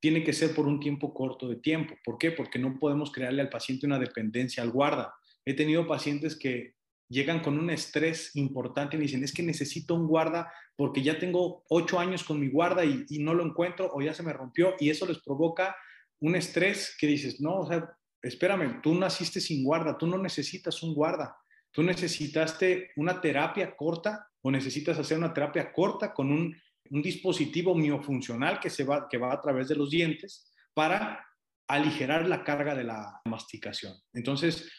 tiene 0.00 0.22
que 0.22 0.34
ser 0.34 0.54
por 0.54 0.66
un 0.66 0.80
tiempo 0.80 1.14
corto 1.14 1.48
de 1.48 1.56
tiempo. 1.56 1.94
¿Por 2.04 2.18
qué? 2.18 2.30
Porque 2.30 2.58
no 2.58 2.78
podemos 2.78 3.10
crearle 3.10 3.40
al 3.40 3.48
paciente 3.48 3.86
una 3.86 3.98
dependencia 3.98 4.62
al 4.62 4.70
guarda. 4.70 5.14
He 5.46 5.54
tenido 5.54 5.86
pacientes 5.86 6.36
que 6.36 6.74
llegan 7.08 7.40
con 7.40 7.58
un 7.58 7.70
estrés 7.70 8.36
importante 8.36 8.96
y 8.96 8.98
me 8.98 9.06
dicen, 9.06 9.24
es 9.24 9.32
que 9.32 9.42
necesito 9.42 9.94
un 9.94 10.06
guarda 10.06 10.52
porque 10.76 11.02
ya 11.02 11.18
tengo 11.18 11.64
ocho 11.70 11.98
años 11.98 12.22
con 12.22 12.38
mi 12.38 12.50
guarda 12.50 12.84
y, 12.84 13.06
no 13.20 13.32
lo 13.32 13.46
encuentro 13.46 13.90
o 13.94 14.02
ya 14.02 14.12
se 14.12 14.22
me 14.22 14.34
rompió 14.34 14.74
y 14.78 14.90
eso 14.90 15.06
les 15.06 15.20
provoca 15.20 15.74
un 16.20 16.36
estrés 16.36 16.94
que 17.00 17.06
dices, 17.06 17.40
no, 17.40 17.60
o 17.60 17.66
sea, 17.66 17.97
espérame, 18.22 18.80
tú 18.82 18.94
naciste 18.94 19.40
sin 19.40 19.64
guarda, 19.64 19.96
tú 19.96 20.06
no 20.06 20.18
necesitas 20.18 20.82
un 20.82 20.94
guarda, 20.94 21.36
tú 21.70 21.82
necesitaste 21.82 22.90
una 22.96 23.20
terapia 23.20 23.76
corta 23.76 24.28
o 24.42 24.50
necesitas 24.50 24.98
hacer 24.98 25.18
una 25.18 25.32
terapia 25.32 25.72
corta 25.72 26.12
con 26.12 26.30
un 26.30 26.54
un 26.90 27.02
dispositivo 27.02 27.74
miofuncional 27.74 28.60
que, 28.60 28.70
se 28.70 28.84
va, 28.84 29.08
que 29.08 29.18
va 29.18 29.32
a 29.32 29.40
través 29.40 29.68
de 29.68 29.76
los 29.76 29.90
dientes 29.90 30.52
para 30.74 31.24
aligerar 31.66 32.26
la 32.26 32.44
carga 32.44 32.74
de 32.74 32.84
la 32.84 33.20
masticación. 33.24 33.94
Entonces, 34.14 34.70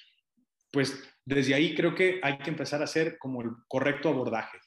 pues 0.71 1.03
desde 1.25 1.53
ahí 1.53 1.75
creo 1.75 1.93
que 1.93 2.19
hay 2.23 2.37
que 2.39 2.49
empezar 2.49 2.81
a 2.81 2.85
hacer 2.85 3.17
como 3.19 3.41
el 3.41 3.49
correcto 3.67 4.09
abordaje. 4.09 4.57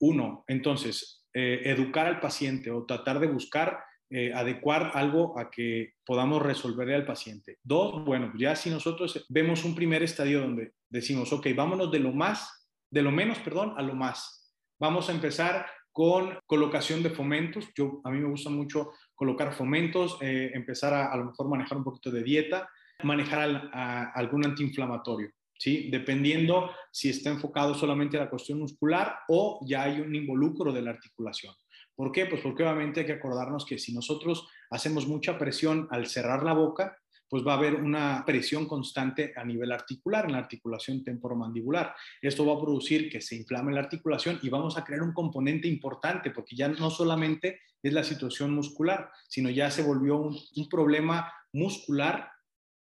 Uno, 0.00 0.44
entonces, 0.48 1.26
eh, 1.34 1.62
educar 1.64 2.06
al 2.06 2.20
paciente 2.20 2.70
o 2.70 2.84
tratar 2.84 3.20
de 3.20 3.28
buscar 3.28 3.80
eh, 4.10 4.32
adecuar 4.32 4.92
algo 4.94 5.38
a 5.38 5.50
que 5.50 5.94
podamos 6.04 6.42
resolverle 6.42 6.94
al 6.94 7.04
paciente. 7.04 7.58
Dos, 7.62 8.04
bueno, 8.04 8.32
ya 8.36 8.56
si 8.56 8.70
nosotros 8.70 9.26
vemos 9.28 9.64
un 9.64 9.74
primer 9.74 10.02
estadio 10.02 10.40
donde 10.40 10.72
decimos, 10.88 11.32
ok, 11.32 11.48
vámonos 11.54 11.90
de 11.90 11.98
lo 11.98 12.12
más, 12.12 12.68
de 12.90 13.02
lo 13.02 13.10
menos, 13.10 13.38
perdón, 13.38 13.74
a 13.76 13.82
lo 13.82 13.94
más. 13.94 14.54
Vamos 14.80 15.08
a 15.08 15.12
empezar 15.12 15.66
con 15.92 16.38
colocación 16.46 17.02
de 17.02 17.10
fomentos. 17.10 17.68
Yo, 17.76 18.00
a 18.04 18.10
mí 18.10 18.18
me 18.18 18.30
gusta 18.30 18.50
mucho 18.50 18.92
colocar 19.14 19.52
fomentos, 19.52 20.16
eh, 20.22 20.52
empezar 20.54 20.94
a, 20.94 21.12
a 21.12 21.16
lo 21.16 21.26
mejor 21.26 21.48
manejar 21.48 21.76
un 21.76 21.84
poquito 21.84 22.10
de 22.10 22.22
dieta, 22.22 22.68
manejar 23.02 23.70
algún 24.14 24.44
antiinflamatorio, 24.44 25.30
¿sí? 25.58 25.90
Dependiendo 25.90 26.70
si 26.90 27.10
está 27.10 27.30
enfocado 27.30 27.74
solamente 27.74 28.16
a 28.16 28.20
la 28.20 28.30
cuestión 28.30 28.60
muscular 28.60 29.16
o 29.28 29.60
ya 29.66 29.82
hay 29.82 30.00
un 30.00 30.14
involucro 30.14 30.72
de 30.72 30.82
la 30.82 30.90
articulación. 30.90 31.54
¿Por 31.94 32.12
qué? 32.12 32.26
Pues 32.26 32.40
porque 32.40 32.62
obviamente 32.62 33.00
hay 33.00 33.06
que 33.06 33.12
acordarnos 33.12 33.66
que 33.66 33.78
si 33.78 33.92
nosotros 33.92 34.48
hacemos 34.70 35.06
mucha 35.06 35.36
presión 35.36 35.88
al 35.90 36.06
cerrar 36.06 36.44
la 36.44 36.54
boca, 36.54 36.96
pues 37.28 37.46
va 37.46 37.54
a 37.54 37.56
haber 37.56 37.74
una 37.74 38.24
presión 38.24 38.66
constante 38.66 39.32
a 39.36 39.44
nivel 39.44 39.70
articular, 39.72 40.24
en 40.24 40.32
la 40.32 40.38
articulación 40.38 41.04
temporomandibular. 41.04 41.94
Esto 42.22 42.46
va 42.46 42.54
a 42.54 42.60
producir 42.60 43.10
que 43.10 43.20
se 43.20 43.36
inflame 43.36 43.72
la 43.72 43.80
articulación 43.80 44.38
y 44.42 44.48
vamos 44.48 44.78
a 44.78 44.84
crear 44.84 45.02
un 45.02 45.12
componente 45.12 45.68
importante, 45.68 46.30
porque 46.30 46.56
ya 46.56 46.68
no 46.68 46.90
solamente 46.90 47.60
es 47.82 47.92
la 47.92 48.02
situación 48.02 48.54
muscular, 48.54 49.10
sino 49.28 49.50
ya 49.50 49.70
se 49.70 49.82
volvió 49.82 50.16
un, 50.16 50.68
problema 50.70 51.32
muscular 51.52 52.30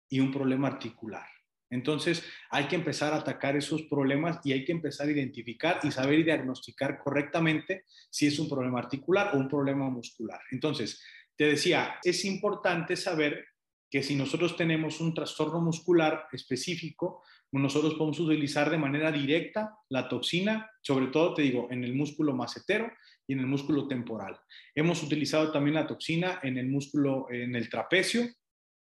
y 0.09 0.19
un 0.19 0.31
problema 0.31 0.67
articular. 0.67 1.25
Entonces 1.69 2.23
hay 2.49 2.67
que 2.67 2.75
empezar 2.75 3.13
a 3.13 3.17
atacar 3.17 3.55
esos 3.55 3.83
problemas 3.83 4.39
y 4.43 4.53
hay 4.53 4.63
que 4.63 4.71
empezar 4.71 5.07
a 5.07 5.11
identificar 5.11 5.79
y 5.83 5.91
saber 5.91 6.19
y 6.19 6.23
diagnosticar 6.23 6.99
correctamente 6.99 7.83
si 8.09 8.27
es 8.27 8.39
un 8.39 8.49
problema 8.49 8.79
articular 8.79 9.31
o 9.33 9.37
un 9.37 9.47
problema 9.47 9.89
muscular. 9.89 10.39
Entonces, 10.51 11.01
te 11.35 11.45
decía, 11.45 11.95
es 12.03 12.25
importante 12.25 12.95
saber 12.95 13.45
que 13.89 14.03
si 14.03 14.15
nosotros 14.15 14.57
tenemos 14.57 14.99
un 14.99 15.13
trastorno 15.13 15.61
muscular 15.61 16.27
específico, 16.31 17.23
nosotros 17.51 17.93
podemos 17.93 18.19
utilizar 18.19 18.69
de 18.69 18.77
manera 18.77 19.11
directa 19.11 19.77
la 19.89 20.09
toxina, 20.09 20.69
sobre 20.81 21.07
todo, 21.07 21.33
te 21.33 21.43
digo, 21.43 21.67
en 21.71 21.83
el 21.83 21.93
músculo 21.93 22.33
macetero 22.33 22.91
y 23.25 23.33
en 23.33 23.39
el 23.39 23.47
músculo 23.47 23.87
temporal. 23.87 24.37
Hemos 24.75 25.01
utilizado 25.03 25.51
también 25.51 25.75
la 25.75 25.87
toxina 25.87 26.39
en 26.43 26.57
el 26.57 26.67
músculo, 26.67 27.27
en 27.29 27.55
el 27.55 27.69
trapecio, 27.69 28.27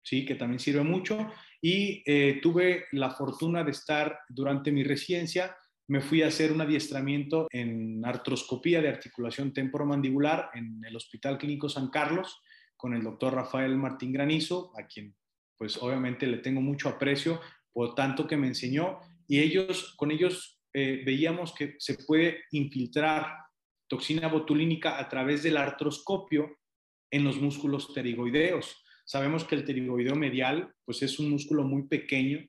sí, 0.04 0.24
que 0.24 0.36
también 0.36 0.60
sirve 0.60 0.84
mucho. 0.84 1.32
Y 1.60 2.02
eh, 2.06 2.38
tuve 2.40 2.84
la 2.92 3.10
fortuna 3.10 3.64
de 3.64 3.72
estar 3.72 4.20
durante 4.28 4.70
mi 4.70 4.84
residencia, 4.84 5.56
me 5.86 6.00
fui 6.00 6.22
a 6.22 6.28
hacer 6.28 6.52
un 6.52 6.60
adiestramiento 6.60 7.46
en 7.50 8.04
artroscopía 8.04 8.80
de 8.80 8.88
articulación 8.88 9.52
temporomandibular 9.52 10.50
en 10.54 10.82
el 10.84 10.96
Hospital 10.96 11.36
Clínico 11.36 11.68
San 11.68 11.90
Carlos 11.90 12.40
con 12.76 12.94
el 12.94 13.02
doctor 13.02 13.34
Rafael 13.34 13.76
Martín 13.76 14.12
Granizo, 14.12 14.72
a 14.78 14.86
quien 14.86 15.14
pues 15.56 15.76
obviamente 15.80 16.26
le 16.26 16.38
tengo 16.38 16.60
mucho 16.60 16.88
aprecio 16.88 17.40
por 17.72 17.94
tanto 17.94 18.26
que 18.26 18.36
me 18.36 18.46
enseñó 18.46 19.00
y 19.26 19.40
ellos, 19.40 19.94
con 19.96 20.10
ellos 20.10 20.60
eh, 20.72 21.02
veíamos 21.04 21.54
que 21.54 21.76
se 21.78 21.94
puede 21.94 22.44
infiltrar 22.50 23.26
toxina 23.88 24.28
botulínica 24.28 24.98
a 24.98 25.08
través 25.08 25.42
del 25.42 25.56
artroscopio 25.56 26.58
en 27.10 27.24
los 27.24 27.40
músculos 27.40 27.86
pterigoideos. 27.94 28.83
Sabemos 29.04 29.44
que 29.44 29.54
el 29.54 29.64
pterigoideo 29.64 30.16
medial 30.16 30.72
pues 30.84 31.02
es 31.02 31.18
un 31.18 31.30
músculo 31.30 31.62
muy 31.64 31.86
pequeño 31.86 32.46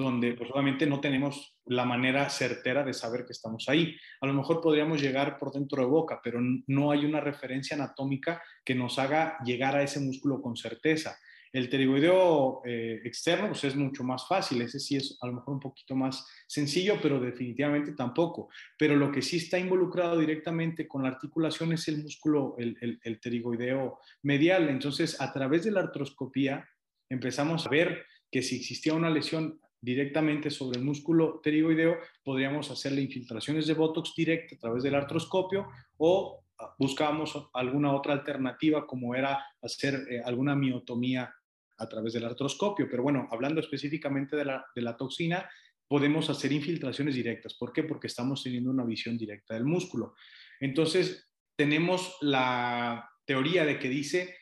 donde 0.00 0.32
pues 0.32 0.50
obviamente 0.50 0.86
no 0.86 1.00
tenemos 1.00 1.56
la 1.66 1.84
manera 1.84 2.28
certera 2.30 2.82
de 2.82 2.94
saber 2.94 3.24
que 3.26 3.32
estamos 3.32 3.68
ahí. 3.68 3.94
A 4.20 4.26
lo 4.26 4.32
mejor 4.32 4.60
podríamos 4.60 5.00
llegar 5.00 5.38
por 5.38 5.52
dentro 5.52 5.82
de 5.82 5.88
boca, 5.88 6.20
pero 6.24 6.40
no 6.66 6.90
hay 6.90 7.04
una 7.04 7.20
referencia 7.20 7.76
anatómica 7.76 8.42
que 8.64 8.74
nos 8.74 8.98
haga 8.98 9.36
llegar 9.44 9.76
a 9.76 9.82
ese 9.82 10.00
músculo 10.00 10.40
con 10.40 10.56
certeza. 10.56 11.18
El 11.52 11.68
pterigoideo 11.68 12.62
eh, 12.64 13.00
externo 13.04 13.48
pues 13.48 13.64
es 13.64 13.74
mucho 13.74 14.04
más 14.04 14.26
fácil, 14.28 14.62
ese 14.62 14.78
sí 14.78 14.96
es 14.96 15.18
a 15.20 15.26
lo 15.26 15.32
mejor 15.32 15.54
un 15.54 15.60
poquito 15.60 15.96
más 15.96 16.24
sencillo, 16.46 16.98
pero 17.02 17.18
definitivamente 17.18 17.92
tampoco. 17.92 18.48
Pero 18.78 18.94
lo 18.94 19.10
que 19.10 19.20
sí 19.20 19.38
está 19.38 19.58
involucrado 19.58 20.18
directamente 20.18 20.86
con 20.86 21.02
la 21.02 21.08
articulación 21.08 21.72
es 21.72 21.88
el 21.88 22.02
músculo, 22.02 22.54
el, 22.58 23.00
el, 23.02 23.18
pterigoideo 23.18 23.98
medial. 24.22 24.68
Entonces, 24.68 25.20
a 25.20 25.32
través 25.32 25.64
de 25.64 25.72
la 25.72 25.80
artroscopía 25.80 26.68
empezamos 27.08 27.66
a 27.66 27.70
ver 27.70 28.06
que 28.30 28.42
si 28.42 28.56
existía 28.56 28.94
una 28.94 29.10
lesión 29.10 29.60
directamente 29.80 30.50
sobre 30.50 30.78
el 30.78 30.84
músculo 30.84 31.40
pterigoideo, 31.42 31.96
podríamos 32.22 32.70
hacerle 32.70 33.00
infiltraciones 33.00 33.66
de 33.66 33.74
Botox 33.74 34.14
directo 34.14 34.54
a 34.54 34.58
través 34.58 34.82
del 34.82 34.94
artroscopio 34.94 35.68
o 35.96 36.44
ah, 36.58 36.74
buscábamos 36.78 37.48
alguna 37.54 37.92
otra 37.94 38.12
alternativa 38.12 38.86
como 38.86 39.14
era 39.14 39.44
hacer 39.62 40.06
eh, 40.10 40.22
alguna 40.24 40.54
miotomía 40.54 41.34
a 41.80 41.88
través 41.88 42.12
del 42.12 42.24
artroscopio. 42.24 42.86
Pero 42.88 43.02
bueno, 43.02 43.26
hablando 43.30 43.60
específicamente 43.60 44.36
de 44.36 44.44
la, 44.44 44.64
de 44.74 44.82
la 44.82 44.96
toxina, 44.96 45.50
podemos 45.88 46.30
hacer 46.30 46.52
infiltraciones 46.52 47.14
directas. 47.14 47.54
¿Por 47.54 47.72
qué? 47.72 47.82
Porque 47.82 48.06
estamos 48.06 48.44
teniendo 48.44 48.70
una 48.70 48.84
visión 48.84 49.18
directa 49.18 49.54
del 49.54 49.64
músculo. 49.64 50.14
Entonces, 50.60 51.28
tenemos 51.56 52.16
la 52.20 53.10
teoría 53.24 53.64
de 53.64 53.78
que 53.78 53.88
dice 53.88 54.36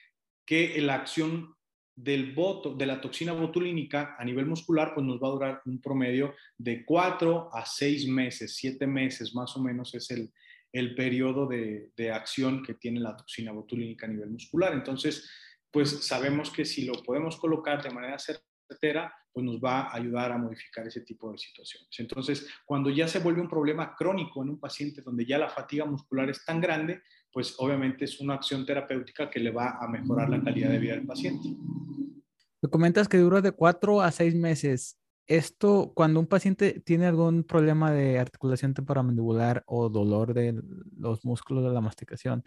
que 0.45 0.81
la 0.83 0.95
acción 0.95 1.55
del 1.95 2.33
voto, 2.33 2.75
de 2.75 2.87
la 2.87 3.01
toxina 3.01 3.33
botulínica 3.33 4.15
a 4.19 4.25
nivel 4.25 4.47
muscular, 4.47 4.93
pues 4.95 5.07
nos 5.07 5.21
va 5.21 5.29
a 5.29 5.33
durar 5.33 5.63
un 5.67 5.81
promedio 5.81 6.35
de 6.57 6.85
4 6.85 7.51
a 7.53 7.67
6 7.67 8.09
meses, 8.09 8.55
7 8.57 8.87
meses 8.87 9.35
más 9.35 9.57
o 9.57 9.63
menos 9.63 9.95
es 9.95 10.11
el, 10.11 10.31
el 10.73 10.95
periodo 10.95 11.47
de, 11.47 11.91
de, 11.97 12.13
acción 12.13 12.63
que 12.63 12.75
tiene 12.75 13.01
la 13.01 13.17
toxina 13.17 13.53
botulínica 13.53 14.07
a 14.07 14.11
nivel 14.11 14.31
muscular. 14.31 14.73
Entonces, 14.75 15.29
pues 15.71 16.07
sabemos 16.07 16.51
que 16.51 16.65
si 16.65 16.85
lo 16.85 16.95
podemos 17.03 17.37
colocar 17.37 17.83
de 17.83 17.91
manera 17.91 18.19
certera, 18.19 19.13
pues 19.33 19.45
nos 19.45 19.61
va 19.61 19.83
a 19.83 19.97
ayudar 19.97 20.33
a 20.33 20.39
modificar 20.39 20.87
ese 20.87 21.03
tipo 21.03 21.31
de 21.31 21.39
situaciones. 21.39 21.89
Entonces, 21.99 22.49
cuando 22.65 22.91
ya 22.91 23.07
se 23.07 23.21
vuelve 23.21 23.41
un 23.41 23.49
problema 23.49 23.95
crónico 23.95 24.43
en 24.43 24.51
un 24.51 24.61
paciente 24.61 25.03
donde 25.03 25.25
ya 25.25 25.39
la 25.39 25.49
fatiga 25.49 25.85
muscular 25.85 26.29
es 26.29 26.45
tan 26.45 26.61
grande, 26.61 27.03
pues 27.33 27.55
obviamente 27.59 28.05
es 28.05 28.21
una 28.21 28.35
acción 28.35 28.65
terapéutica 28.67 29.31
que 29.31 29.41
le 29.41 29.51
va 29.51 29.79
a 29.81 29.89
mejorar 29.89 30.31
la 30.31 30.43
calidad 30.43 30.71
de 30.71 30.79
vida 30.79 30.95
del 30.95 31.07
paciente. 31.07 31.49
Me 32.61 32.69
comentas 32.69 33.09
que 33.09 33.19
dura 33.19 33.41
de 33.41 33.53
cuatro 33.53 34.01
a 34.01 34.11
seis 34.11 34.35
meses. 34.35 34.99
Esto, 35.27 35.93
cuando 35.95 36.21
un 36.21 36.27
paciente 36.27 36.81
tiene 36.81 37.07
algún 37.07 37.45
problema 37.45 37.93
de 37.93 38.19
articulación 38.19 38.75
temporomandibular 38.75 39.63
o 39.67 39.89
dolor 39.91 40.33
de 40.33 40.61
los 40.97 41.25
músculos 41.25 41.65
de 41.65 41.71
la 41.71 41.83
masticación, 41.83 42.43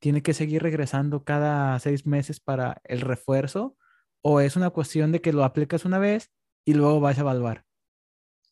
¿tiene 0.00 0.22
que 0.22 0.34
seguir 0.34 0.62
regresando 0.62 1.24
cada 1.24 1.78
seis 1.78 2.06
meses 2.06 2.40
para 2.40 2.80
el 2.84 3.00
refuerzo? 3.02 3.76
¿O 4.22 4.40
es 4.40 4.56
una 4.56 4.70
cuestión 4.70 5.12
de 5.12 5.20
que 5.20 5.32
lo 5.32 5.44
aplicas 5.44 5.84
una 5.84 5.98
vez 5.98 6.30
y 6.64 6.74
luego 6.74 7.00
vas 7.00 7.18
a 7.18 7.22
evaluar? 7.22 7.64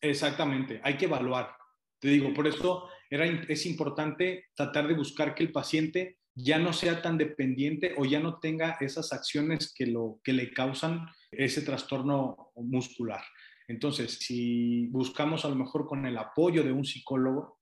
Exactamente, 0.01 0.79
hay 0.83 0.95
que 0.95 1.05
evaluar. 1.05 1.51
Te 1.99 2.07
digo, 2.07 2.33
por 2.33 2.47
eso 2.47 2.87
era, 3.09 3.25
es 3.25 3.65
importante 3.65 4.45
tratar 4.55 4.87
de 4.87 4.93
buscar 4.93 5.35
que 5.35 5.43
el 5.43 5.51
paciente 5.51 6.17
ya 6.33 6.57
no 6.57 6.71
sea 6.71 7.01
tan 7.01 7.17
dependiente 7.17 7.93
o 7.97 8.05
ya 8.05 8.19
no 8.19 8.39
tenga 8.39 8.77
esas 8.79 9.11
acciones 9.11 9.73
que, 9.73 9.87
lo, 9.87 10.21
que 10.23 10.31
le 10.31 10.51
causan 10.51 11.05
ese 11.31 11.61
trastorno 11.61 12.51
muscular. 12.55 13.21
Entonces, 13.67 14.19
si 14.19 14.87
buscamos 14.87 15.43
a 15.45 15.49
lo 15.49 15.55
mejor 15.55 15.85
con 15.85 16.05
el 16.05 16.17
apoyo 16.17 16.63
de 16.63 16.71
un 16.71 16.85
psicólogo, 16.85 17.59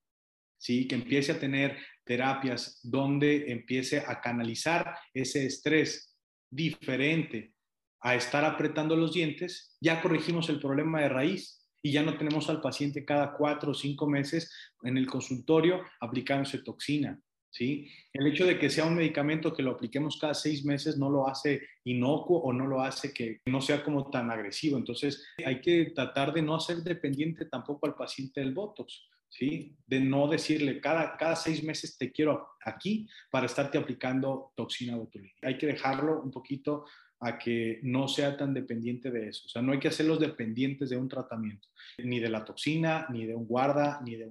¿sí? 0.58 0.88
que 0.88 0.96
empiece 0.96 1.32
a 1.32 1.40
tener 1.40 1.78
terapias 2.08 2.80
donde 2.82 3.52
empiece 3.52 4.00
a 4.00 4.20
canalizar 4.22 4.96
ese 5.14 5.46
estrés 5.46 6.18
diferente 6.50 7.54
a 8.02 8.16
estar 8.16 8.46
apretando 8.46 8.96
los 8.96 9.14
dientes, 9.14 9.76
ya 9.82 10.02
corregimos 10.02 10.50
el 10.50 10.60
problema 10.60 11.02
de 11.02 11.10
raíz 11.10 11.68
y 11.82 11.92
ya 11.92 12.04
no 12.04 12.18
tenemos 12.18 12.50
al 12.50 12.62
paciente 12.62 13.06
cada 13.06 13.34
cuatro 13.34 13.72
o 13.72 13.74
cinco 13.74 14.08
meses 14.08 14.52
en 14.84 14.98
el 14.98 15.08
consultorio 15.08 15.82
aplicándose 16.00 16.60
toxina. 16.60 17.20
¿sí? 17.50 17.90
El 18.14 18.28
hecho 18.28 18.46
de 18.46 18.60
que 18.60 18.70
sea 18.70 18.86
un 18.86 18.96
medicamento 18.96 19.54
que 19.54 19.64
lo 19.64 19.72
apliquemos 19.72 20.18
cada 20.20 20.34
seis 20.34 20.64
meses 20.64 20.98
no 20.98 21.10
lo 21.10 21.28
hace 21.28 21.62
inocuo 21.86 22.40
o 22.40 22.54
no 22.54 22.68
lo 22.68 22.82
hace 22.82 23.14
que 23.14 23.42
no 23.46 23.62
sea 23.62 23.84
como 23.84 24.10
tan 24.10 24.30
agresivo. 24.32 24.78
Entonces 24.78 25.26
hay 25.46 25.62
que 25.62 25.92
tratar 25.96 26.34
de 26.34 26.42
no 26.42 26.56
hacer 26.56 26.78
dependiente 26.78 27.46
tampoco 27.46 27.88
al 27.88 27.96
paciente 27.96 28.42
del 28.42 28.54
Botox. 28.54 29.10
¿Sí? 29.30 29.76
De 29.86 30.00
no 30.00 30.28
decirle 30.28 30.80
cada, 30.80 31.18
cada 31.18 31.36
seis 31.36 31.64
meses 31.64 31.98
te 31.98 32.12
quiero 32.12 32.48
aquí 32.64 33.08
para 33.30 33.46
estarte 33.46 33.78
aplicando 33.78 34.54
toxina 34.56 34.96
botulínica. 34.96 35.48
Hay 35.48 35.58
que 35.58 35.68
dejarlo 35.68 36.22
un 36.22 36.32
poquito 36.32 36.86
a 37.20 37.38
que 37.38 37.80
no 37.84 38.08
sea 38.08 38.38
tan 38.38 38.54
dependiente 38.54 39.12
de 39.12 39.30
eso. 39.30 39.44
O 39.46 39.50
sea, 39.50 39.62
no 39.62 39.72
hay 39.72 39.80
que 39.80 39.88
hacerlos 39.88 40.20
dependientes 40.20 40.90
de 40.90 40.98
un 40.98 41.08
tratamiento, 41.08 41.68
ni 41.98 42.20
de 42.20 42.30
la 42.30 42.46
toxina, 42.46 43.08
ni 43.10 43.26
de 43.26 43.36
un 43.36 43.46
guarda, 43.46 44.00
ni 44.04 44.16
de, 44.16 44.30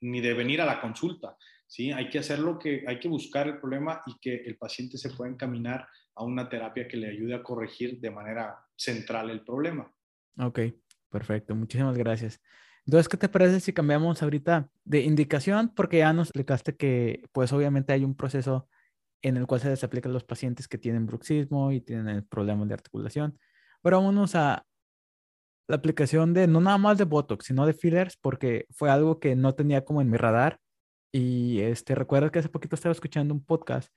ni 0.00 0.20
de 0.20 0.34
venir 0.34 0.60
a 0.60 0.66
la 0.66 0.80
consulta. 0.80 1.36
¿sí? 1.66 1.90
Hay 1.90 2.08
que 2.08 2.18
hacerlo, 2.18 2.58
que 2.58 2.84
hay 2.86 2.98
que 2.98 3.08
buscar 3.08 3.48
el 3.48 3.58
problema 3.58 4.02
y 4.06 4.18
que 4.20 4.34
el 4.34 4.56
paciente 4.56 4.98
se 4.98 5.10
pueda 5.10 5.30
encaminar 5.30 5.88
a 6.14 6.24
una 6.24 6.48
terapia 6.48 6.86
que 6.86 6.96
le 6.96 7.08
ayude 7.08 7.34
a 7.34 7.42
corregir 7.42 8.00
de 8.00 8.10
manera 8.10 8.56
central 8.76 9.30
el 9.30 9.44
problema. 9.44 9.92
Ok, 10.38 10.60
perfecto. 11.10 11.54
Muchísimas 11.54 11.96
gracias. 11.96 12.40
Entonces, 12.88 13.10
¿qué 13.10 13.18
te 13.18 13.28
parece 13.28 13.60
si 13.60 13.74
cambiamos 13.74 14.22
ahorita 14.22 14.70
de 14.86 15.02
indicación? 15.02 15.68
Porque 15.76 15.98
ya 15.98 16.14
nos 16.14 16.28
explicaste 16.28 16.74
que, 16.74 17.22
pues 17.32 17.52
obviamente 17.52 17.92
hay 17.92 18.02
un 18.02 18.14
proceso 18.14 18.66
en 19.20 19.36
el 19.36 19.46
cual 19.46 19.60
se 19.60 19.68
les 19.68 19.84
aplica 19.84 20.08
a 20.08 20.12
los 20.12 20.24
pacientes 20.24 20.68
que 20.68 20.78
tienen 20.78 21.04
bruxismo 21.04 21.70
y 21.70 21.82
tienen 21.82 22.24
problemas 22.30 22.66
de 22.66 22.72
articulación. 22.72 23.38
Pero 23.82 23.98
vámonos 23.98 24.34
a 24.36 24.64
la 25.68 25.76
aplicación 25.76 26.32
de 26.32 26.46
no 26.46 26.62
nada 26.62 26.78
más 26.78 26.96
de 26.96 27.04
Botox, 27.04 27.44
sino 27.44 27.66
de 27.66 27.74
fillers, 27.74 28.16
porque 28.16 28.64
fue 28.70 28.88
algo 28.90 29.20
que 29.20 29.36
no 29.36 29.54
tenía 29.54 29.84
como 29.84 30.00
en 30.00 30.08
mi 30.08 30.16
radar. 30.16 30.58
Y 31.12 31.60
este, 31.60 31.94
recuerdo 31.94 32.30
que 32.32 32.38
hace 32.38 32.48
poquito 32.48 32.74
estaba 32.74 32.94
escuchando 32.94 33.34
un 33.34 33.44
podcast 33.44 33.92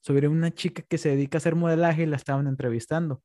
sobre 0.00 0.28
una 0.28 0.50
chica 0.52 0.82
que 0.82 0.98
se 0.98 1.08
dedica 1.08 1.38
a 1.38 1.40
hacer 1.40 1.54
modelaje 1.54 2.02
y 2.02 2.06
la 2.06 2.16
estaban 2.16 2.48
entrevistando. 2.48 3.22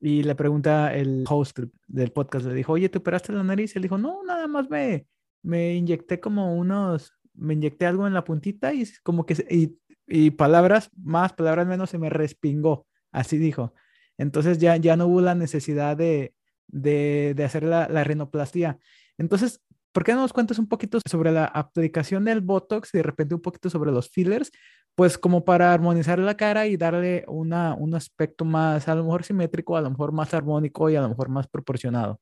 Y 0.00 0.22
le 0.22 0.34
pregunta 0.34 0.94
el 0.94 1.24
host 1.28 1.58
del 1.86 2.12
podcast, 2.12 2.46
le 2.46 2.54
dijo, 2.54 2.72
oye, 2.72 2.88
¿te 2.88 2.98
operaste 2.98 3.32
la 3.32 3.42
nariz? 3.42 3.74
Y 3.74 3.78
él 3.78 3.82
dijo, 3.82 3.98
no, 3.98 4.22
nada 4.24 4.46
más 4.46 4.70
me, 4.70 5.06
me 5.42 5.74
inyecté 5.74 6.20
como 6.20 6.54
unos, 6.56 7.12
me 7.34 7.54
inyecté 7.54 7.86
algo 7.86 8.06
en 8.06 8.14
la 8.14 8.24
puntita 8.24 8.72
y 8.72 8.84
como 9.02 9.26
que, 9.26 9.34
y 9.50 9.76
y 10.08 10.30
palabras 10.30 10.90
más, 10.96 11.34
palabras 11.34 11.66
menos, 11.66 11.90
se 11.90 11.98
me 11.98 12.08
respingó, 12.08 12.86
así 13.12 13.36
dijo. 13.36 13.74
Entonces 14.16 14.58
ya, 14.58 14.76
ya 14.76 14.96
no 14.96 15.06
hubo 15.06 15.20
la 15.20 15.34
necesidad 15.34 15.96
de, 15.96 16.34
de, 16.66 17.34
de 17.36 17.44
hacer 17.44 17.62
la, 17.62 17.88
la 17.88 18.04
rinoplastia. 18.04 18.78
Entonces, 19.18 19.60
¿por 19.92 20.04
qué 20.04 20.14
no 20.14 20.22
nos 20.22 20.32
cuentas 20.32 20.58
un 20.58 20.66
poquito 20.66 20.98
sobre 21.08 21.30
la 21.30 21.44
aplicación 21.44 22.24
del 22.24 22.40
Botox 22.40 22.94
y 22.94 22.98
de 22.98 23.02
repente 23.02 23.34
un 23.34 23.42
poquito 23.42 23.68
sobre 23.70 23.92
los 23.92 24.08
fillers? 24.08 24.50
Pues 24.98 25.16
como 25.16 25.44
para 25.44 25.72
armonizar 25.72 26.18
la 26.18 26.36
cara 26.36 26.66
y 26.66 26.76
darle 26.76 27.24
una, 27.28 27.72
un 27.74 27.94
aspecto 27.94 28.44
más, 28.44 28.88
a 28.88 28.96
lo 28.96 29.04
mejor 29.04 29.22
simétrico, 29.22 29.76
a 29.76 29.80
lo 29.80 29.90
mejor 29.90 30.10
más 30.10 30.34
armónico 30.34 30.90
y 30.90 30.96
a 30.96 31.00
lo 31.00 31.08
mejor 31.08 31.28
más 31.28 31.46
proporcionado. 31.46 32.20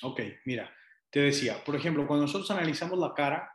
Ok, 0.00 0.22
mira, 0.46 0.72
te 1.10 1.20
decía, 1.20 1.62
por 1.62 1.76
ejemplo, 1.76 2.06
cuando 2.06 2.24
nosotros 2.24 2.50
analizamos 2.52 2.98
la 2.98 3.12
cara, 3.12 3.52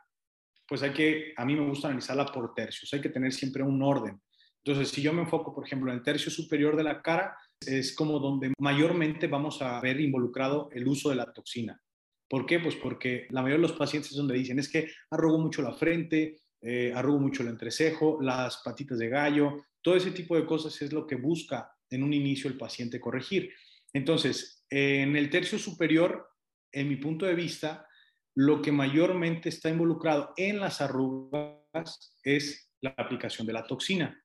pues 0.64 0.80
hay 0.84 0.92
que, 0.92 1.34
a 1.36 1.44
mí 1.44 1.56
me 1.56 1.68
gusta 1.68 1.88
analizarla 1.88 2.26
por 2.26 2.54
tercios, 2.54 2.94
hay 2.94 3.00
que 3.00 3.08
tener 3.08 3.32
siempre 3.32 3.64
un 3.64 3.82
orden. 3.82 4.22
Entonces, 4.64 4.90
si 4.90 5.02
yo 5.02 5.12
me 5.12 5.22
enfoco, 5.22 5.52
por 5.52 5.66
ejemplo, 5.66 5.90
en 5.90 5.98
el 5.98 6.04
tercio 6.04 6.30
superior 6.30 6.76
de 6.76 6.84
la 6.84 7.02
cara, 7.02 7.36
es 7.66 7.96
como 7.96 8.20
donde 8.20 8.52
mayormente 8.60 9.26
vamos 9.26 9.60
a 9.60 9.80
ver 9.80 10.00
involucrado 10.00 10.68
el 10.70 10.86
uso 10.86 11.10
de 11.10 11.16
la 11.16 11.32
toxina. 11.32 11.82
¿Por 12.28 12.46
qué? 12.46 12.60
Pues 12.60 12.76
porque 12.76 13.26
la 13.30 13.42
mayoría 13.42 13.60
de 13.60 13.68
los 13.68 13.76
pacientes 13.76 14.12
es 14.12 14.16
donde 14.16 14.34
dicen, 14.34 14.60
es 14.60 14.68
que 14.68 14.88
arrugo 15.10 15.38
mucho 15.38 15.62
la 15.62 15.72
frente, 15.72 16.36
eh, 16.68 16.92
arrugo 16.92 17.20
mucho 17.20 17.44
el 17.44 17.48
entrecejo, 17.50 18.18
las 18.20 18.56
patitas 18.64 18.98
de 18.98 19.08
gallo, 19.08 19.64
todo 19.80 19.94
ese 19.94 20.10
tipo 20.10 20.34
de 20.34 20.44
cosas 20.44 20.82
es 20.82 20.92
lo 20.92 21.06
que 21.06 21.14
busca 21.14 21.72
en 21.88 22.02
un 22.02 22.12
inicio 22.12 22.50
el 22.50 22.58
paciente 22.58 23.00
corregir. 23.00 23.52
Entonces, 23.92 24.64
en 24.68 25.14
el 25.14 25.30
tercio 25.30 25.60
superior, 25.60 26.28
en 26.72 26.88
mi 26.88 26.96
punto 26.96 27.24
de 27.24 27.36
vista, 27.36 27.86
lo 28.34 28.60
que 28.60 28.72
mayormente 28.72 29.48
está 29.48 29.70
involucrado 29.70 30.34
en 30.36 30.58
las 30.58 30.80
arrugas 30.80 32.16
es 32.24 32.72
la 32.80 32.94
aplicación 32.96 33.46
de 33.46 33.52
la 33.52 33.64
toxina. 33.64 34.20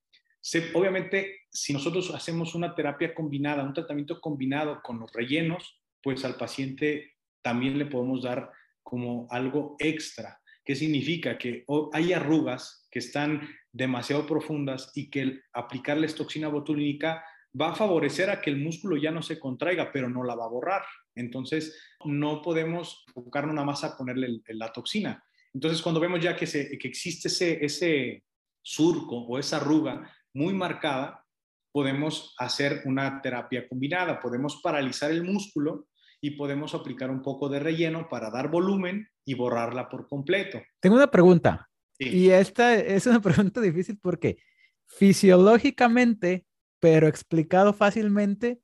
obviamente, 0.74 1.42
si 1.52 1.74
nosotros 1.74 2.12
hacemos 2.16 2.56
una 2.56 2.74
terapia 2.74 3.14
combinada, 3.14 3.64
un 3.64 3.76
tratamiento 3.76 4.20
combinado 4.20 4.82
con 4.82 5.00
los 5.00 5.14
rellenos, 5.14 5.80
pues 6.02 6.26
al 6.26 6.36
paciente 6.36 7.18
también 7.44 7.78
le 7.78 7.86
podemos 7.86 8.24
dar 8.24 8.52
como 8.82 9.28
algo 9.30 9.76
extra. 9.78 10.41
¿Qué 10.64 10.76
significa? 10.76 11.38
Que 11.38 11.66
hay 11.93 12.14
arrugas 12.14 12.88
que 12.91 12.99
están 12.99 13.49
demasiado 13.72 14.28
profundas 14.28 14.91
y 14.95 15.09
que 15.09 15.22
el 15.22 15.43
aplicarles 15.53 16.16
toxina 16.16 16.49
botulínica 16.49 17.24
va 17.59 17.72
a 17.72 17.76
favorecer 17.76 18.30
a 18.30 18.41
que 18.41 18.49
el 18.49 18.57
músculo 18.57 18.97
ya 18.97 19.12
no 19.12 19.22
se 19.22 19.39
contraiga, 19.39 19.91
pero 19.91 20.09
no 20.09 20.24
la 20.24 20.36
va 20.36 20.45
a 20.45 20.49
borrar. 20.49 20.84
Entonces, 21.16 21.78
no 22.05 22.41
podemos 22.41 23.03
enfocarnos 23.07 23.55
nada 23.55 23.66
más 23.66 23.84
a 23.84 23.97
ponerle 23.97 24.41
la 24.47 24.72
toxina. 24.72 25.24
Entonces, 25.53 25.82
cuando 25.82 25.99
vemos 25.99 26.22
ya 26.22 26.36
que, 26.36 26.47
se, 26.47 26.78
que 26.78 26.88
existe 26.88 27.28
ese, 27.28 27.66
ese 27.66 28.24
surco 28.62 29.18
o 29.18 29.38
esa 29.38 29.57
arruga 29.57 30.09
muy 30.34 30.53
marcada, 30.53 31.26
podemos 31.72 32.36
hacer 32.38 32.84
una 32.86 33.22
terapia 33.22 33.68
combinada. 33.68 34.20
Podemos 34.20 34.62
paralizar 34.62 35.12
el 35.12 35.24
músculo 35.24 35.88
y 36.22 36.32
podemos 36.32 36.76
aplicar 36.76 37.10
un 37.10 37.24
poco 37.24 37.50
de 37.50 37.60
relleno 37.60 38.08
para 38.08 38.30
dar 38.30 38.50
volumen 38.50 39.10
y 39.26 39.34
borrarla 39.34 39.90
por 39.90 40.08
completo. 40.08 40.62
Tengo 40.80 40.96
una 40.96 41.10
pregunta. 41.10 41.68
Y 41.98 42.30
esta 42.30 42.76
es 42.76 43.06
una 43.08 43.22
pregunta 43.22 43.60
difícil 43.60 43.98
porque 44.00 44.38
fisiológicamente, 44.86 46.46
pero 46.80 47.08
explicado 47.08 47.74
fácilmente, 47.74 48.62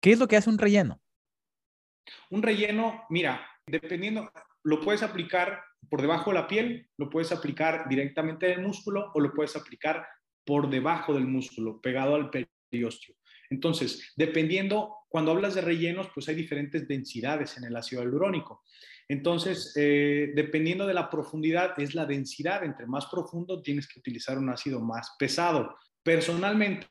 ¿qué 0.00 0.12
es 0.12 0.18
lo 0.18 0.26
que 0.26 0.36
hace 0.36 0.50
un 0.50 0.58
relleno? 0.58 1.00
Un 2.30 2.42
relleno, 2.42 3.04
mira, 3.10 3.46
dependiendo, 3.66 4.30
lo 4.64 4.80
puedes 4.80 5.02
aplicar 5.02 5.62
por 5.88 6.00
debajo 6.00 6.30
de 6.30 6.34
la 6.34 6.46
piel, 6.46 6.88
lo 6.96 7.10
puedes 7.10 7.32
aplicar 7.32 7.88
directamente 7.88 8.52
en 8.52 8.60
el 8.60 8.66
músculo 8.66 9.10
o 9.14 9.20
lo 9.20 9.32
puedes 9.32 9.56
aplicar 9.56 10.06
por 10.44 10.70
debajo 10.70 11.14
del 11.14 11.26
músculo, 11.26 11.80
pegado 11.80 12.14
al 12.14 12.30
periósteo. 12.30 13.14
Entonces, 13.50 14.12
dependiendo, 14.16 14.96
cuando 15.08 15.32
hablas 15.32 15.54
de 15.54 15.60
rellenos, 15.60 16.08
pues 16.14 16.28
hay 16.28 16.36
diferentes 16.36 16.86
densidades 16.86 17.58
en 17.58 17.64
el 17.64 17.76
ácido 17.76 18.02
hialurónico. 18.02 18.62
Entonces, 19.08 19.72
eh, 19.76 20.30
dependiendo 20.36 20.86
de 20.86 20.94
la 20.94 21.10
profundidad, 21.10 21.78
es 21.78 21.96
la 21.96 22.06
densidad. 22.06 22.62
Entre 22.62 22.86
más 22.86 23.06
profundo, 23.06 23.60
tienes 23.60 23.88
que 23.88 23.98
utilizar 23.98 24.38
un 24.38 24.48
ácido 24.50 24.80
más 24.80 25.16
pesado. 25.18 25.76
Personalmente, 26.02 26.86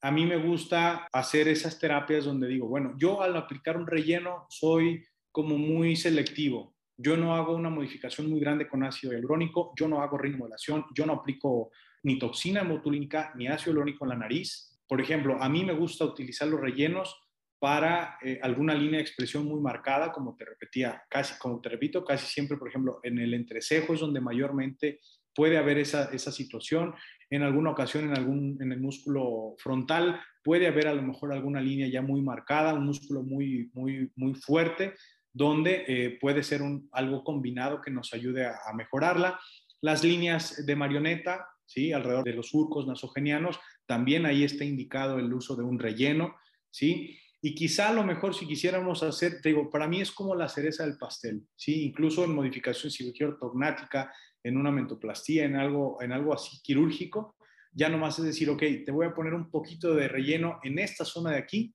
a 0.00 0.10
mí 0.10 0.26
me 0.26 0.36
gusta 0.36 1.08
hacer 1.12 1.46
esas 1.46 1.78
terapias 1.78 2.24
donde 2.24 2.48
digo, 2.48 2.66
bueno, 2.66 2.94
yo 2.98 3.22
al 3.22 3.36
aplicar 3.36 3.76
un 3.76 3.86
relleno 3.86 4.46
soy 4.50 5.04
como 5.30 5.56
muy 5.56 5.94
selectivo. 5.94 6.74
Yo 6.96 7.16
no 7.16 7.34
hago 7.34 7.54
una 7.54 7.70
modificación 7.70 8.28
muy 8.28 8.40
grande 8.40 8.68
con 8.68 8.82
ácido 8.84 9.12
hialurónico, 9.12 9.72
yo 9.76 9.88
no 9.88 10.02
hago 10.02 10.18
remodelación, 10.18 10.84
yo 10.94 11.06
no 11.06 11.14
aplico 11.14 11.70
ni 12.02 12.18
toxina 12.18 12.64
botulínica 12.64 13.32
ni 13.36 13.46
ácido 13.46 13.72
hialurónico 13.72 14.04
en 14.04 14.08
la 14.10 14.16
nariz. 14.16 14.73
Por 14.88 15.00
ejemplo, 15.00 15.42
a 15.42 15.48
mí 15.48 15.64
me 15.64 15.72
gusta 15.72 16.04
utilizar 16.04 16.48
los 16.48 16.60
rellenos 16.60 17.20
para 17.58 18.18
eh, 18.22 18.38
alguna 18.42 18.74
línea 18.74 18.98
de 18.98 19.02
expresión 19.02 19.46
muy 19.46 19.60
marcada, 19.60 20.12
como 20.12 20.36
te 20.36 20.44
repetía, 20.44 21.02
casi, 21.08 21.38
como 21.38 21.60
te 21.60 21.70
repito, 21.70 22.04
casi 22.04 22.26
siempre, 22.26 22.58
por 22.58 22.68
ejemplo, 22.68 23.00
en 23.02 23.18
el 23.18 23.32
entrecejo 23.32 23.94
es 23.94 24.00
donde 24.00 24.20
mayormente 24.20 25.00
puede 25.34 25.56
haber 25.56 25.78
esa, 25.78 26.10
esa 26.12 26.30
situación. 26.30 26.94
En 27.30 27.42
alguna 27.42 27.70
ocasión, 27.70 28.04
en, 28.04 28.16
algún, 28.16 28.58
en 28.60 28.70
el 28.70 28.80
músculo 28.80 29.54
frontal, 29.58 30.20
puede 30.42 30.66
haber 30.66 30.88
a 30.88 30.94
lo 30.94 31.02
mejor 31.02 31.32
alguna 31.32 31.60
línea 31.60 31.88
ya 31.88 32.02
muy 32.02 32.20
marcada, 32.20 32.74
un 32.74 32.84
músculo 32.84 33.22
muy, 33.22 33.70
muy, 33.72 34.12
muy 34.14 34.34
fuerte, 34.34 34.94
donde 35.32 35.84
eh, 35.88 36.18
puede 36.20 36.42
ser 36.42 36.60
un, 36.60 36.88
algo 36.92 37.24
combinado 37.24 37.80
que 37.80 37.90
nos 37.90 38.12
ayude 38.12 38.46
a, 38.46 38.56
a 38.66 38.74
mejorarla. 38.74 39.40
Las 39.80 40.04
líneas 40.04 40.64
de 40.66 40.76
marioneta, 40.76 41.48
¿sí? 41.66 41.92
alrededor 41.92 42.24
de 42.24 42.34
los 42.34 42.50
surcos 42.50 42.86
nasogenianos, 42.86 43.58
también 43.86 44.26
ahí 44.26 44.44
está 44.44 44.64
indicado 44.64 45.18
el 45.18 45.32
uso 45.32 45.56
de 45.56 45.62
un 45.62 45.78
relleno. 45.78 46.36
¿sí? 46.70 47.18
Y 47.46 47.54
quizá 47.54 47.92
lo 47.92 48.04
mejor 48.04 48.34
si 48.34 48.46
quisiéramos 48.46 49.02
hacer, 49.02 49.40
te 49.42 49.50
digo, 49.50 49.68
para 49.70 49.86
mí 49.86 50.00
es 50.00 50.10
como 50.10 50.34
la 50.34 50.48
cereza 50.48 50.86
del 50.86 50.96
pastel, 50.96 51.46
¿sí? 51.54 51.84
Incluso 51.84 52.24
en 52.24 52.34
modificación 52.34 52.90
cirugía 52.90 53.28
ortognática, 53.28 54.10
en 54.42 54.56
una 54.56 54.70
mentoplastía, 54.70 55.44
en 55.44 55.56
algo, 55.56 56.00
en 56.00 56.12
algo 56.12 56.32
así 56.32 56.62
quirúrgico, 56.62 57.36
ya 57.70 57.90
nomás 57.90 58.18
es 58.18 58.24
decir, 58.24 58.48
ok, 58.48 58.62
te 58.86 58.90
voy 58.90 59.06
a 59.06 59.12
poner 59.12 59.34
un 59.34 59.50
poquito 59.50 59.94
de 59.94 60.08
relleno 60.08 60.58
en 60.62 60.78
esta 60.78 61.04
zona 61.04 61.32
de 61.32 61.38
aquí 61.38 61.74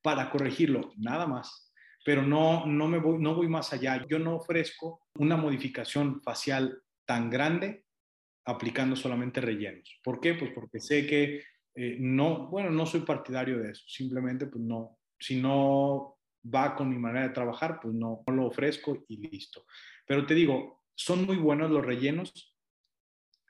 para 0.00 0.30
corregirlo, 0.30 0.92
nada 0.96 1.26
más. 1.26 1.74
Pero 2.06 2.22
no, 2.22 2.64
no, 2.64 2.88
me 2.88 2.98
voy, 2.98 3.18
no 3.18 3.34
voy 3.34 3.48
más 3.48 3.72
allá. 3.74 4.04
Yo 4.08 4.18
no 4.18 4.36
ofrezco 4.36 5.02
una 5.16 5.36
modificación 5.36 6.22
facial 6.22 6.82
tan 7.04 7.28
grande 7.28 7.84
aplicando 8.44 8.96
solamente 8.96 9.40
rellenos. 9.40 10.00
¿Por 10.02 10.20
qué? 10.20 10.34
Pues 10.34 10.50
porque 10.52 10.80
sé 10.80 11.06
que 11.06 11.42
eh, 11.74 11.96
no, 11.98 12.48
bueno, 12.48 12.70
no 12.70 12.86
soy 12.86 13.00
partidario 13.00 13.58
de 13.58 13.72
eso. 13.72 13.84
Simplemente, 13.86 14.46
pues 14.46 14.62
no, 14.62 14.98
si 15.18 15.40
no 15.40 16.18
va 16.54 16.74
con 16.74 16.88
mi 16.88 16.98
manera 16.98 17.28
de 17.28 17.34
trabajar, 17.34 17.78
pues 17.80 17.94
no, 17.94 18.22
lo 18.26 18.46
ofrezco 18.46 19.04
y 19.08 19.28
listo. 19.28 19.64
Pero 20.06 20.26
te 20.26 20.34
digo, 20.34 20.84
son 20.94 21.24
muy 21.24 21.36
buenos 21.36 21.70
los 21.70 21.84
rellenos. 21.84 22.51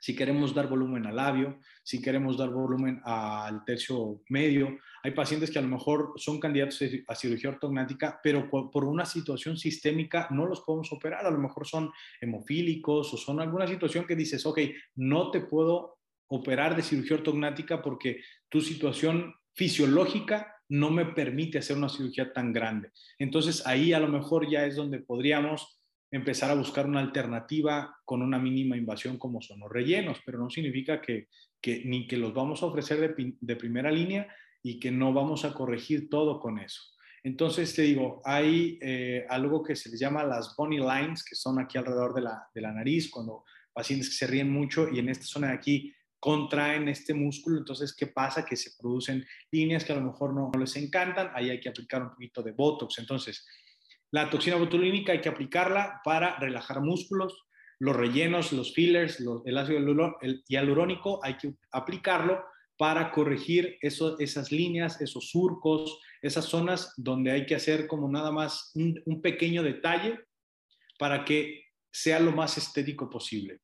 Si 0.02 0.16
queremos 0.16 0.52
dar 0.52 0.66
volumen 0.66 1.06
al 1.06 1.14
labio, 1.14 1.60
si 1.84 2.02
queremos 2.02 2.36
dar 2.36 2.50
volumen 2.50 3.00
al 3.04 3.64
tercio 3.64 4.20
medio, 4.30 4.76
hay 5.04 5.12
pacientes 5.12 5.48
que 5.48 5.60
a 5.60 5.62
lo 5.62 5.68
mejor 5.68 6.14
son 6.16 6.40
candidatos 6.40 6.82
a 7.06 7.14
cirugía 7.14 7.50
ortognática, 7.50 8.18
pero 8.20 8.50
por 8.50 8.84
una 8.84 9.06
situación 9.06 9.56
sistémica 9.56 10.26
no 10.30 10.46
los 10.46 10.62
podemos 10.62 10.92
operar. 10.92 11.24
A 11.24 11.30
lo 11.30 11.38
mejor 11.38 11.68
son 11.68 11.92
hemofílicos 12.20 13.14
o 13.14 13.16
son 13.16 13.40
alguna 13.40 13.68
situación 13.68 14.04
que 14.04 14.16
dices, 14.16 14.44
ok, 14.44 14.58
no 14.96 15.30
te 15.30 15.42
puedo 15.42 16.00
operar 16.26 16.74
de 16.74 16.82
cirugía 16.82 17.18
ortognática 17.18 17.80
porque 17.80 18.22
tu 18.48 18.60
situación 18.60 19.32
fisiológica 19.54 20.56
no 20.68 20.90
me 20.90 21.06
permite 21.06 21.58
hacer 21.58 21.76
una 21.76 21.88
cirugía 21.88 22.32
tan 22.32 22.52
grande. 22.52 22.90
Entonces 23.20 23.64
ahí 23.68 23.92
a 23.92 24.00
lo 24.00 24.08
mejor 24.08 24.50
ya 24.50 24.66
es 24.66 24.74
donde 24.74 24.98
podríamos 24.98 25.80
empezar 26.12 26.50
a 26.50 26.54
buscar 26.54 26.86
una 26.86 27.00
alternativa 27.00 27.96
con 28.04 28.22
una 28.22 28.38
mínima 28.38 28.76
invasión 28.76 29.18
como 29.18 29.40
son 29.40 29.60
los 29.60 29.72
rellenos, 29.72 30.20
pero 30.24 30.38
no 30.38 30.50
significa 30.50 31.00
que, 31.00 31.28
ni 31.84 32.06
que 32.06 32.16
los 32.16 32.32
vamos 32.32 32.62
a 32.62 32.66
ofrecer 32.66 33.16
de, 33.40 33.56
primera 33.56 33.90
línea 33.90 34.28
y 34.62 34.78
que 34.78 34.92
no 34.92 35.12
vamos 35.12 35.44
a 35.44 35.54
corregir 35.54 36.08
todo 36.10 36.38
con 36.38 36.58
eso. 36.58 36.82
Entonces 37.24 37.74
te 37.74 37.82
digo, 37.82 38.20
hay 38.24 38.78
eh, 38.82 39.24
algo 39.28 39.62
que 39.62 39.74
se 39.74 39.90
les 39.90 39.98
llama 39.98 40.22
las 40.24 40.54
bunny 40.56 40.78
lines, 40.78 41.24
que 41.24 41.34
son 41.34 41.58
aquí 41.58 41.78
alrededor 41.78 42.14
de 42.14 42.20
la, 42.20 42.46
de 42.54 42.60
la 42.60 42.72
nariz, 42.72 43.10
cuando 43.10 43.44
pacientes 43.72 44.10
que 44.10 44.16
se 44.16 44.26
ríen 44.26 44.50
mucho 44.50 44.88
y 44.92 44.98
en 44.98 45.08
esta 45.08 45.24
zona 45.24 45.48
de 45.48 45.54
aquí 45.54 45.94
contraen 46.22 46.88
este 46.88 47.14
músculo, 47.14 47.58
entonces, 47.58 47.96
¿qué 47.96 48.06
pasa? 48.06 48.44
Que 48.44 48.54
se 48.54 48.70
producen 48.78 49.26
líneas 49.50 49.84
que 49.84 49.92
a 49.92 49.96
lo 49.96 50.02
mejor 50.02 50.32
no, 50.32 50.52
les 50.56 50.76
encantan, 50.76 51.32
ahí 51.34 51.50
hay 51.50 51.58
que 51.58 51.68
aplicar 51.68 52.00
un 52.00 52.10
poquito 52.10 52.44
de 52.44 52.52
Botox. 52.52 53.00
Entonces, 53.00 53.44
la 54.12 54.30
toxina 54.30 54.56
botulínica 54.56 55.12
hay 55.12 55.20
que 55.20 55.28
aplicarla 55.28 56.00
para 56.04 56.38
relajar 56.38 56.80
músculos, 56.80 57.44
los 57.78 57.96
rellenos, 57.96 58.52
los 58.52 58.72
fillers, 58.74 59.18
el 59.44 59.58
ácido 59.58 59.80
hialurónico 60.46 61.18
hay 61.24 61.36
que 61.36 61.54
aplicarlo 61.72 62.44
para 62.76 63.10
corregir 63.10 63.78
esas 63.80 64.52
líneas, 64.52 65.00
esos 65.00 65.30
surcos, 65.30 65.98
esas 66.20 66.44
zonas 66.44 66.94
donde 66.96 67.32
hay 67.32 67.46
que 67.46 67.54
hacer 67.54 67.86
como 67.86 68.08
nada 68.08 68.30
más 68.30 68.70
un 68.74 69.20
pequeño 69.20 69.62
detalle 69.62 70.20
para 70.98 71.24
que 71.24 71.64
sea 71.90 72.20
lo 72.20 72.32
más 72.32 72.58
estético 72.58 73.10
posible. 73.10 73.60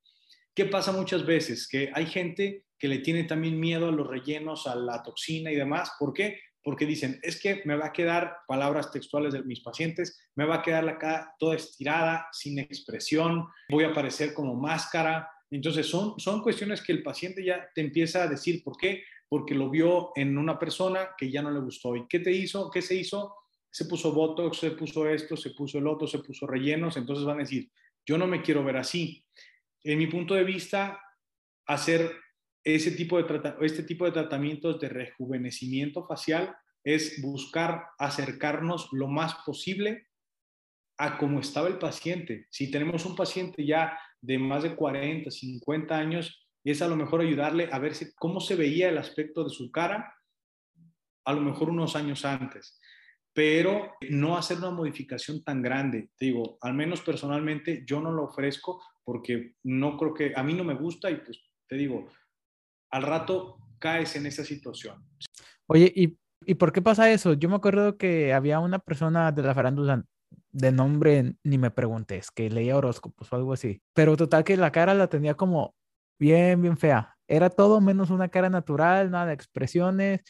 ¿Qué 0.54 0.64
pasa 0.64 0.92
muchas 0.92 1.24
veces? 1.24 1.68
Que 1.68 1.90
hay 1.94 2.06
gente 2.06 2.64
que 2.78 2.88
le 2.88 2.98
tiene 2.98 3.24
también 3.24 3.60
miedo 3.60 3.88
a 3.88 3.92
los 3.92 4.06
rellenos, 4.06 4.66
a 4.66 4.74
la 4.74 5.02
toxina 5.02 5.52
y 5.52 5.56
demás. 5.56 5.92
¿Por 5.98 6.12
qué? 6.12 6.40
Porque 6.68 6.84
dicen, 6.84 7.18
es 7.22 7.40
que 7.40 7.62
me 7.64 7.76
va 7.76 7.86
a 7.86 7.92
quedar, 7.94 8.40
palabras 8.46 8.92
textuales 8.92 9.32
de 9.32 9.42
mis 9.42 9.60
pacientes, 9.60 10.20
me 10.34 10.44
va 10.44 10.56
a 10.56 10.62
quedar 10.62 10.84
la 10.84 10.98
cara 10.98 11.34
toda 11.38 11.56
estirada, 11.56 12.28
sin 12.30 12.58
expresión, 12.58 13.46
voy 13.70 13.84
a 13.84 13.94
parecer 13.94 14.34
como 14.34 14.54
máscara. 14.54 15.30
Entonces 15.50 15.86
son, 15.86 16.20
son 16.20 16.42
cuestiones 16.42 16.82
que 16.82 16.92
el 16.92 17.02
paciente 17.02 17.42
ya 17.42 17.66
te 17.74 17.80
empieza 17.80 18.24
a 18.24 18.26
decir, 18.26 18.62
¿por 18.62 18.76
qué? 18.76 19.02
Porque 19.30 19.54
lo 19.54 19.70
vio 19.70 20.10
en 20.14 20.36
una 20.36 20.58
persona 20.58 21.12
que 21.16 21.30
ya 21.30 21.40
no 21.40 21.50
le 21.50 21.60
gustó. 21.60 21.96
¿Y 21.96 22.06
qué 22.06 22.18
te 22.18 22.32
hizo? 22.32 22.70
¿Qué 22.70 22.82
se 22.82 22.96
hizo? 22.96 23.34
Se 23.70 23.86
puso 23.86 24.12
Botox, 24.12 24.58
se 24.58 24.72
puso 24.72 25.08
esto, 25.08 25.38
se 25.38 25.52
puso 25.52 25.78
el 25.78 25.86
otro, 25.86 26.06
se 26.06 26.18
puso 26.18 26.46
rellenos. 26.46 26.98
Entonces 26.98 27.24
van 27.24 27.38
a 27.38 27.44
decir, 27.44 27.70
yo 28.04 28.18
no 28.18 28.26
me 28.26 28.42
quiero 28.42 28.62
ver 28.62 28.76
así 28.76 29.24
en 29.84 29.96
mi 29.96 30.06
punto 30.06 30.34
de 30.34 30.44
vista, 30.44 31.00
hacer 31.66 32.12
ese 32.64 32.90
tipo 32.92 33.22
de 33.22 33.52
este 33.62 33.82
tipo 33.82 34.04
de 34.04 34.12
tratamientos 34.12 34.80
de 34.80 34.88
rejuvenecimiento 34.88 36.06
facial 36.06 36.56
es 36.84 37.20
buscar 37.22 37.86
acercarnos 37.98 38.88
lo 38.92 39.08
más 39.08 39.34
posible 39.46 40.08
a 40.98 41.16
cómo 41.18 41.40
estaba 41.40 41.68
el 41.68 41.78
paciente. 41.78 42.46
Si 42.50 42.70
tenemos 42.70 43.06
un 43.06 43.14
paciente 43.14 43.64
ya 43.64 43.98
de 44.20 44.38
más 44.38 44.64
de 44.64 44.74
40, 44.74 45.30
50 45.30 45.96
años, 45.96 46.48
es 46.64 46.82
a 46.82 46.88
lo 46.88 46.96
mejor 46.96 47.20
ayudarle 47.20 47.68
a 47.70 47.78
ver 47.78 47.92
cómo 48.16 48.40
se 48.40 48.56
veía 48.56 48.88
el 48.88 48.98
aspecto 48.98 49.44
de 49.44 49.50
su 49.50 49.70
cara, 49.70 50.14
a 51.24 51.32
lo 51.32 51.40
mejor 51.40 51.70
unos 51.70 51.94
años 51.94 52.24
antes, 52.24 52.80
pero 53.32 53.92
no 54.10 54.36
hacer 54.36 54.58
una 54.58 54.70
modificación 54.70 55.44
tan 55.44 55.62
grande. 55.62 56.10
Te 56.16 56.26
digo, 56.26 56.58
al 56.60 56.74
menos 56.74 57.00
personalmente 57.02 57.84
yo 57.86 58.00
no 58.00 58.10
lo 58.10 58.24
ofrezco 58.24 58.82
porque 59.04 59.54
no 59.62 59.96
creo 59.96 60.14
que 60.14 60.32
a 60.34 60.42
mí 60.42 60.54
no 60.54 60.64
me 60.64 60.74
gusta 60.74 61.10
y 61.10 61.16
pues 61.16 61.40
te 61.68 61.76
digo, 61.76 62.08
al 62.90 63.02
rato 63.02 63.58
caes 63.78 64.16
en 64.16 64.26
esa 64.26 64.44
situación. 64.44 65.04
Oye, 65.66 65.92
¿y, 65.94 66.18
¿y 66.44 66.54
por 66.54 66.72
qué 66.72 66.82
pasa 66.82 67.10
eso? 67.10 67.34
Yo 67.34 67.48
me 67.48 67.56
acuerdo 67.56 67.96
que 67.96 68.32
había 68.32 68.58
una 68.60 68.78
persona 68.78 69.32
de 69.32 69.42
la 69.42 69.54
farándula 69.54 70.04
de 70.50 70.72
nombre, 70.72 71.34
ni 71.44 71.58
me 71.58 71.70
preguntes, 71.70 72.30
que 72.30 72.50
leía 72.50 72.76
horóscopos 72.76 73.32
o 73.32 73.36
algo 73.36 73.52
así, 73.52 73.82
pero 73.94 74.16
total 74.16 74.44
que 74.44 74.56
la 74.56 74.72
cara 74.72 74.94
la 74.94 75.08
tenía 75.08 75.34
como 75.34 75.74
bien, 76.18 76.62
bien 76.62 76.76
fea. 76.76 77.16
Era 77.26 77.50
todo 77.50 77.80
menos 77.80 78.10
una 78.10 78.28
cara 78.28 78.48
natural, 78.48 79.10
nada 79.10 79.26
de 79.26 79.34
expresiones, 79.34 80.22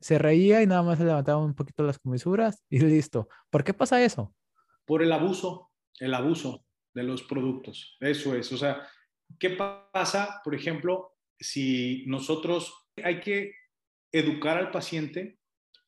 se 0.00 0.18
reía 0.18 0.62
y 0.62 0.66
nada 0.66 0.82
más 0.82 0.98
se 0.98 1.04
levantaban 1.04 1.44
un 1.44 1.54
poquito 1.54 1.82
las 1.82 1.98
comisuras 1.98 2.62
y 2.70 2.80
listo. 2.80 3.28
¿Por 3.50 3.64
qué 3.64 3.74
pasa 3.74 4.02
eso? 4.02 4.34
Por 4.84 5.02
el 5.02 5.12
abuso, 5.12 5.70
el 5.98 6.14
abuso 6.14 6.64
de 6.94 7.02
los 7.02 7.22
productos. 7.22 7.96
Eso 8.00 8.34
es. 8.34 8.50
O 8.52 8.56
sea, 8.56 8.86
¿qué 9.38 9.50
pasa, 9.50 10.40
por 10.44 10.54
ejemplo, 10.54 11.15
si 11.38 12.04
nosotros 12.06 12.74
hay 13.02 13.20
que 13.20 13.52
educar 14.12 14.56
al 14.58 14.70
paciente 14.70 15.38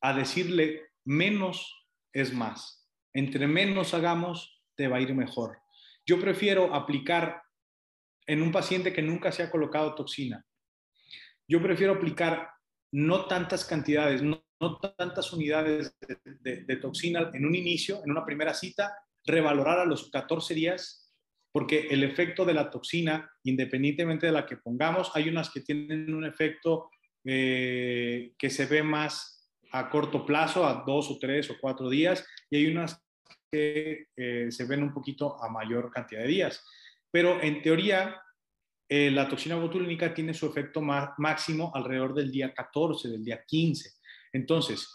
a 0.01 0.13
decirle 0.13 0.89
menos 1.05 1.87
es 2.13 2.33
más. 2.33 2.87
Entre 3.13 3.47
menos 3.47 3.93
hagamos, 3.93 4.61
te 4.75 4.87
va 4.87 4.97
a 4.97 5.01
ir 5.01 5.13
mejor. 5.13 5.59
Yo 6.05 6.19
prefiero 6.19 6.73
aplicar 6.73 7.41
en 8.25 8.41
un 8.41 8.51
paciente 8.51 8.93
que 8.93 9.01
nunca 9.01 9.31
se 9.31 9.43
ha 9.43 9.51
colocado 9.51 9.95
toxina. 9.95 10.45
Yo 11.47 11.61
prefiero 11.61 11.93
aplicar 11.93 12.49
no 12.91 13.25
tantas 13.25 13.65
cantidades, 13.65 14.21
no, 14.21 14.43
tantas 14.97 15.33
unidades 15.33 15.95
de, 16.41 16.75
toxina 16.77 17.31
en 17.33 17.45
un 17.45 17.55
inicio, 17.55 18.01
en 18.03 18.11
una 18.11 18.25
primera 18.25 18.53
cita, 18.53 18.95
revalorar 19.25 19.79
a 19.79 19.85
los 19.85 20.09
14 20.11 20.53
días, 20.53 21.08
porque 21.51 21.87
el 21.89 22.03
efecto 22.03 22.45
de 22.45 22.53
la 22.53 22.69
toxina, 22.69 23.31
independientemente 23.43 24.27
de 24.27 24.31
la 24.31 24.45
que 24.45 24.57
pongamos, 24.57 25.11
hay 25.15 25.29
unas 25.29 25.49
que 25.49 25.61
tienen 25.61 26.13
un 26.13 26.25
efecto 26.25 26.89
eh, 27.25 28.33
que 28.37 28.49
se 28.49 28.65
ve 28.65 28.83
más 28.83 29.49
a 29.71 29.89
corto 29.89 30.25
plazo, 30.25 30.65
a 30.65 30.83
dos 30.85 31.09
o 31.09 31.17
tres 31.19 31.49
o 31.49 31.55
cuatro 31.59 31.89
días, 31.89 32.25
y 32.49 32.57
hay 32.57 32.67
unas 32.67 33.01
que 33.51 34.07
eh, 34.15 34.47
se 34.49 34.65
ven 34.65 34.83
un 34.83 34.93
poquito 34.93 35.41
a 35.43 35.49
mayor 35.49 35.91
cantidad 35.91 36.21
de 36.21 36.27
días. 36.27 36.63
Pero 37.11 37.41
en 37.41 37.61
teoría, 37.61 38.21
eh, 38.87 39.11
la 39.11 39.27
toxina 39.27 39.55
botulínica 39.55 40.13
tiene 40.13 40.33
su 40.33 40.47
efecto 40.47 40.81
máximo 40.81 41.71
alrededor 41.73 42.13
del 42.13 42.31
día 42.31 42.53
14, 42.53 43.09
del 43.09 43.23
día 43.23 43.43
15. 43.45 43.91
Entonces, 44.33 44.93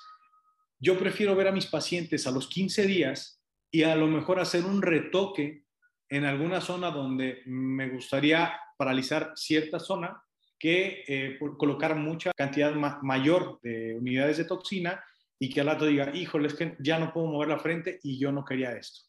yo 0.78 0.98
prefiero 0.98 1.34
ver 1.34 1.48
a 1.48 1.52
mis 1.52 1.66
pacientes 1.66 2.26
a 2.26 2.30
los 2.30 2.48
15 2.48 2.86
días 2.86 3.40
y 3.70 3.82
a 3.82 3.96
lo 3.96 4.06
mejor 4.06 4.38
hacer 4.38 4.64
un 4.64 4.82
retoque 4.82 5.63
en 6.08 6.24
alguna 6.24 6.60
zona 6.60 6.90
donde 6.90 7.42
me 7.46 7.88
gustaría 7.88 8.52
paralizar 8.76 9.32
cierta 9.34 9.78
zona 9.78 10.22
que 10.58 11.04
eh, 11.06 11.38
colocar 11.58 11.96
mucha 11.96 12.32
cantidad 12.36 12.74
mayor 13.02 13.60
de 13.62 13.96
unidades 13.96 14.38
de 14.38 14.44
toxina 14.44 15.02
y 15.38 15.50
que 15.50 15.60
al 15.60 15.66
rato 15.66 15.86
diga, 15.86 16.14
híjole, 16.14 16.48
es 16.48 16.54
que 16.54 16.76
ya 16.78 16.98
no 16.98 17.12
puedo 17.12 17.26
mover 17.26 17.48
la 17.48 17.58
frente 17.58 17.98
y 18.02 18.18
yo 18.18 18.32
no 18.32 18.44
quería 18.44 18.76
esto. 18.76 19.02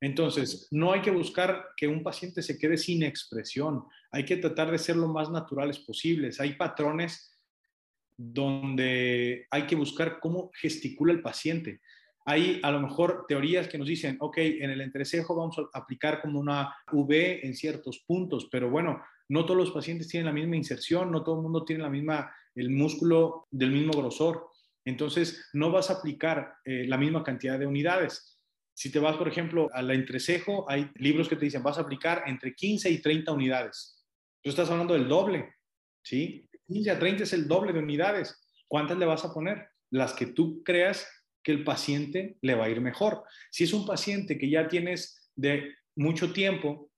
Entonces, 0.00 0.68
no 0.70 0.92
hay 0.92 1.02
que 1.02 1.10
buscar 1.10 1.68
que 1.76 1.86
un 1.86 2.02
paciente 2.02 2.42
se 2.42 2.58
quede 2.58 2.78
sin 2.78 3.02
expresión, 3.02 3.84
hay 4.10 4.24
que 4.24 4.38
tratar 4.38 4.70
de 4.70 4.78
ser 4.78 4.96
lo 4.96 5.08
más 5.08 5.30
naturales 5.30 5.78
posibles. 5.78 6.40
Hay 6.40 6.54
patrones 6.54 7.38
donde 8.16 9.46
hay 9.50 9.66
que 9.66 9.76
buscar 9.76 10.18
cómo 10.20 10.50
gesticula 10.54 11.12
el 11.12 11.22
paciente. 11.22 11.80
Hay 12.24 12.60
a 12.62 12.70
lo 12.70 12.80
mejor 12.80 13.24
teorías 13.28 13.68
que 13.68 13.78
nos 13.78 13.88
dicen, 13.88 14.16
ok, 14.20 14.38
en 14.38 14.70
el 14.70 14.80
entrecejo 14.80 15.34
vamos 15.34 15.58
a 15.58 15.78
aplicar 15.78 16.20
como 16.20 16.38
una 16.38 16.74
V 16.92 17.46
en 17.46 17.54
ciertos 17.54 18.04
puntos, 18.06 18.48
pero 18.50 18.70
bueno, 18.70 19.02
no 19.28 19.44
todos 19.44 19.58
los 19.58 19.70
pacientes 19.70 20.08
tienen 20.08 20.26
la 20.26 20.32
misma 20.32 20.56
inserción, 20.56 21.10
no 21.10 21.22
todo 21.22 21.36
el 21.36 21.42
mundo 21.42 21.64
tiene 21.64 21.82
la 21.82 21.88
misma, 21.88 22.34
el 22.54 22.70
músculo 22.70 23.46
del 23.50 23.70
mismo 23.70 23.92
grosor. 23.92 24.48
Entonces, 24.84 25.48
no 25.52 25.70
vas 25.70 25.90
a 25.90 25.94
aplicar 25.94 26.54
eh, 26.64 26.84
la 26.86 26.96
misma 26.96 27.22
cantidad 27.22 27.58
de 27.58 27.66
unidades. 27.66 28.40
Si 28.74 28.90
te 28.90 28.98
vas, 28.98 29.16
por 29.16 29.28
ejemplo, 29.28 29.68
al 29.72 29.90
entrecejo, 29.90 30.68
hay 30.68 30.90
libros 30.96 31.28
que 31.28 31.36
te 31.36 31.44
dicen, 31.44 31.62
vas 31.62 31.78
a 31.78 31.82
aplicar 31.82 32.24
entre 32.26 32.54
15 32.54 32.90
y 32.90 33.00
30 33.00 33.30
unidades. 33.32 34.04
Tú 34.42 34.50
estás 34.50 34.70
hablando 34.70 34.94
del 34.94 35.06
doble, 35.06 35.54
¿sí? 36.02 36.48
15 36.66 36.90
a 36.90 36.98
30 36.98 37.24
es 37.24 37.32
el 37.32 37.46
doble 37.46 37.72
de 37.72 37.78
unidades. 37.78 38.40
¿Cuántas 38.66 38.96
le 38.98 39.06
vas 39.06 39.24
a 39.24 39.34
poner? 39.34 39.68
Las 39.90 40.14
que 40.14 40.26
tú 40.26 40.62
creas 40.64 41.06
que 41.42 41.52
el 41.52 41.64
paciente 41.64 42.36
le 42.42 42.54
va 42.54 42.66
a 42.66 42.70
ir 42.70 42.80
mejor. 42.80 43.24
Si 43.50 43.64
es 43.64 43.72
un 43.72 43.86
paciente 43.86 44.38
que 44.38 44.50
ya 44.50 44.68
tienes 44.68 45.30
de 45.34 45.74
mucho 45.96 46.32
tiempo 46.32 46.90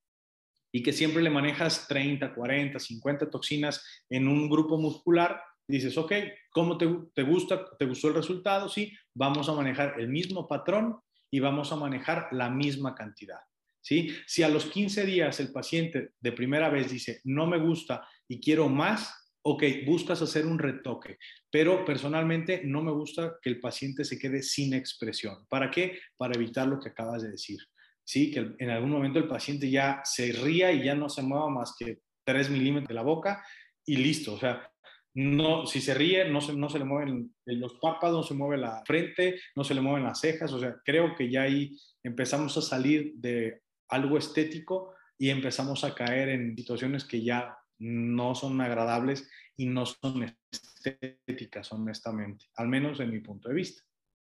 y 0.72 0.82
que 0.82 0.92
siempre 0.92 1.22
le 1.22 1.30
manejas 1.30 1.86
30, 1.88 2.34
40, 2.34 2.78
50 2.78 3.30
toxinas 3.30 3.84
en 4.08 4.26
un 4.26 4.48
grupo 4.48 4.78
muscular, 4.78 5.40
dices, 5.68 5.96
ok, 5.96 6.12
¿cómo 6.50 6.76
te, 6.78 6.88
te 7.14 7.22
gusta? 7.22 7.64
¿Te 7.78 7.84
gustó 7.84 8.08
el 8.08 8.14
resultado? 8.14 8.68
Sí, 8.68 8.92
vamos 9.14 9.48
a 9.48 9.54
manejar 9.54 10.00
el 10.00 10.08
mismo 10.08 10.48
patrón 10.48 10.98
y 11.30 11.40
vamos 11.40 11.72
a 11.72 11.76
manejar 11.76 12.28
la 12.32 12.50
misma 12.50 12.94
cantidad. 12.94 13.40
¿sí? 13.80 14.14
Si 14.26 14.42
a 14.42 14.48
los 14.48 14.66
15 14.66 15.04
días 15.04 15.40
el 15.40 15.52
paciente 15.52 16.12
de 16.20 16.32
primera 16.32 16.70
vez 16.70 16.90
dice, 16.90 17.20
no 17.24 17.46
me 17.46 17.58
gusta 17.58 18.06
y 18.28 18.40
quiero 18.40 18.68
más, 18.68 19.21
ok, 19.42 19.64
buscas 19.86 20.22
hacer 20.22 20.46
un 20.46 20.58
retoque, 20.58 21.18
pero 21.50 21.84
personalmente 21.84 22.62
no 22.64 22.82
me 22.82 22.92
gusta 22.92 23.38
que 23.42 23.50
el 23.50 23.60
paciente 23.60 24.04
se 24.04 24.18
quede 24.18 24.42
sin 24.42 24.72
expresión. 24.72 25.46
¿Para 25.48 25.70
qué? 25.70 25.98
Para 26.16 26.34
evitar 26.34 26.68
lo 26.68 26.78
que 26.78 26.90
acabas 26.90 27.22
de 27.22 27.30
decir. 27.30 27.58
Sí, 28.04 28.30
que 28.30 28.54
en 28.58 28.70
algún 28.70 28.90
momento 28.90 29.18
el 29.18 29.28
paciente 29.28 29.70
ya 29.70 30.00
se 30.04 30.32
ría 30.32 30.72
y 30.72 30.84
ya 30.84 30.94
no 30.94 31.08
se 31.08 31.22
mueva 31.22 31.48
más 31.50 31.74
que 31.78 32.00
3 32.24 32.50
milímetros 32.50 32.88
de 32.88 32.94
la 32.94 33.02
boca 33.02 33.44
y 33.84 33.96
listo. 33.96 34.34
O 34.34 34.38
sea, 34.38 34.68
no, 35.14 35.66
si 35.66 35.80
se 35.80 35.94
ríe, 35.94 36.28
no 36.28 36.40
se, 36.40 36.54
no 36.54 36.68
se 36.68 36.78
le 36.78 36.84
mueven 36.84 37.34
los 37.44 37.74
párpados, 37.74 38.16
no 38.16 38.22
se 38.22 38.34
mueve 38.34 38.58
la 38.58 38.82
frente, 38.86 39.40
no 39.54 39.64
se 39.64 39.74
le 39.74 39.80
mueven 39.80 40.04
las 40.04 40.20
cejas. 40.20 40.52
O 40.52 40.58
sea, 40.58 40.76
creo 40.84 41.14
que 41.14 41.30
ya 41.30 41.42
ahí 41.42 41.76
empezamos 42.02 42.56
a 42.56 42.62
salir 42.62 43.12
de 43.16 43.60
algo 43.88 44.18
estético 44.18 44.94
y 45.18 45.30
empezamos 45.30 45.84
a 45.84 45.94
caer 45.94 46.30
en 46.30 46.56
situaciones 46.56 47.04
que 47.04 47.22
ya 47.22 47.56
no 47.82 48.34
son 48.34 48.60
agradables 48.60 49.28
y 49.56 49.66
no 49.66 49.84
son 49.86 50.34
estéticas, 50.50 51.72
honestamente, 51.72 52.46
al 52.56 52.68
menos 52.68 53.00
en 53.00 53.10
mi 53.10 53.20
punto 53.20 53.48
de 53.48 53.54
vista. 53.54 53.82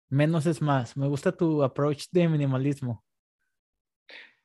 Menos 0.10 0.46
es 0.46 0.62
más. 0.62 0.98
Me 0.98 1.08
gusta 1.08 1.32
tu 1.32 1.64
approach 1.64 2.06
de 2.12 2.28
minimalismo. 2.28 3.06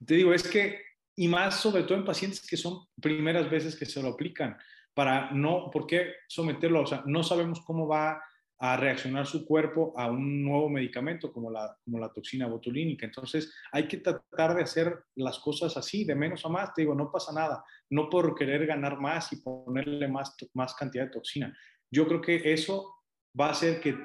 Te 0.05 0.15
digo, 0.15 0.33
es 0.33 0.47
que, 0.47 0.83
y 1.17 1.29
más 1.29 1.57
sobre 1.61 1.83
todo 1.83 1.99
en 1.99 2.05
pacientes 2.05 2.47
que 2.47 2.57
son 2.57 2.87
primeras 3.01 3.51
veces 3.51 3.77
que 3.77 3.87
se 3.87 4.03
lo 4.03 4.09
aplican, 4.09 4.57
para 4.95 5.31
no, 5.31 5.71
¿por 5.71 5.87
qué 5.87 6.13
someterlo? 6.29 6.83
O 6.83 6.87
sea, 6.87 7.03
no 7.07 7.23
sabemos 7.23 7.61
cómo 7.63 7.87
va 7.87 8.23
a 8.63 8.77
reaccionar 8.77 9.27
su 9.27 9.47
cuerpo 9.47 9.95
a 9.97 10.11
un 10.11 10.45
nuevo 10.45 10.69
medicamento 10.69 11.33
como 11.33 11.51
la, 11.51 11.75
como 11.83 11.99
la 11.99 12.13
toxina 12.13 12.47
botulínica. 12.47 13.07
Entonces, 13.07 13.55
hay 13.73 13.89
que 13.89 13.97
tratar 13.97 14.55
de 14.55 14.63
hacer 14.63 15.05
las 15.15 15.39
cosas 15.39 15.79
así, 15.79 16.05
de 16.05 16.15
menos 16.15 16.45
a 16.45 16.51
más. 16.51 16.75
Te 16.75 16.83
digo, 16.83 16.95
no 16.95 17.11
pasa 17.11 17.33
nada. 17.33 17.65
No 17.89 18.11
por 18.11 18.35
querer 18.35 18.67
ganar 18.67 19.01
más 19.01 19.33
y 19.33 19.37
ponerle 19.37 20.07
más, 20.09 20.37
más 20.53 20.75
cantidad 20.75 21.05
de 21.05 21.11
toxina. 21.11 21.57
Yo 21.91 22.07
creo 22.07 22.21
que 22.21 22.53
eso 22.53 22.97
va 23.39 23.47
a 23.47 23.53
hacer 23.53 23.81
que, 23.81 23.97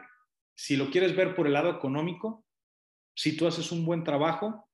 si 0.56 0.78
lo 0.78 0.90
quieres 0.90 1.14
ver 1.18 1.36
por 1.36 1.48
el 1.48 1.54
lado 1.54 1.70
económico, 1.70 2.46
si 3.14 3.36
tú 3.36 3.48
haces 3.48 3.74
un 3.74 3.86
buen 3.86 4.06
trabajo, 4.06 4.70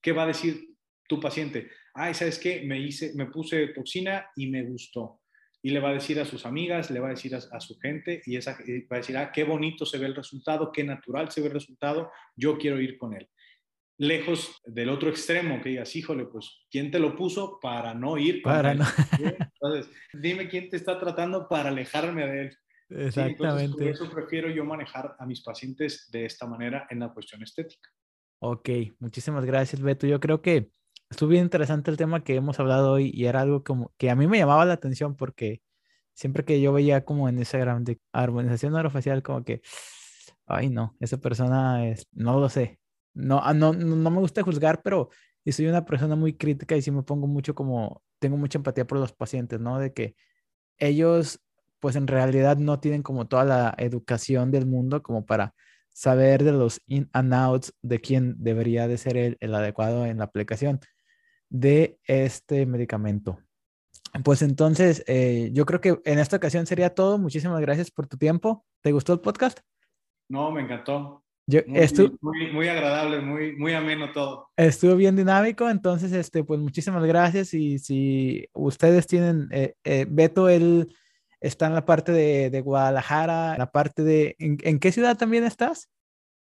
¿qué 0.00 0.12
va 0.12 0.22
a 0.22 0.28
decir 0.28 0.76
tu 1.08 1.18
paciente? 1.18 1.68
Ay, 1.92 2.14
¿sabes 2.14 2.38
qué? 2.38 2.62
Me, 2.64 2.78
hice, 2.78 3.12
me 3.16 3.26
puse 3.26 3.66
toxina 3.68 4.30
y 4.36 4.46
me 4.46 4.62
gustó 4.62 5.22
y 5.68 5.70
le 5.70 5.80
va 5.80 5.90
a 5.90 5.92
decir 5.92 6.18
a 6.18 6.24
sus 6.24 6.46
amigas, 6.46 6.90
le 6.90 6.98
va 6.98 7.08
a 7.08 7.10
decir 7.10 7.34
a, 7.34 7.60
su 7.60 7.78
gente 7.78 8.22
y 8.24 8.36
esa 8.36 8.52
va 8.90 8.96
a 8.96 9.00
decir, 9.00 9.18
ah, 9.18 9.30
qué 9.30 9.44
bonito 9.44 9.84
se 9.84 9.98
ve 9.98 10.06
el 10.06 10.14
resultado, 10.14 10.72
qué 10.72 10.82
natural 10.82 11.30
se 11.30 11.42
ve 11.42 11.48
el 11.48 11.52
resultado, 11.52 12.10
yo 12.34 12.56
quiero 12.56 12.80
ir 12.80 12.96
con 12.96 13.12
él. 13.12 13.28
Lejos 13.98 14.62
del 14.64 14.88
otro 14.88 15.10
extremo, 15.10 15.60
que 15.60 15.68
digas, 15.68 15.94
híjole, 15.94 16.24
pues, 16.24 16.64
¿quién 16.70 16.90
te 16.90 16.98
lo 16.98 17.14
puso 17.14 17.58
para 17.60 17.92
no 17.92 18.16
ir? 18.16 18.40
para 18.40 18.72
no. 18.72 18.86
Entonces, 19.60 19.94
dime 20.14 20.48
quién 20.48 20.70
te 20.70 20.78
está 20.78 20.98
tratando 20.98 21.46
para 21.46 21.68
alejarme 21.68 22.26
de 22.26 22.40
él. 22.40 22.56
Exactamente. 22.88 23.76
por 23.76 23.88
eso 23.88 24.10
prefiero 24.10 24.48
yo 24.48 24.64
manejar 24.64 25.16
a 25.18 25.26
mis 25.26 25.42
pacientes 25.42 26.08
de 26.10 26.24
esta 26.24 26.46
manera 26.46 26.86
en 26.88 27.00
la 27.00 27.12
cuestión 27.12 27.42
estética. 27.42 27.90
Ok, 28.38 28.70
muchísimas 29.00 29.44
gracias, 29.44 29.82
Beto. 29.82 30.06
Yo 30.06 30.18
creo 30.18 30.40
que 30.40 30.70
estuvo 31.10 31.30
bien 31.30 31.44
interesante 31.44 31.90
el 31.90 31.96
tema 31.96 32.22
que 32.24 32.36
hemos 32.36 32.60
hablado 32.60 32.92
hoy 32.92 33.10
y 33.14 33.26
era 33.26 33.40
algo 33.40 33.64
como 33.64 33.92
que 33.96 34.10
a 34.10 34.16
mí 34.16 34.26
me 34.26 34.38
llamaba 34.38 34.64
la 34.64 34.74
atención 34.74 35.16
porque 35.16 35.62
siempre 36.14 36.44
que 36.44 36.60
yo 36.60 36.72
veía 36.72 37.04
como 37.04 37.28
en 37.28 37.38
Instagram 37.38 37.84
de 37.84 38.00
armonización 38.12 38.74
orofacial, 38.74 39.22
como 39.22 39.44
que, 39.44 39.62
ay 40.46 40.70
no, 40.70 40.96
esa 41.00 41.18
persona 41.18 41.88
es, 41.88 42.06
no 42.12 42.40
lo 42.40 42.48
sé, 42.48 42.80
no, 43.14 43.40
ah, 43.42 43.54
no, 43.54 43.72
no 43.72 44.10
me 44.10 44.18
gusta 44.20 44.42
juzgar, 44.42 44.82
pero 44.82 45.10
soy 45.52 45.66
una 45.66 45.84
persona 45.84 46.16
muy 46.16 46.34
crítica 46.36 46.76
y 46.76 46.82
sí 46.82 46.90
me 46.90 47.02
pongo 47.02 47.26
mucho 47.26 47.54
como, 47.54 48.02
tengo 48.18 48.36
mucha 48.36 48.58
empatía 48.58 48.86
por 48.86 48.98
los 48.98 49.12
pacientes, 49.12 49.60
¿no? 49.60 49.78
De 49.78 49.92
que 49.92 50.14
ellos, 50.78 51.40
pues 51.80 51.96
en 51.96 52.06
realidad 52.06 52.56
no 52.58 52.80
tienen 52.80 53.02
como 53.02 53.26
toda 53.28 53.44
la 53.44 53.74
educación 53.78 54.50
del 54.50 54.66
mundo 54.66 55.02
como 55.02 55.26
para 55.26 55.54
saber 55.90 56.44
de 56.44 56.52
los 56.52 56.80
in 56.86 57.08
and 57.12 57.34
outs 57.34 57.74
de 57.82 58.00
quién 58.00 58.36
debería 58.38 58.88
de 58.88 58.98
ser 58.98 59.16
el, 59.16 59.36
el 59.40 59.54
adecuado 59.54 60.06
en 60.06 60.18
la 60.18 60.24
aplicación 60.24 60.80
de 61.50 61.98
este 62.04 62.66
medicamento. 62.66 63.38
Pues 64.24 64.42
entonces, 64.42 65.04
eh, 65.06 65.50
yo 65.52 65.66
creo 65.66 65.80
que 65.80 66.00
en 66.04 66.18
esta 66.18 66.36
ocasión 66.36 66.66
sería 66.66 66.94
todo. 66.94 67.18
Muchísimas 67.18 67.60
gracias 67.60 67.90
por 67.90 68.06
tu 68.06 68.16
tiempo. 68.16 68.64
¿Te 68.82 68.92
gustó 68.92 69.12
el 69.12 69.20
podcast? 69.20 69.60
No, 70.28 70.50
me 70.50 70.62
encantó. 70.62 71.24
Yo, 71.46 71.60
muy, 72.20 72.52
muy, 72.52 72.68
agradable, 72.68 73.20
muy, 73.20 73.56
muy 73.56 73.72
ameno 73.72 74.12
todo. 74.12 74.50
Estuvo 74.54 74.94
bien 74.96 75.16
dinámico, 75.16 75.70
entonces, 75.70 76.12
este, 76.12 76.44
pues 76.44 76.60
muchísimas 76.60 77.02
gracias. 77.04 77.54
Y 77.54 77.78
si 77.78 78.46
ustedes 78.52 79.06
tienen, 79.06 79.48
eh, 79.50 79.74
eh, 79.82 80.04
Beto, 80.06 80.50
él 80.50 80.94
está 81.40 81.66
en 81.68 81.74
la 81.74 81.86
parte 81.86 82.12
de, 82.12 82.50
de 82.50 82.60
Guadalajara, 82.60 83.56
la 83.56 83.70
parte 83.70 84.02
de, 84.02 84.36
¿en, 84.38 84.78
qué 84.78 84.92
ciudad 84.92 85.16
también 85.16 85.44
estás? 85.44 85.88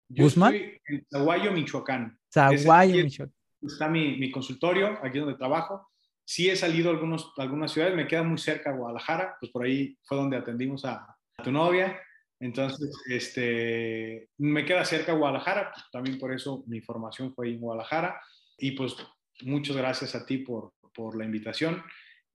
Yo 0.09 0.25
Guzmán. 0.25 0.53
Estoy 0.53 0.81
en 0.85 1.07
Zaguayo, 1.11 1.51
Michoacán. 1.51 2.19
Zaguayo, 2.31 3.03
Michoacán 3.03 3.33
está 3.65 3.87
mi, 3.87 4.17
mi, 4.17 4.31
consultorio, 4.31 4.99
aquí 5.03 5.19
donde 5.19 5.35
trabajo. 5.35 5.89
Sí 6.25 6.49
he 6.49 6.55
salido 6.55 6.89
a 6.89 6.93
algunos, 6.93 7.33
algunas 7.37 7.71
ciudades, 7.71 7.95
me 7.95 8.07
queda 8.07 8.23
muy 8.23 8.37
cerca 8.37 8.71
Guadalajara, 8.71 9.35
pues 9.39 9.51
por 9.51 9.65
ahí 9.65 9.97
fue 10.03 10.17
donde 10.17 10.37
atendimos 10.37 10.85
a, 10.85 11.15
tu 11.43 11.51
novia. 11.51 11.99
Entonces, 12.39 12.91
este, 13.09 14.29
me 14.37 14.65
queda 14.65 14.85
cerca 14.85 15.13
Guadalajara, 15.13 15.71
pues, 15.73 15.85
también 15.91 16.19
por 16.19 16.33
eso 16.33 16.63
mi 16.67 16.81
formación 16.81 17.33
fue 17.33 17.49
en 17.49 17.59
Guadalajara. 17.59 18.21
Y 18.57 18.71
pues 18.71 18.95
muchas 19.41 19.75
gracias 19.75 20.15
a 20.15 20.25
ti 20.25 20.37
por, 20.37 20.73
por 20.93 21.17
la 21.17 21.25
invitación. 21.25 21.83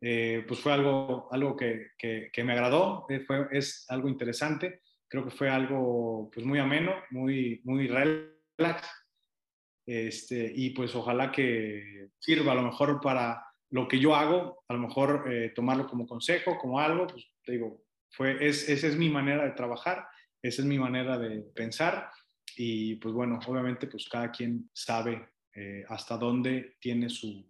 Eh, 0.01 0.45
pues 0.47 0.61
fue 0.61 0.73
algo, 0.73 1.29
algo 1.33 1.57
que, 1.57 1.89
que, 1.99 2.45
me 2.45 2.53
agradó, 2.53 3.07
eh, 3.09 3.21
fue, 3.27 3.49
es 3.51 3.85
algo 3.89 4.09
interesante, 4.09 4.83
creo 5.09 5.25
que 5.25 5.33
fue 5.33 5.49
algo 5.49 6.31
pues 6.33 6.47
muy 6.47 6.61
ameno, 6.61 6.95
muy, 7.11 7.61
muy 7.65 7.89
relax. 7.89 8.89
Este, 9.89 10.53
y 10.55 10.71
pues 10.71 10.95
ojalá 10.95 11.33
que 11.33 12.11
sirva 12.19 12.53
a 12.53 12.55
lo 12.55 12.63
mejor 12.63 13.01
para 13.01 13.43
lo 13.71 13.89
que 13.89 13.99
yo 13.99 14.15
hago, 14.15 14.63
a 14.69 14.75
lo 14.75 14.81
mejor 14.81 15.25
eh, 15.33 15.53
tomarlo 15.55 15.87
como 15.87 16.07
consejo, 16.07 16.59
como 16.59 16.79
algo, 16.79 17.07
pues 17.07 17.27
te 17.43 17.53
digo, 17.53 17.85
fue, 18.11 18.47
es, 18.47 18.69
esa 18.69 18.87
es 18.87 18.97
mi 18.97 19.09
manera 19.09 19.45
de 19.45 19.53
trabajar, 19.53 20.07
esa 20.43 20.61
es 20.61 20.69
mi 20.69 20.79
manera 20.79 21.19
de 21.19 21.41
pensar 21.55 22.11
y 22.57 22.97
pues 22.97 23.15
bueno, 23.15 23.39
obviamente 23.47 23.87
pues 23.87 24.09
cada 24.09 24.31
quien 24.31 24.69
sabe 24.73 25.29
hasta 25.89 26.17
dónde 26.17 26.77
tiene 26.79 27.09
su, 27.09 27.45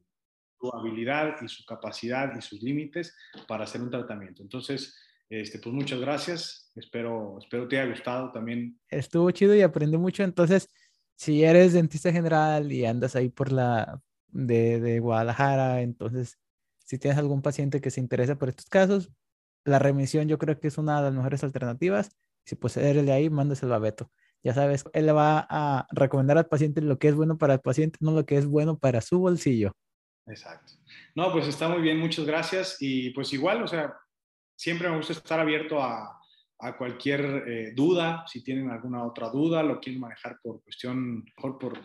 su 0.60 0.74
habilidad 0.74 1.36
y 1.43 1.48
su 1.48 1.65
capacidad 1.65 2.36
y 2.36 2.43
sus 2.43 2.62
límites 2.62 3.16
para 3.47 3.65
hacer 3.65 3.81
un 3.81 3.90
tratamiento. 3.90 4.43
Entonces, 4.43 4.97
este, 5.28 5.59
pues 5.59 5.74
muchas 5.74 6.01
gracias. 6.01 6.70
Espero, 6.74 7.39
espero 7.39 7.69
te 7.69 7.78
haya 7.78 7.90
gustado 7.90 8.32
también. 8.32 8.78
Estuvo 8.89 9.31
chido 9.31 9.55
y 9.55 9.62
aprendí 9.62 9.97
mucho. 9.97 10.23
Entonces, 10.24 10.69
si 11.19 11.43
eres 11.43 11.73
dentista 11.73 12.12
general 12.12 12.70
y 12.70 12.86
andas 12.86 13.16
ahí 13.16 13.28
por 13.28 13.51
la 13.51 14.01
de, 14.28 15.01
Guadalajara, 15.01 15.82
entonces, 15.82 16.39
si 16.85 16.97
tienes 16.97 17.19
algún 17.19 17.43
paciente 17.43 17.81
que 17.81 17.90
se 17.90 18.01
interesa 18.01 18.39
por 18.39 18.51
estos 18.51 18.66
casos, 18.66 19.11
la 19.65 19.81
remisión 19.81 20.28
yo 20.28 20.39
creo 20.39 20.61
que 20.61 20.69
es 20.69 20.78
una 20.78 20.99
de 20.99 21.03
las 21.03 21.15
mejores 21.15 21.43
alternativas. 21.43 22.16
Si 22.45 22.55
pues 22.55 22.77
eres 22.77 23.09
ahí, 23.11 23.31
mándaselo 23.31 23.74
a 23.74 23.81
Beto. 23.81 24.12
Ya 24.45 24.55
sabes, 24.55 24.85
él 24.93 25.07
le 25.07 25.12
va 25.12 25.45
a 25.51 25.89
recomendar 25.90 26.39
al 26.39 26.47
paciente 26.47 26.81
lo 26.82 27.01
que 27.01 27.09
es 27.09 27.16
bueno 27.16 27.36
para 27.36 27.55
el 27.55 27.61
paciente, 27.61 27.99
no 28.01 28.12
lo 28.12 28.24
que 28.24 28.39
es 28.39 28.47
bueno 28.47 28.78
para 28.78 29.01
su 29.01 29.19
bolsillo. 29.19 29.73
Exacto. 30.28 30.74
No, 31.16 31.32
pues 31.32 31.49
está 31.49 31.69
muy 31.69 31.82
bien, 31.82 31.99
muchas 31.99 32.27
gracias. 32.27 32.77
Y 32.78 33.11
pues 33.11 33.32
igual, 33.32 33.65
o 33.65 33.66
sea, 33.66 33.93
siempre 34.55 34.89
me 34.89 34.97
gusta 34.97 35.15
estar 35.15 35.40
abierto 35.40 35.82
a, 35.82 36.19
cualquier 36.76 37.44
eh, 37.47 37.72
duda, 37.74 38.24
si 38.26 38.43
tienen 38.43 38.70
alguna 38.70 39.05
otra 39.05 39.28
duda, 39.30 39.62
lo 39.62 39.80
quieren 39.80 40.01
manejar 40.01 40.39
por 40.43 40.62
cuestión, 40.62 41.24
mejor 41.24 41.59
por 41.59 41.78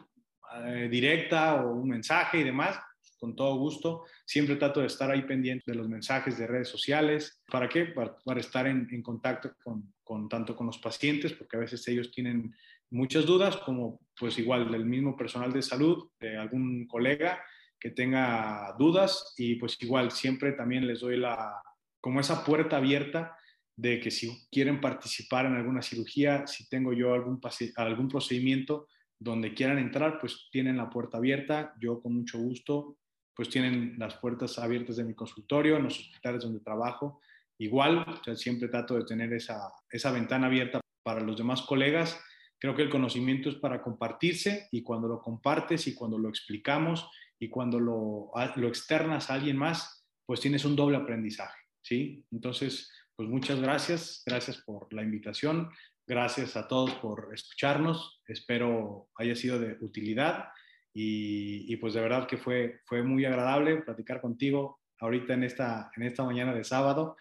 eh, 0.65 0.87
directa 0.89 1.63
o 1.63 1.73
un 1.73 1.89
mensaje 1.89 2.39
y 2.39 2.43
demás, 2.43 2.79
con 3.19 3.35
todo 3.35 3.55
gusto. 3.55 4.05
Siempre 4.25 4.55
trato 4.55 4.81
de 4.81 4.87
estar 4.87 5.11
ahí 5.11 5.21
pendiente 5.23 5.71
de 5.71 5.77
los 5.77 5.87
mensajes 5.87 6.37
de 6.37 6.47
redes 6.47 6.69
sociales. 6.69 7.41
¿Para 7.49 7.69
qué? 7.69 7.85
Para, 7.85 8.39
estar 8.39 8.67
en, 8.67 9.01
contacto 9.03 9.51
con, 9.63 9.93
con, 10.03 10.27
tanto 10.27 10.55
con 10.55 10.67
los 10.67 10.79
pacientes, 10.79 11.33
porque 11.33 11.57
a 11.57 11.61
veces 11.61 11.87
ellos 11.87 12.11
tienen 12.11 12.53
muchas 12.89 13.25
dudas, 13.25 13.57
como 13.57 13.99
pues 14.19 14.37
igual 14.39 14.71
del 14.71 14.85
mismo 14.85 15.15
personal 15.15 15.53
de 15.53 15.61
salud, 15.61 16.09
de 16.19 16.37
algún 16.37 16.87
colega 16.87 17.43
que 17.79 17.89
tenga 17.89 18.73
dudas 18.79 19.33
y 19.37 19.55
pues 19.55 19.77
igual 19.81 20.11
siempre 20.11 20.53
también 20.53 20.87
les 20.87 21.01
doy 21.01 21.17
la, 21.17 21.61
como 21.99 22.21
esa 22.21 22.45
puerta 22.45 22.77
abierta 22.77 23.35
de 23.75 23.99
que 23.99 24.11
si 24.11 24.31
quieren 24.51 24.79
participar 24.79 25.45
en 25.45 25.55
alguna 25.55 25.81
cirugía, 25.81 26.45
si 26.47 26.67
tengo 26.69 26.93
yo 26.93 27.13
algún, 27.13 27.41
algún 27.75 28.07
procedimiento 28.07 28.87
donde 29.19 29.53
quieran 29.53 29.79
entrar, 29.79 30.19
pues 30.19 30.49
tienen 30.51 30.77
la 30.77 30.89
puerta 30.89 31.17
abierta, 31.17 31.73
yo 31.79 32.01
con 32.01 32.15
mucho 32.15 32.37
gusto, 32.39 32.97
pues 33.35 33.49
tienen 33.49 33.95
las 33.97 34.15
puertas 34.15 34.59
abiertas 34.59 34.97
de 34.97 35.03
mi 35.03 35.15
consultorio, 35.15 35.77
en 35.77 35.83
los 35.83 35.99
hospitales 35.99 36.43
donde 36.43 36.59
trabajo, 36.59 37.21
igual, 37.57 38.05
siempre 38.35 38.67
trato 38.67 38.95
de 38.95 39.05
tener 39.05 39.33
esa, 39.33 39.71
esa 39.89 40.11
ventana 40.11 40.47
abierta 40.47 40.81
para 41.03 41.21
los 41.21 41.37
demás 41.37 41.61
colegas. 41.61 42.19
Creo 42.59 42.75
que 42.75 42.83
el 42.83 42.89
conocimiento 42.89 43.49
es 43.49 43.55
para 43.55 43.81
compartirse 43.81 44.67
y 44.71 44.83
cuando 44.83 45.07
lo 45.07 45.21
compartes 45.21 45.87
y 45.87 45.95
cuando 45.95 46.17
lo 46.17 46.29
explicamos 46.29 47.09
y 47.39 47.49
cuando 47.49 47.79
lo, 47.79 48.31
lo 48.55 48.67
externas 48.67 49.29
a 49.29 49.35
alguien 49.35 49.57
más, 49.57 50.05
pues 50.25 50.39
tienes 50.39 50.63
un 50.63 50.75
doble 50.75 50.97
aprendizaje, 50.97 51.59
¿sí? 51.81 52.25
Entonces, 52.31 52.89
pues 53.15 53.29
muchas 53.29 53.59
gracias, 53.59 54.23
gracias 54.25 54.57
por 54.65 54.91
la 54.93 55.03
invitación, 55.03 55.69
gracias 56.07 56.55
a 56.57 56.67
todos 56.67 56.91
por 56.95 57.29
escucharnos, 57.33 58.21
espero 58.27 59.09
haya 59.15 59.35
sido 59.35 59.59
de 59.59 59.77
utilidad 59.81 60.45
y, 60.93 61.75
pues 61.77 61.93
de 61.93 62.01
verdad 62.01 62.27
que 62.27 62.37
fue, 62.37 62.79
fue 62.85 63.01
muy 63.01 63.25
agradable 63.25 63.77
platicar 63.77 64.21
contigo 64.21 64.79
ahorita 64.99 65.33
en 65.33 65.43
esta, 65.43 65.91
en 65.95 66.03
esta 66.03 66.23
mañana 66.23 66.53
de 66.53 66.63
sábado 66.63 67.15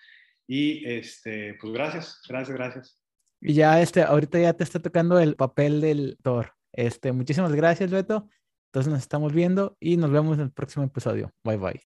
y 0.47 0.87
este, 0.87 1.55
pues 1.61 1.73
gracias, 1.73 2.21
gracias, 2.29 2.57
gracias. 2.57 3.03
Y 3.41 3.55
ya 3.55 3.81
este, 3.81 4.03
ahorita 4.03 4.39
ya 4.39 4.53
te 4.53 4.65
está 4.65 4.81
tocando 4.81 5.19
el 5.19 5.35
papel 5.35 5.81
del 5.81 6.19
Thor. 6.23 6.53
Este, 6.73 7.11
muchísimas 7.13 7.53
gracias, 7.53 7.91
Beto. 7.91 8.29
Entonces 8.67 8.93
nos 8.93 9.01
estamos 9.01 9.33
viendo 9.33 9.77
y 9.81 9.97
nos 9.97 10.11
vemos 10.11 10.39
en 10.39 10.45
el 10.45 10.53
próximo 10.53 10.85
episodio. 10.85 11.33
Bye 11.45 11.57
bye. 11.57 11.81